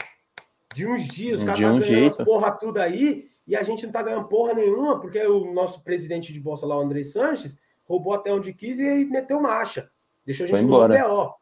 De 0.74 0.88
uns 0.88 1.06
dias, 1.06 1.39
os 1.39 1.43
caras 1.43 1.60
tá 1.60 1.68
ganhando 1.68 1.84
jeito. 1.84 2.24
porra 2.24 2.51
tudo 2.51 2.78
aí, 2.78 3.30
e 3.48 3.56
a 3.56 3.64
gente 3.64 3.86
não 3.86 3.91
tá 3.91 4.02
ganhando 4.02 4.28
porra 4.28 4.54
nenhuma, 4.54 5.00
porque 5.00 5.20
o 5.26 5.54
nosso 5.54 5.84
presidente 5.84 6.34
de 6.34 6.39
bolsa 6.39 6.66
lá, 6.66 6.78
o 6.78 6.82
André 6.82 7.04
Sanches, 7.04 7.58
roubou 7.84 8.14
até 8.14 8.32
onde 8.34 8.54
quis 8.54 8.80
e 8.80 9.06
meteu 9.06 9.39
marcha. 9.39 9.89
Deixou 10.26 10.46
a 10.46 10.48
gente 10.48 10.64
no 10.64 10.88
BO. 10.88 11.36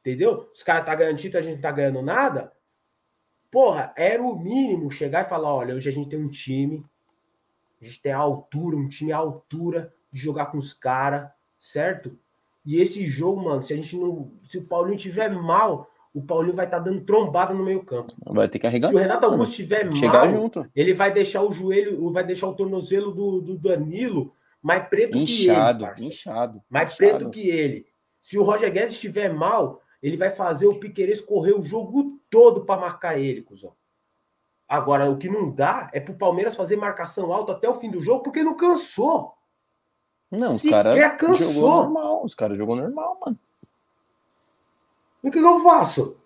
Entendeu? 0.00 0.48
Os 0.54 0.62
caras 0.62 0.86
tá 0.86 0.94
ganhando 0.94 1.18
título, 1.18 1.40
a 1.40 1.42
gente 1.42 1.56
não 1.56 1.62
tá 1.62 1.72
ganhando 1.72 2.00
nada. 2.02 2.52
Porra, 3.50 3.92
era 3.96 4.22
o 4.22 4.38
mínimo 4.38 4.90
chegar 4.90 5.24
e 5.24 5.28
falar: 5.28 5.52
olha, 5.52 5.74
hoje 5.74 5.88
a 5.88 5.92
gente 5.92 6.08
tem 6.08 6.18
um 6.18 6.28
time, 6.28 6.84
a 7.80 7.84
gente 7.84 8.00
tem 8.00 8.12
a 8.12 8.18
altura, 8.18 8.76
um 8.76 8.88
time 8.88 9.12
à 9.12 9.16
altura 9.16 9.92
de 10.12 10.20
jogar 10.20 10.46
com 10.46 10.58
os 10.58 10.72
caras, 10.72 11.28
certo? 11.58 12.16
E 12.64 12.80
esse 12.80 13.06
jogo, 13.06 13.42
mano, 13.42 13.62
se 13.62 13.72
a 13.72 13.76
gente 13.76 13.96
não. 13.96 14.32
Se 14.48 14.58
o 14.58 14.66
Paulinho 14.66 14.98
tiver 14.98 15.32
mal, 15.32 15.90
o 16.14 16.22
Paulinho 16.22 16.54
vai 16.54 16.64
estar 16.64 16.78
tá 16.78 16.84
dando 16.84 17.00
trombada 17.02 17.52
no 17.54 17.64
meio-campo. 17.64 18.12
Vai 18.26 18.48
ter 18.48 18.58
que 18.58 18.66
arregaçar. 18.66 18.94
Se 18.94 19.00
o 19.00 19.02
Renato 19.02 19.26
Augusto 19.26 19.50
estiver 19.50 19.84
mal, 19.84 20.30
junto. 20.30 20.70
ele 20.74 20.94
vai 20.94 21.12
deixar 21.12 21.42
o 21.42 21.52
joelho, 21.52 22.10
vai 22.10 22.24
deixar 22.24 22.48
o 22.48 22.54
tornozelo 22.54 23.12
do, 23.12 23.40
do 23.40 23.58
Danilo 23.58 24.32
mais 24.62 24.88
preto 24.88 25.16
inchado, 25.16 25.84
que 25.94 26.00
ele. 26.00 26.08
Inchado. 26.08 26.62
Mais 26.68 26.92
inchado. 26.92 27.18
preto 27.18 27.30
que 27.30 27.48
ele. 27.48 27.86
Se 28.20 28.38
o 28.38 28.42
Roger 28.42 28.72
Guedes 28.72 28.94
estiver 28.94 29.32
mal, 29.32 29.80
ele 30.02 30.16
vai 30.16 30.30
fazer 30.30 30.66
o 30.66 30.78
Piqueires 30.78 31.20
correr 31.20 31.52
o 31.52 31.62
jogo 31.62 32.20
todo 32.28 32.64
para 32.64 32.80
marcar 32.80 33.18
ele, 33.18 33.42
cuzão. 33.42 33.74
Agora, 34.68 35.10
o 35.10 35.16
que 35.16 35.28
não 35.28 35.50
dá 35.50 35.88
é 35.94 36.00
pro 36.00 36.14
Palmeiras 36.14 36.54
fazer 36.54 36.76
marcação 36.76 37.32
alta 37.32 37.52
até 37.52 37.68
o 37.68 37.74
fim 37.74 37.90
do 37.90 38.02
jogo, 38.02 38.22
porque 38.22 38.42
não 38.42 38.54
cansou. 38.54 39.32
Não, 40.30 40.52
os 40.52 40.62
caras 40.62 40.98
jogou 41.38 41.70
normal. 41.70 42.24
Os 42.24 42.34
caras 42.34 42.58
jogou 42.58 42.76
normal, 42.76 43.18
mano. 43.24 43.38
O 45.28 45.30
que, 45.30 45.38
eu 45.38 45.60
faço? 45.60 46.16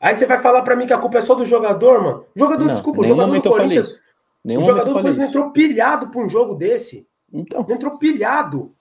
Aí 0.00 0.14
você 0.14 0.26
vai 0.26 0.40
falar 0.40 0.62
para 0.62 0.76
mim 0.76 0.86
que 0.86 0.92
a 0.92 0.98
culpa 0.98 1.18
é 1.18 1.20
só 1.20 1.34
do 1.34 1.44
jogador, 1.44 2.02
mano. 2.02 2.24
O 2.34 2.38
jogador, 2.38 2.64
não, 2.64 2.72
desculpa, 2.72 3.00
o 3.00 3.04
jogador 3.04 3.32
do 3.32 3.42
Corinthians. 3.42 4.00
Nenhum 4.44 4.62
o 4.62 4.64
jogador 4.64 4.88
do 4.88 4.94
Corinthians 4.94 5.28
entrou 5.28 5.50
pilhado 5.50 6.08
pra 6.08 6.20
um 6.20 6.28
jogo 6.28 6.54
desse. 6.54 7.06
Então. 7.32 7.64
Entrou 7.68 7.98
pilhado. 7.98 8.74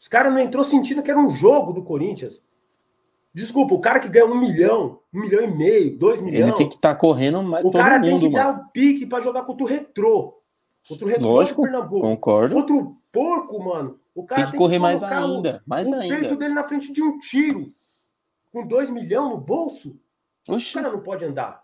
Os 0.00 0.08
caras 0.08 0.32
não 0.32 0.40
entrou 0.40 0.64
sentindo 0.64 1.02
que 1.02 1.10
era 1.10 1.20
um 1.20 1.30
jogo 1.30 1.72
do 1.72 1.82
Corinthians. 1.82 2.42
Desculpa, 3.34 3.74
o 3.74 3.80
cara 3.80 4.00
que 4.00 4.08
ganha 4.08 4.26
um 4.26 4.38
milhão, 4.38 5.00
um 5.12 5.20
milhão 5.20 5.44
e 5.44 5.56
meio, 5.56 5.96
dois 5.96 6.20
milhões. 6.20 6.40
Ele 6.40 6.52
tem 6.52 6.68
que 6.68 6.76
estar 6.76 6.94
tá 6.94 7.00
correndo 7.00 7.42
mais 7.42 7.64
O 7.64 7.70
cara 7.70 7.98
mundo, 7.98 8.08
tem 8.08 8.18
que 8.18 8.28
mano. 8.30 8.52
dar 8.52 8.60
o 8.60 8.68
pique 8.72 9.06
para 9.06 9.22
jogar 9.22 9.42
contra 9.42 9.64
o 9.64 9.68
retrô. 9.68 10.38
Contra 10.88 11.04
o 11.04 11.08
retrô 11.08 11.28
Lógico, 11.28 11.62
Pernambuco. 11.62 12.00
Concordo. 12.00 12.54
Contra 12.54 12.74
o 12.74 12.96
porco, 13.12 13.62
mano. 13.62 13.98
O 14.14 14.24
cara 14.24 14.42
tem 14.42 14.44
que 14.46 14.50
tem 14.52 14.58
correr 14.58 14.76
que 14.76 14.82
mais 14.82 15.02
ainda. 15.02 15.62
Mais 15.66 15.88
o 15.88 15.94
ainda. 15.94 16.16
peito 16.16 16.36
dele 16.36 16.54
na 16.54 16.64
frente 16.64 16.92
de 16.92 17.02
um 17.02 17.18
tiro. 17.18 17.72
Com 18.58 18.66
dois 18.66 18.90
milhões 18.90 19.30
no 19.30 19.36
bolso. 19.38 19.96
Oxi. 20.48 20.76
O 20.76 20.82
cara 20.82 20.92
não 20.92 21.00
pode 21.00 21.24
andar. 21.24 21.62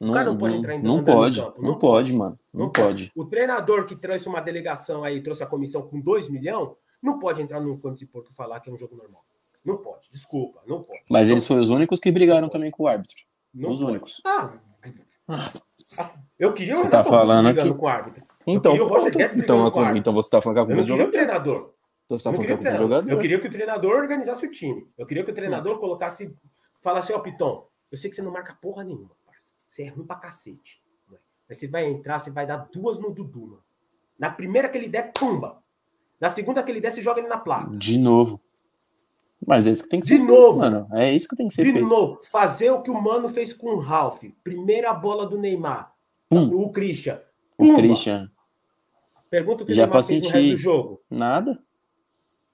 O 0.00 0.06
não, 0.06 0.12
cara 0.12 0.30
não 0.30 0.36
pode 0.36 0.56
entrar 0.56 0.74
em 0.74 0.82
Não 0.82 1.04
pode. 1.04 1.40
Não, 1.40 1.54
não, 1.56 1.78
pode, 1.78 2.12
mano. 2.12 2.36
Não, 2.52 2.64
não 2.64 2.72
pode. 2.72 3.06
pode. 3.06 3.12
O 3.14 3.24
treinador 3.24 3.86
que 3.86 3.94
trouxe 3.94 4.28
uma 4.28 4.40
delegação 4.40 5.04
aí, 5.04 5.22
trouxe 5.22 5.44
a 5.44 5.46
comissão 5.46 5.82
com 5.82 6.00
dois 6.00 6.28
milhões, 6.28 6.70
não 7.00 7.20
pode 7.20 7.40
entrar 7.40 7.60
no 7.60 7.78
campo 7.78 7.94
de 7.94 8.06
porco 8.06 8.30
e 8.32 8.34
falar 8.34 8.58
que 8.58 8.68
é 8.68 8.72
um 8.72 8.76
jogo 8.76 8.96
normal. 8.96 9.24
Não 9.64 9.76
pode, 9.76 10.10
desculpa, 10.10 10.60
não 10.66 10.82
pode. 10.82 11.04
Mas 11.08 11.30
eles 11.30 11.46
foram 11.46 11.62
os 11.62 11.70
únicos 11.70 12.00
que 12.00 12.10
brigaram 12.10 12.48
também 12.48 12.72
com 12.72 12.82
o 12.82 12.88
árbitro. 12.88 13.22
Não 13.54 13.70
os 13.70 13.78
pode. 13.78 13.90
únicos. 13.92 14.20
Ah, 14.26 14.50
eu 16.36 16.52
queria 16.52 16.74
você 16.74 16.88
tá 16.88 17.04
falando 17.04 17.50
aqui 17.50 17.72
com 17.72 17.84
o 17.84 17.88
árbitro. 17.88 18.24
Então, 18.44 18.74
então, 18.74 19.96
então 19.96 20.12
você 20.12 20.28
tá 20.28 20.42
falando 20.42 20.56
que 20.56 20.60
a 20.60 20.66
culpa 20.66 20.82
do 20.82 20.88
jogador. 20.88 21.10
treinador. 21.12 21.74
Então 22.04 22.18
você 22.18 22.24
tá 22.24 22.34
falando 22.34 22.58
que 22.58 22.70
do 22.70 22.76
jogador. 22.76 23.10
Eu 23.10 23.18
queria 23.20 23.40
que 23.40 23.46
o 23.46 23.50
treinador 23.50 23.96
organizasse 23.96 24.44
o 24.44 24.50
time. 24.50 24.86
Eu 24.98 25.06
queria 25.06 25.24
que 25.24 25.30
o 25.30 25.34
treinador 25.34 25.78
colocasse, 25.78 26.34
falasse, 26.80 27.12
ó, 27.12 27.18
oh, 27.18 27.20
Piton, 27.20 27.66
eu 27.90 27.98
sei 27.98 28.10
que 28.10 28.16
você 28.16 28.22
não 28.22 28.32
marca 28.32 28.54
porra 28.54 28.84
nenhuma, 28.84 29.10
parça. 29.24 29.50
Você 29.68 29.84
é 29.84 29.88
ruim 29.88 30.06
pra 30.06 30.16
cacete. 30.16 30.82
Mas 31.48 31.58
você 31.58 31.66
vai 31.68 31.86
entrar, 31.86 32.18
você 32.18 32.30
vai 32.30 32.46
dar 32.46 32.68
duas 32.72 32.98
no 32.98 33.12
Dudu, 33.12 33.40
mano. 33.40 33.64
Na 34.18 34.30
primeira 34.30 34.68
que 34.68 34.78
ele 34.78 34.88
der, 34.88 35.12
pumba. 35.12 35.62
Na 36.20 36.30
segunda 36.30 36.62
que 36.62 36.70
ele 36.70 36.80
der, 36.80 36.92
você 36.92 37.02
joga 37.02 37.20
ele 37.20 37.28
na 37.28 37.38
placa. 37.38 37.76
De 37.76 37.98
novo. 37.98 38.40
Mas 39.44 39.66
é 39.66 39.70
isso 39.70 39.82
que 39.82 39.88
tem 39.88 40.00
que 40.00 40.06
ser 40.06 40.18
de 40.18 40.24
feito, 40.24 40.40
novo, 40.40 40.58
mano. 40.60 40.88
É 40.92 41.12
isso 41.12 41.28
que 41.28 41.34
tem 41.34 41.48
que 41.48 41.54
ser 41.54 41.64
de 41.64 41.72
feito. 41.72 41.84
De 41.84 41.90
novo, 41.90 42.20
fazer 42.30 42.70
o 42.70 42.80
que 42.80 42.90
o 42.90 43.02
Mano 43.02 43.28
fez 43.28 43.52
com 43.52 43.74
o 43.74 43.80
Ralph. 43.80 44.22
Primeira 44.44 44.94
bola 44.94 45.26
do 45.26 45.36
Neymar. 45.36 45.92
Pum. 46.28 46.48
O 46.54 46.70
Christian. 46.70 47.20
Pumba. 47.56 47.72
O 47.72 47.76
Christian. 47.76 48.30
Pergunta 49.28 49.64
o 49.64 49.66
que 49.66 49.72
Já 49.72 49.82
o 49.82 49.86
Neymar 49.86 50.04
fez 50.04 50.22
no 50.22 50.28
resto 50.28 50.50
do 50.50 50.56
jogo. 50.56 51.02
Nada. 51.10 51.62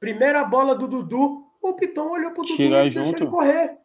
Primeira 0.01 0.45
bola 0.45 0.75
do 0.75 0.87
Dudu. 0.87 1.45
O 1.61 1.75
Piton 1.75 2.11
olhou 2.11 2.31
pro 2.31 2.43
Dudu 2.43 2.63
e 2.63 2.91
junto. 2.91 3.23
ele 3.23 3.31
correr. 3.31 3.79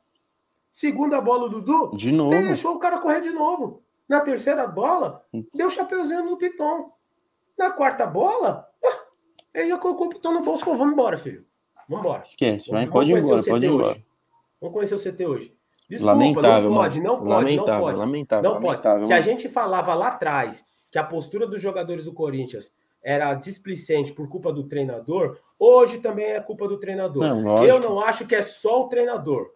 Segunda 0.71 1.19
bola 1.19 1.49
do 1.49 1.61
Dudu. 1.61 1.97
De 1.97 2.11
novo. 2.11 2.33
Ele 2.33 2.47
deixou 2.47 2.75
o 2.75 2.79
cara 2.79 2.99
correr 2.99 3.21
de 3.21 3.31
novo. 3.31 3.81
Na 4.07 4.21
terceira 4.21 4.67
bola, 4.67 5.25
deu 5.53 5.69
chapeuzinho 5.69 6.23
no 6.23 6.37
Piton. 6.37 6.91
Na 7.57 7.71
quarta 7.71 8.05
bola, 8.05 8.67
ah, 8.83 8.99
ele 9.53 9.69
já 9.69 9.77
colocou 9.77 10.07
o 10.07 10.09
Piton 10.09 10.33
no 10.33 10.41
bolso 10.41 10.61
e 10.61 10.65
falou: 10.65 10.79
vamos 10.79 10.93
embora, 10.93 11.17
filho. 11.17 11.45
Vambora. 11.87 12.21
Esquece, 12.21 12.71
vai, 12.71 12.87
pode 12.87 13.11
ir 13.11 13.17
embora, 13.17 13.43
pode 13.43 13.65
ir 13.65 13.69
embora. 13.69 13.91
Hoje. 13.91 14.05
Vamos 14.61 14.73
conhecer 14.73 14.95
o 14.95 14.99
CT 14.99 15.25
hoje. 15.25 15.57
Desculpa, 15.89 16.13
lamentável, 16.13 16.69
não 16.69 16.77
pode, 16.77 17.01
não 17.01 17.17
pode, 17.17 17.29
lamentável, 17.29 17.73
não 17.73 17.81
pode. 17.81 17.99
Lamentável, 17.99 18.43
não 18.43 18.61
pode. 18.61 18.65
Lamentável, 18.65 19.07
Se 19.07 19.13
a 19.13 19.21
gente 19.21 19.49
falava 19.49 19.93
lá 19.93 20.07
atrás 20.07 20.63
que 20.91 20.97
a 20.97 21.03
postura 21.03 21.45
dos 21.45 21.61
jogadores 21.61 22.05
do 22.05 22.13
Corinthians 22.13 22.71
era 23.03 23.33
displicente 23.35 24.13
por 24.13 24.29
culpa 24.29 24.51
do 24.51 24.63
treinador, 24.63 25.37
hoje 25.59 25.99
também 25.99 26.25
é 26.25 26.39
culpa 26.39 26.67
do 26.67 26.79
treinador. 26.79 27.21
Não, 27.21 27.63
eu 27.65 27.79
não 27.79 27.99
acho 27.99 28.25
que 28.25 28.33
é 28.33 28.41
só 28.41 28.83
o 28.83 28.87
treinador. 28.87 29.51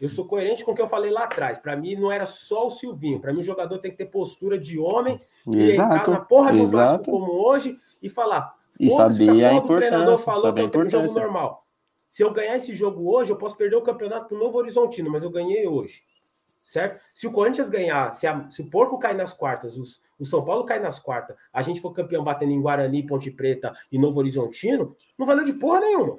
Eu 0.00 0.08
sou 0.08 0.26
coerente 0.26 0.64
com 0.64 0.72
o 0.72 0.74
que 0.74 0.82
eu 0.82 0.86
falei 0.86 1.10
lá 1.10 1.24
atrás. 1.24 1.58
Para 1.58 1.74
mim, 1.74 1.94
não 1.96 2.12
era 2.12 2.26
só 2.26 2.68
o 2.68 2.70
Silvinho. 2.70 3.18
Para 3.18 3.32
mim, 3.32 3.40
o 3.40 3.46
jogador 3.46 3.78
tem 3.78 3.90
que 3.90 3.96
ter 3.96 4.06
postura 4.06 4.58
de 4.58 4.78
homem 4.78 5.18
exato, 5.46 5.94
e 5.94 5.98
entrar 5.98 6.10
na 6.10 6.20
porra 6.20 6.52
de 6.52 6.58
um 6.58 6.62
exato. 6.62 7.10
como 7.10 7.32
hoje 7.32 7.78
e 8.02 8.08
falar. 8.08 8.54
E 8.78 8.88
saber 8.90 9.44
a 9.44 9.54
importância. 9.54 10.18
Falou 10.18 10.42
saber 10.42 10.60
a 10.60 10.64
importância. 10.64 11.06
Jogo 11.06 11.20
normal. 11.20 11.66
Se 12.06 12.22
eu 12.22 12.30
ganhar 12.30 12.56
esse 12.56 12.74
jogo 12.74 13.10
hoje, 13.10 13.32
eu 13.32 13.36
posso 13.36 13.56
perder 13.56 13.76
o 13.76 13.82
campeonato 13.82 14.28
para 14.28 14.36
o 14.36 14.38
Novo 14.38 14.58
Horizontino, 14.58 15.10
mas 15.10 15.22
eu 15.22 15.30
ganhei 15.30 15.66
hoje. 15.66 16.02
Certo? 16.46 17.04
Se 17.12 17.26
o 17.26 17.32
Corinthians 17.32 17.68
ganhar, 17.68 18.14
se, 18.14 18.26
a, 18.26 18.50
se 18.50 18.62
o 18.62 18.70
Porco 18.70 18.98
cair 18.98 19.16
nas 19.16 19.32
quartas, 19.32 19.76
os, 19.76 20.00
o 20.18 20.24
São 20.24 20.44
Paulo 20.44 20.64
cair 20.64 20.80
nas 20.80 20.98
quartas, 20.98 21.36
a 21.52 21.60
gente 21.60 21.80
for 21.80 21.92
campeão 21.92 22.24
batendo 22.24 22.52
em 22.52 22.62
Guarani, 22.62 23.06
Ponte 23.06 23.30
Preta 23.30 23.74
e 23.90 23.98
Novo 23.98 24.18
Horizontino, 24.18 24.96
não 25.18 25.26
valeu 25.26 25.44
de 25.44 25.52
porra 25.52 25.80
nenhuma. 25.80 26.18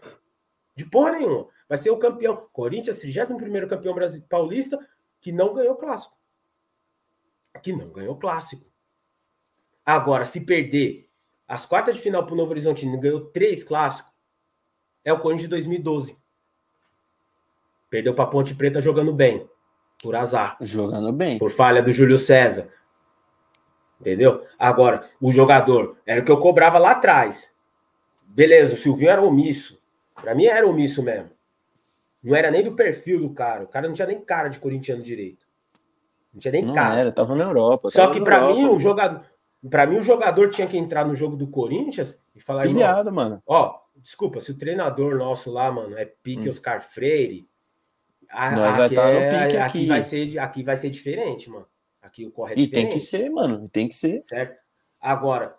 De 0.76 0.86
porra 0.86 1.14
nenhuma. 1.14 1.48
Vai 1.68 1.78
ser 1.78 1.90
o 1.90 1.98
campeão. 1.98 2.48
Corinthians, 2.52 3.00
31 3.00 3.68
campeão 3.68 3.96
paulista, 4.30 4.78
que 5.20 5.32
não 5.32 5.54
ganhou 5.54 5.76
clássico. 5.76 6.16
Que 7.62 7.74
não 7.74 7.90
ganhou 7.90 8.16
clássico. 8.18 8.66
Agora, 9.86 10.26
se 10.26 10.40
perder 10.42 11.10
as 11.48 11.66
quartas 11.66 11.96
de 11.96 12.02
final 12.02 12.26
para 12.26 12.36
Novo 12.36 12.52
Horizontino 12.52 13.00
ganhou 13.00 13.26
três 13.32 13.64
clássicos, 13.64 14.12
é 15.04 15.12
o 15.12 15.20
Corinthians 15.20 15.50
de 15.50 15.50
2012. 15.50 16.18
Perdeu 17.90 18.16
para 18.16 18.30
Ponte 18.30 18.56
Preta 18.56 18.82
jogando 18.82 19.14
bem, 19.14 19.48
por 20.04 20.16
azar. 20.18 20.58
Jogando 20.60 21.14
bem. 21.14 21.38
Por 21.38 21.50
falha 21.50 21.82
do 21.82 21.94
Júlio 21.94 22.18
César. 22.18 22.68
Entendeu? 24.00 24.46
Agora, 24.60 25.10
o 25.22 25.32
jogador, 25.32 25.98
era 26.06 26.22
o 26.22 26.26
que 26.26 26.32
eu 26.32 26.40
cobrava 26.40 26.78
lá 26.78 26.92
atrás. 26.92 27.50
Beleza, 28.26 28.74
o 28.74 28.78
Silvinho 28.78 29.10
era 29.10 29.22
omisso. 29.22 29.78
Para 30.14 30.36
mim 30.36 30.46
era 30.46 30.68
omisso 30.68 31.02
mesmo. 31.02 31.30
Não 32.22 32.36
era 32.36 32.52
nem 32.52 32.64
do 32.64 32.74
perfil 32.74 33.22
do 33.22 33.30
cara. 33.30 33.64
O 33.64 33.68
cara 33.68 33.88
não 33.88 33.96
tinha 33.96 34.08
nem 34.08 34.20
cara 34.20 34.50
de 34.50 34.60
corintiano 34.60 35.02
direito. 35.02 35.46
Não 36.34 36.40
tinha 36.42 36.52
nem 36.52 36.64
não 36.64 36.74
cara. 36.74 37.00
Era, 37.00 37.12
tava 37.12 37.34
na 37.34 37.46
Europa. 37.46 37.90
Só 37.90 38.12
que 38.12 38.20
para 38.20 38.54
mim 38.54 38.66
o 38.66 38.78
jogador, 38.78 39.24
para 39.70 39.88
mim 39.88 40.00
o 40.00 40.04
jogador 40.04 40.50
tinha 40.50 40.68
que 40.68 40.78
entrar 40.78 41.06
no 41.06 41.16
jogo 41.16 41.38
do 41.38 41.48
Corinthians 41.48 42.18
e 42.36 42.42
falar, 42.42 42.64
Pilhado, 42.64 43.12
mano. 43.12 43.42
Ó, 43.46 43.80
desculpa, 43.96 44.42
se 44.42 44.52
o 44.52 44.58
treinador 44.58 45.16
nosso 45.16 45.50
lá, 45.50 45.72
mano, 45.72 45.98
é 45.98 46.06
pique 46.06 46.48
hum. 46.48 46.50
Oscar 46.50 46.82
Freire, 46.82 47.48
a, 48.34 48.52
Nós 48.52 48.76
vai 48.76 48.88
estar 48.88 49.08
tá 49.08 49.14
no 49.14 49.20
é, 49.20 49.30
pique 49.30 49.58
aqui. 49.58 49.58
Aqui 49.58 49.86
vai, 49.88 50.04
ser, 50.04 50.40
aqui 50.40 50.64
vai 50.64 50.78
ser 50.78 50.90
diferente, 50.90 51.50
mano. 51.50 51.68
Aqui 52.02 52.26
o 52.26 52.32
correto 52.32 52.60
é 52.60 52.64
E 52.64 52.68
tem 52.68 52.90
que 52.90 53.00
ser, 53.00 53.30
mano. 53.30 53.70
Tem 53.70 53.88
que 53.88 53.96
ser. 53.96 54.24
Certo? 54.26 54.60
Agora, 55.00 55.56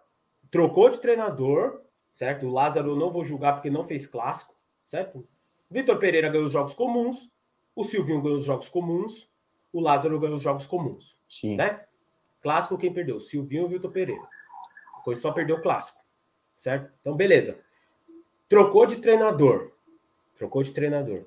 trocou 0.51 0.91
de 0.91 1.01
treinador, 1.01 1.83
certo? 2.13 2.47
O 2.47 2.53
Lázaro 2.53 2.91
eu 2.91 2.97
não 2.97 3.13
vou 3.13 3.25
julgar 3.25 3.55
porque 3.55 3.71
não 3.71 3.85
fez 3.85 4.07
clássico, 4.07 4.55
certo? 4.85 5.27
Vitor 5.71 5.99
Pereira 5.99 6.29
ganhou 6.29 6.47
os 6.47 6.53
jogos 6.53 6.75
comuns, 6.75 7.31
o 7.75 7.85
Silvinho 7.85 8.21
ganhou 8.21 8.39
os 8.39 8.45
jogos 8.45 8.69
comuns, 8.69 9.29
o 9.73 9.81
Lázaro 9.81 10.19
ganhou 10.19 10.37
os 10.37 10.43
jogos 10.43 10.67
comuns. 10.67 11.17
Sim. 11.29 11.57
Né? 11.57 11.81
Clássico 12.43 12.77
quem 12.77 12.93
perdeu? 12.93 13.21
Silvinho 13.21 13.67
e 13.67 13.69
Vitor 13.69 13.91
Pereira. 13.91 14.27
Coisa 15.03 15.21
só 15.21 15.33
perdeu 15.33 15.57
o 15.57 15.63
clássico. 15.63 15.99
Certo? 16.57 16.93
Então, 17.01 17.17
beleza. 17.17 17.59
trocou 18.49 18.87
de 18.87 18.97
treinador. 18.97 19.73
Trocou 20.35 20.63
de 20.63 20.73
treinador. 20.73 21.27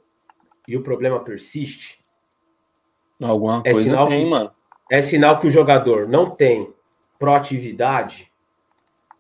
E 0.68 0.76
o 0.76 0.84
problema 0.84 1.20
persiste. 1.24 1.98
Alguma 3.24 3.62
É 3.66 3.72
coisa 3.72 3.90
sinal 3.92 4.08
tem, 4.10 4.24
que- 4.24 4.30
mano. 4.30 4.52
É 4.92 5.02
sinal 5.02 5.40
que 5.40 5.48
o 5.48 5.52
jogador 5.52 6.08
não 6.08 6.30
tem 6.30 6.74
proatividade, 7.18 8.32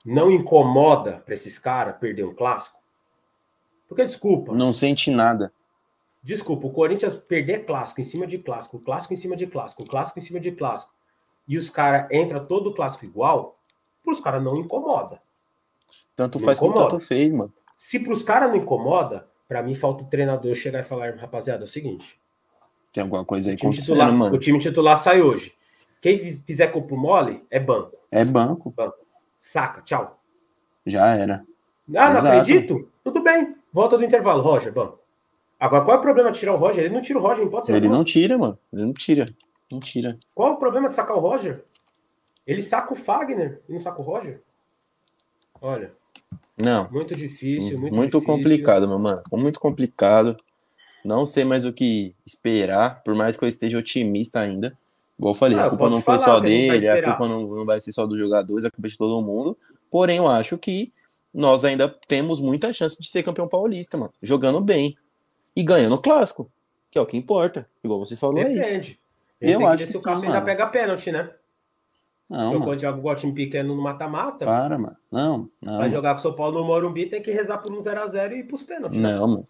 não 0.05 0.31
incomoda 0.31 1.21
para 1.25 1.33
esses 1.33 1.57
caras 1.59 1.97
perder 1.97 2.23
um 2.25 2.33
clássico. 2.33 2.77
Porque, 3.87 4.03
desculpa, 4.03 4.53
Não 4.53 4.71
sente 4.71 5.09
nada. 5.11 5.51
desculpa, 6.21 6.67
o 6.67 6.71
Corinthians 6.71 7.17
perder 7.17 7.65
clássico 7.65 8.01
em 8.01 8.03
cima 8.03 8.27
de 8.27 8.37
clássico, 8.37 8.79
clássico 8.79 9.13
em 9.13 9.17
cima 9.17 9.35
de 9.35 9.47
clássico, 9.47 9.85
clássico 9.85 10.19
em 10.19 10.21
cima 10.21 10.39
de 10.39 10.51
clássico, 10.51 10.93
e 11.47 11.57
os 11.57 11.69
caras 11.69 12.07
entram 12.11 12.45
todo 12.45 12.69
o 12.69 12.73
clássico 12.73 13.05
igual, 13.05 13.57
os 14.05 14.19
caras 14.19 14.41
não 14.43 14.55
incomoda. 14.57 15.21
Tanto 16.15 16.37
Não 16.39 16.45
faz 16.45 16.59
como 16.59 16.71
incomoda. 16.71 16.91
tanto 16.95 17.05
fez, 17.05 17.31
mano. 17.33 17.53
Se 17.75 17.99
para 17.99 18.11
os 18.13 18.23
caras 18.23 18.49
não 18.49 18.57
incomoda, 18.57 19.26
para 19.47 19.63
mim 19.63 19.73
falta 19.73 20.03
o 20.03 20.07
treinador 20.07 20.53
chegar 20.55 20.79
e 20.79 20.83
falar, 20.83 21.15
rapaziada, 21.15 21.63
é 21.63 21.65
o 21.65 21.67
seguinte, 21.67 22.19
Tem 22.91 23.01
alguma 23.03 23.23
coisa 23.23 23.49
aí 23.49 23.55
o 23.55 23.57
time, 23.57 23.73
titular, 23.73 24.11
mano. 24.11 24.35
o 24.35 24.39
time 24.39 24.59
titular 24.59 24.97
sai 24.97 25.21
hoje. 25.21 25.53
Quem 26.01 26.17
fi- 26.17 26.33
fizer 26.45 26.67
corpo 26.67 26.95
mole 26.97 27.45
é 27.49 27.59
banco. 27.59 27.97
É 28.11 28.23
banco. 28.25 28.73
Saca, 29.41 29.81
tchau. 29.81 30.19
Já 30.85 31.07
era. 31.15 31.45
Ah, 31.95 32.09
não 32.09 32.17
Exato. 32.17 32.27
acredito? 32.27 32.91
Tudo 33.03 33.21
bem. 33.23 33.55
Volta 33.71 33.97
do 33.97 34.03
intervalo, 34.03 34.41
Roger. 34.41 34.73
Bom. 34.73 34.97
Agora, 35.59 35.83
qual 35.83 35.97
é 35.97 35.99
o 35.99 36.01
problema 36.03 36.31
de 36.31 36.39
tirar 36.39 36.53
o 36.53 36.57
Roger? 36.57 36.83
Ele 36.83 36.93
não 36.93 37.01
tira 37.01 37.19
o 37.19 37.21
Roger, 37.21 37.47
pode 37.49 37.65
ser. 37.65 37.75
Ele 37.75 37.89
não 37.89 38.03
tira, 38.03 38.37
mano. 38.37 38.57
Ele 38.71 38.85
não 38.85 38.93
tira. 38.93 39.33
Não 39.71 39.79
tira. 39.79 40.17
Qual 40.35 40.49
é 40.49 40.53
o 40.53 40.57
problema 40.57 40.87
de 40.89 40.95
sacar 40.95 41.15
o 41.17 41.19
Roger? 41.19 41.65
Ele 42.45 42.61
saca 42.61 42.93
o 42.93 42.95
Fagner 42.95 43.61
e 43.67 43.73
não 43.73 43.79
saca 43.79 43.99
o 44.01 44.03
Roger? 44.03 44.41
Olha, 45.61 45.91
Não. 46.57 46.89
muito 46.89 47.15
difícil, 47.15 47.77
muito, 47.79 47.95
Muito, 47.95 48.11
difícil. 48.19 48.35
complicado, 48.35 48.87
meu 48.87 48.97
mano. 48.97 49.21
Muito 49.31 49.59
complicado. 49.59 50.35
Não 51.05 51.25
sei 51.25 51.45
mais 51.45 51.65
o 51.65 51.71
que 51.71 52.15
esperar, 52.25 53.01
por 53.03 53.13
mais 53.15 53.37
que 53.37 53.43
eu 53.43 53.47
esteja 53.47 53.77
otimista 53.77 54.39
ainda. 54.39 54.77
Igual 55.17 55.33
eu 55.33 55.37
falei, 55.37 55.57
Ah, 55.57 55.65
a 55.65 55.69
culpa 55.69 55.89
não 55.89 56.01
foi 56.01 56.19
só 56.19 56.39
que 56.41 56.47
a 56.47 56.49
dele, 56.49 56.87
a 56.89 57.03
culpa 57.03 57.27
não, 57.27 57.47
não 57.47 57.65
vai 57.65 57.79
ser 57.79 57.91
só 57.91 58.05
dos 58.05 58.17
jogadores, 58.17 58.65
a 58.65 58.71
culpa 58.71 58.87
é 58.87 58.89
de 58.89 58.97
todo 58.97 59.21
mundo. 59.21 59.57
Porém, 59.89 60.17
eu 60.17 60.27
acho 60.27 60.57
que 60.57 60.91
nós 61.33 61.63
ainda 61.63 61.87
temos 62.07 62.39
muita 62.39 62.73
chance 62.73 62.99
de 62.99 63.07
ser 63.07 63.23
campeão 63.23 63.47
paulista, 63.47 63.97
mano. 63.97 64.11
Jogando 64.21 64.59
bem. 64.59 64.97
E 65.55 65.63
ganhando 65.63 65.95
o 65.95 66.01
clássico. 66.01 66.51
Que 66.91 66.97
é 66.97 67.01
o 67.01 67.05
que 67.05 67.17
importa. 67.17 67.67
Igual 67.83 67.99
você 67.99 68.15
falou 68.15 68.41
aí. 68.41 68.53
Depende. 68.55 68.99
Eu 69.39 69.59
que 69.59 69.65
acho 69.65 69.85
que 69.85 69.91
se 69.91 69.97
o 69.97 70.01
Cássio 70.01 70.25
ainda 70.25 70.41
pega 70.41 70.65
pênalti, 70.67 71.11
né? 71.11 71.29
Não, 72.29 72.37
Porque 72.39 72.47
o 72.47 72.51
mano. 72.59 72.65
Corinthians 72.65 72.81
joga 72.81 72.97
igual 72.99 73.15
time 73.15 73.33
pequeno 73.33 73.75
no 73.75 73.81
mata-mata. 73.81 74.45
Para, 74.45 74.77
mano. 74.77 74.97
Não, 75.11 75.49
não. 75.61 75.77
Vai 75.77 75.89
jogar 75.89 76.13
com 76.13 76.19
o 76.19 76.21
São 76.23 76.33
Paulo 76.33 76.59
no 76.59 76.65
Morumbi, 76.65 77.05
tem 77.05 77.21
que 77.21 77.31
rezar 77.31 77.57
por 77.59 77.71
um 77.71 77.79
0x0 77.79 78.31
e 78.33 78.39
ir 78.39 78.43
pros 78.43 78.63
pênaltis. 78.63 78.99
né? 78.99 79.13
Não, 79.13 79.27
mano. 79.27 79.47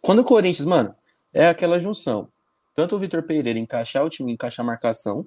Quando 0.00 0.18
o 0.18 0.24
Corinthians, 0.24 0.66
mano, 0.66 0.94
é 1.32 1.48
aquela 1.48 1.78
junção. 1.78 2.28
Tanto 2.74 2.96
o 2.96 2.98
Vitor 2.98 3.22
Pereira 3.22 3.58
encaixar 3.58 4.04
o 4.04 4.10
time, 4.10 4.32
encaixar 4.32 4.64
a 4.64 4.66
marcação, 4.66 5.24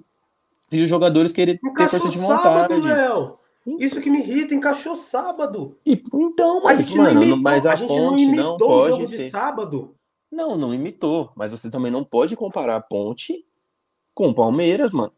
e 0.70 0.82
os 0.82 0.88
jogadores 0.88 1.32
querer 1.32 1.58
ter 1.58 1.66
Encaixou 1.66 2.00
força 2.00 2.18
de 2.18 2.26
sábado, 2.26 2.74
montagem. 2.74 2.82
Léo. 2.82 3.38
Isso 3.78 3.98
que 4.00 4.10
me 4.10 4.18
irrita, 4.18 4.54
encaixou 4.54 4.94
sábado. 4.94 5.78
E, 5.86 6.02
então, 6.12 6.58
A 6.58 6.64
mas, 6.64 6.90
não 6.90 6.96
mano, 7.04 7.22
imitou, 7.22 7.40
mas 7.42 7.64
a, 7.64 7.72
a 7.72 7.76
não 7.78 7.86
ponte 7.86 8.26
não, 8.26 8.56
o 8.56 8.58
jogo 8.58 8.66
pode 8.98 9.06
de 9.06 9.16
ser. 9.16 9.30
sábado. 9.30 9.94
Não, 10.30 10.56
não 10.58 10.74
imitou. 10.74 11.30
Mas 11.34 11.52
você 11.52 11.70
também 11.70 11.90
não 11.90 12.04
pode 12.04 12.36
comparar 12.36 12.76
a 12.76 12.80
ponte 12.80 13.42
com 14.12 14.28
o 14.28 14.34
Palmeiras, 14.34 14.90
mano. 14.90 15.12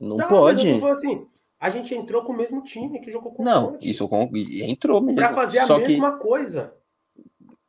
Não 0.00 0.16
Tá, 0.16 0.24
mas 0.24 0.32
pode. 0.32 0.80
falando 0.80 0.92
assim, 0.96 1.26
a 1.60 1.70
gente 1.70 1.94
entrou 1.94 2.22
com 2.22 2.32
o 2.32 2.36
mesmo 2.36 2.62
time 2.62 3.00
que 3.00 3.10
jogou 3.10 3.32
com 3.32 3.42
o 3.42 3.44
Não, 3.44 3.72
Ponte. 3.72 3.90
isso 3.90 4.08
e 4.34 4.62
entrou 4.70 5.00
mesmo. 5.00 5.20
Pra 5.20 5.34
fazer 5.34 5.58
a 5.60 5.66
Só 5.66 5.80
que, 5.80 5.88
mesma 5.88 6.12
coisa. 6.18 6.72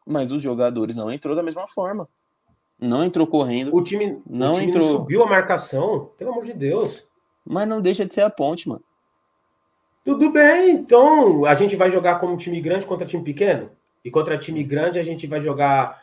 mas 0.06 0.31
os 0.31 0.41
jogadores 0.41 0.95
não 0.95 1.11
entrou 1.11 1.35
da 1.35 1.41
mesma 1.43 1.68
forma. 1.68 2.07
Não 2.80 3.03
entrou 3.03 3.27
correndo, 3.27 3.76
O 3.76 3.84
time, 3.84 4.22
Não 4.30 4.53
o 4.53 4.56
time 4.60 4.68
entrou. 4.68 4.88
subiu 4.99 5.22
a 5.23 5.27
marcação, 5.27 6.11
pelo 6.18 6.31
amor 6.31 6.45
de 6.45 6.53
Deus. 6.53 7.03
mas 7.45 7.68
não 7.68 7.81
deixa 7.81 8.06
de 8.06 8.14
ser 8.14 8.22
a 8.22 8.30
ponte, 8.30 8.69
mano. 8.69 8.84
Tudo 10.06 10.31
bem, 10.31 10.72
então 10.72 11.45
a 11.45 11.53
gente 11.53 11.76
vai 11.76 11.89
jogar 11.91 12.19
como 12.19 12.38
time 12.38 12.61
grande 12.61 12.85
contra 12.85 13.06
time 13.06 13.23
pequeno? 13.23 13.69
E 14.03 14.10
contra 14.10 14.38
time 14.38 14.64
grande 14.64 14.97
a 14.97 15.03
gente 15.03 15.27
vai 15.27 15.41
jogar 15.41 16.01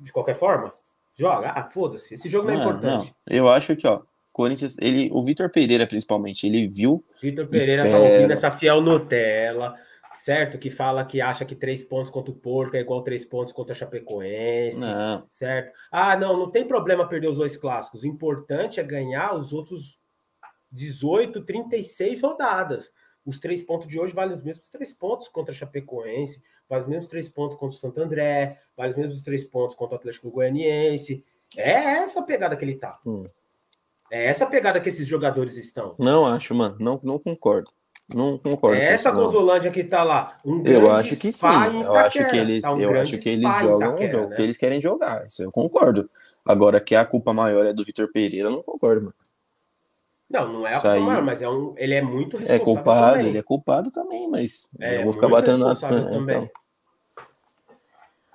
de 0.00 0.12
qualquer 0.12 0.36
forma? 0.36 0.68
Joga, 1.14 1.50
ah, 1.52 1.64
foda-se, 1.70 2.14
esse 2.14 2.28
jogo 2.28 2.48
não 2.48 2.54
é 2.54 2.56
Mano, 2.58 2.70
importante. 2.78 3.14
não. 3.26 3.36
Eu 3.36 3.48
acho 3.48 3.74
que, 3.76 3.86
ó, 3.86 4.00
Corinthians, 4.36 4.76
ele, 4.82 5.08
o 5.14 5.22
Vitor 5.22 5.48
Pereira, 5.48 5.86
principalmente, 5.86 6.46
ele 6.46 6.68
viu. 6.68 7.02
Vitor 7.22 7.46
Pereira 7.46 7.84
tá 7.84 7.88
Espero. 7.88 8.04
ouvindo 8.04 8.30
essa 8.32 8.50
fiel 8.50 8.82
Nutella, 8.82 9.74
certo? 10.14 10.58
Que 10.58 10.68
fala 10.68 11.06
que 11.06 11.22
acha 11.22 11.42
que 11.42 11.54
três 11.54 11.82
pontos 11.82 12.10
contra 12.10 12.30
o 12.30 12.36
Porco 12.36 12.76
é 12.76 12.80
igual 12.80 13.02
três 13.02 13.24
pontos 13.24 13.54
contra 13.54 13.72
a 13.72 13.74
Chapecoense, 13.74 14.78
Não, 14.78 15.26
certo? 15.30 15.72
Ah, 15.90 16.18
não, 16.18 16.36
não 16.36 16.50
tem 16.50 16.68
problema 16.68 17.08
perder 17.08 17.28
os 17.28 17.38
dois 17.38 17.56
clássicos. 17.56 18.02
O 18.02 18.06
importante 18.06 18.78
é 18.78 18.82
ganhar 18.82 19.34
os 19.34 19.54
outros 19.54 19.98
18, 20.70 21.42
36 21.42 22.20
rodadas. 22.20 22.92
Os 23.24 23.38
três 23.38 23.62
pontos 23.62 23.88
de 23.88 23.98
hoje 23.98 24.12
valem 24.12 24.34
os 24.34 24.42
mesmos 24.42 24.68
três 24.68 24.92
pontos 24.92 25.28
contra 25.28 25.54
a 25.54 25.56
Chapecoense, 25.56 26.42
valem 26.68 26.84
os 26.84 26.90
mesmos 26.90 27.08
três 27.08 27.26
pontos 27.26 27.56
contra 27.56 27.74
o 27.74 27.80
Santo 27.80 28.02
André, 28.02 28.58
valem 28.76 28.90
os 28.90 28.98
mesmos 28.98 29.22
três 29.22 29.44
pontos 29.44 29.74
contra 29.74 29.94
o 29.94 29.98
Atlético 29.98 30.30
Goianiense. 30.30 31.24
É 31.56 31.70
essa 31.70 32.20
a 32.20 32.22
pegada 32.22 32.54
que 32.54 32.66
ele 32.66 32.74
tá. 32.74 32.98
Hum. 33.06 33.22
É 34.10 34.26
essa 34.26 34.46
pegada 34.46 34.80
que 34.80 34.88
esses 34.88 35.06
jogadores 35.06 35.56
estão. 35.56 35.94
não 35.98 36.22
acho, 36.32 36.54
mano. 36.54 36.76
Não, 36.78 37.00
não 37.02 37.18
concordo. 37.18 37.70
Não 38.14 38.38
concordo. 38.38 38.80
É 38.80 38.92
essa. 38.92 39.10
Gozolândia 39.10 39.70
que 39.70 39.82
tá 39.82 40.04
lá. 40.04 40.38
Um 40.44 40.64
Eu 40.64 40.92
acho 40.92 41.16
que 41.16 41.32
sim. 41.32 41.46
Eu 41.82 41.94
acho 41.96 42.24
que 42.30 42.36
eles, 42.36 42.62
Tá 42.62 42.72
um 42.72 42.80
eu 42.80 43.00
acho 43.00 43.18
que 43.18 43.28
eles 43.28 43.58
jogam 43.58 43.90
o 43.90 43.94
Itaquera, 43.94 44.10
jogo 44.12 44.30
né? 44.30 44.36
que 44.36 44.42
eles 44.42 44.56
querem 44.56 44.80
jogar. 44.80 45.26
Isso 45.26 45.42
eu 45.42 45.50
concordo. 45.50 46.08
Agora 46.44 46.80
que 46.80 46.94
a 46.94 47.04
culpa 47.04 47.32
maior 47.32 47.66
é 47.66 47.72
do 47.72 47.84
Vitor 47.84 48.10
Pereira, 48.12 48.48
eu 48.48 48.52
não 48.52 48.62
concordo, 48.62 49.02
mano. 49.02 49.14
Não, 50.30 50.52
não 50.52 50.66
é 50.66 50.74
a 50.74 50.80
culpa 50.80 51.00
maior, 51.00 51.22
mas 51.24 51.42
é 51.42 51.48
um, 51.48 51.74
ele 51.76 51.94
é 51.94 52.02
muito 52.02 52.36
É 52.36 52.40
responsável 52.40 52.64
culpado, 52.74 53.12
também. 53.14 53.28
ele 53.28 53.38
é 53.38 53.42
culpado 53.42 53.90
também, 53.90 54.28
mas 54.28 54.68
É, 54.78 54.98
eu 54.98 55.04
vou 55.04 55.12
ficar 55.12 55.28
batendo 55.28 55.64
na 55.64 55.70
é, 56.14 56.18
então. 56.18 56.50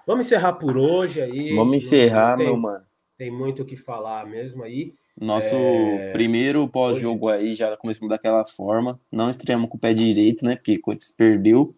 Vamos 0.05 0.25
encerrar 0.25 0.53
por 0.53 0.77
hoje 0.77 1.21
aí. 1.21 1.55
Vamos 1.55 1.77
encerrar, 1.77 2.35
tem, 2.35 2.45
meu 2.45 2.57
mano. 2.57 2.85
Tem 3.17 3.31
muito 3.31 3.61
o 3.61 3.65
que 3.65 3.77
falar 3.77 4.25
mesmo 4.25 4.63
aí. 4.63 4.93
Nosso 5.21 5.53
É, 5.55 6.11
primeiro 6.13 6.67
pós-jogo 6.67 7.29
aí 7.29 7.53
já 7.53 7.77
começamos 7.77 8.09
daquela 8.09 8.43
forma. 8.43 8.99
Não 9.11 9.29
estreamos 9.29 9.69
com 9.69 9.77
o 9.77 9.79
pé 9.79 9.93
direito, 9.93 10.43
né? 10.43 10.55
Porque 10.55 10.79
Corinthians 10.79 11.11
perdeu. 11.11 11.75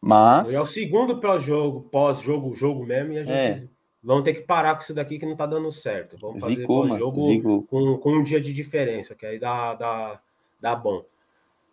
Mas. 0.00 0.52
É 0.52 0.60
o 0.60 0.66
segundo 0.66 1.20
pós-jogo, 1.20 1.82
pós-jogo, 1.90 2.52
jogo 2.54 2.84
mesmo, 2.84 3.12
e 3.12 3.18
a 3.18 3.22
gente 3.22 3.32
É. 3.32 3.62
vamos 4.02 4.24
ter 4.24 4.34
que 4.34 4.40
parar 4.40 4.74
com 4.74 4.82
isso 4.82 4.92
daqui 4.92 5.18
que 5.20 5.26
não 5.26 5.36
tá 5.36 5.46
dando 5.46 5.70
certo. 5.70 6.16
Vamos 6.20 6.40
fazer 6.40 6.56
Zicou, 6.56 6.88
pós-jogo 6.88 7.20
Zicou. 7.20 7.62
com, 7.62 7.96
com 7.98 8.12
um 8.12 8.22
dia 8.24 8.40
de 8.40 8.52
diferença, 8.52 9.14
que 9.14 9.24
aí 9.24 9.38
dá, 9.38 9.74
dá, 9.74 10.20
dá 10.60 10.74
bom. 10.74 11.04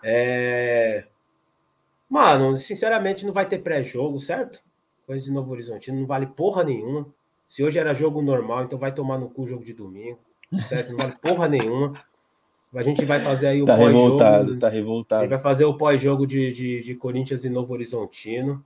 É... 0.04 1.06
Mano, 2.10 2.56
sinceramente, 2.56 3.26
não 3.26 3.34
vai 3.34 3.48
ter 3.48 3.58
pré-jogo, 3.60 4.20
certo? 4.20 4.62
Coisa 5.06 5.26
de 5.26 5.32
Novo 5.32 5.52
Horizontino 5.52 6.00
não 6.00 6.06
vale 6.06 6.28
porra 6.28 6.64
nenhuma. 6.64 7.08
Se 7.48 7.64
hoje 7.64 7.80
era 7.80 7.94
jogo 7.94 8.22
normal, 8.22 8.66
então 8.66 8.78
vai 8.78 8.94
tomar 8.94 9.18
no 9.18 9.30
cu 9.30 9.44
o 9.44 9.48
jogo 9.48 9.64
de 9.64 9.74
domingo, 9.74 10.20
certo? 10.68 10.90
Não 10.92 10.98
vale 10.98 11.16
porra 11.22 11.48
nenhuma. 11.48 12.02
A 12.76 12.84
gente 12.84 13.04
vai 13.06 13.20
fazer 13.20 13.48
aí 13.48 13.62
o 13.62 13.66
Tá 13.66 13.76
pós-jogo. 13.76 14.04
revoltado, 14.04 14.60
tá 14.60 14.68
A 14.68 14.70
gente 14.70 14.80
revoltado. 14.80 15.30
vai 15.30 15.40
fazer 15.40 15.66
o 15.66 15.78
pós-jogo 15.78 16.28
de, 16.28 16.52
de, 16.52 16.82
de 16.84 16.96
Corinthians 16.96 17.44
e 17.46 17.50
Novo 17.50 17.74
Horizontino. 17.74 18.64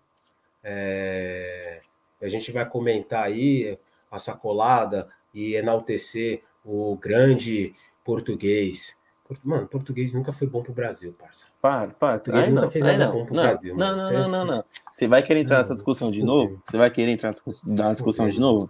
É, 0.64 1.82
a 2.22 2.28
gente 2.28 2.52
vai 2.52 2.68
comentar 2.68 3.24
aí 3.24 3.78
a 4.12 4.20
sacolada 4.20 5.08
e 5.34 5.56
enaltecer 5.56 6.41
o 6.66 6.95
grande 6.98 7.74
português. 8.03 8.95
Por- 9.28 9.38
Mano, 9.44 9.68
português 9.68 10.14
nunca 10.14 10.32
foi 10.34 10.48
bom 10.48 10.62
pro 10.62 10.74
Brasil, 10.74 11.16
parça. 11.18 11.45
Para, 11.62 11.91
para. 11.94 12.14
Português 12.20 12.45
Ai, 12.45 12.49
nunca 12.49 12.62
não, 12.62 12.72
fez 12.72 12.84
nada 12.84 13.06
não, 13.06 13.12
bom 13.14 13.26
pro 13.26 13.36
não, 13.36 13.44
Brasil, 13.44 13.76
não, 13.78 13.95
não, 13.98 14.12
não, 14.12 14.20
é- 14.24 14.28
não, 14.28 14.45
não. 14.45 14.64
Você 14.91 15.08
vai 15.08 15.24
querer 15.24 15.40
entrar 15.41 15.60
nessa 15.60 15.74
discussão 15.76 16.12
de 16.12 16.22
novo? 16.22 16.62
Você 16.66 16.78
vai 16.78 16.90
querer 16.91 17.12
entrar 17.12 17.34
na 17.68 17.91
discussão 17.94 18.28
de 18.28 18.40
novo? 18.40 18.68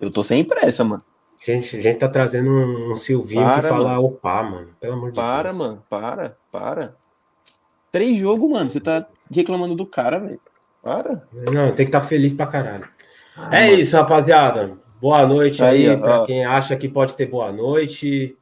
Eu 0.00 0.10
tô 0.10 0.22
sem 0.24 0.44
pressa, 0.44 0.82
mano. 0.84 1.04
Gente, 1.46 1.76
a 1.76 1.80
gente 1.80 1.98
tá 1.98 2.08
trazendo 2.08 2.50
um, 2.50 2.92
um 2.92 2.96
Silvinho 2.96 3.42
Para, 3.42 3.62
que 3.62 3.68
fala 3.68 3.98
opa, 4.00 4.42
mano. 4.42 4.68
Pelo 4.80 4.92
amor 4.94 5.10
de 5.10 5.16
Para, 5.16 5.50
Deus. 5.50 5.56
mano. 5.56 5.84
Para, 5.88 6.36
para. 6.50 6.96
Três 7.92 8.18
jogos, 8.18 8.50
mano. 8.50 8.70
Você 8.70 8.80
tá 8.80 9.06
reclamando 9.30 9.74
do 9.74 9.86
cara, 9.86 10.18
velho. 10.18 10.40
Para. 10.82 11.26
Não, 11.52 11.68
tem 11.72 11.84
que 11.86 11.90
estar 11.90 12.02
feliz 12.04 12.32
pra 12.32 12.46
caralho. 12.46 12.88
Ah, 13.36 13.56
É 13.56 13.66
mano. 13.70 13.80
isso, 13.80 13.96
rapaziada. 13.96 14.76
Boa 15.00 15.26
noite 15.26 15.62
aí, 15.62 15.88
Aí, 15.90 15.96
pra 15.96 16.22
ó. 16.22 16.26
quem 16.26 16.44
acha 16.44 16.74
que 16.76 16.88
pode 16.88 17.14
ter 17.16 17.26
boa 17.30 17.52
noite. 17.52 18.32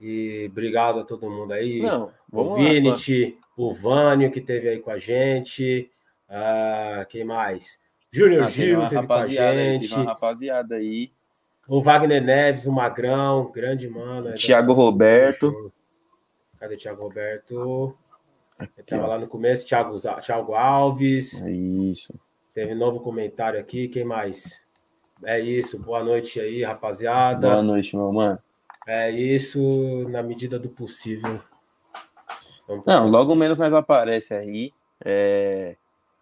E 0.00 0.48
obrigado 0.50 1.00
a 1.00 1.04
todo 1.04 1.30
mundo 1.30 1.52
aí. 1.52 1.80
Não, 1.80 2.10
o 2.32 2.42
lá. 2.42 2.50
mano. 2.50 2.68
Vinit, 2.68 3.38
o 3.56 3.72
Vânio, 3.72 4.30
que 4.30 4.40
teve 4.40 4.68
aí 4.68 4.78
com 4.80 4.90
a 4.90 4.98
gente. 4.98 5.88
Ah, 6.28 7.06
quem 7.08 7.24
mais? 7.24 7.78
Júnior 8.10 8.44
Ah, 8.44 8.50
Gil 8.50 8.78
uma 8.80 8.88
teve 8.88 9.06
com 9.06 9.12
a 9.12 9.16
rapaziada 9.16 9.58
aí, 9.58 9.72
gente. 9.80 9.94
uma 9.94 10.04
rapaziada 10.04 10.74
aí. 10.76 11.12
O 11.68 11.80
Wagner 11.80 12.22
Neves, 12.22 12.66
o 12.66 12.72
Magrão, 12.72 13.50
grande 13.52 13.88
mano. 13.88 14.28
é 14.28 14.32
da 14.32 14.36
Thiago 14.36 14.68
nossa- 14.68 14.80
Roberto. 14.82 15.72
Cadê 16.58 16.74
o 16.74 16.78
Thiago 16.78 17.02
Roberto? 17.02 17.96
Ele 18.60 18.86
tava 18.86 19.06
lá 19.06 19.18
no 19.18 19.26
começo, 19.26 19.66
Thiago, 19.66 19.98
Thiago 20.20 20.54
Alves. 20.54 21.40
É 21.42 21.50
isso. 21.50 22.14
Teve 22.54 22.74
novo 22.74 23.00
comentário 23.00 23.58
aqui, 23.58 23.88
quem 23.88 24.04
mais? 24.04 24.60
É 25.24 25.40
isso, 25.40 25.78
boa 25.82 26.04
noite 26.04 26.38
aí, 26.38 26.62
rapaziada. 26.62 27.48
Boa 27.50 27.62
noite, 27.62 27.96
meu 27.96 28.12
mano. 28.12 28.38
É 28.86 29.10
isso, 29.10 30.06
na 30.10 30.22
medida 30.22 30.58
do 30.58 30.68
possível. 30.68 31.40
Vamos 32.68 32.84
Não, 32.86 33.08
logo 33.08 33.34
menos 33.34 33.56
mais 33.58 33.72
aparece 33.72 34.34
aí. 34.34 34.72
É... 35.04 35.76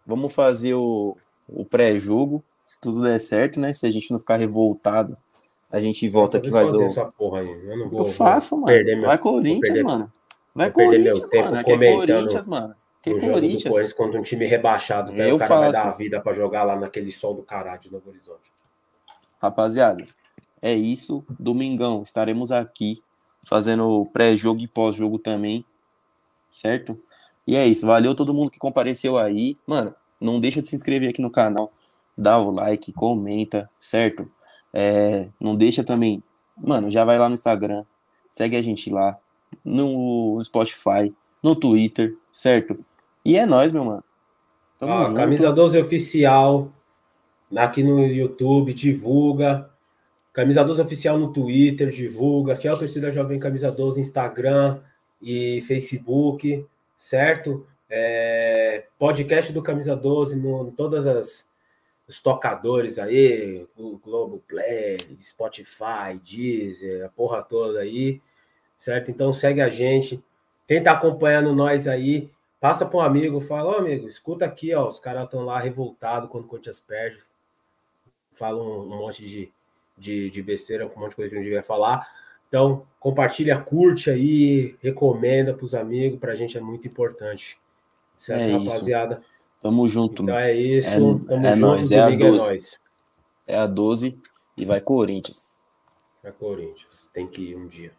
Vamos 0.05 0.33
fazer 0.33 0.73
o, 0.73 1.15
o 1.47 1.63
pré-jogo, 1.65 2.43
se 2.65 2.79
tudo 2.79 3.01
der 3.03 3.19
certo, 3.19 3.59
né? 3.59 3.73
Se 3.73 3.85
a 3.85 3.91
gente 3.91 4.11
não 4.11 4.19
ficar 4.19 4.37
revoltado, 4.37 5.17
a 5.73 5.79
gente 5.79 6.07
volta 6.07 6.37
aqui 6.37 6.51
faz 6.51 6.71
o. 6.71 6.83
Essa 6.83 7.03
porra 7.05 7.39
aí. 7.39 7.49
Eu, 7.49 7.77
não 7.79 7.89
vou, 7.89 8.01
eu 8.01 8.05
faço, 8.05 8.55
mano. 8.55 8.85
Meu... 8.85 9.01
Vai 9.07 9.17
Corinthians, 9.17 9.79
mano. 9.81 10.11
Vai 10.53 10.71
Corinthians, 10.71 11.29
mano. 11.33 11.57
Aqui 11.57 11.71
é 11.71 11.91
Corinthians, 11.95 12.47
mano. 12.47 12.75
Que 13.01 13.09
é 13.09 13.13
Corinthians. 13.19 13.63
Corinthians 13.63 13.93
contra 13.93 14.19
um 14.19 14.23
time 14.23 14.45
rebaixado, 14.45 15.11
que 15.11 15.19
o 15.19 15.37
cara 15.39 15.49
faço. 15.49 15.61
vai 15.61 15.71
dar 15.71 15.89
a 15.89 15.91
vida 15.93 16.21
para 16.21 16.33
jogar 16.35 16.63
lá 16.63 16.75
naquele 16.75 17.11
sol 17.11 17.33
do 17.33 17.41
caralho 17.41 17.81
de 17.81 17.91
Novo 17.91 18.07
Horizonte. 18.07 18.51
Rapaziada, 19.41 20.05
é 20.61 20.75
isso. 20.75 21.25
Domingão, 21.39 22.03
estaremos 22.03 22.51
aqui 22.51 23.01
fazendo 23.47 24.07
pré-jogo 24.13 24.61
e 24.61 24.67
pós-jogo 24.67 25.17
também. 25.17 25.65
Certo? 26.51 27.01
E 27.47 27.55
é 27.55 27.65
isso. 27.65 27.87
Valeu 27.87 28.13
todo 28.13 28.31
mundo 28.31 28.51
que 28.51 28.59
compareceu 28.59 29.17
aí. 29.17 29.57
Mano, 29.65 29.95
não 30.21 30.39
deixa 30.39 30.61
de 30.61 30.69
se 30.69 30.75
inscrever 30.75 31.09
aqui 31.09 31.21
no 31.21 31.31
canal. 31.31 31.73
Dá 32.15 32.37
o 32.37 32.51
like, 32.51 32.93
comenta, 32.93 33.67
certo? 33.79 34.31
É, 34.73 35.27
não 35.39 35.55
deixa 35.55 35.83
também. 35.83 36.23
Mano, 36.57 36.89
já 36.89 37.05
vai 37.05 37.19
lá 37.19 37.29
no 37.29 37.35
Instagram. 37.35 37.85
Segue 38.29 38.57
a 38.57 38.61
gente 38.61 38.89
lá. 38.89 39.17
No 39.63 40.43
Spotify. 40.43 41.13
No 41.41 41.55
Twitter, 41.55 42.15
certo? 42.31 42.83
E 43.23 43.37
é 43.37 43.45
nós, 43.45 43.71
meu 43.71 43.85
mano. 43.85 44.03
Tamo 44.79 45.03
junto. 45.03 45.15
Camisa 45.15 45.51
12 45.51 45.79
oficial. 45.79 46.71
Aqui 47.55 47.83
no 47.83 48.05
YouTube, 48.05 48.73
divulga. 48.73 49.69
Camisa 50.33 50.63
12 50.63 50.81
oficial 50.81 51.19
no 51.19 51.31
Twitter, 51.31 51.91
divulga. 51.91 52.55
Fiel 52.55 52.77
Torcida 52.77 53.11
Jovem 53.11 53.39
Camisa 53.39 53.71
12 53.71 54.01
Instagram 54.01 54.79
e 55.21 55.61
Facebook, 55.61 56.65
certo? 56.97 57.67
É, 57.89 58.85
podcast 58.97 59.53
do 59.53 59.61
Camisa 59.61 59.95
12 59.95 60.35
no, 60.37 60.67
em 60.67 60.71
todas 60.71 61.05
as 61.05 61.45
os 62.07 62.21
tocadores 62.21 62.99
aí, 62.99 63.67
o 63.77 63.97
Globoplay, 63.97 64.97
Spotify, 65.21 66.19
Deezer, 66.23 67.05
a 67.05 67.09
porra 67.09 67.41
toda 67.41 67.79
aí, 67.79 68.21
certo? 68.77 69.09
Então 69.09 69.31
segue 69.31 69.61
a 69.61 69.69
gente. 69.69 70.23
Quem 70.67 70.83
tá 70.83 70.91
acompanhando 70.91 71.53
nós 71.53 71.87
aí, 71.87 72.29
passa 72.59 72.85
para 72.85 72.97
um 72.97 73.01
amigo, 73.01 73.39
fala, 73.39 73.69
ó 73.69 73.73
oh, 73.73 73.79
amigo, 73.79 74.07
escuta 74.07 74.45
aqui, 74.45 74.73
ó, 74.73 74.87
os 74.87 74.99
caras 74.99 75.25
estão 75.25 75.43
lá 75.45 75.59
revoltados 75.59 76.29
quando 76.29 76.45
o 76.45 76.47
Corinthians 76.47 76.79
perde, 76.79 77.21
falam 78.33 78.65
um, 78.65 78.93
um 78.93 78.97
monte 78.97 79.25
de, 79.25 79.51
de, 79.97 80.29
de, 80.29 80.41
besteira, 80.41 80.85
um 80.85 80.99
monte 80.99 81.11
de 81.11 81.15
coisa 81.15 81.31
que 81.31 81.37
a 81.37 81.41
gente 81.41 81.53
vai 81.53 81.63
falar. 81.63 82.07
Então, 82.47 82.85
compartilha, 82.99 83.59
curte 83.59 84.09
aí, 84.09 84.75
recomenda 84.81 85.53
para 85.53 85.65
os 85.65 85.73
amigos, 85.73 86.19
para 86.19 86.33
a 86.33 86.35
gente 86.35 86.57
é 86.57 86.61
muito 86.61 86.87
importante. 86.87 87.57
Certo, 88.17 88.41
é 88.41 88.51
rapaziada? 88.51 89.15
Isso. 89.15 89.32
Tamo 89.63 89.87
junto. 89.87 90.23
Então 90.23 90.37
é 90.37 90.53
isso. 90.53 90.89
É, 90.89 90.99
Tamo 90.99 91.45
é 91.47 91.53
junto, 91.53 91.59
nóis, 91.61 91.91
é 91.91 91.99
a 92.01 92.09
12. 92.09 92.57
É, 93.47 93.53
é 93.55 93.57
a 93.57 93.65
12 93.65 94.19
e 94.57 94.65
vai 94.65 94.81
Corinthians. 94.81 95.53
Vai 96.21 96.33
Corinthians. 96.33 97.09
Tem 97.13 97.25
que 97.25 97.41
ir 97.41 97.55
um 97.55 97.67
dia. 97.67 97.93